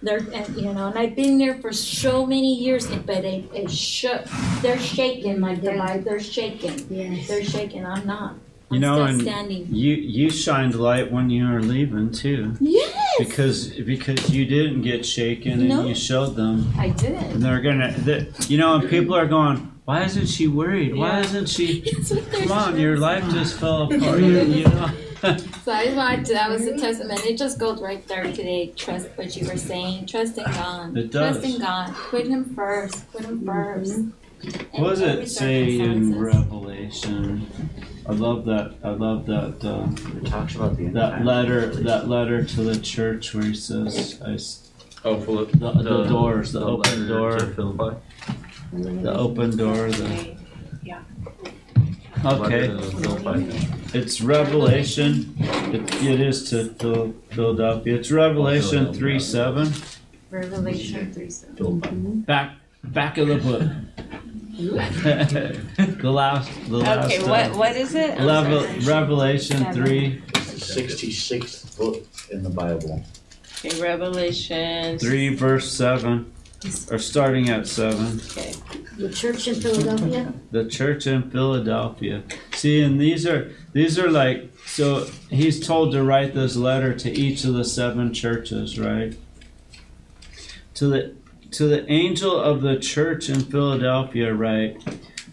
They're, 0.00 0.18
and, 0.32 0.56
you 0.56 0.72
know, 0.72 0.86
and 0.86 0.98
I've 0.98 1.16
been 1.16 1.38
there 1.38 1.60
for 1.60 1.72
so 1.72 2.24
many 2.24 2.54
years, 2.54 2.86
but 2.86 3.24
it, 3.24 3.50
it 3.52 3.70
shook. 3.70 4.24
They're 4.62 4.78
shaking, 4.78 5.40
like 5.40 5.60
the. 5.60 6.02
They're 6.04 6.20
shaking. 6.20 6.86
Yes. 6.88 7.26
They're 7.26 7.44
shaking. 7.44 7.84
I'm 7.84 8.06
not. 8.06 8.36
I'm 8.70 8.74
You 8.74 8.80
know, 8.80 8.94
still 8.96 9.06
and 9.06 9.20
standing. 9.22 9.66
you 9.74 9.94
you 9.94 10.28
shined 10.30 10.74
light 10.74 11.10
when 11.10 11.30
you 11.30 11.48
were 11.48 11.62
leaving 11.62 12.10
too. 12.12 12.54
Yes. 12.60 12.94
Because 13.18 13.68
because 13.70 14.28
you 14.30 14.44
didn't 14.44 14.82
get 14.82 15.06
shaken 15.06 15.70
and 15.70 15.88
you 15.88 15.94
showed 15.94 16.36
them, 16.36 16.70
I 16.78 16.90
did. 16.90 17.12
and 17.14 17.42
they're 17.42 17.60
gonna, 17.62 17.92
they, 17.92 18.30
you 18.46 18.58
know, 18.58 18.74
and 18.76 18.88
people 18.90 19.14
are 19.14 19.26
going, 19.26 19.72
why 19.86 20.04
isn't 20.04 20.26
she 20.26 20.48
worried? 20.48 20.94
Why 20.94 21.20
isn't 21.20 21.48
she? 21.48 21.80
Come 22.32 22.52
on, 22.52 22.78
your 22.78 22.98
life 22.98 23.24
just 23.30 23.58
fell 23.58 23.82
apart. 23.92 24.20
You, 24.20 24.42
you 24.42 24.64
know. 24.64 24.90
So 25.64 25.72
I 25.72 25.92
wanted 25.96 26.26
to, 26.26 26.32
that 26.34 26.48
was 26.48 26.64
the 26.64 26.78
testament. 26.78 27.26
It 27.26 27.36
just 27.36 27.58
goes 27.58 27.82
right 27.82 28.06
there 28.06 28.22
today. 28.22 28.72
Trust 28.76 29.08
what 29.16 29.34
you 29.34 29.48
were 29.48 29.56
saying. 29.56 30.06
Trust 30.06 30.38
in 30.38 30.44
God. 30.44 30.96
It 30.96 31.10
does. 31.10 31.38
Trust 31.40 31.54
in 31.54 31.60
God. 31.60 31.92
Put 31.92 32.26
Him 32.28 32.54
first. 32.54 33.10
Put 33.10 33.24
Him 33.24 33.40
1st 33.40 34.12
What 34.78 34.90
does 34.90 35.00
it 35.02 35.28
say 35.28 35.80
in 35.80 36.16
Revelation? 36.20 37.50
I 38.08 38.12
love 38.12 38.44
that. 38.46 38.74
I 38.82 38.90
love 38.90 39.26
that. 39.26 39.62
Uh, 39.64 39.86
it 40.18 40.26
talks 40.26 40.54
about 40.56 40.76
the 40.76 40.86
that 40.88 41.24
letter. 41.24 41.66
That 41.66 42.08
letter 42.08 42.42
to 42.44 42.62
the 42.62 42.78
church 42.80 43.34
where 43.34 43.44
he 43.44 43.54
says, 43.54 44.20
"I." 44.24 44.32
s- 44.34 44.64
Oh, 45.04 45.20
Philip. 45.20 45.52
The, 45.52 45.72
the, 45.74 46.04
doors, 46.06 46.52
the, 46.52 46.60
open 46.60 47.06
door, 47.06 47.38
to 47.38 47.46
Philippi. 47.54 47.96
the 48.72 49.14
open 49.16 49.56
door. 49.56 49.88
The 49.90 50.34
Yeah. 50.82 51.02
okay. 52.24 52.68
Letter 52.68 52.80
to 52.90 52.96
Philippi. 52.96 53.68
It's 53.96 54.20
Revelation. 54.20 55.36
It, 55.38 55.94
it 56.04 56.20
is 56.20 56.50
to 56.50 56.70
Phil, 56.80 57.14
Philadelphia. 57.30 57.94
It's 57.94 58.10
Revelation 58.10 58.92
three 58.92 59.20
seven. 59.20 59.72
Revelation 60.30 61.10
3 61.12 61.30
7. 61.30 62.20
Back 62.26 62.56
back 62.84 63.18
of 63.18 63.28
the 63.28 63.36
book. 63.36 63.62
the 64.58 66.10
last. 66.10 66.50
The 66.68 66.78
last. 66.78 67.06
Okay, 67.06 67.18
uh, 67.18 67.28
what 67.28 67.56
what 67.56 67.76
is 67.76 67.94
it? 67.94 68.18
I'm 68.18 68.26
Level, 68.26 68.60
sorry. 68.62 68.78
Revelation 68.80 69.58
Seven. 69.58 69.74
three 69.74 70.22
It's 70.34 70.52
the 70.52 70.60
sixty-sixth 70.60 71.78
book 71.78 72.04
in 72.30 72.42
the 72.42 72.50
Bible. 72.50 73.04
Okay, 73.64 73.80
Revelation. 73.80 74.98
three 74.98 75.34
verse 75.34 75.70
seven, 75.70 76.32
or 76.90 76.98
starting 76.98 77.50
at 77.50 77.68
seven. 77.68 78.20
Okay. 78.30 78.54
The 78.96 79.10
church 79.10 79.46
in 79.46 79.54
Philadelphia? 79.54 80.32
the 80.50 80.64
church 80.68 81.06
in 81.06 81.30
Philadelphia. 81.30 82.24
See, 82.54 82.82
and 82.82 83.00
these 83.00 83.26
are 83.26 83.52
these 83.72 83.96
are 83.96 84.10
like 84.10 84.50
so 84.66 85.06
he's 85.30 85.64
told 85.64 85.92
to 85.92 86.02
write 86.02 86.34
this 86.34 86.56
letter 86.56 86.94
to 86.94 87.10
each 87.10 87.44
of 87.44 87.54
the 87.54 87.64
seven 87.64 88.12
churches, 88.12 88.76
right? 88.76 89.16
To 90.74 90.88
the 90.88 91.14
to 91.52 91.66
the 91.66 91.90
angel 91.90 92.38
of 92.38 92.62
the 92.62 92.78
church 92.78 93.28
in 93.28 93.40
Philadelphia, 93.40 94.34
write, 94.34 94.82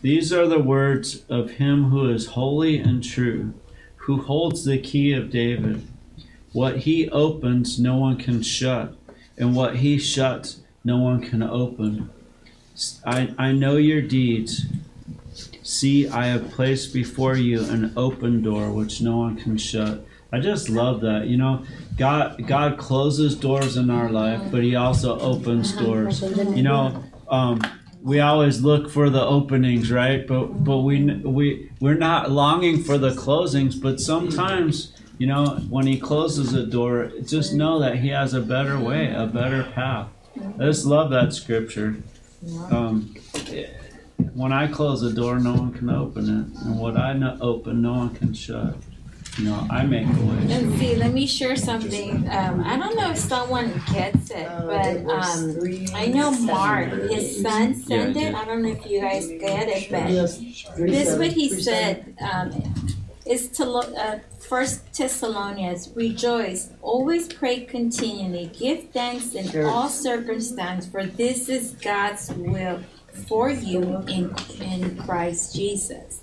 These 0.01 0.31
are 0.31 0.47
the 0.47 0.59
words 0.59 1.23
of 1.29 1.51
him 1.51 1.85
who 1.85 2.09
is 2.09 2.27
holy 2.27 2.77
and 2.77 3.03
true, 3.03 3.53
who 3.97 4.21
holds 4.21 4.63
the 4.63 4.77
key 4.77 5.13
of 5.13 5.29
David. 5.29 5.85
What 6.53 6.79
he 6.79 7.09
opens, 7.09 7.79
no 7.79 7.97
one 7.97 8.17
can 8.17 8.41
shut, 8.41 8.95
and 9.37 9.55
what 9.55 9.77
he 9.77 9.97
shuts, 9.97 10.61
no 10.83 10.99
one 10.99 11.21
can 11.21 11.43
open. 11.43 12.09
I, 13.05 13.33
I 13.37 13.51
know 13.51 13.75
your 13.75 14.01
deeds. 14.01 14.65
See, 15.63 16.07
I 16.07 16.27
have 16.27 16.51
placed 16.51 16.93
before 16.93 17.35
you 17.35 17.63
an 17.63 17.91
open 17.97 18.41
door 18.41 18.71
which 18.71 19.01
no 19.01 19.17
one 19.17 19.35
can 19.35 19.57
shut. 19.57 20.05
I 20.31 20.39
just 20.39 20.69
love 20.69 21.01
that. 21.01 21.27
You 21.27 21.37
know, 21.37 21.65
God 21.97 22.45
God 22.47 22.77
closes 22.77 23.35
doors 23.35 23.77
in 23.77 23.89
our 23.89 24.09
life, 24.09 24.41
but 24.51 24.63
He 24.63 24.75
also 24.75 25.19
opens 25.19 25.73
doors. 25.73 26.21
You 26.21 26.63
know, 26.63 27.03
um, 27.29 27.61
we 28.01 28.19
always 28.19 28.61
look 28.61 28.89
for 28.89 29.09
the 29.09 29.21
openings, 29.21 29.91
right? 29.91 30.27
But 30.27 30.63
but 30.63 30.79
we 30.79 31.05
we 31.15 31.71
we're 31.79 31.97
not 31.97 32.31
longing 32.31 32.83
for 32.83 32.97
the 32.97 33.11
closings. 33.11 33.81
But 33.81 33.99
sometimes, 33.99 34.93
you 35.17 35.27
know, 35.27 35.57
when 35.69 35.87
He 35.87 35.99
closes 35.99 36.53
a 36.53 36.65
door, 36.65 37.11
just 37.25 37.53
know 37.53 37.79
that 37.79 37.99
He 37.99 38.09
has 38.09 38.33
a 38.33 38.41
better 38.41 38.79
way, 38.79 39.13
a 39.13 39.25
better 39.25 39.63
path. 39.63 40.07
I 40.59 40.65
just 40.65 40.85
love 40.85 41.11
that 41.11 41.33
scripture. 41.33 41.97
Um, 42.69 43.15
when 44.33 44.51
I 44.51 44.67
close 44.67 45.01
a 45.01 45.13
door, 45.13 45.39
no 45.39 45.53
one 45.53 45.73
can 45.73 45.89
open 45.89 46.23
it, 46.25 46.63
and 46.65 46.79
what 46.79 46.97
I 46.97 47.17
open, 47.39 47.81
no 47.81 47.93
one 47.93 48.15
can 48.15 48.33
shut. 48.33 48.75
You 49.37 49.45
know, 49.45 49.67
I 49.69 49.83
make 49.85 50.07
a 50.07 50.09
way. 50.11 50.37
And 50.49 50.77
see, 50.79 50.95
let 50.95 51.11
me 51.11 51.27
share 51.27 51.57
something. 51.57 52.27
Um, 52.29 52.63
I 52.63 52.77
don't 52.77 52.95
know 52.95 53.11
if 53.11 53.17
someone 53.17 53.81
gets 53.93 54.31
it, 54.31 54.47
but 54.47 55.05
um, 55.09 55.57
I 55.93 56.05
know 56.07 56.31
Mark, 56.31 56.89
his 57.11 57.41
son, 57.41 57.75
sent 57.75 58.15
it. 58.15 58.33
I 58.33 58.45
don't 58.45 58.61
know 58.61 58.69
if 58.69 58.85
you 58.85 59.01
guys 59.01 59.27
get 59.27 59.67
it, 59.67 59.91
but 59.91 60.07
this 60.07 61.09
is 61.09 61.17
what 61.17 61.31
he 61.33 61.49
said. 61.49 62.15
Um, 62.21 62.51
is 63.25 63.49
to 63.49 63.65
uh, 63.67 64.19
First 64.47 64.93
Thessalonians, 64.95 65.89
rejoice, 65.95 66.69
always 66.81 67.27
pray 67.27 67.61
continually, 67.65 68.51
give 68.57 68.91
thanks 68.91 69.33
in 69.33 69.49
Sure. 69.49 69.67
all 69.67 69.89
circumstance, 69.89 70.85
for 70.85 71.05
this 71.05 71.49
is 71.49 71.71
God's 71.81 72.31
will 72.31 72.81
for 73.27 73.49
you 73.49 73.81
in 74.07 74.33
in 74.61 74.95
Christ 74.97 75.55
Jesus. 75.55 76.21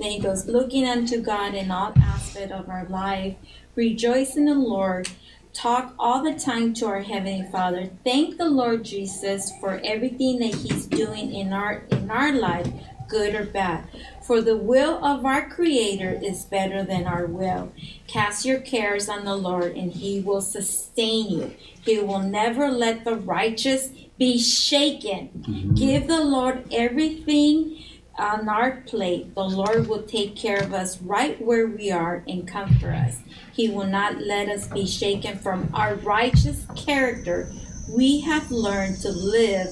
Then 0.00 0.12
he 0.12 0.18
goes, 0.18 0.46
looking 0.46 0.88
unto 0.88 1.20
God 1.20 1.54
in 1.54 1.70
all 1.70 1.92
aspect 1.94 2.52
of 2.52 2.70
our 2.70 2.86
life, 2.86 3.36
rejoice 3.74 4.34
in 4.34 4.46
the 4.46 4.54
Lord. 4.54 5.10
Talk 5.52 5.94
all 5.98 6.22
the 6.22 6.38
time 6.38 6.72
to 6.74 6.86
our 6.86 7.02
Heavenly 7.02 7.46
Father. 7.52 7.90
Thank 8.02 8.38
the 8.38 8.48
Lord 8.48 8.82
Jesus 8.82 9.52
for 9.60 9.78
everything 9.84 10.38
that 10.38 10.54
He's 10.54 10.86
doing 10.86 11.34
in 11.34 11.52
our 11.52 11.82
in 11.90 12.10
our 12.10 12.32
life, 12.32 12.68
good 13.08 13.34
or 13.34 13.44
bad. 13.44 13.88
For 14.22 14.40
the 14.40 14.56
will 14.56 15.04
of 15.04 15.26
our 15.26 15.50
Creator 15.50 16.20
is 16.22 16.44
better 16.44 16.82
than 16.82 17.06
our 17.06 17.26
will. 17.26 17.72
Cast 18.06 18.46
your 18.46 18.60
cares 18.60 19.08
on 19.08 19.26
the 19.26 19.36
Lord, 19.36 19.76
and 19.76 19.92
He 19.92 20.20
will 20.20 20.40
sustain 20.40 21.30
you. 21.30 21.54
He 21.84 21.98
will 21.98 22.20
never 22.20 22.70
let 22.70 23.04
the 23.04 23.16
righteous 23.16 23.90
be 24.18 24.38
shaken. 24.38 25.30
Mm-hmm. 25.40 25.74
Give 25.74 26.06
the 26.06 26.24
Lord 26.24 26.64
everything 26.72 27.82
on 28.20 28.48
our 28.48 28.82
plate. 28.86 29.34
The 29.34 29.42
Lord 29.42 29.88
will 29.88 30.02
take 30.02 30.36
care 30.36 30.62
of 30.62 30.72
us 30.72 31.00
right 31.02 31.40
where 31.40 31.66
we 31.66 31.90
are 31.90 32.22
and 32.28 32.46
comfort 32.46 32.94
us. 32.94 33.18
He 33.52 33.68
will 33.68 33.86
not 33.86 34.18
let 34.20 34.48
us 34.48 34.68
be 34.68 34.86
shaken 34.86 35.38
from 35.38 35.70
our 35.74 35.94
righteous 35.96 36.66
character. 36.76 37.50
We 37.88 38.20
have 38.20 38.50
learned 38.50 38.98
to 39.00 39.10
live 39.10 39.68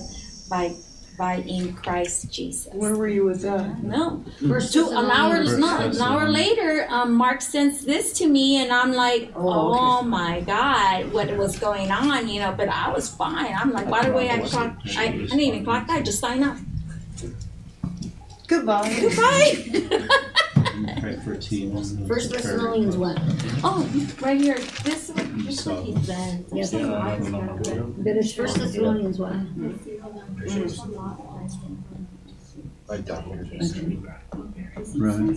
by 0.51 0.75
by 1.19 1.35
in 1.39 1.75
Christ 1.75 2.33
Jesus. 2.33 2.73
Where 2.73 2.95
were 2.97 3.09
you 3.09 3.25
with 3.25 3.43
that? 3.43 3.83
No. 3.83 4.25
First 4.47 4.73
Two, 4.73 4.89
an 4.91 5.11
hour, 5.11 5.43
no, 5.59 5.79
an 5.81 6.01
hour 6.01 6.29
later, 6.29 6.87
um, 6.89 7.13
Mark 7.15 7.43
sends 7.43 7.85
this 7.85 8.13
to 8.19 8.27
me, 8.29 8.63
and 8.63 8.71
I'm 8.73 8.93
like, 8.93 9.33
Oh, 9.35 9.99
oh, 9.99 10.03
my 10.03 10.41
God, 10.43 11.13
what 11.13 11.37
was 11.37 11.59
going 11.59 11.91
on, 11.91 12.29
you 12.29 12.41
know? 12.41 12.55
But 12.57 12.69
I 12.69 12.93
was 12.93 13.11
fine. 13.11 13.53
I'm 13.53 13.73
like, 13.73 13.91
by 13.91 14.07
the 14.07 14.13
way, 14.13 14.31
I 14.31 14.39
clocked, 14.39 14.97
I, 14.97 15.07
I 15.07 15.11
didn't 15.11 15.41
even 15.41 15.65
clock 15.65 15.89
that, 15.89 16.05
just 16.05 16.21
sign 16.21 16.45
up. 16.45 16.57
Goodbye. 18.49 18.97
Goodbye. 19.01 20.09
Pray 21.01 21.17
for 21.25 21.37
Tina. 21.37 21.83
First 22.07 22.31
Thessalonians 22.33 22.97
one. 22.97 23.17
oh, 23.63 23.89
right 24.21 24.41
here. 24.41 24.59
This 24.85 25.11
one. 25.11 25.45
This 25.45 25.61
So- 25.61 25.75
one 25.75 25.85
he 25.85 26.05
said. 26.05 26.45
Yes. 26.53 26.73
Yes. 26.73 28.33
First 28.35 28.57
Thessalonians 28.59 29.19
one. 29.19 29.79
Right. 34.97 35.37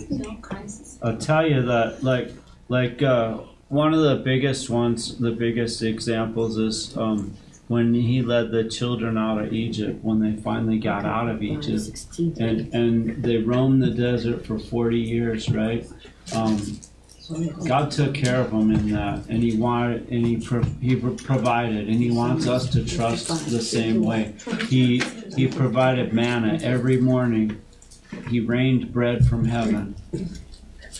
I'll 1.02 1.16
tell 1.18 1.46
you 1.46 1.62
that, 1.62 2.02
like, 2.02 2.30
like 2.68 3.02
uh, 3.02 3.38
one 3.68 3.92
of 3.94 4.00
the 4.00 4.16
biggest 4.24 4.70
ones, 4.70 5.18
the 5.18 5.32
biggest 5.32 5.82
examples 5.82 6.56
is 6.56 6.96
um, 6.96 7.34
when 7.68 7.94
he 7.94 8.22
led 8.22 8.50
the 8.50 8.64
children 8.64 9.16
out 9.16 9.38
of 9.40 9.52
Egypt. 9.52 10.02
When 10.04 10.20
they 10.20 10.40
finally 10.42 10.78
got 10.78 11.04
out 11.04 11.28
of 11.28 11.42
Egypt, 11.42 12.06
and 12.38 12.72
and 12.74 13.22
they 13.22 13.38
roamed 13.38 13.82
the 13.82 13.90
desert 13.90 14.44
for 14.46 14.58
forty 14.58 14.98
years, 15.00 15.48
right? 15.50 15.86
Um, 16.34 16.80
God 17.66 17.90
took 17.90 18.14
care 18.14 18.40
of 18.40 18.50
them 18.50 18.70
in 18.72 18.90
that, 18.90 19.26
and 19.28 19.42
He 19.42 19.56
wanted, 19.56 20.08
and 20.10 20.26
He 20.26 20.36
pro- 20.38 20.62
He 20.80 20.96
pro- 20.96 21.14
provided, 21.14 21.88
and 21.88 21.96
He 22.02 22.10
wants 22.10 22.46
us 22.46 22.68
to 22.70 22.84
trust 22.84 23.28
the 23.50 23.60
same 23.62 24.02
way. 24.02 24.34
He 24.68 25.00
He 25.36 25.46
provided 25.48 26.12
manna 26.12 26.58
every 26.62 26.98
morning. 26.98 27.60
He 28.28 28.40
rained 28.40 28.92
bread 28.92 29.26
from 29.26 29.46
heaven, 29.46 29.94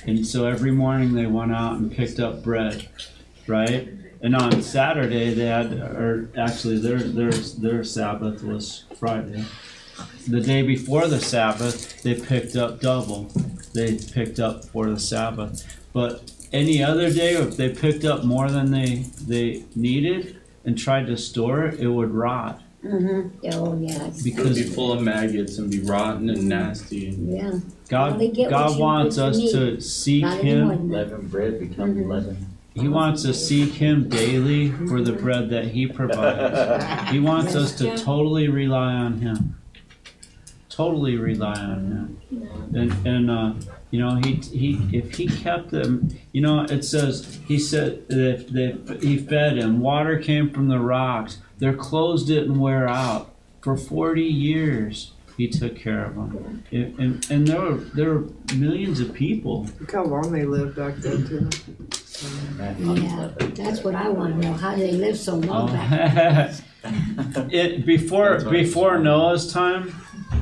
and 0.06 0.26
so 0.26 0.47
every 0.47 0.70
morning 0.72 1.12
they 1.12 1.26
went 1.26 1.52
out 1.52 1.76
and 1.76 1.93
picked 1.93 2.18
up 2.20 2.43
bread, 2.43 2.89
right? 3.47 3.89
And 4.23 4.36
on 4.36 4.62
Saturday 4.62 5.35
they 5.35 5.47
had, 5.47 5.73
or 5.73 6.31
actually 6.39 6.78
their 6.78 6.99
their 6.99 7.31
their 7.32 7.85
Sabbath 7.85 8.43
was 8.44 8.85
Friday. 8.99 9.44
The 10.28 10.40
day 10.40 10.62
before 10.62 11.09
the 11.09 11.20
Sabbath, 11.20 12.03
they 12.03 12.15
picked 12.15 12.55
up 12.57 12.81
double. 12.81 13.31
They 13.74 13.99
picked 13.99 14.39
up 14.39 14.65
for 14.66 14.89
the 14.89 15.01
Sabbath. 15.01 15.65
But 15.93 16.31
any 16.53 16.82
other 16.82 17.11
day, 17.12 17.32
if 17.35 17.57
they 17.57 17.70
picked 17.74 18.05
up 18.05 18.24
more 18.24 18.49
than 18.51 18.70
they 18.70 19.07
they 19.27 19.65
needed 19.74 20.39
and 20.65 20.78
tried 20.78 21.07
to 21.09 21.16
store 21.16 21.65
it, 21.66 21.81
it 21.81 21.89
would 21.89 22.11
rot. 22.12 22.62
Mm-hmm. 22.85 23.49
Oh, 23.53 23.78
yes. 23.81 24.24
It 24.27 24.36
would 24.39 24.55
be 24.55 24.62
full 24.65 24.93
of 24.93 25.03
maggots 25.03 25.59
and 25.59 25.70
be 25.70 25.81
rotten 25.81 26.28
and 26.31 26.49
nasty. 26.49 27.09
And 27.09 27.32
Yeah. 27.32 27.53
God, 27.89 28.12
Only 28.15 28.28
get 28.28 28.51
what 28.51 28.59
God 28.59 28.73
you- 28.77 28.81
wants 28.82 29.16
what 29.19 29.27
us 29.31 29.39
you 29.39 29.53
to 29.53 29.70
need. 29.73 29.82
seek 29.85 30.23
Not 30.23 30.39
anymore 30.40 30.73
Him. 30.73 30.78
than 30.78 30.89
that. 30.90 30.97
Leaven 31.11 31.27
bread 31.28 31.61
becomes 31.61 31.97
Mm-hmm. 31.97 32.11
leaven. 32.11 32.47
He 32.74 32.89
wants 32.89 33.24
us 33.24 33.39
to 33.39 33.44
seek 33.44 33.74
Him 33.74 34.09
daily 34.09 34.70
for 34.70 35.03
the 35.03 35.12
bread 35.12 35.51
that 35.51 35.66
He 35.66 35.86
provides. 35.86 37.11
He 37.11 37.19
wants 37.19 37.55
us 37.55 37.74
to 37.77 37.97
totally 37.97 38.49
rely 38.49 38.94
on 38.94 39.19
Him. 39.20 39.61
Totally 40.69 41.16
rely 41.16 41.55
on 41.55 41.86
Him. 41.93 42.73
And 42.74 43.07
and 43.07 43.31
uh, 43.31 43.55
you 43.90 44.01
know 44.01 44.16
he 44.16 44.36
he 44.36 44.89
if 44.97 45.15
He 45.16 45.27
kept 45.28 45.70
them, 45.70 46.09
you 46.32 46.40
know 46.40 46.62
it 46.62 46.82
says 46.82 47.40
He 47.47 47.59
said 47.59 48.09
that 48.09 48.49
that 48.53 49.03
He 49.03 49.19
fed 49.19 49.59
them. 49.59 49.81
Water 49.81 50.19
came 50.19 50.51
from 50.51 50.69
the 50.69 50.78
rocks. 50.78 51.39
Their 51.59 51.74
clothes 51.74 52.24
didn't 52.24 52.59
wear 52.59 52.89
out 52.89 53.35
for 53.61 53.77
forty 53.77 54.24
years. 54.24 55.12
He 55.36 55.49
took 55.49 55.77
care 55.77 56.05
of 56.05 56.15
them, 56.15 56.65
and 56.70 56.99
and, 56.99 57.27
and 57.31 57.47
there 57.47 57.61
were 57.61 57.77
there 57.77 58.11
were 58.15 58.24
millions 58.55 59.01
of 59.01 59.12
people. 59.12 59.66
Look 59.81 59.93
how 59.93 60.05
long 60.05 60.31
they 60.31 60.44
lived 60.44 60.77
back 60.77 60.97
then, 60.97 61.27
too. 61.27 61.51
Yeah, 62.78 63.28
that's 63.55 63.82
what 63.82 63.94
I 63.94 64.09
want 64.09 64.40
to 64.40 64.48
know. 64.48 64.52
How 64.55 64.76
they 64.76 64.93
live 64.93 65.16
so 65.18 65.36
long 65.36 65.70
Oh. 65.70 65.72
back? 65.72 66.55
it 67.52 67.86
before 67.86 68.32
That's 68.32 68.44
why 68.44 68.51
before 68.51 68.98
Noah's 68.98 69.52
time, 69.52 69.94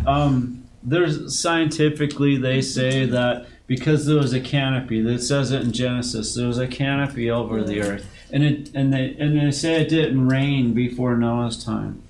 um, 0.07 0.65
there's 0.83 1.39
scientifically 1.39 2.37
they 2.39 2.63
say 2.63 3.05
that 3.07 3.47
because 3.67 4.07
there 4.07 4.17
was 4.17 4.33
a 4.33 4.41
canopy 4.41 5.01
that 5.03 5.21
says 5.23 5.53
it 5.53 5.63
in 5.63 5.73
Genesis, 5.73 6.35
there 6.35 6.47
was 6.49 6.59
a 6.59 6.67
canopy 6.67 7.31
over 7.31 7.63
the 7.63 7.81
earth, 7.83 8.07
and 8.33 8.43
it 8.43 8.71
and 8.75 8.93
they 8.93 9.15
and 9.19 9.39
they 9.39 9.51
say 9.51 9.83
it 9.83 9.89
didn't 9.89 10.27
rain 10.29 10.73
before 10.75 11.17
Noah's 11.17 11.63
time. 11.63 12.03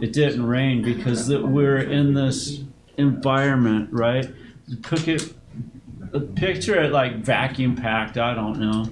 It 0.00 0.12
didn't 0.12 0.46
rain 0.46 0.82
because 0.82 1.26
that 1.28 1.46
we're 1.46 1.78
in 1.78 2.14
this 2.14 2.60
environment, 2.96 3.90
right? 3.92 4.28
Pick 4.82 5.08
it, 5.08 5.32
picture 6.36 6.80
it 6.82 6.92
like 6.92 7.16
vacuum 7.16 7.76
packed. 7.76 8.18
I 8.18 8.34
don't 8.34 8.58
know. 8.58 8.86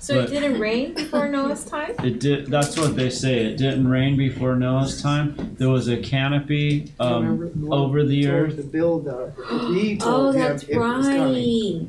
So 0.00 0.18
it 0.20 0.28
didn't 0.30 0.58
rain 0.58 0.94
before 0.94 1.28
Noah's 1.28 1.62
time? 1.64 1.94
It 2.02 2.20
did. 2.20 2.46
That's 2.46 2.78
what 2.78 2.96
they 2.96 3.10
say. 3.10 3.44
It 3.44 3.58
didn't 3.58 3.86
rain 3.86 4.16
before 4.16 4.56
Noah's 4.56 5.02
time. 5.02 5.54
There 5.58 5.68
was 5.68 5.88
a 5.88 5.98
canopy 5.98 6.90
um, 6.98 7.68
over 7.70 8.02
the 8.04 8.26
earth, 8.28 8.56
To 8.56 8.62
build 8.62 9.06
a, 9.08 9.32
he 9.74 9.98
Oh, 10.02 10.32
that's 10.32 10.62
it 10.62 10.78
was 10.78 11.06
coming. 11.06 11.86
right. 11.86 11.88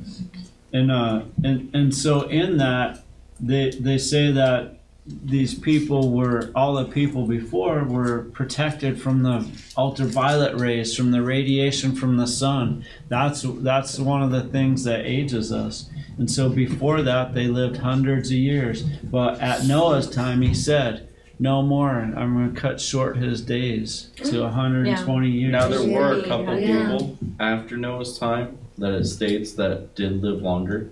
and 0.74 0.92
uh, 0.92 1.22
and 1.44 1.74
and 1.74 1.96
so 1.96 2.24
in 2.28 2.58
that 2.58 3.02
they 3.40 3.70
they 3.72 3.98
say 3.98 4.30
that 4.34 4.81
these 5.06 5.56
people 5.56 6.12
were 6.12 6.52
all 6.54 6.76
the 6.76 6.86
people 6.86 7.26
before 7.26 7.84
were 7.84 8.24
protected 8.34 9.02
from 9.02 9.24
the 9.24 9.48
ultraviolet 9.76 10.60
rays, 10.60 10.96
from 10.96 11.10
the 11.12 11.24
radiation 11.24 11.96
from 11.96 12.18
the 12.18 12.28
sun. 12.28 12.86
That's 13.10 13.42
that's 13.42 13.98
one 14.00 14.22
of 14.22 14.30
the 14.32 14.44
things 14.44 14.84
that 14.84 15.06
ages 15.06 15.52
us. 15.52 15.90
And 16.18 16.30
so 16.30 16.50
before 16.50 17.02
that, 17.02 17.34
they 17.34 17.48
lived 17.48 17.78
hundreds 17.78 18.30
of 18.30 18.38
years. 18.38 18.84
But 18.84 19.40
at 19.42 19.66
Noah's 19.66 20.08
time, 20.08 20.42
he 20.44 20.54
said, 20.54 21.08
"No 21.40 21.64
more. 21.64 21.90
I'm 21.90 22.36
going 22.36 22.54
to 22.54 22.62
cut 22.62 22.80
short 22.80 23.18
his 23.18 23.42
days 23.42 24.12
to 24.18 24.42
120 24.44 25.30
years." 25.32 25.52
Now 25.52 25.68
there 25.68 25.90
were 25.90 26.20
a 26.20 26.24
couple 26.24 26.60
Yeah. 26.60 26.84
people 26.92 27.18
after 27.40 27.76
Noah's 27.76 28.20
time 28.20 28.58
that 28.78 28.94
it 28.94 29.06
states 29.06 29.54
that 29.54 29.96
did 29.96 30.22
live 30.22 30.44
longer. 30.44 30.92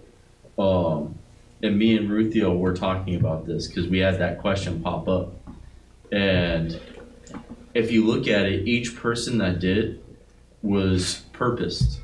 Um, 0.57 1.15
and 1.61 1.77
me 1.77 1.97
and 1.97 2.09
Ruthio 2.09 2.57
were 2.57 2.73
talking 2.73 3.15
about 3.15 3.45
this 3.45 3.67
because 3.67 3.87
we 3.87 3.99
had 3.99 4.19
that 4.19 4.39
question 4.39 4.81
pop 4.81 5.07
up. 5.07 5.33
And 6.11 6.79
if 7.73 7.91
you 7.91 8.05
look 8.05 8.27
at 8.27 8.45
it, 8.45 8.67
each 8.67 8.95
person 8.95 9.37
that 9.39 9.59
did 9.59 10.01
was 10.61 11.25
purposed 11.33 11.99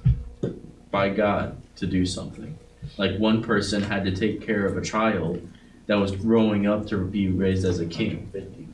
by 0.91 1.09
God 1.09 1.61
to 1.77 1.87
do 1.87 2.05
something. 2.05 2.57
Like 2.97 3.17
one 3.17 3.41
person 3.41 3.81
had 3.81 4.05
to 4.05 4.15
take 4.15 4.45
care 4.45 4.65
of 4.65 4.77
a 4.77 4.81
child 4.81 5.47
that 5.87 5.95
was 5.95 6.11
growing 6.11 6.67
up 6.67 6.87
to 6.87 6.97
be 6.97 7.29
raised 7.29 7.65
as 7.65 7.79
a 7.79 7.85
king. 7.85 8.73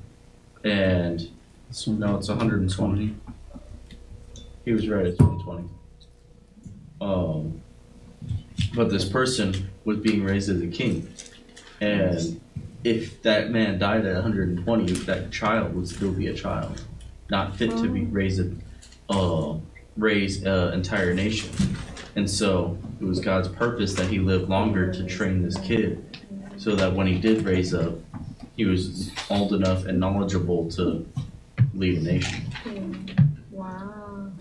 And 0.64 1.30
so 1.72 1.92
no, 1.92 2.18
it's 2.18 2.28
120. 2.28 3.16
He 4.66 4.72
was 4.72 4.88
right, 4.88 5.08
it's 5.08 5.20
120. 5.20 5.70
Um, 7.02 7.62
but 8.76 8.90
this 8.90 9.06
person 9.06 9.71
was 9.86 9.98
being 9.98 10.24
raised 10.24 10.50
as 10.50 10.62
a 10.62 10.68
king. 10.68 11.12
And 11.80 12.40
if 12.84 13.22
that 13.24 13.52
man 13.52 13.80
died 13.80 14.06
at 14.06 14.14
120, 14.16 14.92
that 15.06 15.32
child 15.32 15.76
would 15.76 15.88
still 15.88 16.12
be 16.12 16.28
a 16.28 16.34
child, 16.34 16.84
not 17.30 17.56
fit 17.56 17.72
to 17.72 17.90
be 17.90 18.02
raised, 18.06 18.40
a- 18.42 19.14
uh, 19.14 19.58
raise 19.98 20.44
an 20.44 20.74
entire 20.74 21.14
nation. 21.14 21.50
And 22.16 22.30
so 22.30 22.78
it 23.00 23.06
was 23.06 23.20
God's 23.20 23.48
purpose 23.48 23.94
that 23.96 24.08
he 24.08 24.20
lived 24.20 24.50
longer 24.50 24.94
to 24.94 25.04
train 25.06 25.42
this 25.44 25.58
kid, 25.60 26.18
so 26.58 26.76
that 26.76 26.94
when 26.94 27.08
he 27.08 27.18
did 27.20 27.44
raise 27.44 27.74
up, 27.74 27.94
he 28.56 28.66
was 28.66 29.12
old 29.30 29.54
enough 29.54 29.86
and 29.86 30.00
knowledgeable 30.00 30.70
to 30.72 31.08
lead 31.74 32.00
a 32.00 32.02
nation. 32.02 32.46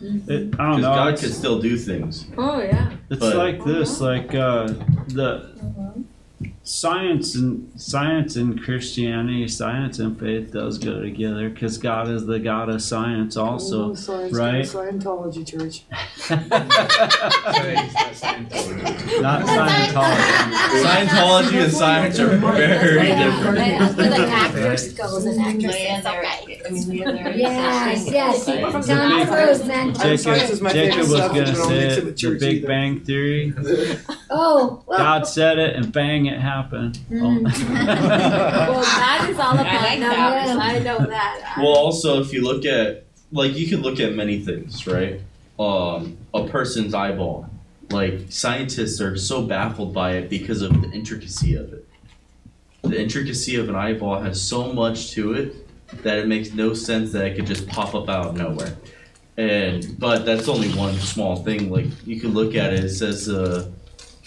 Wow. 0.02 0.08
It, 0.28 0.30
I 0.30 0.38
don't 0.40 0.52
Because 0.56 0.76
know. 0.78 0.80
God 0.82 1.08
it's- 1.08 1.20
could 1.22 1.34
still 1.34 1.60
do 1.60 1.76
things. 1.76 2.26
Oh 2.38 2.60
yeah. 2.62 2.92
It's 3.10 3.20
But- 3.20 3.36
like 3.36 3.64
this, 3.64 4.00
like 4.00 4.34
uh, 4.34 4.66
the 5.08 5.50
science 6.70 7.34
and 7.34 7.68
science 7.80 8.36
and 8.36 8.62
Christianity, 8.62 9.48
science 9.48 9.98
and 9.98 10.18
faith 10.18 10.52
does 10.52 10.78
go 10.78 11.00
together 11.00 11.50
because 11.50 11.78
God 11.78 12.08
is 12.08 12.26
the 12.26 12.38
God 12.38 12.68
of 12.68 12.80
science, 12.80 13.36
also, 13.36 13.90
Oh, 13.90 13.94
science, 13.94 14.32
right? 14.32 14.64
Scientology 14.64 15.44
church. 15.44 15.82
Not 19.20 19.42
Scientology. 19.42 20.84
Scientology 20.84 21.64
and 21.64 21.72
science 21.72 22.18
are 22.20 22.28
very 22.36 23.08
different. 23.16 23.58
That's 23.58 23.96
where 23.96 24.10
the 24.10 24.26
actors 24.28 24.92
goes 24.92 25.24
and 25.26 25.40
actresses. 25.40 26.06
Okay. 26.06 26.60
Yes, 27.36 28.08
yes. 28.10 28.44
The 28.44 28.60
Tom 28.60 29.18
big- 29.18 29.28
Cruise, 29.28 29.64
man. 29.66 29.94
Jacob, 29.94 30.60
my 30.62 30.72
Jacob 30.72 31.00
favorite 31.00 31.10
was 31.10 31.20
gonna 31.20 31.30
but 31.30 31.48
I 31.48 31.52
don't 31.52 31.68
say 31.68 31.86
it 31.86 31.98
it, 31.98 32.16
the 32.16 32.38
Big 32.38 32.56
either. 32.58 32.66
Bang 32.68 33.00
Theory. 33.00 33.54
Oh, 34.32 34.80
well, 34.86 34.96
God 34.96 35.26
said 35.26 35.58
it, 35.58 35.74
and 35.74 35.92
bang, 35.92 36.26
it 36.26 36.38
happened. 36.38 36.59
Well, 37.10 38.82
that 38.82 39.28
is 39.30 39.38
all 39.38 39.54
about 39.54 39.66
I 39.66 39.82
like 39.82 39.98
numbers. 40.00 40.56
I 40.56 40.78
know 40.80 40.98
that. 41.06 41.54
Well, 41.58 41.74
also, 41.76 42.20
if 42.20 42.32
you 42.32 42.42
look 42.42 42.64
at, 42.64 43.04
like, 43.32 43.54
you 43.56 43.66
can 43.68 43.82
look 43.82 44.00
at 44.00 44.14
many 44.14 44.40
things, 44.40 44.86
right? 44.86 45.20
Um, 45.58 46.16
a 46.34 46.46
person's 46.48 46.94
eyeball. 46.94 47.48
like 47.90 48.26
scientists 48.30 49.00
are 49.00 49.16
so 49.16 49.42
baffled 49.42 49.92
by 49.92 50.12
it 50.12 50.30
because 50.30 50.62
of 50.62 50.80
the 50.80 50.90
intricacy 50.92 51.54
of 51.54 51.72
it. 51.72 51.86
The 52.82 52.98
intricacy 53.00 53.56
of 53.56 53.68
an 53.68 53.74
eyeball 53.74 54.20
has 54.20 54.40
so 54.40 54.72
much 54.72 55.10
to 55.12 55.34
it 55.34 55.54
that 56.02 56.18
it 56.18 56.28
makes 56.28 56.52
no 56.52 56.72
sense 56.72 57.12
that 57.12 57.24
it 57.26 57.34
could 57.36 57.46
just 57.46 57.66
pop 57.68 57.94
up 57.94 58.08
out 58.08 58.26
of 58.26 58.36
nowhere. 58.36 58.76
And 59.36 59.96
but 59.98 60.24
that's 60.24 60.48
only 60.48 60.68
one 60.72 60.94
small 60.94 61.36
thing. 61.36 61.70
Like 61.70 61.86
you 62.06 62.20
can 62.20 62.32
look 62.32 62.54
at 62.54 62.72
it. 62.72 62.84
It 62.84 62.90
says 62.90 63.28
uh, 63.28 63.70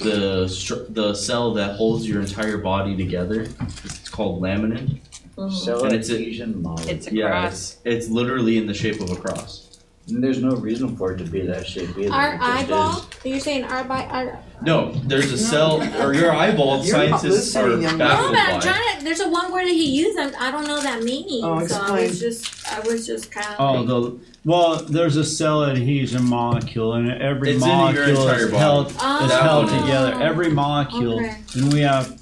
the 0.04 0.48
str- 0.48 0.86
the 0.90 1.14
cell 1.14 1.54
that 1.56 1.76
holds 1.76 2.08
your 2.08 2.22
entire 2.22 2.58
body 2.58 2.96
together. 2.96 3.48
It's 3.84 4.10
called 4.10 4.42
laminin. 4.42 5.00
Cell 5.36 5.50
mm-hmm. 5.50 5.86
And 5.88 5.96
it's 5.96 6.10
a- 6.10 6.16
adhesion 6.16 6.62
model. 6.62 6.88
It's 6.88 7.08
a 7.08 7.14
Yeah, 7.14 7.30
cross. 7.30 7.78
it's, 7.84 8.06
it's 8.06 8.10
literally 8.10 8.58
in 8.58 8.68
the 8.68 8.74
shape 8.74 9.02
of 9.02 9.10
a 9.12 9.16
cross. 9.16 9.73
And 10.10 10.22
there's 10.22 10.42
no 10.42 10.56
reason 10.58 10.98
for 10.98 11.14
it 11.14 11.18
to 11.20 11.24
be 11.24 11.42
that 11.48 11.66
shape 11.66 11.98
either. 11.98 12.12
Our 12.12 12.34
It 12.36 12.40
just 12.40 12.50
eyeball? 12.64 12.92
is. 12.98 13.06
You're 13.24 13.40
saying 13.40 13.64
our 13.64 13.86
by 13.86 14.04
our. 14.06 14.38
No, 14.62 14.92
there's 15.06 15.32
a 15.32 15.38
cell 15.38 15.82
or 16.02 16.14
your 16.14 16.34
eyeball. 16.34 16.84
You're 16.84 17.08
not 17.08 17.22
Scientists 17.22 17.56
are 17.56 17.64
listening, 17.70 17.84
young 17.84 17.98
man. 17.98 18.08
No, 18.10 18.14
baffled 18.16 18.32
but 18.34 18.40
I'm 18.40 18.60
by. 18.60 18.66
trying 18.66 18.98
to. 19.00 19.04
There's 19.06 19.20
a 19.22 19.30
one 19.30 19.52
word 19.54 19.64
that 19.66 19.72
he 19.72 19.90
used. 20.02 20.20
I, 20.20 20.48
I 20.48 20.52
don't 20.52 20.68
know 20.68 20.82
that 20.82 21.04
meaning. 21.04 21.42
Oh, 21.44 21.66
so 21.66 21.80
I 21.82 22.02
was 22.08 22.20
just, 22.20 22.70
I 22.70 22.80
was 22.82 23.08
just 23.08 23.32
kind 23.32 23.48
of. 23.48 23.56
Oh, 23.60 23.84
the 23.86 24.20
well, 24.44 24.76
there's 24.84 25.16
a 25.16 25.24
cell 25.24 25.64
adhesion 25.66 26.26
molecule, 26.26 26.94
and 26.96 27.10
every 27.22 27.52
It's 27.52 27.64
in 27.64 27.70
your 27.70 27.78
molecule 27.78 28.22
entire 28.28 28.40
is 28.40 28.52
body. 28.52 28.58
held 28.58 28.94
Oh. 29.00 29.24
is 29.24 29.32
That 29.32 29.42
held 29.44 29.66
one 29.72 29.82
together. 29.82 30.22
Every 30.22 30.50
molecule, 30.50 31.16
Okay. 31.20 31.38
and 31.56 31.72
we 31.72 31.80
have 31.80 32.20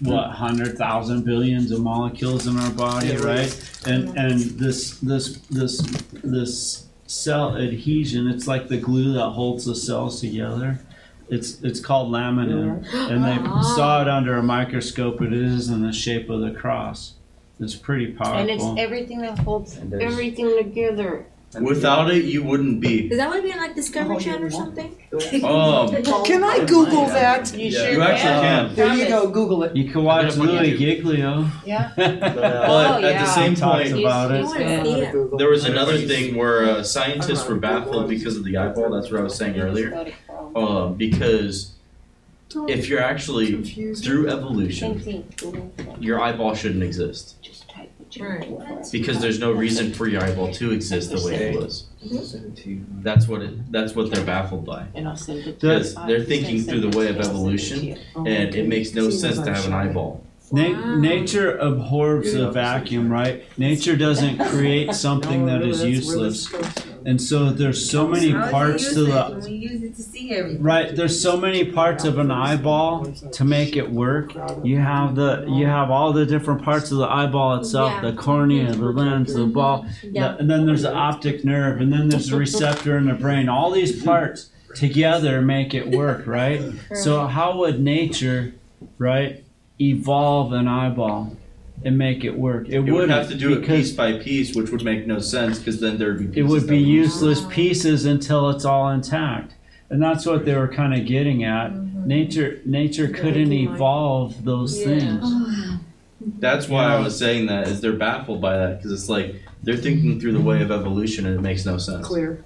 what 0.00 0.30
hundred 0.30 0.78
thousand 0.78 1.24
billions 1.26 1.72
of 1.72 1.80
molecules 1.80 2.46
in 2.46 2.56
our 2.58 2.70
body, 2.70 3.08
Yeah, 3.08 3.16
right? 3.18 3.70
And 3.86 4.16
and 4.16 4.40
this 4.58 4.98
this 5.00 5.36
this 5.50 5.78
this 6.24 6.86
cell 7.12 7.56
adhesion, 7.56 8.26
it's 8.26 8.46
like 8.46 8.68
the 8.68 8.78
glue 8.78 9.12
that 9.12 9.30
holds 9.30 9.66
the 9.66 9.74
cells 9.74 10.20
together. 10.20 10.80
It's 11.28 11.62
it's 11.62 11.80
called 11.80 12.10
laminin, 12.10 12.86
and 12.92 13.24
they 13.24 13.36
ah. 13.38 13.74
saw 13.76 14.02
it 14.02 14.08
under 14.08 14.36
a 14.36 14.42
microscope. 14.42 15.20
It 15.22 15.32
is 15.32 15.68
in 15.68 15.82
the 15.82 15.92
shape 15.92 16.28
of 16.28 16.40
the 16.40 16.50
cross. 16.50 17.14
It's 17.60 17.74
pretty 17.74 18.12
powerful. 18.12 18.38
And 18.38 18.50
it's 18.50 18.64
everything 18.76 19.20
that 19.20 19.38
holds 19.38 19.76
And 19.76 19.92
there's- 19.92 20.12
everything 20.12 20.56
together. 20.56 21.26
Without 21.60 22.10
it, 22.10 22.24
you 22.24 22.42
wouldn't 22.42 22.80
be. 22.80 23.08
Is 23.10 23.18
that 23.18 23.28
what 23.28 23.42
being 23.42 23.56
like 23.58 23.74
Discovery 23.74 24.16
Channel 24.18 24.44
or 24.44 24.50
something? 24.50 24.96
Um, 25.44 26.02
Can 26.24 26.42
I 26.42 26.64
Google 26.64 27.04
that? 27.06 27.52
You 27.54 27.68
Yeah. 27.68 27.78
sure 27.80 27.92
You 27.92 28.02
actually 28.02 28.40
can. 28.40 28.74
There 28.74 28.94
you 28.94 29.08
go, 29.08 29.28
Google 29.28 29.62
it. 29.64 29.76
You 29.76 29.90
can 29.90 30.02
watch 30.04 30.36
Look 30.36 30.48
it 30.48 30.54
up 30.54 30.60
on 30.60 30.62
Louie 30.64 30.72
YouTube. 30.72 30.78
Giglio. 30.78 31.48
Yeah. 31.66 31.90
But, 31.96 32.22
uh, 32.24 32.30
But 32.30 32.70
Oh, 32.70 32.94
at 32.96 33.02
yeah. 33.02 33.22
the 33.24 33.30
same 33.30 33.50
He 33.50 33.56
talks 33.60 33.90
point, 33.90 34.00
about 34.00 34.30
it. 34.32 34.44
want 34.44 34.58
to 34.60 34.84
see 34.84 35.00
it. 35.02 35.38
there 35.38 35.50
was 35.50 35.64
another 35.66 35.98
thing 35.98 36.34
where 36.36 36.64
uh, 36.64 36.82
scientists 36.82 37.46
were 37.46 37.56
baffled 37.56 38.08
because 38.08 38.38
of 38.38 38.44
the 38.44 38.56
eyeball. 38.56 38.90
That's 38.90 39.10
what 39.10 39.20
I 39.20 39.24
was 39.24 39.34
saying 39.34 39.60
earlier. 39.60 40.12
Um, 40.56 40.94
because 40.94 41.72
if 42.68 42.88
you're 42.88 43.02
actually 43.02 43.62
through 43.94 44.28
evolution, 44.30 45.24
your 46.00 46.20
eyeball 46.22 46.54
shouldn't 46.54 46.82
exist 46.82 47.36
Just 47.42 47.44
type 47.44 47.51
it. 47.51 47.51
Right. 48.20 48.48
because 48.90 49.20
there's 49.20 49.38
no 49.38 49.52
reason 49.52 49.92
for 49.92 50.06
your 50.06 50.22
eyeball 50.22 50.52
to 50.54 50.72
exist 50.72 51.10
the 51.10 51.24
way 51.24 51.52
it 51.52 51.56
was. 51.56 51.86
Mm-hmm. 52.04 53.02
That's 53.02 53.26
what 53.26 53.42
it. 53.42 53.72
That's 53.72 53.94
what 53.94 54.10
they're 54.10 54.24
baffled 54.24 54.64
by. 54.64 54.86
And 54.94 55.08
I'll 55.08 55.16
send 55.16 55.46
it. 55.46 55.60
Because 55.60 55.94
they're 55.94 56.24
thinking 56.24 56.60
through 56.62 56.80
the 56.80 56.96
way 56.96 57.08
of 57.08 57.16
evolution, 57.16 57.98
and 58.16 58.54
it 58.54 58.68
makes 58.68 58.94
no 58.94 59.10
sense 59.10 59.38
to 59.38 59.52
have 59.54 59.66
an 59.66 59.72
eyeball. 59.72 60.24
Na- 60.50 60.96
nature 60.96 61.56
abhors 61.56 62.34
a 62.34 62.50
vacuum, 62.50 63.10
right? 63.10 63.44
Nature 63.58 63.96
doesn't 63.96 64.38
create 64.50 64.94
something 65.06 65.46
that 65.46 65.62
is 65.62 65.82
useless. 65.82 66.52
And 67.04 67.20
so 67.20 67.50
there's 67.50 67.90
so 67.90 68.06
many 68.06 68.30
How 68.30 68.42
is 68.42 68.48
it 68.48 68.52
parts 68.52 68.94
to 68.94 69.00
useless 69.00 69.44
the 69.44 69.50
We 69.50 69.56
use 69.56 69.82
it 69.82 69.96
to 69.96 70.02
see 70.02 70.21
everything. 70.34 70.62
right, 70.62 70.94
there's 70.94 71.20
so 71.20 71.36
many 71.36 71.64
parts 71.64 72.04
of 72.04 72.18
an 72.18 72.30
eyeball 72.30 73.04
to 73.32 73.44
make 73.44 73.76
it 73.76 73.90
work. 73.90 74.32
You 74.62 74.78
have 74.78 75.14
the 75.14 75.44
you 75.48 75.66
have 75.66 75.90
all 75.90 76.12
the 76.12 76.26
different 76.26 76.62
parts 76.62 76.90
of 76.90 76.98
the 76.98 77.06
eyeball 77.08 77.56
itself, 77.58 77.92
Yeah. 77.92 78.10
the 78.10 78.16
cornea, 78.16 78.72
the 78.72 78.84
lens, 78.84 79.34
the 79.34 79.46
ball, 79.46 79.86
Yeah. 80.02 80.32
the- 80.32 80.38
and 80.40 80.50
then 80.50 80.66
there's 80.66 80.82
the 80.82 80.94
optic 80.94 81.44
nerve, 81.44 81.80
and 81.80 81.92
then 81.92 82.08
there's 82.08 82.28
the 82.28 82.36
receptor 82.36 82.96
in 82.98 83.06
the 83.06 83.14
brain. 83.14 83.48
All 83.48 83.70
these 83.70 84.02
parts 84.02 84.50
together 84.74 85.42
make 85.42 85.74
it 85.74 85.90
work, 85.90 86.26
right? 86.26 86.62
So 86.94 87.26
how 87.26 87.58
would 87.58 87.80
nature, 87.80 88.54
right, 88.98 89.44
evolve 89.80 90.52
an 90.52 90.66
eyeball 90.68 91.36
and 91.84 91.98
make 91.98 92.24
it 92.24 92.38
work? 92.38 92.68
It, 92.68 92.74
It 92.74 92.80
would 92.80 92.92
wouldn't 92.92 93.10
have 93.12 93.28
to 93.28 93.34
do 93.34 93.52
it 93.52 93.60
because 93.60 93.88
piece 93.88 93.92
by 93.92 94.12
piece, 94.14 94.54
which 94.54 94.70
would 94.70 94.84
make 94.84 95.06
no 95.06 95.18
sense 95.18 95.58
because 95.58 95.80
then 95.80 95.98
there'd 95.98 96.18
be. 96.18 96.24
it 96.26 96.34
pieces 96.34 96.50
would 96.50 96.66
be 96.68 96.78
useless 96.78 97.42
ah. 97.44 97.48
pieces 97.50 98.04
until 98.06 98.48
it's 98.50 98.64
all 98.64 98.88
intact. 98.90 99.54
And 99.92 100.02
that's 100.02 100.24
what 100.24 100.46
they 100.46 100.54
were 100.54 100.68
kind 100.68 100.94
of 100.94 101.06
getting 101.06 101.44
at. 101.44 101.76
Nature 101.76 102.60
nature 102.64 103.08
couldn't 103.08 103.52
evolve 103.52 104.42
those 104.42 104.80
Yeah. 104.80 104.86
things. 104.86 105.78
That's 106.38 106.66
why 106.66 106.84
I 106.84 106.98
was 106.98 107.16
saying 107.18 107.46
that 107.46 107.68
is 107.68 107.82
they're 107.82 107.92
baffled 107.92 108.40
by 108.40 108.56
that 108.56 108.78
because 108.78 108.90
it's 108.90 109.10
like 109.10 109.36
they're 109.62 109.76
thinking 109.76 110.18
through 110.18 110.32
the 110.32 110.40
way 110.40 110.62
of 110.62 110.70
evolution 110.70 111.26
and 111.26 111.36
it 111.36 111.42
makes 111.42 111.66
no 111.66 111.76
sense. 111.76 112.06
Clear. 112.06 112.42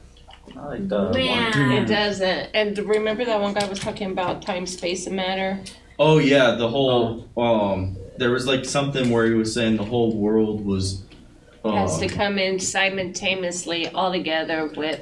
I 0.56 0.66
like 0.66 0.88
the 0.88 1.12
Man. 1.12 1.72
It 1.72 1.86
doesn't. 1.86 2.50
And 2.52 2.76
remember 2.78 3.24
that 3.24 3.40
one 3.40 3.54
guy 3.54 3.66
was 3.68 3.78
talking 3.78 4.10
about 4.10 4.42
time, 4.42 4.66
space, 4.66 5.06
and 5.06 5.14
matter? 5.14 5.60
Oh 6.00 6.18
yeah, 6.18 6.56
the 6.56 6.68
whole 6.68 7.28
um 7.36 7.96
there 8.18 8.32
was 8.32 8.48
like 8.48 8.64
something 8.64 9.10
where 9.10 9.24
he 9.26 9.34
was 9.34 9.54
saying 9.54 9.76
the 9.76 9.84
whole 9.84 10.16
world 10.16 10.66
was 10.66 11.04
Has 11.64 11.98
to 11.98 12.06
um, 12.06 12.10
come 12.10 12.38
in 12.38 12.58
simultaneously 12.58 13.86
all 13.88 14.10
together 14.10 14.66
with 14.76 15.00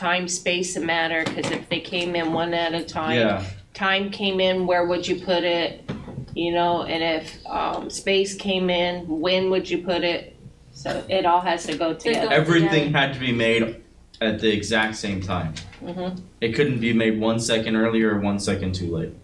time, 0.00 0.26
space, 0.26 0.76
and 0.76 0.86
matter. 0.86 1.22
Because 1.24 1.50
if 1.52 1.68
they 1.68 1.80
came 1.80 2.16
in 2.16 2.32
one 2.32 2.54
at 2.54 2.74
a 2.74 2.82
time, 2.84 3.16
yeah 3.16 3.44
time 3.74 4.10
came 4.10 4.40
in, 4.40 4.66
where 4.66 4.86
would 4.86 5.06
you 5.06 5.16
put 5.16 5.44
it? 5.44 5.88
You 6.34 6.52
know, 6.52 6.82
and 6.82 7.02
if 7.02 7.46
um, 7.46 7.90
space 7.90 8.34
came 8.34 8.70
in, 8.70 9.06
when 9.08 9.50
would 9.50 9.68
you 9.68 9.78
put 9.78 10.04
it? 10.04 10.36
So 10.72 11.04
it 11.08 11.26
all 11.26 11.40
has 11.40 11.64
to 11.66 11.76
go 11.76 11.94
together. 11.94 12.32
everything 12.32 12.92
had 12.92 13.14
to 13.14 13.20
be 13.20 13.32
made 13.32 13.82
at 14.20 14.38
the 14.40 14.52
exact 14.52 14.96
same 14.96 15.20
time. 15.20 15.54
hmm 15.80 16.10
It 16.40 16.54
couldn't 16.54 16.80
be 16.80 16.92
made 16.92 17.18
one 17.18 17.40
second 17.40 17.76
earlier 17.76 18.14
or 18.14 18.20
one 18.20 18.38
second 18.38 18.74
too 18.74 18.94
late. 18.94 19.14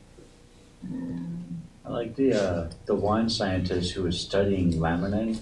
I 1.84 1.90
like 1.90 2.16
the 2.16 2.32
uh, 2.34 2.70
the 2.86 2.94
one 2.94 3.28
scientist 3.30 3.92
who 3.92 4.02
was 4.02 4.20
studying 4.20 4.72
laminin. 4.72 5.38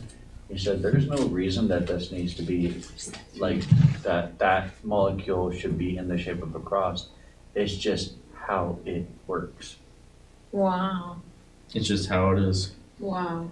He 0.54 0.60
said 0.60 0.82
there's 0.82 1.08
no 1.08 1.16
reason 1.16 1.66
that 1.66 1.88
this 1.88 2.12
needs 2.12 2.32
to 2.34 2.42
be 2.44 2.80
like 3.34 3.64
that. 4.04 4.38
That 4.38 4.70
molecule 4.84 5.50
should 5.50 5.76
be 5.76 5.96
in 5.96 6.06
the 6.06 6.16
shape 6.16 6.44
of 6.44 6.54
a 6.54 6.60
cross. 6.60 7.08
It's 7.56 7.74
just 7.74 8.12
how 8.34 8.78
it 8.84 9.04
works. 9.26 9.78
Wow. 10.52 11.16
It's 11.74 11.88
just 11.88 12.08
how 12.08 12.30
it 12.30 12.38
is. 12.38 12.70
Wow. 13.00 13.48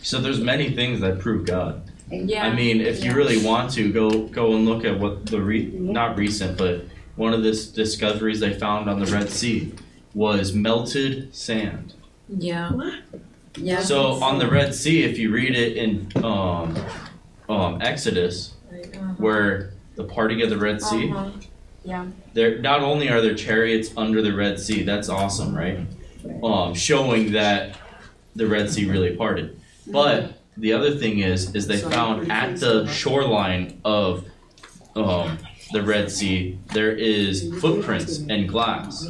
So 0.00 0.20
there's 0.20 0.38
many 0.38 0.70
things 0.70 1.00
that 1.00 1.18
prove 1.18 1.44
God. 1.44 1.82
Yeah. 2.08 2.46
I 2.46 2.54
mean, 2.54 2.80
if 2.80 3.02
you 3.02 3.12
really 3.12 3.44
want 3.44 3.72
to, 3.72 3.92
go 3.92 4.28
go 4.28 4.54
and 4.54 4.64
look 4.64 4.84
at 4.84 5.00
what 5.00 5.26
the 5.26 5.42
re- 5.42 5.66
mm-hmm. 5.66 5.90
not 5.90 6.16
recent, 6.16 6.56
but 6.56 6.84
one 7.16 7.34
of 7.34 7.42
the 7.42 7.50
discoveries 7.50 8.38
they 8.38 8.54
found 8.54 8.88
on 8.88 9.00
the 9.00 9.06
Red 9.06 9.28
Sea 9.30 9.74
was 10.14 10.52
melted 10.52 11.34
sand. 11.34 11.94
Yeah. 12.28 12.70
Yeah. 13.56 13.80
So 13.80 14.22
on 14.22 14.38
the 14.38 14.48
Red 14.48 14.74
Sea, 14.74 15.04
if 15.04 15.18
you 15.18 15.30
read 15.32 15.54
it 15.56 15.76
in 15.76 16.10
um, 16.24 16.76
um, 17.48 17.80
Exodus, 17.82 18.54
where 19.18 19.72
the 19.94 20.04
parting 20.04 20.42
of 20.42 20.50
the 20.50 20.58
Red 20.58 20.82
Sea, 20.82 21.10
Uh-huh. 21.10 21.30
Yeah. 21.84 22.06
there 22.34 22.58
not 22.58 22.80
only 22.82 23.08
are 23.08 23.20
there 23.20 23.34
chariots 23.34 23.90
under 23.96 24.20
the 24.20 24.34
Red 24.34 24.58
Sea, 24.58 24.82
that's 24.82 25.08
awesome, 25.08 25.54
right? 25.54 25.78
Um, 26.42 26.74
showing 26.74 27.32
that 27.32 27.76
the 28.34 28.46
Red 28.46 28.70
Sea 28.70 28.90
really 28.90 29.14
parted. 29.14 29.58
But 29.86 30.32
the 30.56 30.72
other 30.72 30.96
thing 30.96 31.20
is, 31.20 31.54
is 31.54 31.68
they 31.68 31.76
found 31.78 32.30
at 32.32 32.58
the 32.58 32.86
shoreline 32.88 33.80
of 33.84 34.24
um, 34.96 35.38
the 35.72 35.82
Red 35.82 36.10
Sea 36.12 36.58
there 36.72 36.92
is 36.92 37.52
footprints 37.60 38.18
and 38.18 38.48
glass 38.48 39.04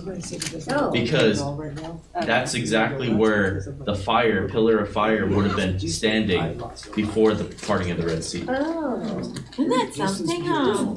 Oh. 0.70 0.90
because 0.90 1.42
that's 2.24 2.54
exactly 2.54 3.12
where 3.12 3.62
the 3.84 3.94
fire, 3.94 4.48
pillar 4.48 4.78
of 4.78 4.90
fire, 4.92 5.26
would 5.26 5.46
have 5.46 5.56
been 5.56 5.78
standing 5.80 6.62
before 6.94 7.34
the 7.34 7.44
parting 7.66 7.90
of 7.90 7.98
the 7.98 8.06
Red 8.06 8.24
Sea. 8.24 8.44
Oh, 8.48 9.00
Isn't 9.58 9.68
that 9.68 9.92
something, 9.94 10.44
huh? 10.44 10.94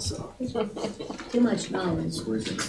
too 1.32 1.42
much 1.42 1.72
knowledge. 1.72 2.16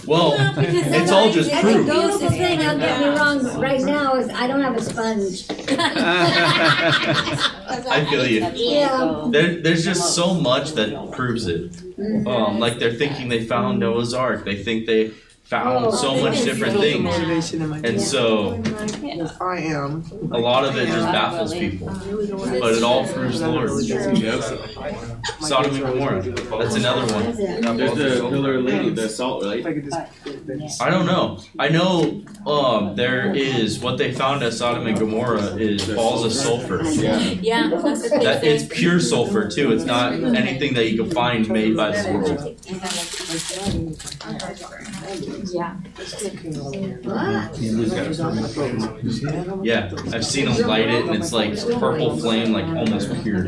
Well, 0.05 0.33
it's 0.57 1.11
all 1.11 1.31
just 1.31 1.49
That's 1.49 1.63
a 1.63 1.71
proof. 1.71 1.85
beautiful 1.85 2.29
thing, 2.29 2.59
don't 2.59 2.79
get 2.79 2.99
me 2.99 3.07
wrong, 3.17 3.41
but 3.43 3.57
right 3.59 3.81
now 3.81 4.15
is, 4.15 4.27
I 4.29 4.47
don't 4.47 4.61
have 4.61 4.75
a 4.75 4.81
sponge. 4.81 5.47
I 7.71 8.05
feel 8.05 8.27
you. 8.27 8.45
Yeah. 8.53 9.27
There, 9.29 9.61
there's 9.61 9.85
just 9.85 10.15
so 10.15 10.33
much 10.33 10.71
that 10.73 10.89
mm-hmm. 10.89 11.13
proves 11.13 11.47
it. 11.47 11.71
Um, 12.27 12.59
like 12.59 12.79
they're 12.79 12.93
thinking 12.93 13.29
they 13.29 13.45
found 13.45 13.73
mm-hmm. 13.73 13.91
Noah's 13.91 14.13
Ark. 14.13 14.43
They 14.43 14.63
think 14.63 14.85
they 14.87 15.11
found 15.51 15.85
Oh, 15.85 15.91
so 15.91 16.15
much 16.21 16.43
different 16.45 16.79
things. 16.79 17.03
motivation 17.03 17.61
in 17.61 17.69
my 17.69 17.79
And 17.83 17.99
so 17.99 18.55
Yes, 19.03 19.35
I 19.41 19.57
am. 19.57 20.01
a 20.31 20.39
lot 20.39 20.63
of 20.63 20.77
it 20.77 20.87
just 20.87 21.11
baffles 21.11 21.53
people. 21.53 21.87
But 21.87 22.75
it 22.75 22.83
all 22.83 23.05
proves 23.05 23.41
the 23.41 23.49
Lord. 23.49 23.69
Sodom 25.41 25.75
and 25.75 25.83
Gomorrah. 25.83 26.21
That's 26.21 26.75
another 26.75 27.13
one. 27.13 27.77
There's 27.77 27.97
the 27.97 28.29
pillar 28.29 28.61
lady, 28.61 28.91
the 28.91 29.09
salt, 29.09 29.43
right? 29.43 29.65
I 30.79 30.89
don't 30.89 31.05
know. 31.05 31.39
I 31.59 31.67
know 31.67 32.23
um, 32.47 32.95
there 32.95 33.35
is 33.35 33.79
what 33.79 33.97
they 33.97 34.13
found 34.13 34.43
at 34.43 34.53
Sodom 34.53 34.87
and 34.87 34.97
Gomorrah 34.97 35.55
is 35.57 35.85
balls 35.93 36.23
of 36.23 36.31
sulfur. 36.31 36.81
Yeah, 36.83 37.69
that's 37.69 37.83
what 37.83 38.09
they 38.09 38.23
That 38.23 38.43
it's 38.45 38.65
pure 38.71 39.01
sulfur 39.01 39.49
too. 39.49 39.73
It's 39.73 39.83
not 39.83 40.13
anything 40.13 40.75
that 40.75 40.89
you 40.89 41.03
can 41.03 41.11
find 41.11 41.49
made 41.49 41.75
by 41.75 41.91
the 41.91 42.13
world. 42.13 43.20
Yeah. 45.53 45.77
Yeah, 49.63 49.91
I've 50.11 50.25
seen 50.25 50.45
them 50.45 50.67
light 50.67 50.89
it 50.89 51.05
and 51.05 51.15
it's 51.15 51.31
like 51.31 51.55
purple 51.79 52.17
flame, 52.17 52.51
like 52.51 52.65
almost 52.65 53.23
pure. 53.23 53.45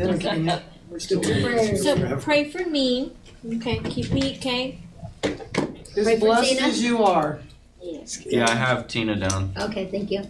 So 0.98 2.18
pray 2.20 2.50
for 2.50 2.64
me. 2.64 3.12
Okay, 3.56 3.78
keep 3.80 4.10
me, 4.12 4.36
okay? 4.38 4.78
As 5.22 6.04
Pray 6.04 6.14
for 6.14 6.26
blessed 6.26 6.50
Tina. 6.50 6.66
as 6.66 6.82
you 6.82 7.04
are. 7.04 7.40
Yeah, 7.82 8.48
I 8.48 8.54
have 8.54 8.88
Tina 8.88 9.16
down. 9.16 9.52
Okay, 9.58 9.86
thank 9.90 10.10
you. 10.10 10.22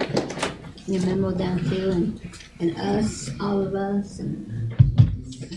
Your 0.86 1.06
memo 1.06 1.30
down 1.30 1.60
too, 1.68 1.90
and, 1.90 2.20
and 2.58 2.76
us, 2.76 3.30
all 3.40 3.60
of 3.64 3.74
us, 3.74 4.18
and. 4.18 4.63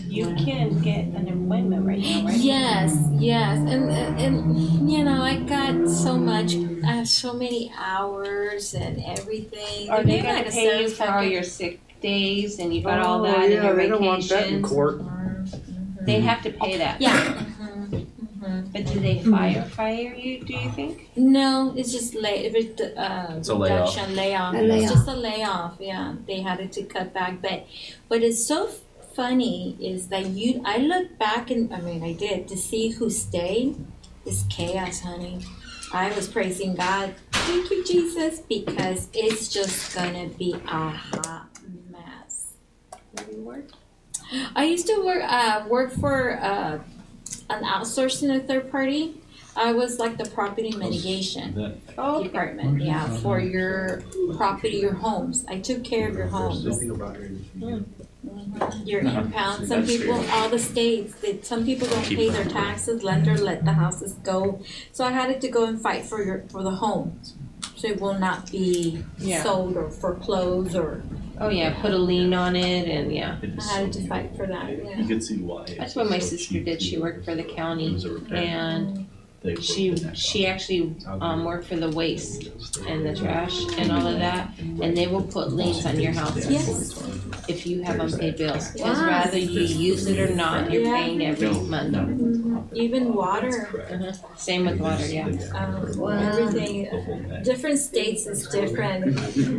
You 0.08 0.34
can 0.36 0.80
get 0.80 1.14
unemployment 1.14 1.86
right 1.86 1.98
now, 2.00 2.24
right? 2.24 2.36
Yes, 2.38 2.96
yes, 3.18 3.58
and 3.58 3.90
and 4.18 4.90
you 4.90 5.04
know 5.04 5.22
I 5.22 5.36
got 5.40 5.88
so 5.88 6.16
much, 6.16 6.54
I 6.84 6.92
have 6.92 7.08
so 7.08 7.34
many 7.34 7.70
hours 7.76 8.74
and 8.74 9.02
everything. 9.04 9.90
Are 9.90 10.02
they 10.02 10.20
They're 10.20 10.22
gonna 10.22 10.38
gonna 10.44 10.50
pay 10.50 10.82
you 10.82 10.88
for 10.88 11.04
all 11.08 11.22
your 11.22 11.42
sick 11.42 11.80
days 12.00 12.58
and 12.58 12.72
you 12.74 12.82
got 12.82 13.00
all 13.00 13.20
Oh, 13.20 13.24
that 13.26 13.44
and 13.44 13.52
yeah, 13.52 13.64
your 13.66 13.76
they 13.76 13.88
don't 13.88 14.02
want 14.04 14.26
that 14.30 14.46
in 14.48 14.62
vacations? 14.62 14.68
court. 14.68 15.02
They 16.06 16.20
have 16.20 16.42
to 16.42 16.50
pay 16.52 16.78
that. 16.78 17.00
Yeah. 17.00 17.44
But 18.72 18.86
do 18.86 19.00
they 19.00 19.18
fire 19.22 19.64
fire 19.64 20.14
you? 20.14 20.42
Do 20.44 20.54
you 20.54 20.70
think? 20.70 21.10
No, 21.16 21.74
it's 21.76 21.92
just 21.92 22.14
lay, 22.14 22.46
if 22.46 22.54
it's 22.54 22.80
uh, 22.80 23.34
It's 23.36 23.48
a 23.48 23.54
layoff. 23.54 23.94
layoff. 24.10 24.54
A 24.54 24.64
It's 24.64 24.90
just 24.92 25.08
a 25.08 25.14
layoff, 25.14 25.74
yeah. 25.80 26.14
They 26.26 26.40
had 26.40 26.60
it 26.60 26.72
to 26.72 26.84
cut 26.84 27.12
back. 27.12 27.42
But 27.42 27.66
what 28.08 28.22
is 28.22 28.46
so 28.46 28.68
funny 29.18 29.76
is 29.80 30.06
that 30.06 30.26
you, 30.26 30.62
I 30.64 30.76
look 30.78 31.18
back 31.18 31.50
and, 31.50 31.74
I 31.74 31.80
mean, 31.80 32.04
I 32.04 32.12
did, 32.12 32.46
to 32.46 32.56
see 32.56 32.90
who 32.90 33.10
stayed. 33.10 33.74
It's 34.24 34.44
chaos, 34.48 35.00
honey. 35.00 35.40
I 35.92 36.12
was 36.12 36.28
praising 36.28 36.76
God. 36.76 37.16
Thank 37.32 37.68
you, 37.68 37.84
Jesus, 37.84 38.38
because 38.38 39.08
it's 39.12 39.48
just 39.48 39.92
gonna 39.92 40.28
be 40.28 40.54
a 40.54 40.90
hot 40.90 41.48
mess. 41.90 42.52
Where 43.10 43.26
do 43.26 43.32
you 43.32 43.42
work? 43.42 43.64
I 44.54 44.66
used 44.66 44.86
to 44.86 45.04
work 45.04 45.24
uh, 45.26 45.64
work 45.68 45.90
for 45.90 46.38
uh, 46.40 46.78
an 47.50 47.64
outsourcing 47.64 48.36
a 48.36 48.38
third 48.38 48.70
party. 48.70 49.20
I 49.56 49.72
was 49.72 49.98
like 49.98 50.16
the 50.16 50.30
property 50.30 50.70
mitigation 50.76 51.80
Oh, 51.96 52.22
department. 52.22 52.80
Yeah, 52.80 53.08
for 53.16 53.40
your 53.40 54.02
property, 54.36 54.76
your 54.76 54.94
homes. 54.94 55.44
I 55.48 55.58
took 55.58 55.82
care 55.82 56.08
of 56.08 56.14
your 56.14 56.28
homes. 56.28 56.62
Your 58.84 59.00
impound. 59.00 59.68
Some 59.68 59.86
people, 59.86 60.14
all 60.30 60.48
the 60.48 60.58
states, 60.58 61.14
they, 61.20 61.40
some 61.42 61.64
people 61.64 61.88
don't 61.88 62.04
pay 62.04 62.28
their 62.28 62.44
taxes. 62.44 63.02
Let 63.02 63.24
their 63.24 63.36
let 63.38 63.64
the 63.64 63.72
houses 63.72 64.14
go. 64.22 64.60
So 64.92 65.04
I 65.04 65.10
had 65.12 65.40
to 65.40 65.48
go 65.48 65.64
and 65.66 65.80
fight 65.80 66.04
for 66.04 66.22
your 66.22 66.44
for 66.50 66.62
the 66.62 66.70
home, 66.70 67.20
so 67.76 67.88
it 67.88 68.00
will 68.00 68.18
not 68.18 68.50
be 68.50 69.04
Yeah. 69.18 69.42
sold 69.42 69.76
or 69.76 69.90
foreclosed 69.90 70.74
or. 70.76 71.02
Oh 71.40 71.50
yeah, 71.50 71.80
put 71.80 71.92
a 71.92 71.98
lien 71.98 72.34
on 72.34 72.56
it 72.56 72.88
and 72.88 73.14
yeah. 73.14 73.38
I 73.70 73.80
had 73.82 73.92
to 73.92 74.08
fight 74.08 74.36
for 74.36 74.46
that. 74.46 74.70
Yeah. 74.76 74.98
You 74.98 75.06
can 75.06 75.20
see 75.20 75.36
why. 75.36 75.66
That's 75.78 75.94
what 75.94 76.10
my 76.10 76.18
sister 76.18 76.58
did. 76.58 76.82
She 76.82 76.98
worked 76.98 77.24
for 77.24 77.36
the 77.36 77.44
county 77.44 77.96
and 78.32 79.07
They 79.40 79.54
she 79.56 79.94
she 80.14 80.46
actually 80.48 80.96
um, 81.06 81.44
worked 81.44 81.66
for 81.68 81.76
the 81.76 81.90
waste 81.90 82.50
and 82.88 83.06
the 83.06 83.14
trash 83.14 83.56
and 83.78 83.92
all 83.92 84.04
of 84.04 84.18
that. 84.18 84.50
And 84.58 84.96
they 84.96 85.06
will 85.06 85.22
put 85.22 85.52
liens 85.52 85.86
on 85.86 86.00
your 86.00 86.10
house 86.12 86.44
Yes. 86.50 87.00
if 87.48 87.64
you 87.64 87.82
have 87.82 88.00
unpaid 88.00 88.36
bills. 88.36 88.72
Because 88.72 88.98
Wow. 88.98 89.06
rather 89.06 89.38
you 89.38 89.60
use 89.60 90.06
it 90.08 90.18
or 90.18 90.34
not, 90.34 90.72
you're 90.72 90.82
Yeah. 90.82 90.96
paying 90.96 91.24
every 91.24 91.50
month. 91.50 92.72
Even 92.74 93.14
water. 93.14 93.68
Uh-huh. 93.92 94.12
Same 94.36 94.66
with 94.66 94.80
water, 94.80 95.06
yeah. 95.06 95.26
um, 95.54 96.10
everything. 96.12 96.88
Different 97.44 97.78
states 97.78 98.26
is 98.26 98.46
different, 98.48 99.14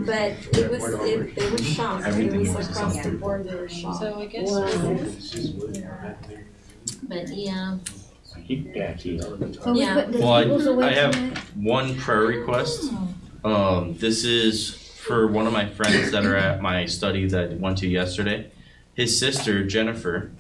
but 0.06 0.34
it 0.60 0.70
was 0.70 0.84
it, 1.08 1.36
they 1.36 1.50
were 1.50 1.58
shocked. 1.64 2.06
It 2.18 2.34
was 2.34 2.68
across 2.70 3.02
the 3.02 3.12
board. 3.12 3.46
They 3.48 3.56
were 3.56 3.70
shocked. 3.70 4.00
So 4.02 4.20
I 4.20 4.26
guess. 4.26 4.52
But 7.08 7.30
yeah, 7.30 7.78
So 8.50 8.56
we 9.74 9.82
Yeah. 9.82 9.94
put 9.94 10.12
the 10.12 10.20
Well, 10.20 10.34
I, 10.34 10.44
tables 10.44 10.66
away 10.66 10.88
I 10.88 10.94
have 10.94 11.14
from 11.16 11.64
one 11.64 11.96
prayer 11.96 12.22
request. 12.22 12.92
Um, 13.44 13.96
this 14.00 14.24
is 14.24 14.72
for 14.74 15.28
one 15.28 15.46
of 15.46 15.54
my 15.54 15.68
friends 15.68 16.12
that 16.12 16.26
are 16.26 16.36
at 16.36 16.60
my 16.62 16.86
study 16.88 17.28
that 17.28 17.52
I 17.52 17.56
went 17.56 17.78
to 17.80 17.88
yesterday. 17.88 18.48
His 18.96 19.20
sister, 19.20 19.64
Jennifer, 19.66 20.32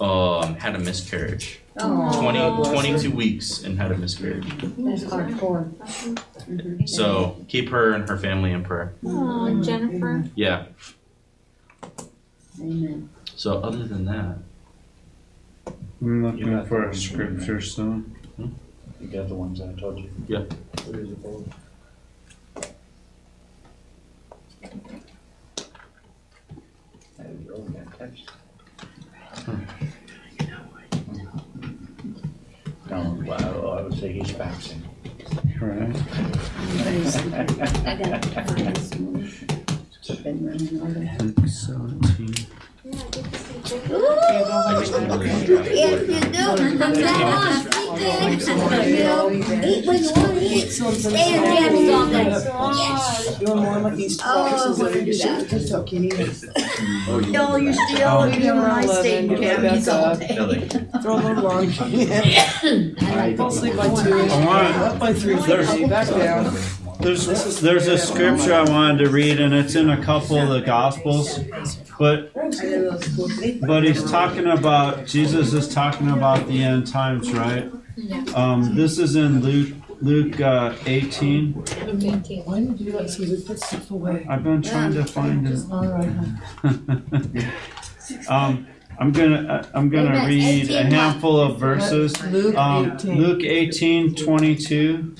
um, 0.00 0.54
had 0.56 0.74
a 0.74 0.78
miscarriage. 0.78 1.60
Oh. 1.78 2.20
20, 2.22 2.70
22 2.72 3.10
weeks 3.10 3.62
and 3.62 3.78
had 3.78 3.92
a 3.92 3.98
miscarriage. 3.98 4.46
That's 4.78 5.04
hardcore. 5.04 5.68
So 6.88 7.44
keep 7.48 7.68
her 7.68 7.92
and 7.92 8.08
her 8.08 8.16
family 8.16 8.52
in 8.52 8.64
prayer. 8.64 8.94
oh, 9.04 9.60
Jennifer. 9.62 10.24
Yeah. 10.34 10.66
Amen. 12.58 13.10
So 13.36 13.58
other 13.60 13.84
than 13.84 14.06
that, 14.06 14.38
I'm 16.04 16.22
looking 16.22 16.66
for 16.66 16.88
a 16.90 16.94
scripture, 16.94 17.62
so. 17.62 17.84
Hmm? 18.36 18.48
You 19.00 19.06
got 19.08 19.28
the 19.28 19.34
ones 19.34 19.62
I 19.62 19.72
told 19.72 19.98
you? 19.98 20.10
Yeah. 20.28 20.44
What 20.84 20.96
is 20.96 21.10
it 21.10 21.22
called? 21.22 21.50
Hey, 27.16 27.30
you're 27.42 27.54
only 27.54 27.80
text. 27.98 28.30
Hmm. 29.46 29.64
Oh, 32.90 33.12
no, 33.14 33.24
well, 33.26 33.78
I 33.78 33.80
would 33.80 33.98
say 33.98 34.12
he's 34.12 34.30
faxing. 34.32 34.82
Right. 35.58 35.96
I 37.86 37.96
got 37.96 38.22
to 38.22 38.28
find 38.28 38.76
this 38.76 38.90
one. 38.94 39.30
Been 40.22 40.46
running 40.46 40.80
all 40.80 40.88
day. 40.88 41.16
Luke 41.20 41.48
seventeen. 41.48 42.34
I 42.84 42.90
just 42.90 43.10
don't 43.10 43.32
Yes, 43.64 43.80
you 46.06 46.20
do. 46.20 46.76
From 46.76 46.92
now 46.92 47.38
on, 47.38 47.64
you 48.86 49.04
know, 49.04 49.30
eat 49.30 49.86
what 49.86 50.00
you 50.00 50.12
want 50.12 50.34
to 50.34 50.40
eat. 50.44 50.70
Stay 50.70 51.34
in 51.34 51.42
jammies 51.42 51.90
all 51.94 52.06
day. 52.10 52.24
You're 53.40 53.56
more 53.56 53.80
that 53.90 53.96
just 53.96 54.20
you're 57.58 57.72
still 57.72 58.18
state 58.86 59.24
in 59.24 59.38
jammies 59.38 59.88
all 59.92 60.14
day. 60.16 60.34
Throw 61.00 61.16
them 61.20 61.38
Fall 63.36 63.48
asleep 63.48 63.76
by 63.76 63.88
two. 64.02 64.14
I 64.14 64.72
Up 64.74 64.98
by 64.98 65.12
three 65.14 65.36
thirty. 65.36 65.86
Back 65.86 66.08
down. 66.08 66.54
There's 67.00 67.26
there's 67.60 67.86
a 67.88 67.98
scripture 67.98 68.54
I 68.54 68.62
wanted 68.64 69.04
to 69.04 69.10
read, 69.10 69.40
and 69.40 69.52
it's 69.54 69.74
in 69.74 69.90
a 69.90 70.02
couple 70.04 70.36
of 70.38 70.48
the 70.48 70.60
Gospels, 70.60 71.38
but 71.98 72.32
but 73.62 73.84
he's 73.84 74.10
talking 74.10 74.46
about 74.46 75.06
Jesus 75.06 75.52
is 75.52 75.72
talking 75.72 76.10
about 76.10 76.46
the 76.48 76.62
end 76.62 76.86
times, 76.86 77.32
right? 77.32 77.70
Um, 78.34 78.74
this 78.74 78.98
is 78.98 79.16
in 79.16 79.40
Luke 79.40 79.74
Luke 80.00 80.40
uh, 80.40 80.74
18. 80.86 81.52
Why 81.52 81.62
do 81.62 82.06
you 82.06 82.72
do 82.72 82.92
that? 82.92 83.44
Put 83.46 83.60
stuff 83.60 83.90
away. 83.90 84.26
I've 84.28 84.42
been 84.42 84.62
trying 84.62 84.92
to 84.94 85.04
find 85.04 85.48
it. 85.48 85.60
All 85.70 85.86
right. 85.86 86.10
um, 88.28 88.66
I'm 88.98 89.12
gonna 89.12 89.46
uh, 89.46 89.66
I'm 89.74 89.88
gonna 89.88 90.26
read 90.26 90.70
a 90.70 90.84
handful 90.84 91.40
of 91.40 91.58
verses. 91.58 92.14
Um, 92.56 92.96
Luke 93.04 93.42
18, 93.42 94.14
22, 94.14 95.14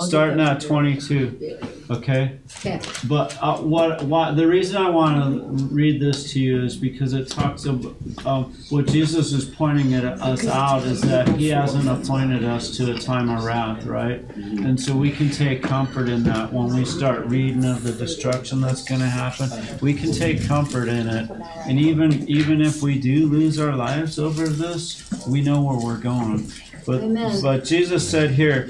starting 0.00 0.40
at 0.40 0.60
22. 0.60 1.58
Okay. 1.90 2.38
Okay. 2.58 2.80
But 3.08 3.36
uh, 3.40 3.58
what, 3.58 4.02
what 4.02 4.36
the 4.36 4.46
reason 4.46 4.76
I 4.76 4.90
want 4.90 5.58
to 5.58 5.64
read 5.74 6.00
this 6.00 6.32
to 6.32 6.40
you 6.40 6.62
is 6.62 6.76
because 6.76 7.14
it 7.14 7.30
talks 7.30 7.64
about 7.64 7.94
um, 8.26 8.54
what 8.68 8.86
Jesus 8.86 9.32
is 9.32 9.44
pointing 9.46 9.94
at 9.94 10.04
us 10.04 10.46
out 10.46 10.82
is 10.84 11.00
that 11.02 11.28
He 11.28 11.48
hasn't 11.48 11.88
appointed 11.88 12.44
us 12.44 12.76
to 12.76 12.94
a 12.94 12.98
time 12.98 13.30
of 13.30 13.44
wrath, 13.44 13.84
right? 13.86 14.20
And 14.36 14.78
so 14.78 14.94
we 14.94 15.10
can 15.10 15.30
take 15.30 15.62
comfort 15.62 16.08
in 16.08 16.22
that 16.24 16.52
when 16.52 16.74
we 16.74 16.84
start 16.84 17.26
reading 17.26 17.64
of 17.64 17.82
the 17.82 17.92
destruction 17.92 18.60
that's 18.60 18.84
going 18.84 19.00
to 19.00 19.06
happen. 19.06 19.50
We 19.80 19.94
can 19.94 20.12
take 20.12 20.44
comfort 20.46 20.88
in 20.88 21.08
it, 21.08 21.30
and 21.66 21.78
even 21.78 22.28
even 22.28 22.60
if 22.60 22.82
we 22.82 22.98
do 22.98 23.26
lose 23.26 23.58
our 23.58 23.74
lives 23.74 24.18
over 24.18 24.46
this, 24.48 25.08
we 25.26 25.40
know 25.40 25.62
where 25.62 25.78
we're 25.78 25.98
going. 26.00 26.50
But, 26.88 27.02
Amen. 27.02 27.42
but 27.42 27.64
Jesus 27.64 28.08
said 28.08 28.30
here, 28.30 28.62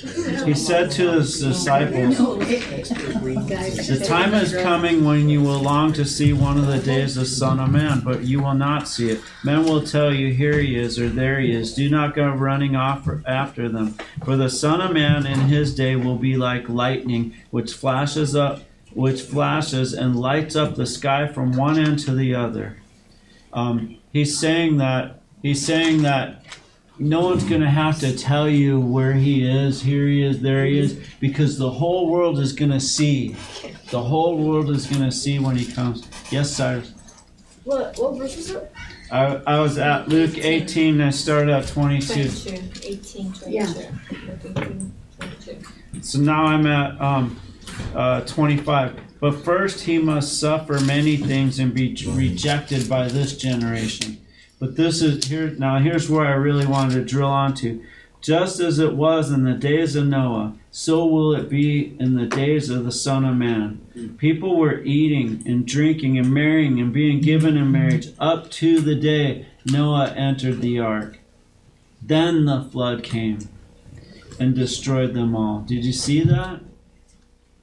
He 0.45 0.53
said 0.53 0.91
to 0.91 1.13
His 1.13 1.39
disciples, 1.39 2.19
The 2.19 4.05
time 4.05 4.35
is 4.35 4.53
coming 4.53 5.05
when 5.05 5.29
you 5.29 5.41
will 5.41 5.61
long 5.61 5.93
to 5.93 6.05
see 6.05 6.33
one 6.33 6.59
of 6.59 6.67
the 6.67 6.81
days 6.81 7.17
of 7.17 7.23
the 7.23 7.29
Son 7.29 7.61
of 7.61 7.71
Man, 7.71 8.01
but 8.01 8.25
you 8.25 8.43
will 8.43 8.55
not 8.55 8.89
see 8.89 9.11
it. 9.11 9.21
Men 9.45 9.63
will 9.63 9.85
tell 9.85 10.13
you, 10.13 10.35
Here 10.35 10.59
he 10.59 10.77
is, 10.77 10.99
or 10.99 11.09
there 11.09 11.39
he 11.39 11.53
is. 11.53 11.75
Do 11.75 11.89
not 11.89 12.17
go 12.17 12.29
running 12.29 12.75
off 12.75 13.09
after 13.25 13.69
them. 13.69 13.97
For 14.25 14.37
the 14.37 14.51
Son 14.51 14.81
of 14.81 14.93
Man 14.93 15.25
in 15.25 15.43
his 15.43 15.73
day 15.73 15.95
will 15.95 16.17
be 16.17 16.37
like 16.37 16.69
lightning, 16.69 17.37
which 17.53 17.73
flashes 17.73 18.35
up, 18.35 18.65
which 18.95 19.23
flashes 19.23 19.95
and 19.95 20.19
lights 20.19 20.57
up 20.57 20.75
the 20.75 20.87
sky 20.87 21.29
from 21.29 21.53
one 21.53 21.79
end 21.79 22.01
to 22.01 22.17
the 22.17 22.35
other. 22.35 22.79
Um, 23.53 23.99
he's 24.13 24.37
saying 24.37 24.79
that 24.79 25.23
he's 25.41 25.65
saying 25.65 26.03
that 26.03 26.43
no 26.99 27.21
one's 27.21 27.45
going 27.45 27.61
to 27.61 27.71
have 27.71 27.99
to 28.01 28.17
tell 28.17 28.49
you 28.49 28.81
where 28.81 29.13
he 29.13 29.49
is, 29.49 29.83
here 29.83 30.07
he 30.07 30.23
is, 30.23 30.41
there 30.41 30.65
he 30.65 30.79
is, 30.79 31.01
because 31.21 31.59
the 31.59 31.71
whole 31.71 32.09
world 32.11 32.39
is 32.39 32.53
going 32.53 32.71
to 32.71 32.81
see. 32.81 33.37
The 33.91 34.03
whole 34.03 34.37
world 34.37 34.71
is 34.71 34.87
going 34.87 35.05
to 35.05 35.13
see 35.13 35.39
when 35.39 35.57
he 35.57 35.71
comes. 35.71 36.07
Yes, 36.31 36.51
Cyrus. 36.51 36.93
What, 37.65 37.97
what 37.99 38.17
verse 38.17 38.37
is 38.37 38.51
it? 38.51 38.73
I, 39.11 39.41
I 39.47 39.61
was 39.61 39.79
at 39.79 40.09
Luke 40.09 40.39
18 40.39 40.95
and 40.95 41.05
I 41.05 41.11
started 41.11 41.51
at 41.51 41.67
22. 41.69 42.29
22, 42.51 42.81
18, 42.83 43.33
22. 43.33 43.51
Yeah. 43.51 43.91
18, 44.11 44.93
22. 45.19 46.03
So 46.03 46.19
now 46.19 46.45
I'm 46.45 46.67
at 46.67 47.01
um, 47.01 47.41
uh, 47.95 48.23
25. 48.23 49.01
But 49.21 49.33
first 49.33 49.85
he 49.85 49.99
must 49.99 50.39
suffer 50.39 50.79
many 50.81 51.17
things 51.17 51.59
and 51.59 51.75
be 51.75 51.97
rejected 52.09 52.89
by 52.89 53.09
this 53.09 53.37
generation. 53.37 54.19
But 54.59 54.77
this 54.77 55.03
is 55.03 55.27
here 55.27 55.51
now 55.51 55.79
here's 55.79 56.11
where 56.11 56.27
I 56.27 56.35
really 56.35 56.67
wanted 56.67 56.95
to 56.95 57.05
drill 57.05 57.29
onto. 57.29 57.83
Just 58.21 58.59
as 58.59 58.81
it 58.81 58.95
was 58.95 59.31
in 59.31 59.45
the 59.45 59.55
days 59.55 59.95
of 59.95 60.09
Noah, 60.09 60.55
so 60.73 61.07
will 61.07 61.35
it 61.37 61.49
be 61.49 61.97
in 62.01 62.17
the 62.17 62.27
days 62.27 62.69
of 62.69 62.85
the 62.85 62.91
Son 62.91 63.25
of 63.25 63.37
Man. 63.37 64.17
People 64.19 64.57
were 64.57 64.81
eating 64.81 65.43
and 65.47 65.65
drinking 65.65 66.19
and 66.19 66.35
marrying 66.35 66.81
and 66.81 66.93
being 66.93 67.21
given 67.21 67.57
in 67.57 67.71
marriage 67.71 68.09
up 68.19 68.51
to 68.53 68.81
the 68.81 68.97
day 68.97 69.47
Noah 69.65 70.13
entered 70.17 70.61
the 70.61 70.81
ark. 70.81 71.21
Then 72.03 72.45
the 72.45 72.63
flood 72.63 73.05
came 73.05 73.49
and 74.41 74.55
destroyed 74.55 75.15
them 75.15 75.37
all. 75.37 75.61
Did 75.61 75.85
you 75.85 75.93
see 75.93 76.23
that? 76.25 76.61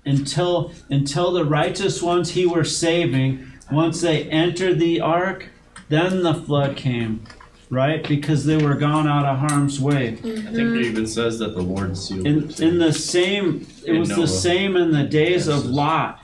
Until 0.06 0.72
until 0.90 1.32
the 1.32 1.46
righteous 1.46 2.02
ones 2.02 2.32
he 2.32 2.46
were 2.46 2.64
saving, 2.64 3.52
once 3.72 4.02
they 4.02 4.24
entered 4.30 4.80
the 4.80 5.02
ark, 5.02 5.50
then 5.90 6.24
the 6.24 6.34
flood 6.34 6.76
came, 6.76 7.24
right? 7.70 8.08
Because 8.08 8.46
they 8.46 8.58
were 8.58 8.76
gone 8.76 9.08
out 9.08 9.26
of 9.26 9.38
harm's 9.50 9.80
way. 9.80 10.10
I 10.10 10.16
think 10.16 10.58
it 10.58 10.82
even 10.86 11.08
says 11.08 11.40
that 11.40 11.56
the 11.56 11.62
Lord 11.62 11.98
sealed 11.98 12.26
In 12.28 12.50
it. 12.50 12.60
in 12.60 12.78
the 12.80 12.94
same, 12.94 13.66
it 13.84 13.90
In 13.90 14.00
was 14.00 14.10
Noah. 14.10 14.20
the 14.22 14.28
same 14.28 14.76
in 14.76 14.92
the 14.92 15.04
days 15.04 15.48
of 15.48 15.66
Lot. 15.66 16.22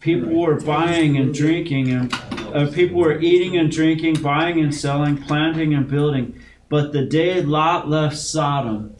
People 0.00 0.34
were 0.40 0.60
buying 0.60 1.16
and 1.16 1.34
drinking, 1.34 1.90
and 1.90 2.14
uh, 2.54 2.70
people 2.72 2.98
were 3.00 3.18
eating 3.20 3.56
and 3.56 3.70
drinking, 3.70 4.14
buying 4.22 4.60
and 4.60 4.72
selling, 4.74 5.16
planting 5.22 5.74
and 5.74 5.88
building. 5.88 6.38
But 6.68 6.92
the 6.92 7.04
day 7.04 7.42
Lot 7.42 7.88
left 7.88 8.16
Sodom, 8.16 8.94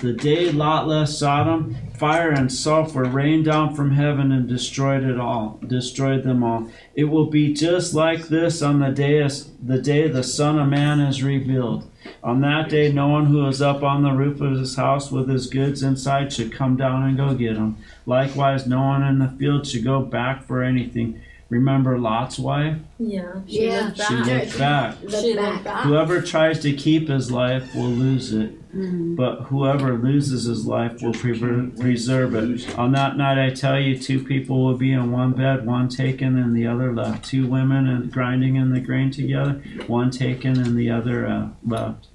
the 0.00 0.12
day 0.12 0.50
Lot 0.50 0.88
left 0.88 1.10
Sodom, 1.10 1.76
fire 1.96 2.30
and 2.30 2.50
sulfur 2.52 3.04
rained 3.04 3.44
down 3.44 3.74
from 3.74 3.92
heaven 3.92 4.32
and 4.32 4.48
destroyed 4.48 5.04
it 5.04 5.18
all, 5.20 5.58
destroyed 5.66 6.24
them 6.24 6.42
all. 6.42 6.68
It 6.94 7.04
will 7.04 7.26
be 7.26 7.52
just 7.52 7.94
like 7.94 8.28
this 8.28 8.62
on 8.62 8.80
the 8.80 8.88
day 8.90 9.26
the 9.62 9.78
day 9.80 10.08
the 10.08 10.22
Son 10.22 10.58
of 10.58 10.68
Man 10.68 11.00
is 11.00 11.22
revealed. 11.22 11.90
On 12.24 12.40
that 12.40 12.70
day, 12.70 12.90
no 12.90 13.08
one 13.08 13.26
who 13.26 13.46
is 13.46 13.60
up 13.60 13.82
on 13.82 14.02
the 14.02 14.12
roof 14.12 14.40
of 14.40 14.52
his 14.58 14.76
house 14.76 15.10
with 15.12 15.28
his 15.28 15.46
goods 15.46 15.82
inside 15.82 16.32
should 16.32 16.52
come 16.52 16.76
down 16.76 17.02
and 17.02 17.16
go 17.16 17.34
get 17.34 17.54
them. 17.54 17.76
Likewise, 18.06 18.66
no 18.66 18.80
one 18.80 19.02
in 19.02 19.18
the 19.18 19.28
field 19.28 19.66
should 19.66 19.84
go 19.84 20.00
back 20.00 20.46
for 20.46 20.62
anything. 20.62 21.20
Remember 21.50 21.98
Lot's 21.98 22.38
wife? 22.38 22.76
Yeah. 22.98 23.40
She 23.46 23.66
Yeah. 23.66 23.86
looked 23.86 23.96
She 23.98 24.14
back. 24.14 24.26
looked 24.46 24.58
back. 24.58 24.96
She 25.20 25.34
looked 25.34 25.64
back. 25.64 25.82
Whoever 25.84 26.22
tries 26.22 26.60
to 26.60 26.72
keep 26.72 27.08
his 27.08 27.30
life 27.30 27.74
will 27.74 27.88
lose 27.90 28.32
it, 28.32 28.52
but 28.72 29.42
whoever 29.44 29.94
loses 29.94 30.44
his 30.44 30.66
life 30.66 31.02
will 31.02 31.12
prever- 31.12 31.70
preserve 31.78 32.34
it. 32.34 32.78
On 32.78 32.92
that 32.92 33.16
night, 33.16 33.38
I 33.38 33.50
tell 33.50 33.78
you, 33.80 33.98
two 33.98 34.22
people 34.22 34.64
will 34.64 34.76
be 34.76 34.92
in 34.92 35.10
one 35.10 35.32
bed, 35.32 35.66
one 35.66 35.88
taken 35.88 36.38
and 36.38 36.54
the 36.56 36.66
other 36.66 36.92
left. 36.92 37.24
Two 37.24 37.46
women 37.46 37.88
and 37.88 38.12
grinding 38.12 38.56
in 38.56 38.72
the 38.72 38.80
grain 38.80 39.10
together, 39.10 39.60
one 39.86 40.10
taken 40.10 40.58
and 40.60 40.76
the 40.76 40.90
other 40.90 41.26
uh, 41.26 41.48
left. 41.66 42.06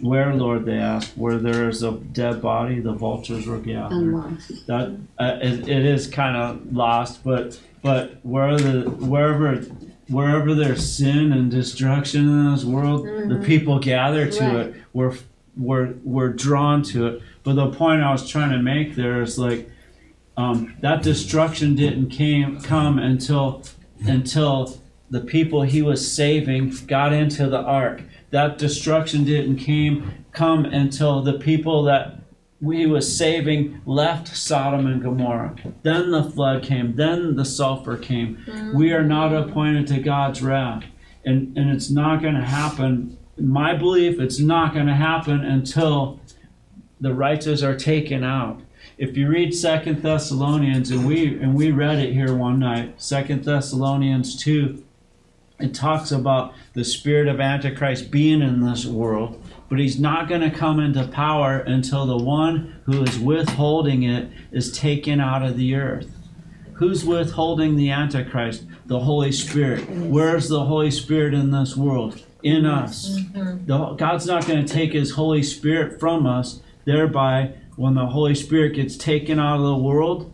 Where, 0.00 0.34
Lord? 0.34 0.64
They 0.64 0.78
asked. 0.78 1.16
Where 1.16 1.38
there 1.38 1.68
is 1.68 1.82
a 1.82 1.92
dead 1.92 2.42
body, 2.42 2.80
the 2.80 2.92
vultures 2.94 3.46
will 3.46 3.60
gather. 3.60 4.10
That 4.66 4.98
uh, 5.18 5.38
it, 5.40 5.68
it 5.68 5.84
is 5.86 6.08
kind 6.08 6.36
of 6.36 6.72
lost, 6.74 7.22
but 7.22 7.60
but 7.80 8.18
where 8.24 8.56
the 8.56 8.90
wherever 8.90 9.56
wherever 10.08 10.54
there's 10.54 10.84
sin 10.96 11.32
and 11.32 11.50
destruction 11.50 12.22
in 12.28 12.52
this 12.52 12.64
world, 12.64 13.04
the 13.06 13.36
Mhm. 13.36 13.44
people 13.46 13.78
gather 13.78 14.26
to 14.28 14.40
Right. 14.44 14.56
it. 14.66 14.74
We're 14.92 15.14
we're 15.56 15.94
we're 16.02 16.30
drawn 16.30 16.82
to 16.82 17.06
it. 17.06 17.22
But 17.42 17.54
the 17.54 17.70
point 17.70 18.02
I 18.02 18.12
was 18.12 18.28
trying 18.28 18.50
to 18.50 18.62
make 18.62 18.94
there 18.94 19.22
is 19.22 19.38
like 19.38 19.70
um, 20.36 20.76
that 20.80 21.02
destruction 21.02 21.74
didn't 21.74 22.10
came 22.10 22.60
come 22.60 22.98
until 22.98 23.62
until 24.06 24.80
the 25.10 25.20
people 25.20 25.62
he 25.62 25.82
was 25.82 26.10
saving 26.10 26.70
got 26.86 27.12
into 27.12 27.48
the 27.48 27.60
ark. 27.60 28.02
That 28.30 28.58
destruction 28.58 29.24
didn't 29.24 29.56
came 29.56 30.24
come 30.32 30.64
until 30.64 31.22
the 31.22 31.34
people 31.34 31.84
that 31.84 32.18
he 32.72 32.86
was 32.86 33.16
saving 33.16 33.80
left 33.84 34.28
Sodom 34.28 34.86
and 34.86 35.02
Gomorrah. 35.02 35.54
Then 35.82 36.10
the 36.10 36.24
flood 36.24 36.62
came. 36.62 36.96
Then 36.96 37.36
the 37.36 37.44
sulfur 37.44 37.96
came. 37.96 38.38
We 38.74 38.92
are 38.92 39.04
not 39.04 39.34
appointed 39.34 39.86
to 39.88 40.00
God's 40.00 40.42
wrath. 40.42 40.84
And, 41.24 41.56
and 41.56 41.70
it's 41.70 41.90
not 41.90 42.22
going 42.22 42.34
to 42.34 42.44
happen. 42.44 43.18
In 43.36 43.48
my 43.48 43.74
belief, 43.74 44.20
it's 44.20 44.38
not 44.38 44.74
going 44.74 44.86
to 44.86 44.94
happen 44.94 45.44
until 45.44 46.20
the 47.00 47.12
righteous 47.12 47.62
are 47.62 47.76
taken 47.76 48.22
out. 48.22 48.60
If 48.96 49.16
you 49.16 49.28
read 49.28 49.54
Second 49.54 50.02
Thessalonians, 50.02 50.90
and 50.90 51.06
we 51.06 51.38
and 51.38 51.54
we 51.54 51.72
read 51.72 51.98
it 51.98 52.12
here 52.12 52.34
one 52.34 52.60
night, 52.60 53.02
Second 53.02 53.44
Thessalonians 53.44 54.36
two, 54.36 54.84
it 55.58 55.74
talks 55.74 56.12
about 56.12 56.54
the 56.74 56.84
spirit 56.84 57.26
of 57.26 57.40
Antichrist 57.40 58.10
being 58.10 58.40
in 58.40 58.64
this 58.64 58.86
world, 58.86 59.42
but 59.68 59.80
he's 59.80 59.98
not 59.98 60.28
going 60.28 60.42
to 60.42 60.50
come 60.50 60.78
into 60.78 61.08
power 61.08 61.58
until 61.58 62.06
the 62.06 62.22
one 62.22 62.80
who 62.84 63.02
is 63.02 63.18
withholding 63.18 64.04
it 64.04 64.30
is 64.52 64.76
taken 64.76 65.20
out 65.20 65.42
of 65.42 65.56
the 65.56 65.74
earth. 65.74 66.10
Who's 66.74 67.04
withholding 67.04 67.76
the 67.76 67.90
Antichrist? 67.90 68.64
The 68.86 69.00
Holy 69.00 69.32
Spirit. 69.32 69.88
Where's 69.88 70.48
the 70.48 70.64
Holy 70.66 70.90
Spirit 70.90 71.34
in 71.34 71.50
this 71.50 71.76
world? 71.76 72.24
In 72.44 72.62
mm-hmm. 72.62 72.84
us. 72.84 73.18
Mm-hmm. 73.18 73.66
The- 73.66 73.94
God's 73.94 74.26
not 74.26 74.46
going 74.46 74.64
to 74.64 74.72
take 74.72 74.92
His 74.92 75.12
Holy 75.12 75.42
Spirit 75.42 75.98
from 75.98 76.26
us. 76.26 76.60
Thereby, 76.84 77.54
when 77.76 77.94
the 77.94 78.06
Holy 78.06 78.34
Spirit 78.34 78.74
gets 78.74 78.96
taken 78.96 79.40
out 79.40 79.56
of 79.56 79.62
the 79.62 79.76
world, 79.76 80.30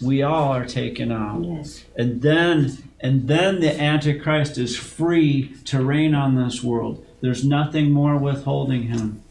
we 0.00 0.22
all 0.22 0.52
are 0.52 0.66
taken 0.66 1.10
out. 1.10 1.44
Yes. 1.44 1.84
And 1.96 2.22
then 2.22 2.78
and 3.00 3.28
then 3.28 3.60
the 3.60 3.80
Antichrist 3.80 4.58
is 4.58 4.76
free 4.76 5.54
to 5.64 5.82
reign 5.82 6.14
on 6.14 6.34
this 6.34 6.62
world. 6.62 7.04
There's 7.20 7.44
nothing 7.44 7.90
more 7.90 8.16
withholding 8.16 8.84
him. 8.84 9.22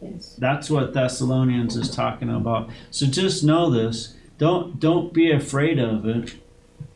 Yes. 0.00 0.34
That's 0.38 0.70
what 0.70 0.94
Thessalonians 0.94 1.76
is 1.76 1.90
talking 1.90 2.34
about. 2.34 2.70
So 2.90 3.06
just 3.06 3.44
know 3.44 3.70
this. 3.70 4.14
Don't 4.38 4.80
don't 4.80 5.12
be 5.12 5.30
afraid 5.30 5.78
of 5.78 6.06
it. 6.06 6.34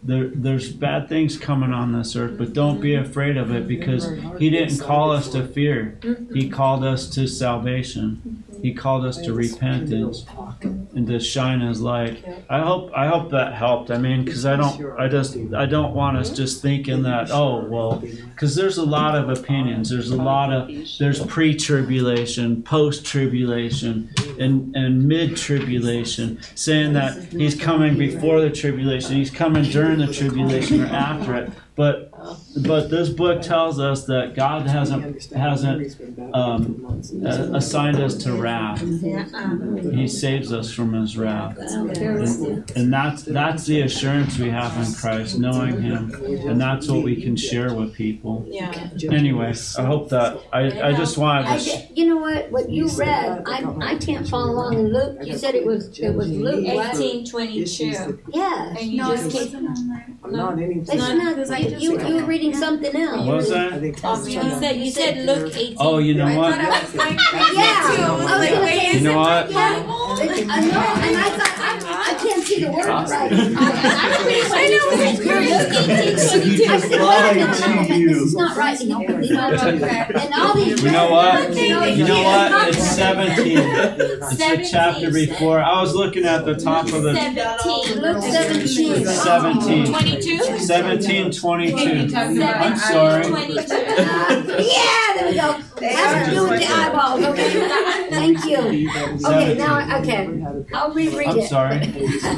There, 0.02 0.28
there's 0.28 0.70
bad 0.70 1.08
things 1.08 1.38
coming 1.38 1.72
on 1.72 1.92
this 1.92 2.14
earth, 2.14 2.36
but 2.36 2.52
don't 2.52 2.78
be 2.78 2.94
afraid 2.94 3.38
of 3.38 3.50
it 3.50 3.66
because 3.66 4.06
He 4.38 4.50
didn't 4.50 4.78
call 4.80 5.10
us 5.10 5.30
to 5.30 5.46
fear. 5.46 5.98
He 6.34 6.50
called 6.50 6.84
us 6.84 7.08
to 7.10 7.26
salvation. 7.26 8.44
He 8.60 8.74
called 8.74 9.04
us 9.06 9.16
to 9.18 9.32
repentance 9.32 10.24
and 10.62 11.06
to 11.06 11.20
shine 11.20 11.60
His 11.60 11.80
light. 11.80 12.22
I 12.50 12.60
hope 12.60 12.92
I 12.94 13.06
hope 13.06 13.30
that 13.30 13.54
helped. 13.54 13.90
I 13.90 13.96
mean, 13.96 14.24
because 14.24 14.44
I 14.44 14.56
don't 14.56 14.98
I 14.98 15.08
just 15.08 15.36
I 15.54 15.64
don't 15.66 15.94
want 15.94 16.18
us 16.18 16.30
just 16.30 16.60
thinking 16.60 17.02
that 17.04 17.30
oh 17.30 17.64
well, 17.64 18.02
because 18.30 18.54
there's 18.54 18.78
a 18.78 18.84
lot 18.84 19.16
of 19.16 19.30
opinions. 19.30 19.88
There's 19.88 20.10
a 20.10 20.16
lot 20.16 20.52
of 20.52 20.70
there's 20.98 21.24
pre-tribulation, 21.26 22.62
post-tribulation, 22.62 24.10
and 24.38 24.74
and 24.76 25.06
mid-tribulation, 25.06 26.40
saying 26.54 26.92
that 26.94 27.24
He's 27.32 27.54
coming 27.54 27.98
before 27.98 28.40
the 28.40 28.50
tribulation. 28.50 29.16
He's 29.16 29.30
coming 29.30 29.64
during 29.64 29.98
the 29.98 30.12
tribulation 30.12 30.82
or 30.82 30.86
after 30.86 31.34
it. 31.36 31.50
But 31.76 32.13
but 32.56 32.90
this 32.90 33.08
book 33.08 33.42
tells 33.42 33.78
us 33.80 34.04
that 34.06 34.34
God 34.34 34.66
hasn't 34.66 35.24
hasn't 35.32 35.96
um, 36.34 37.02
a- 37.24 37.56
assigned 37.56 38.00
us 38.00 38.14
to 38.24 38.32
wrath. 38.34 38.80
He 38.80 40.08
saves 40.08 40.52
us 40.52 40.72
from 40.72 40.92
His 40.94 41.16
wrath, 41.16 41.56
and, 41.58 42.70
and 42.76 42.92
that's 42.92 43.22
that's 43.24 43.66
the 43.66 43.82
assurance 43.82 44.38
we 44.38 44.50
have 44.50 44.76
in 44.86 44.92
Christ, 44.94 45.38
knowing 45.38 45.80
Him, 45.82 46.14
and 46.24 46.60
that's 46.60 46.88
what 46.88 47.02
we 47.02 47.20
can 47.22 47.36
share 47.36 47.74
with 47.74 47.92
people. 47.94 48.46
Yeah. 48.48 48.90
Anyway, 49.10 49.52
I 49.78 49.82
hope 49.84 50.08
that 50.10 50.40
I, 50.52 50.88
I 50.88 50.92
just 50.94 51.18
wanted 51.18 51.46
I 51.46 51.58
to. 51.58 51.64
di- 51.64 51.88
you 51.94 52.06
know 52.06 52.16
what? 52.18 52.50
What 52.50 52.70
you 52.70 52.88
read, 52.88 53.42
I 53.46 53.64
I 53.80 53.96
can't 53.98 54.26
follow 54.28 54.52
along 54.52 54.74
in 54.78 54.92
Luke. 54.92 55.18
You 55.22 55.36
said 55.36 55.54
it 55.54 55.66
was 55.66 55.98
it 55.98 56.10
was 56.14 56.30
Luke, 56.30 56.64
right? 56.66 56.94
Eighteen 56.94 57.24
twenty-two. 57.26 58.20
Yeah. 58.32 58.74
And 58.78 58.80
you 58.90 58.98
No, 59.02 59.10
just 59.10 59.26
it 59.26 59.30
keep. 59.32 59.42
wasn't 59.54 59.68
on 59.68 59.88
there. 59.88 60.06
Not 60.30 60.58
any. 60.58 60.74
It's 60.80 60.94
not. 60.94 61.60
You, 61.80 61.98
you, 61.98 62.13
you 62.14 62.20
were 62.20 62.26
reading 62.26 62.54
something 62.54 62.94
else. 62.96 63.26
What 63.26 63.36
was 63.36 63.50
that? 63.50 63.72
Um, 63.72 63.84
you 63.84 64.50
said 64.60 64.76
you 64.76 64.90
said 64.90 65.26
Luke 65.26 65.52
eighteen. 65.56 65.76
Oh, 65.80 65.98
you 65.98 66.14
know 66.14 66.26
what? 66.36 66.56
Yeah. 66.56 66.70
I 66.70 66.82
was 66.82 66.92
gonna 66.92 68.66
say, 68.66 68.92
You 68.94 69.00
know 69.00 69.18
what? 69.18 69.50
Yeah. 69.50 69.60
I 69.60 70.60
know, 70.60 70.80
and 71.04 71.16
I 71.16 71.30
thought 71.30 71.56
I, 71.58 72.10
I 72.10 72.23
can't 72.44 72.58
see 72.58 72.64
the 72.64 72.70
word 72.70 72.86
right. 72.86 73.32
I 73.32 74.68
know 74.68 74.88
it's 74.92 75.24
you're 75.24 75.40
looking 75.40 75.90
eighteen 75.90 76.28
twenty-two. 76.28 76.72
I 76.72 76.78
said, 76.78 76.90
wait 76.90 77.30
a 77.30 77.34
minute, 77.34 77.60
no, 77.60 78.06
this 78.06 78.22
is 78.22 78.34
not 78.34 78.56
right. 78.56 78.80
And 78.80 80.34
all 80.34 80.54
these. 80.54 80.82
You 80.82 80.90
know 80.90 81.10
what? 81.10 81.56
You 81.56 82.04
know, 82.04 82.22
what? 82.22 82.68
It's 82.68 82.78
it's 82.78 82.96
17. 82.96 83.58
It's 83.58 84.36
the 84.36 84.68
chapter 84.70 85.10
before. 85.10 85.60
I 85.60 85.80
was 85.80 85.94
looking 85.94 86.24
at 86.24 86.44
the 86.44 86.54
top 86.54 86.86
of 86.86 87.02
the 87.02 87.14
Seventeen. 87.14 88.02
Luke 88.02 88.22
seventeen. 88.22 89.04
17. 89.04 89.86
Twenty-two? 89.86 90.58
17, 90.58 91.32
22. 91.32 92.16
I'm 92.16 92.76
sorry. 92.76 93.24
Twenty-two. 93.24 93.74
Yeah, 94.54 95.14
there 95.16 95.28
we 95.30 95.34
go. 95.34 95.52
Has 95.86 96.28
to 96.28 96.34
do 96.34 96.48
with 96.48 96.60
the 96.60 96.66
eyeballs, 96.66 97.22
okay? 97.24 98.08
Thank 98.10 98.44
you. 98.44 98.90
Okay, 99.24 99.54
now, 99.56 99.98
okay, 100.00 100.28
I'll 100.74 100.92
reread 100.92 101.28
I'm 101.28 101.38
it. 101.38 101.48
sorry. 101.48 101.78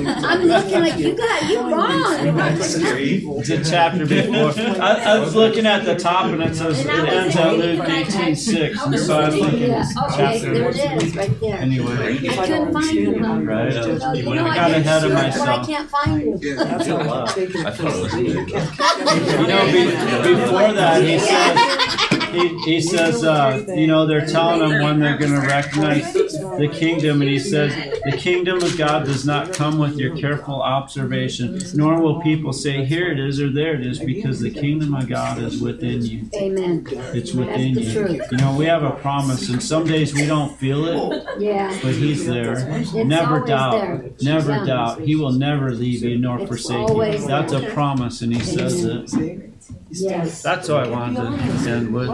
I'm 0.06 0.42
looking 0.44 0.80
like 0.80 0.98
you 0.98 1.14
got, 1.14 1.42
you 1.50 1.60
wrong. 1.60 2.38
It's 2.58 3.50
a 3.50 3.64
chapter 3.64 4.06
before. 4.06 4.52
I, 4.82 5.14
I 5.14 5.18
was 5.18 5.34
looking 5.34 5.66
at 5.66 5.84
the 5.84 5.94
top 5.96 6.26
and 6.26 6.42
it 6.42 6.54
says 6.54 6.80
it 6.84 6.88
ends 6.88 7.36
at 7.36 7.52
Luke 7.56 7.88
18, 7.88 8.36
6. 8.36 8.82
And 8.82 8.98
so 8.98 9.18
I 9.20 9.26
was 9.26 9.36
looking 9.36 9.58
Yeah, 9.62 9.84
at 9.96 10.12
okay, 10.12 10.38
there 10.40 10.72
chapter. 10.72 10.96
it 10.96 11.02
is, 11.02 11.16
right 11.16 11.40
there. 11.40 11.56
Anyway. 11.58 12.18
I 12.28 12.46
couldn't 12.46 12.72
find 12.72 12.92
you. 12.92 13.20
though. 13.20 13.36
Right. 13.40 13.72
You 13.72 13.98
know, 13.98 14.12
you 14.12 14.34
know, 14.34 14.44
I 14.46 14.50
I 14.50 14.54
got 14.56 14.68
did 14.68 14.86
ahead 14.86 15.04
of 15.04 15.10
search, 15.12 15.38
but 15.38 15.48
I 15.48 15.56
myself. 15.56 15.66
can't 15.66 15.90
find 15.90 16.42
you. 16.42 16.60
I 16.60 16.64
thought 17.70 17.94
it 17.94 18.02
was 18.02 18.14
me. 18.14 18.26
You 19.36 19.46
know, 19.46 19.66
be, 19.66 19.84
before 20.36 20.72
that, 20.72 21.02
he 21.02 21.18
says, 21.18 22.15
he, 22.36 22.58
he 22.60 22.80
says, 22.80 23.24
uh, 23.24 23.64
you 23.68 23.86
know, 23.86 24.06
they're 24.06 24.26
telling 24.26 24.68
them 24.68 24.82
when 24.82 25.00
they're 25.00 25.18
going 25.18 25.32
to 25.32 25.40
recognize 25.46 26.12
the 26.12 26.68
kingdom, 26.72 27.20
and 27.22 27.30
he 27.30 27.38
says, 27.38 27.74
the 28.04 28.16
kingdom 28.16 28.62
of 28.62 28.76
God 28.76 29.04
does 29.06 29.24
not 29.26 29.52
come 29.52 29.78
with 29.78 29.96
your 29.96 30.16
careful 30.16 30.62
observation, 30.62 31.60
nor 31.74 32.00
will 32.00 32.20
people 32.20 32.52
say, 32.52 32.84
here 32.84 33.10
it 33.10 33.18
is 33.18 33.40
or 33.40 33.50
there 33.50 33.74
it 33.74 33.86
is, 33.86 33.98
because 33.98 34.40
the 34.40 34.50
kingdom 34.50 34.94
of 34.94 35.08
God 35.08 35.38
is 35.42 35.60
within 35.60 36.02
you. 36.04 36.28
Amen. 36.36 36.86
It's 36.90 37.32
within 37.32 37.74
That's 37.74 37.86
you. 37.88 37.92
truth. 38.06 38.22
You 38.32 38.38
know, 38.38 38.56
we 38.56 38.66
have 38.66 38.82
a 38.82 38.92
promise, 38.92 39.48
and 39.48 39.62
some 39.62 39.84
days 39.86 40.14
we 40.14 40.26
don't 40.26 40.56
feel 40.58 40.86
it, 40.86 41.26
Yeah. 41.40 41.76
but 41.82 41.94
He's 41.94 42.26
there. 42.26 42.54
It's 42.78 42.92
Never 42.92 43.40
doubt. 43.44 43.72
there. 43.72 44.10
Never 44.22 44.64
doubt. 44.64 45.00
He 45.00 45.16
will 45.16 45.32
never 45.32 45.72
leave 45.74 46.02
you 46.02 46.18
nor 46.18 46.38
It's 46.40 46.48
forsake 46.48 46.88
you. 46.88 47.26
That's 47.26 47.52
a 47.52 47.60
promise, 47.70 48.22
and 48.22 48.34
He 48.34 48.40
says 48.40 48.84
it. 48.84 49.45
Yes. 49.90 50.42
That's 50.42 50.68
all 50.68 50.78
I 50.80 50.88
wanted 50.88 51.16
to 51.16 51.70
end 51.70 51.92
with. 51.92 52.08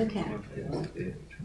Okay. 0.00 0.24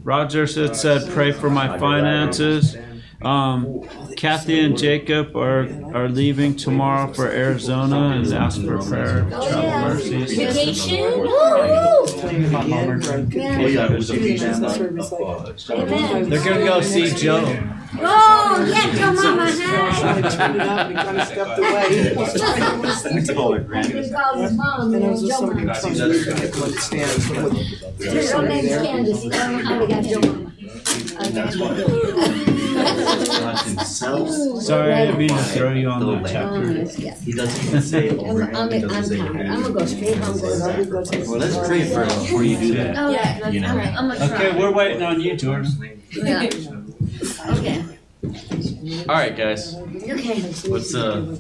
Roger 0.03 0.48
said, 0.48 0.76
said 0.76 1.10
pray 1.12 1.32
for 1.32 1.49
my 1.49 1.78
finances. 1.78 2.76
Um, 3.22 3.81
Kathy 4.18 4.60
and 4.60 4.76
Jacob 4.77 5.35
are, 5.35 5.68
are 5.93 6.10
leaving 6.10 6.56
tomorrow 6.56 7.14
for 7.14 7.27
Arizona 7.30 8.10
and 8.15 8.26
ask 8.34 8.60
for 8.61 8.80
prayer, 8.80 9.26
travel 9.30 9.89
mercies. 9.89 10.35
Vacation? 10.35 11.19
Woo! 11.19 11.27
Oh, 11.30 12.06
yeah, 13.68 13.85
it 13.85 13.91
was 13.91 14.10
a 14.10 14.14
weekend 14.14 14.65
Amen. 15.69 16.30
They're 16.30 16.43
gonna 16.43 16.65
go 16.65 16.81
see 16.81 17.11
Joe. 17.14 17.45
Oh, 17.99 18.65
yeah, 18.68 18.95
Joe 18.95 19.14
Mama, 19.14 19.52
hi. 19.52 20.91
We 23.14 23.22
call 23.34 23.53
her 23.53 23.60
Granny. 23.60 23.93
We 24.02 24.10
call 24.10 24.38
his 24.41 24.53
mom, 24.53 24.93
And 24.93 25.03
I 25.06 25.07
was 25.10 25.22
just 25.22 25.39
Joe 25.39 25.45
Mama. 25.48 25.73
trying 25.80 25.95
to 25.95 26.35
get 26.41 26.56
one 26.56 26.73
stand 26.73 27.11
with. 27.30 27.53
Her 28.31 28.41
name's 28.48 28.76
Candace. 28.81 29.26
I 29.26 29.27
don't 29.30 29.52
know 29.52 29.64
how 29.64 29.80
we 29.80 29.85
got 29.88 30.03
Joe 30.03 30.22
Mama. 31.60 32.57
Sorry, 34.62 34.94
I 34.94 35.06
didn't 35.06 35.18
mean 35.18 35.30
to 35.30 35.38
throw 35.38 35.74
you 35.74 35.90
on 35.90 36.24
that 36.24 36.32
chapter. 36.32 36.72
yes, 36.72 36.99
yes. 36.99 37.22
He 37.22 37.34
doesn't 37.34 37.66
even 37.68 37.82
say 37.82 38.10
I'm, 38.10 38.20
over 38.20 38.44
I'm, 38.44 38.56
I'm 38.56 38.72
He 38.72 38.80
doesn't 38.82 39.03
say 39.03 39.18
tired. 39.18 39.48
I'm 39.48 39.62
gonna 39.62 39.74
go 39.74 39.86
straight 39.86 40.18
home. 40.18 40.41
Well, 40.41 41.38
let's 41.40 41.68
pray 41.68 41.88
for 41.88 42.06
first 42.06 42.20
before 42.22 42.44
you 42.44 42.58
do 42.58 42.74
that. 42.76 42.98
Oh, 42.98 43.10
yeah. 43.10 43.49
You 43.49 43.60
know. 43.60 43.70
I'm 43.70 44.08
gonna 44.10 44.28
try. 44.28 44.48
Okay, 44.48 44.60
we're 44.60 44.74
waiting 44.74 45.02
on 45.03 45.20
you, 45.22 45.36
Jordan. 45.36 45.72
Yeah. 46.12 46.49
Okay. 47.49 47.84
All 49.10 49.16
right, 49.16 49.36
guys. 49.36 49.76
Okay. 49.76 50.41
Let's 50.68 50.94
uh. 50.95 51.38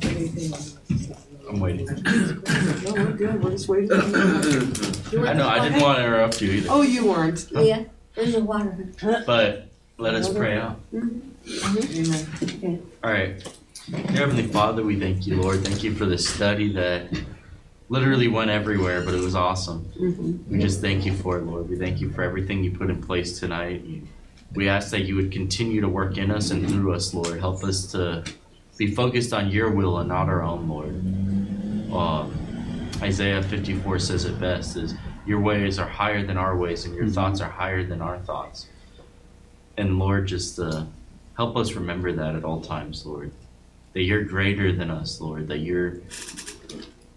I'm 1.49 1.59
waiting. 1.59 1.85
No, 1.85 2.93
we're 2.93 3.11
good, 3.11 3.43
we're 3.43 3.51
just 3.51 3.67
waiting. 3.67 3.91
I 3.91 5.33
know 5.33 5.49
I 5.49 5.59
didn't 5.67 5.81
want 5.81 5.97
to 5.97 6.05
interrupt 6.05 6.41
you 6.41 6.51
either, 6.51 6.69
Oh, 6.71 6.81
you 6.81 7.07
weren't. 7.07 7.45
Yeah, 7.51 7.83
there's 8.15 8.35
a 8.35 8.43
water. 8.43 8.87
but 9.25 9.70
let 10.01 10.15
us 10.15 10.33
pray 10.33 10.57
out. 10.57 10.79
Amen. 10.93 11.35
All 13.03 13.11
right. 13.11 13.57
Dear 13.89 13.99
Heavenly 14.07 14.47
Father, 14.47 14.83
we 14.83 14.99
thank 14.99 15.27
you, 15.27 15.39
Lord. 15.39 15.63
Thank 15.63 15.83
you 15.83 15.93
for 15.93 16.05
this 16.05 16.27
study 16.27 16.71
that 16.73 17.07
literally 17.89 18.27
went 18.27 18.49
everywhere, 18.49 19.03
but 19.03 19.13
it 19.13 19.19
was 19.19 19.35
awesome. 19.35 19.85
Mm-hmm. 19.99 20.51
We 20.51 20.59
just 20.59 20.81
thank 20.81 21.05
you 21.05 21.13
for 21.13 21.37
it, 21.37 21.43
Lord. 21.43 21.69
We 21.69 21.77
thank 21.77 22.01
you 22.01 22.09
for 22.11 22.23
everything 22.23 22.63
you 22.63 22.71
put 22.71 22.89
in 22.89 23.01
place 23.01 23.39
tonight. 23.39 23.83
We 24.55 24.67
ask 24.67 24.89
that 24.91 25.01
you 25.01 25.15
would 25.15 25.31
continue 25.31 25.81
to 25.81 25.89
work 25.89 26.17
in 26.17 26.31
us 26.31 26.49
and 26.49 26.67
through 26.67 26.93
us, 26.93 27.13
Lord. 27.13 27.39
Help 27.39 27.63
us 27.63 27.91
to 27.91 28.23
be 28.77 28.87
focused 28.87 29.33
on 29.33 29.51
your 29.51 29.69
will 29.69 29.99
and 29.99 30.09
not 30.09 30.29
our 30.29 30.41
own, 30.41 30.67
Lord. 30.67 30.95
Um, 31.93 32.89
Isaiah 33.03 33.43
54 33.43 33.99
says 33.99 34.25
it 34.25 34.39
best 34.39 34.77
is 34.77 34.95
your 35.25 35.39
ways 35.39 35.77
are 35.77 35.87
higher 35.87 36.25
than 36.25 36.37
our 36.37 36.57
ways 36.57 36.85
and 36.85 36.95
your 36.95 37.05
mm-hmm. 37.05 37.13
thoughts 37.13 37.41
are 37.41 37.49
higher 37.49 37.83
than 37.83 38.01
our 38.01 38.19
thoughts. 38.19 38.67
And 39.81 39.97
Lord, 39.97 40.27
just 40.27 40.59
uh, 40.59 40.83
help 41.35 41.57
us 41.57 41.73
remember 41.73 42.11
that 42.11 42.35
at 42.35 42.43
all 42.43 42.61
times, 42.61 43.03
Lord. 43.03 43.31
That 43.93 44.03
you're 44.03 44.23
greater 44.23 44.71
than 44.71 44.91
us, 44.91 45.19
Lord. 45.19 45.47
That 45.47 45.57
you're 45.57 46.01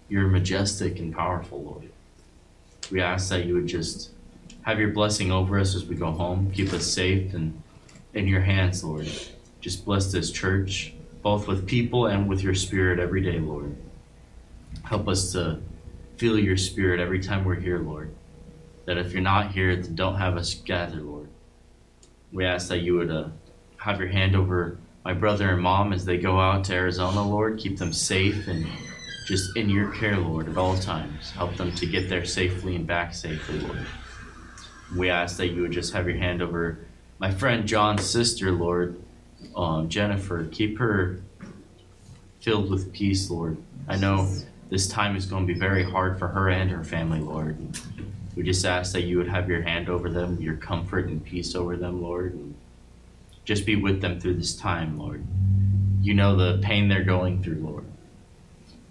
you're 0.09 0.25
majestic 0.25 0.97
and 0.97 1.13
powerful, 1.13 1.61
Lord. 1.61 1.91
We 2.91 3.01
ask 3.01 3.29
that 3.29 3.45
you 3.45 3.53
would 3.53 3.67
just 3.67 4.09
have 4.63 4.79
your 4.79 4.89
blessing 4.89 5.31
over 5.31 5.59
us 5.59 5.75
as 5.75 5.85
we 5.85 5.95
go 5.95 6.09
home. 6.09 6.51
Keep 6.55 6.73
us 6.73 6.87
safe 6.87 7.35
and 7.35 7.61
in 8.15 8.27
your 8.27 8.41
hands, 8.41 8.83
Lord. 8.83 9.07
Just 9.61 9.85
bless 9.85 10.11
this 10.11 10.31
church, 10.31 10.91
both 11.21 11.47
with 11.47 11.67
people 11.67 12.07
and 12.07 12.27
with 12.27 12.41
your 12.41 12.55
spirit 12.55 12.97
every 12.97 13.21
day, 13.21 13.37
Lord. 13.37 13.75
Help 14.85 15.07
us 15.07 15.33
to 15.33 15.59
feel 16.17 16.39
your 16.39 16.57
spirit 16.57 16.99
every 16.99 17.19
time 17.19 17.45
we're 17.45 17.59
here, 17.59 17.77
Lord. 17.77 18.11
That 18.85 18.97
if 18.97 19.13
you're 19.13 19.21
not 19.21 19.51
here, 19.51 19.75
then 19.75 19.93
don't 19.93 20.15
have 20.15 20.35
us 20.35 20.55
gather, 20.55 20.99
Lord. 20.99 21.14
We 22.35 22.43
ask 22.43 22.67
that 22.67 22.79
you 22.79 22.95
would 22.95 23.09
uh, 23.09 23.29
have 23.77 23.97
your 23.97 24.09
hand 24.09 24.35
over 24.35 24.77
my 25.05 25.13
brother 25.13 25.51
and 25.51 25.61
mom 25.61 25.93
as 25.93 26.03
they 26.03 26.17
go 26.17 26.37
out 26.37 26.65
to 26.65 26.73
Arizona, 26.73 27.25
Lord. 27.25 27.57
Keep 27.57 27.77
them 27.77 27.93
safe 27.93 28.49
and 28.49 28.67
just 29.25 29.55
in 29.55 29.69
your 29.69 29.93
care, 29.93 30.17
Lord, 30.17 30.49
at 30.49 30.57
all 30.57 30.77
times. 30.77 31.31
Help 31.31 31.55
them 31.55 31.73
to 31.75 31.85
get 31.85 32.09
there 32.09 32.25
safely 32.25 32.75
and 32.75 32.85
back 32.85 33.13
safely, 33.13 33.59
Lord. 33.59 33.85
We 34.97 35.09
ask 35.09 35.37
that 35.37 35.47
you 35.47 35.61
would 35.61 35.71
just 35.71 35.93
have 35.93 36.09
your 36.09 36.17
hand 36.17 36.41
over 36.41 36.79
my 37.19 37.31
friend 37.31 37.65
John's 37.65 38.03
sister, 38.05 38.51
Lord, 38.51 39.01
um, 39.55 39.87
Jennifer. 39.87 40.43
Keep 40.51 40.77
her 40.79 41.21
filled 42.41 42.69
with 42.69 42.91
peace, 42.91 43.29
Lord. 43.29 43.55
I 43.87 43.95
know 43.95 44.29
this 44.69 44.89
time 44.89 45.15
is 45.15 45.25
going 45.25 45.47
to 45.47 45.53
be 45.53 45.57
very 45.57 45.89
hard 45.89 46.19
for 46.19 46.27
her 46.27 46.49
and 46.49 46.69
her 46.69 46.83
family, 46.83 47.21
Lord. 47.21 47.57
We 48.35 48.43
just 48.43 48.65
ask 48.65 48.91
that 48.93 49.03
you 49.03 49.17
would 49.17 49.27
have 49.27 49.49
your 49.49 49.61
hand 49.61 49.89
over 49.89 50.09
them, 50.09 50.41
your 50.41 50.55
comfort 50.55 51.07
and 51.07 51.23
peace 51.23 51.55
over 51.55 51.77
them, 51.77 52.01
Lord. 52.01 52.33
And 52.33 52.55
just 53.45 53.65
be 53.65 53.75
with 53.75 54.01
them 54.01 54.19
through 54.19 54.35
this 54.35 54.55
time, 54.55 54.97
Lord. 54.97 55.23
You 56.01 56.13
know 56.13 56.35
the 56.35 56.61
pain 56.61 56.87
they're 56.87 57.03
going 57.03 57.41
through, 57.41 57.59
Lord. 57.59 57.85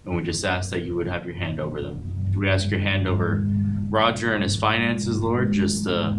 And 0.05 0.15
we 0.15 0.23
just 0.23 0.43
ask 0.45 0.71
that 0.71 0.81
you 0.81 0.95
would 0.95 1.07
have 1.07 1.25
your 1.25 1.35
hand 1.35 1.59
over 1.59 1.81
them. 1.81 2.33
We 2.35 2.49
ask 2.49 2.69
your 2.69 2.79
hand 2.79 3.07
over 3.07 3.45
Roger 3.89 4.33
and 4.33 4.43
his 4.43 4.55
finances, 4.55 5.21
Lord. 5.21 5.51
Just 5.51 5.87
uh, 5.87 6.13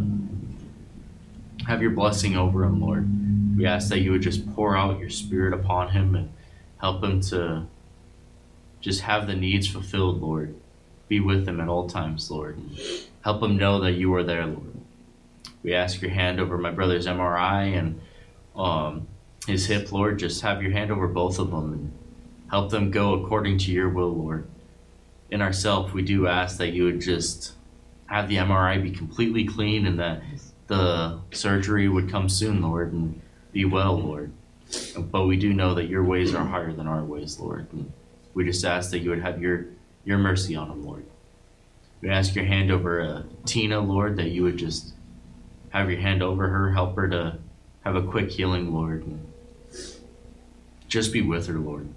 have 1.67 1.83
your 1.83 1.91
blessing 1.91 2.37
over 2.37 2.65
him, 2.65 2.81
Lord. 2.81 3.09
We 3.57 3.67
ask 3.67 3.89
that 3.89 4.01
you 4.01 4.13
would 4.13 4.23
just 4.23 4.55
pour 4.55 4.77
out 4.77 4.99
your 4.99 5.11
spirit 5.11 5.53
upon 5.53 5.91
him 5.91 6.15
and 6.15 6.31
help 6.79 7.03
him 7.03 7.21
to 7.23 7.67
just 8.81 9.01
have 9.01 9.27
the 9.27 9.35
needs 9.35 9.67
fulfilled, 9.67 10.21
Lord. 10.21 10.55
be 11.09 11.21
with 11.21 11.47
him 11.49 11.61
at 11.61 11.69
all 11.69 11.89
times, 11.89 12.31
Lord. 12.31 12.59
Help 13.27 13.43
him 13.43 13.57
know 13.57 13.81
that 13.81 13.95
you 13.95 14.15
are 14.15 14.23
there, 14.23 14.47
Lord. 14.47 14.81
We 15.65 15.75
ask 15.75 16.01
your 16.01 16.13
hand 16.13 16.39
over 16.39 16.57
my 16.57 16.71
brother's 16.71 17.09
MRI 17.09 17.77
and 17.77 18.01
um, 18.55 19.09
his 19.49 19.67
hip, 19.67 19.91
Lord. 19.91 20.21
Just 20.21 20.43
have 20.43 20.63
your 20.63 20.71
hand 20.71 20.93
over 20.93 21.09
both 21.09 21.41
of 21.41 21.51
them 21.51 21.73
and 21.73 21.93
help 22.51 22.71
them 22.71 22.93
go 22.93 23.15
according 23.15 23.59
to 23.59 23.73
your 23.73 23.89
will, 23.89 24.15
Lord. 24.15 24.47
In 25.29 25.43
ourself, 25.43 25.93
we 25.93 26.03
do 26.03 26.29
ask 26.29 26.59
that 26.59 26.69
you 26.69 26.85
would 26.85 27.01
just 27.01 27.55
have 28.07 28.29
the 28.29 28.37
MRI 28.37 28.81
be 28.81 28.93
completely 28.93 29.45
clean 29.45 29.87
and 29.87 29.99
that 29.99 30.23
the 30.69 31.19
surgery 31.33 31.89
would 31.89 32.09
come 32.09 32.29
soon, 32.29 32.63
Lord, 32.63 32.93
and 32.93 33.21
be 33.51 33.65
well, 33.65 33.99
Lord. 33.99 34.31
But 34.97 35.27
we 35.27 35.37
do 35.37 35.53
know 35.53 35.75
that 35.75 35.89
your 35.89 36.05
ways 36.05 36.33
are 36.33 36.45
higher 36.45 36.73
than 36.73 36.87
our 36.87 37.03
ways, 37.03 37.41
Lord. 37.41 37.67
And 37.73 37.93
we 38.35 38.45
just 38.45 38.65
ask 38.65 38.93
that 38.93 39.01
you 39.01 39.11
would 39.11 39.23
have 39.23 39.43
your, 39.43 39.67
your 40.05 40.19
mercy 40.19 40.55
on 40.55 40.69
them, 40.69 40.87
Lord. 40.87 41.05
We 42.07 42.13
ask 42.13 42.37
your 42.37 42.45
hand 42.45 42.71
over 42.71 43.01
uh, 43.01 43.23
Tina, 43.47 43.81
Lord, 43.81 44.17
that 44.19 44.29
you 44.29 44.45
would 44.45 44.59
just 44.59 44.95
have 45.71 45.91
your 45.91 45.99
hand 45.99 46.23
over 46.23 46.47
her, 46.47 46.71
help 46.71 46.95
her 46.95 47.09
to 47.09 47.37
have 47.81 47.97
a 47.97 48.03
quick 48.03 48.31
healing, 48.31 48.73
Lord. 48.73 49.05
Just 50.87 51.13
be 51.13 51.21
with 51.21 51.49
her, 51.49 51.59
Lord. 51.59 51.89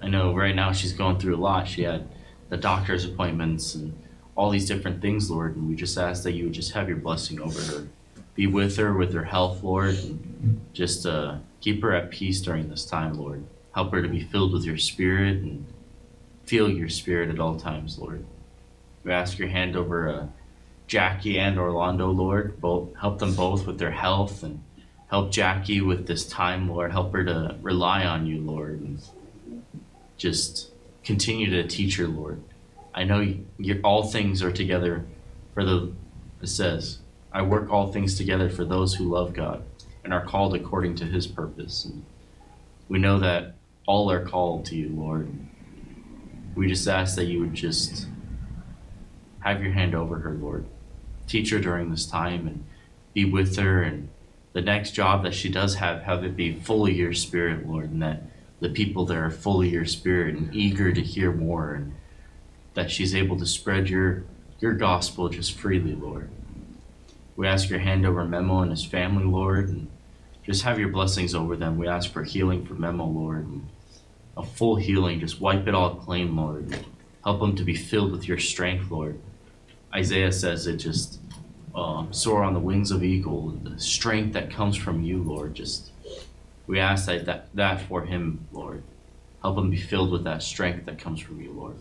I 0.00 0.06
know 0.06 0.32
right 0.32 0.54
now 0.54 0.70
she's 0.70 0.92
going 0.92 1.18
through 1.18 1.34
a 1.34 1.42
lot. 1.42 1.66
She 1.66 1.82
had 1.82 2.08
the 2.50 2.56
doctor's 2.56 3.04
appointments 3.04 3.74
and 3.74 4.00
all 4.36 4.48
these 4.48 4.68
different 4.68 5.02
things, 5.02 5.28
Lord. 5.28 5.56
And 5.56 5.68
we 5.68 5.74
just 5.74 5.98
ask 5.98 6.22
that 6.22 6.34
you 6.34 6.44
would 6.44 6.52
just 6.52 6.70
have 6.74 6.86
your 6.86 6.98
blessing 6.98 7.40
over 7.40 7.60
her. 7.60 7.88
Be 8.36 8.46
with 8.46 8.76
her 8.76 8.94
with 8.94 9.12
her 9.12 9.24
health, 9.24 9.64
Lord. 9.64 9.96
And 9.96 10.60
just 10.72 11.04
uh, 11.04 11.38
keep 11.60 11.82
her 11.82 11.92
at 11.92 12.12
peace 12.12 12.40
during 12.40 12.68
this 12.68 12.84
time, 12.84 13.14
Lord. 13.14 13.44
Help 13.74 13.90
her 13.90 14.02
to 14.02 14.08
be 14.08 14.20
filled 14.20 14.52
with 14.52 14.62
your 14.62 14.78
spirit 14.78 15.38
and 15.38 15.66
feel 16.44 16.70
your 16.70 16.88
spirit 16.88 17.28
at 17.28 17.40
all 17.40 17.58
times, 17.58 17.98
Lord. 17.98 18.24
We 19.02 19.12
ask 19.12 19.38
your 19.38 19.48
hand 19.48 19.76
over 19.76 20.08
uh, 20.08 20.26
Jackie 20.86 21.38
and 21.38 21.58
Orlando, 21.58 22.10
Lord. 22.10 22.60
Both 22.60 22.94
help 22.96 23.18
them 23.18 23.34
both 23.34 23.66
with 23.66 23.78
their 23.78 23.90
health 23.92 24.42
and 24.42 24.62
help 25.08 25.30
Jackie 25.30 25.80
with 25.80 26.06
this 26.06 26.26
time, 26.26 26.68
Lord. 26.68 26.92
Help 26.92 27.12
her 27.12 27.24
to 27.24 27.56
rely 27.62 28.04
on 28.04 28.26
you, 28.26 28.40
Lord, 28.40 28.80
and 28.80 29.00
just 30.16 30.70
continue 31.02 31.48
to 31.50 31.66
teach 31.66 31.96
her, 31.96 32.06
Lord. 32.06 32.42
I 32.94 33.04
know 33.04 33.34
all 33.84 34.04
things 34.04 34.42
are 34.42 34.52
together 34.52 35.06
for 35.54 35.64
the. 35.64 35.92
It 36.42 36.48
says, 36.48 36.98
"I 37.32 37.42
work 37.42 37.70
all 37.70 37.92
things 37.92 38.16
together 38.16 38.50
for 38.50 38.64
those 38.64 38.94
who 38.94 39.04
love 39.04 39.32
God 39.32 39.62
and 40.04 40.12
are 40.12 40.24
called 40.24 40.54
according 40.54 40.96
to 40.96 41.04
His 41.04 41.26
purpose." 41.26 41.84
And 41.86 42.04
we 42.88 42.98
know 42.98 43.18
that 43.20 43.54
all 43.86 44.10
are 44.10 44.24
called 44.24 44.66
to 44.66 44.76
you, 44.76 44.90
Lord. 44.90 45.32
We 46.54 46.68
just 46.68 46.86
ask 46.88 47.16
that 47.16 47.26
you 47.26 47.40
would 47.40 47.54
just 47.54 48.06
have 49.40 49.62
your 49.62 49.72
hand 49.72 49.94
over 49.94 50.18
her, 50.20 50.32
Lord. 50.32 50.64
Teach 51.26 51.50
her 51.50 51.58
during 51.58 51.90
this 51.90 52.06
time 52.06 52.46
and 52.46 52.64
be 53.14 53.24
with 53.24 53.56
her 53.56 53.82
and 53.82 54.08
the 54.52 54.60
next 54.60 54.92
job 54.92 55.22
that 55.22 55.34
she 55.34 55.48
does 55.48 55.76
have, 55.76 56.02
have 56.02 56.24
it 56.24 56.36
be 56.36 56.58
fully 56.58 56.92
your 56.94 57.12
spirit, 57.12 57.68
Lord, 57.68 57.90
and 57.90 58.02
that 58.02 58.22
the 58.58 58.68
people 58.68 59.06
there 59.06 59.24
are 59.24 59.30
fully 59.30 59.68
your 59.68 59.86
spirit 59.86 60.34
and 60.34 60.54
eager 60.54 60.92
to 60.92 61.00
hear 61.00 61.32
more 61.32 61.72
and 61.74 61.94
that 62.74 62.90
she's 62.90 63.14
able 63.14 63.38
to 63.38 63.46
spread 63.46 63.88
your 63.88 64.24
your 64.60 64.74
gospel 64.74 65.28
just 65.30 65.56
freely, 65.58 65.94
Lord. 65.94 66.28
We 67.34 67.46
ask 67.46 67.70
your 67.70 67.78
hand 67.78 68.04
over 68.04 68.24
Memo 68.26 68.60
and 68.60 68.70
his 68.70 68.84
family, 68.84 69.24
Lord, 69.24 69.68
and 69.68 69.88
just 70.44 70.64
have 70.64 70.78
your 70.78 70.90
blessings 70.90 71.34
over 71.34 71.56
them. 71.56 71.78
We 71.78 71.88
ask 71.88 72.12
for 72.12 72.24
healing 72.24 72.66
for 72.66 72.74
Memo, 72.74 73.06
Lord, 73.06 73.46
and 73.46 73.66
a 74.36 74.42
full 74.42 74.76
healing. 74.76 75.20
Just 75.20 75.40
wipe 75.40 75.66
it 75.66 75.74
all 75.74 75.94
clean, 75.94 76.36
Lord. 76.36 76.84
Help 77.24 77.40
him 77.40 77.56
to 77.56 77.64
be 77.64 77.74
filled 77.74 78.12
with 78.12 78.28
your 78.28 78.38
strength, 78.38 78.90
Lord. 78.90 79.18
Isaiah 79.94 80.32
says 80.32 80.66
it 80.66 80.76
just 80.76 81.18
um, 81.74 82.12
soar 82.12 82.42
on 82.42 82.54
the 82.54 82.60
wings 82.60 82.90
of 82.90 83.02
eagle, 83.02 83.48
the 83.62 83.78
strength 83.78 84.32
that 84.34 84.50
comes 84.50 84.76
from 84.76 85.02
you, 85.02 85.22
Lord. 85.22 85.54
Just 85.54 85.90
we 86.66 86.78
ask 86.78 87.06
that, 87.06 87.26
that 87.26 87.48
that 87.54 87.80
for 87.82 88.04
him, 88.04 88.46
Lord. 88.52 88.82
Help 89.42 89.58
him 89.58 89.70
be 89.70 89.80
filled 89.80 90.12
with 90.12 90.24
that 90.24 90.42
strength 90.42 90.86
that 90.86 90.98
comes 90.98 91.20
from 91.20 91.40
you, 91.40 91.52
Lord. 91.52 91.76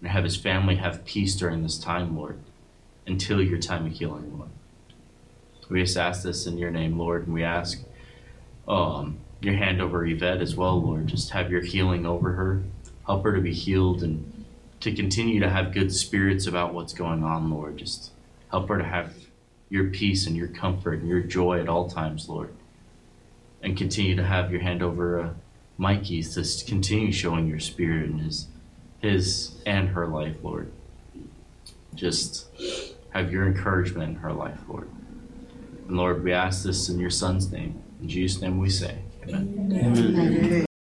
And 0.00 0.10
have 0.10 0.24
his 0.24 0.36
family 0.36 0.76
have 0.76 1.04
peace 1.04 1.34
during 1.36 1.62
this 1.62 1.78
time, 1.78 2.16
Lord, 2.16 2.38
until 3.06 3.42
your 3.42 3.58
time 3.58 3.86
of 3.86 3.92
healing, 3.92 4.36
Lord. 4.36 4.50
We 5.70 5.82
just 5.82 5.96
ask 5.96 6.22
this 6.22 6.46
in 6.46 6.58
your 6.58 6.70
name, 6.70 6.98
Lord, 6.98 7.26
and 7.26 7.32
we 7.32 7.42
ask 7.42 7.80
um, 8.68 9.18
your 9.40 9.54
hand 9.54 9.80
over 9.80 10.04
Yvette 10.04 10.42
as 10.42 10.56
well, 10.56 10.80
Lord. 10.80 11.06
Just 11.06 11.30
have 11.30 11.50
your 11.50 11.62
healing 11.62 12.04
over 12.04 12.32
her. 12.32 12.62
Help 13.06 13.22
her 13.22 13.34
to 13.34 13.40
be 13.40 13.52
healed 13.52 14.02
and 14.02 14.33
to 14.84 14.94
continue 14.94 15.40
to 15.40 15.48
have 15.48 15.72
good 15.72 15.90
spirits 15.90 16.46
about 16.46 16.74
what's 16.74 16.92
going 16.92 17.24
on, 17.24 17.50
Lord. 17.50 17.78
Just 17.78 18.10
help 18.50 18.68
her 18.68 18.76
to 18.76 18.84
have 18.84 19.14
your 19.70 19.88
peace 19.88 20.26
and 20.26 20.36
your 20.36 20.48
comfort 20.48 21.00
and 21.00 21.08
your 21.08 21.20
joy 21.20 21.58
at 21.58 21.70
all 21.70 21.88
times, 21.88 22.28
Lord. 22.28 22.52
And 23.62 23.78
continue 23.78 24.14
to 24.14 24.22
have 24.22 24.50
your 24.50 24.60
hand 24.60 24.82
over 24.82 25.20
uh, 25.20 25.30
Mikey's 25.78 26.34
to 26.34 26.64
continue 26.66 27.12
showing 27.12 27.48
your 27.48 27.60
spirit 27.60 28.10
in 28.10 28.18
his, 28.18 28.48
his 29.00 29.56
and 29.64 29.88
her 29.88 30.06
life, 30.06 30.36
Lord. 30.42 30.70
Just 31.94 32.46
have 33.08 33.32
your 33.32 33.46
encouragement 33.46 34.10
in 34.10 34.16
her 34.16 34.34
life, 34.34 34.58
Lord. 34.68 34.90
And 35.88 35.96
Lord, 35.96 36.22
we 36.22 36.34
ask 36.34 36.62
this 36.62 36.90
in 36.90 36.98
your 36.98 37.08
son's 37.08 37.50
name. 37.50 37.82
In 38.02 38.08
Jesus' 38.10 38.42
name 38.42 38.58
we 38.58 38.68
say, 38.68 38.98
Amen. 39.26 39.72
Amen. 39.72 40.66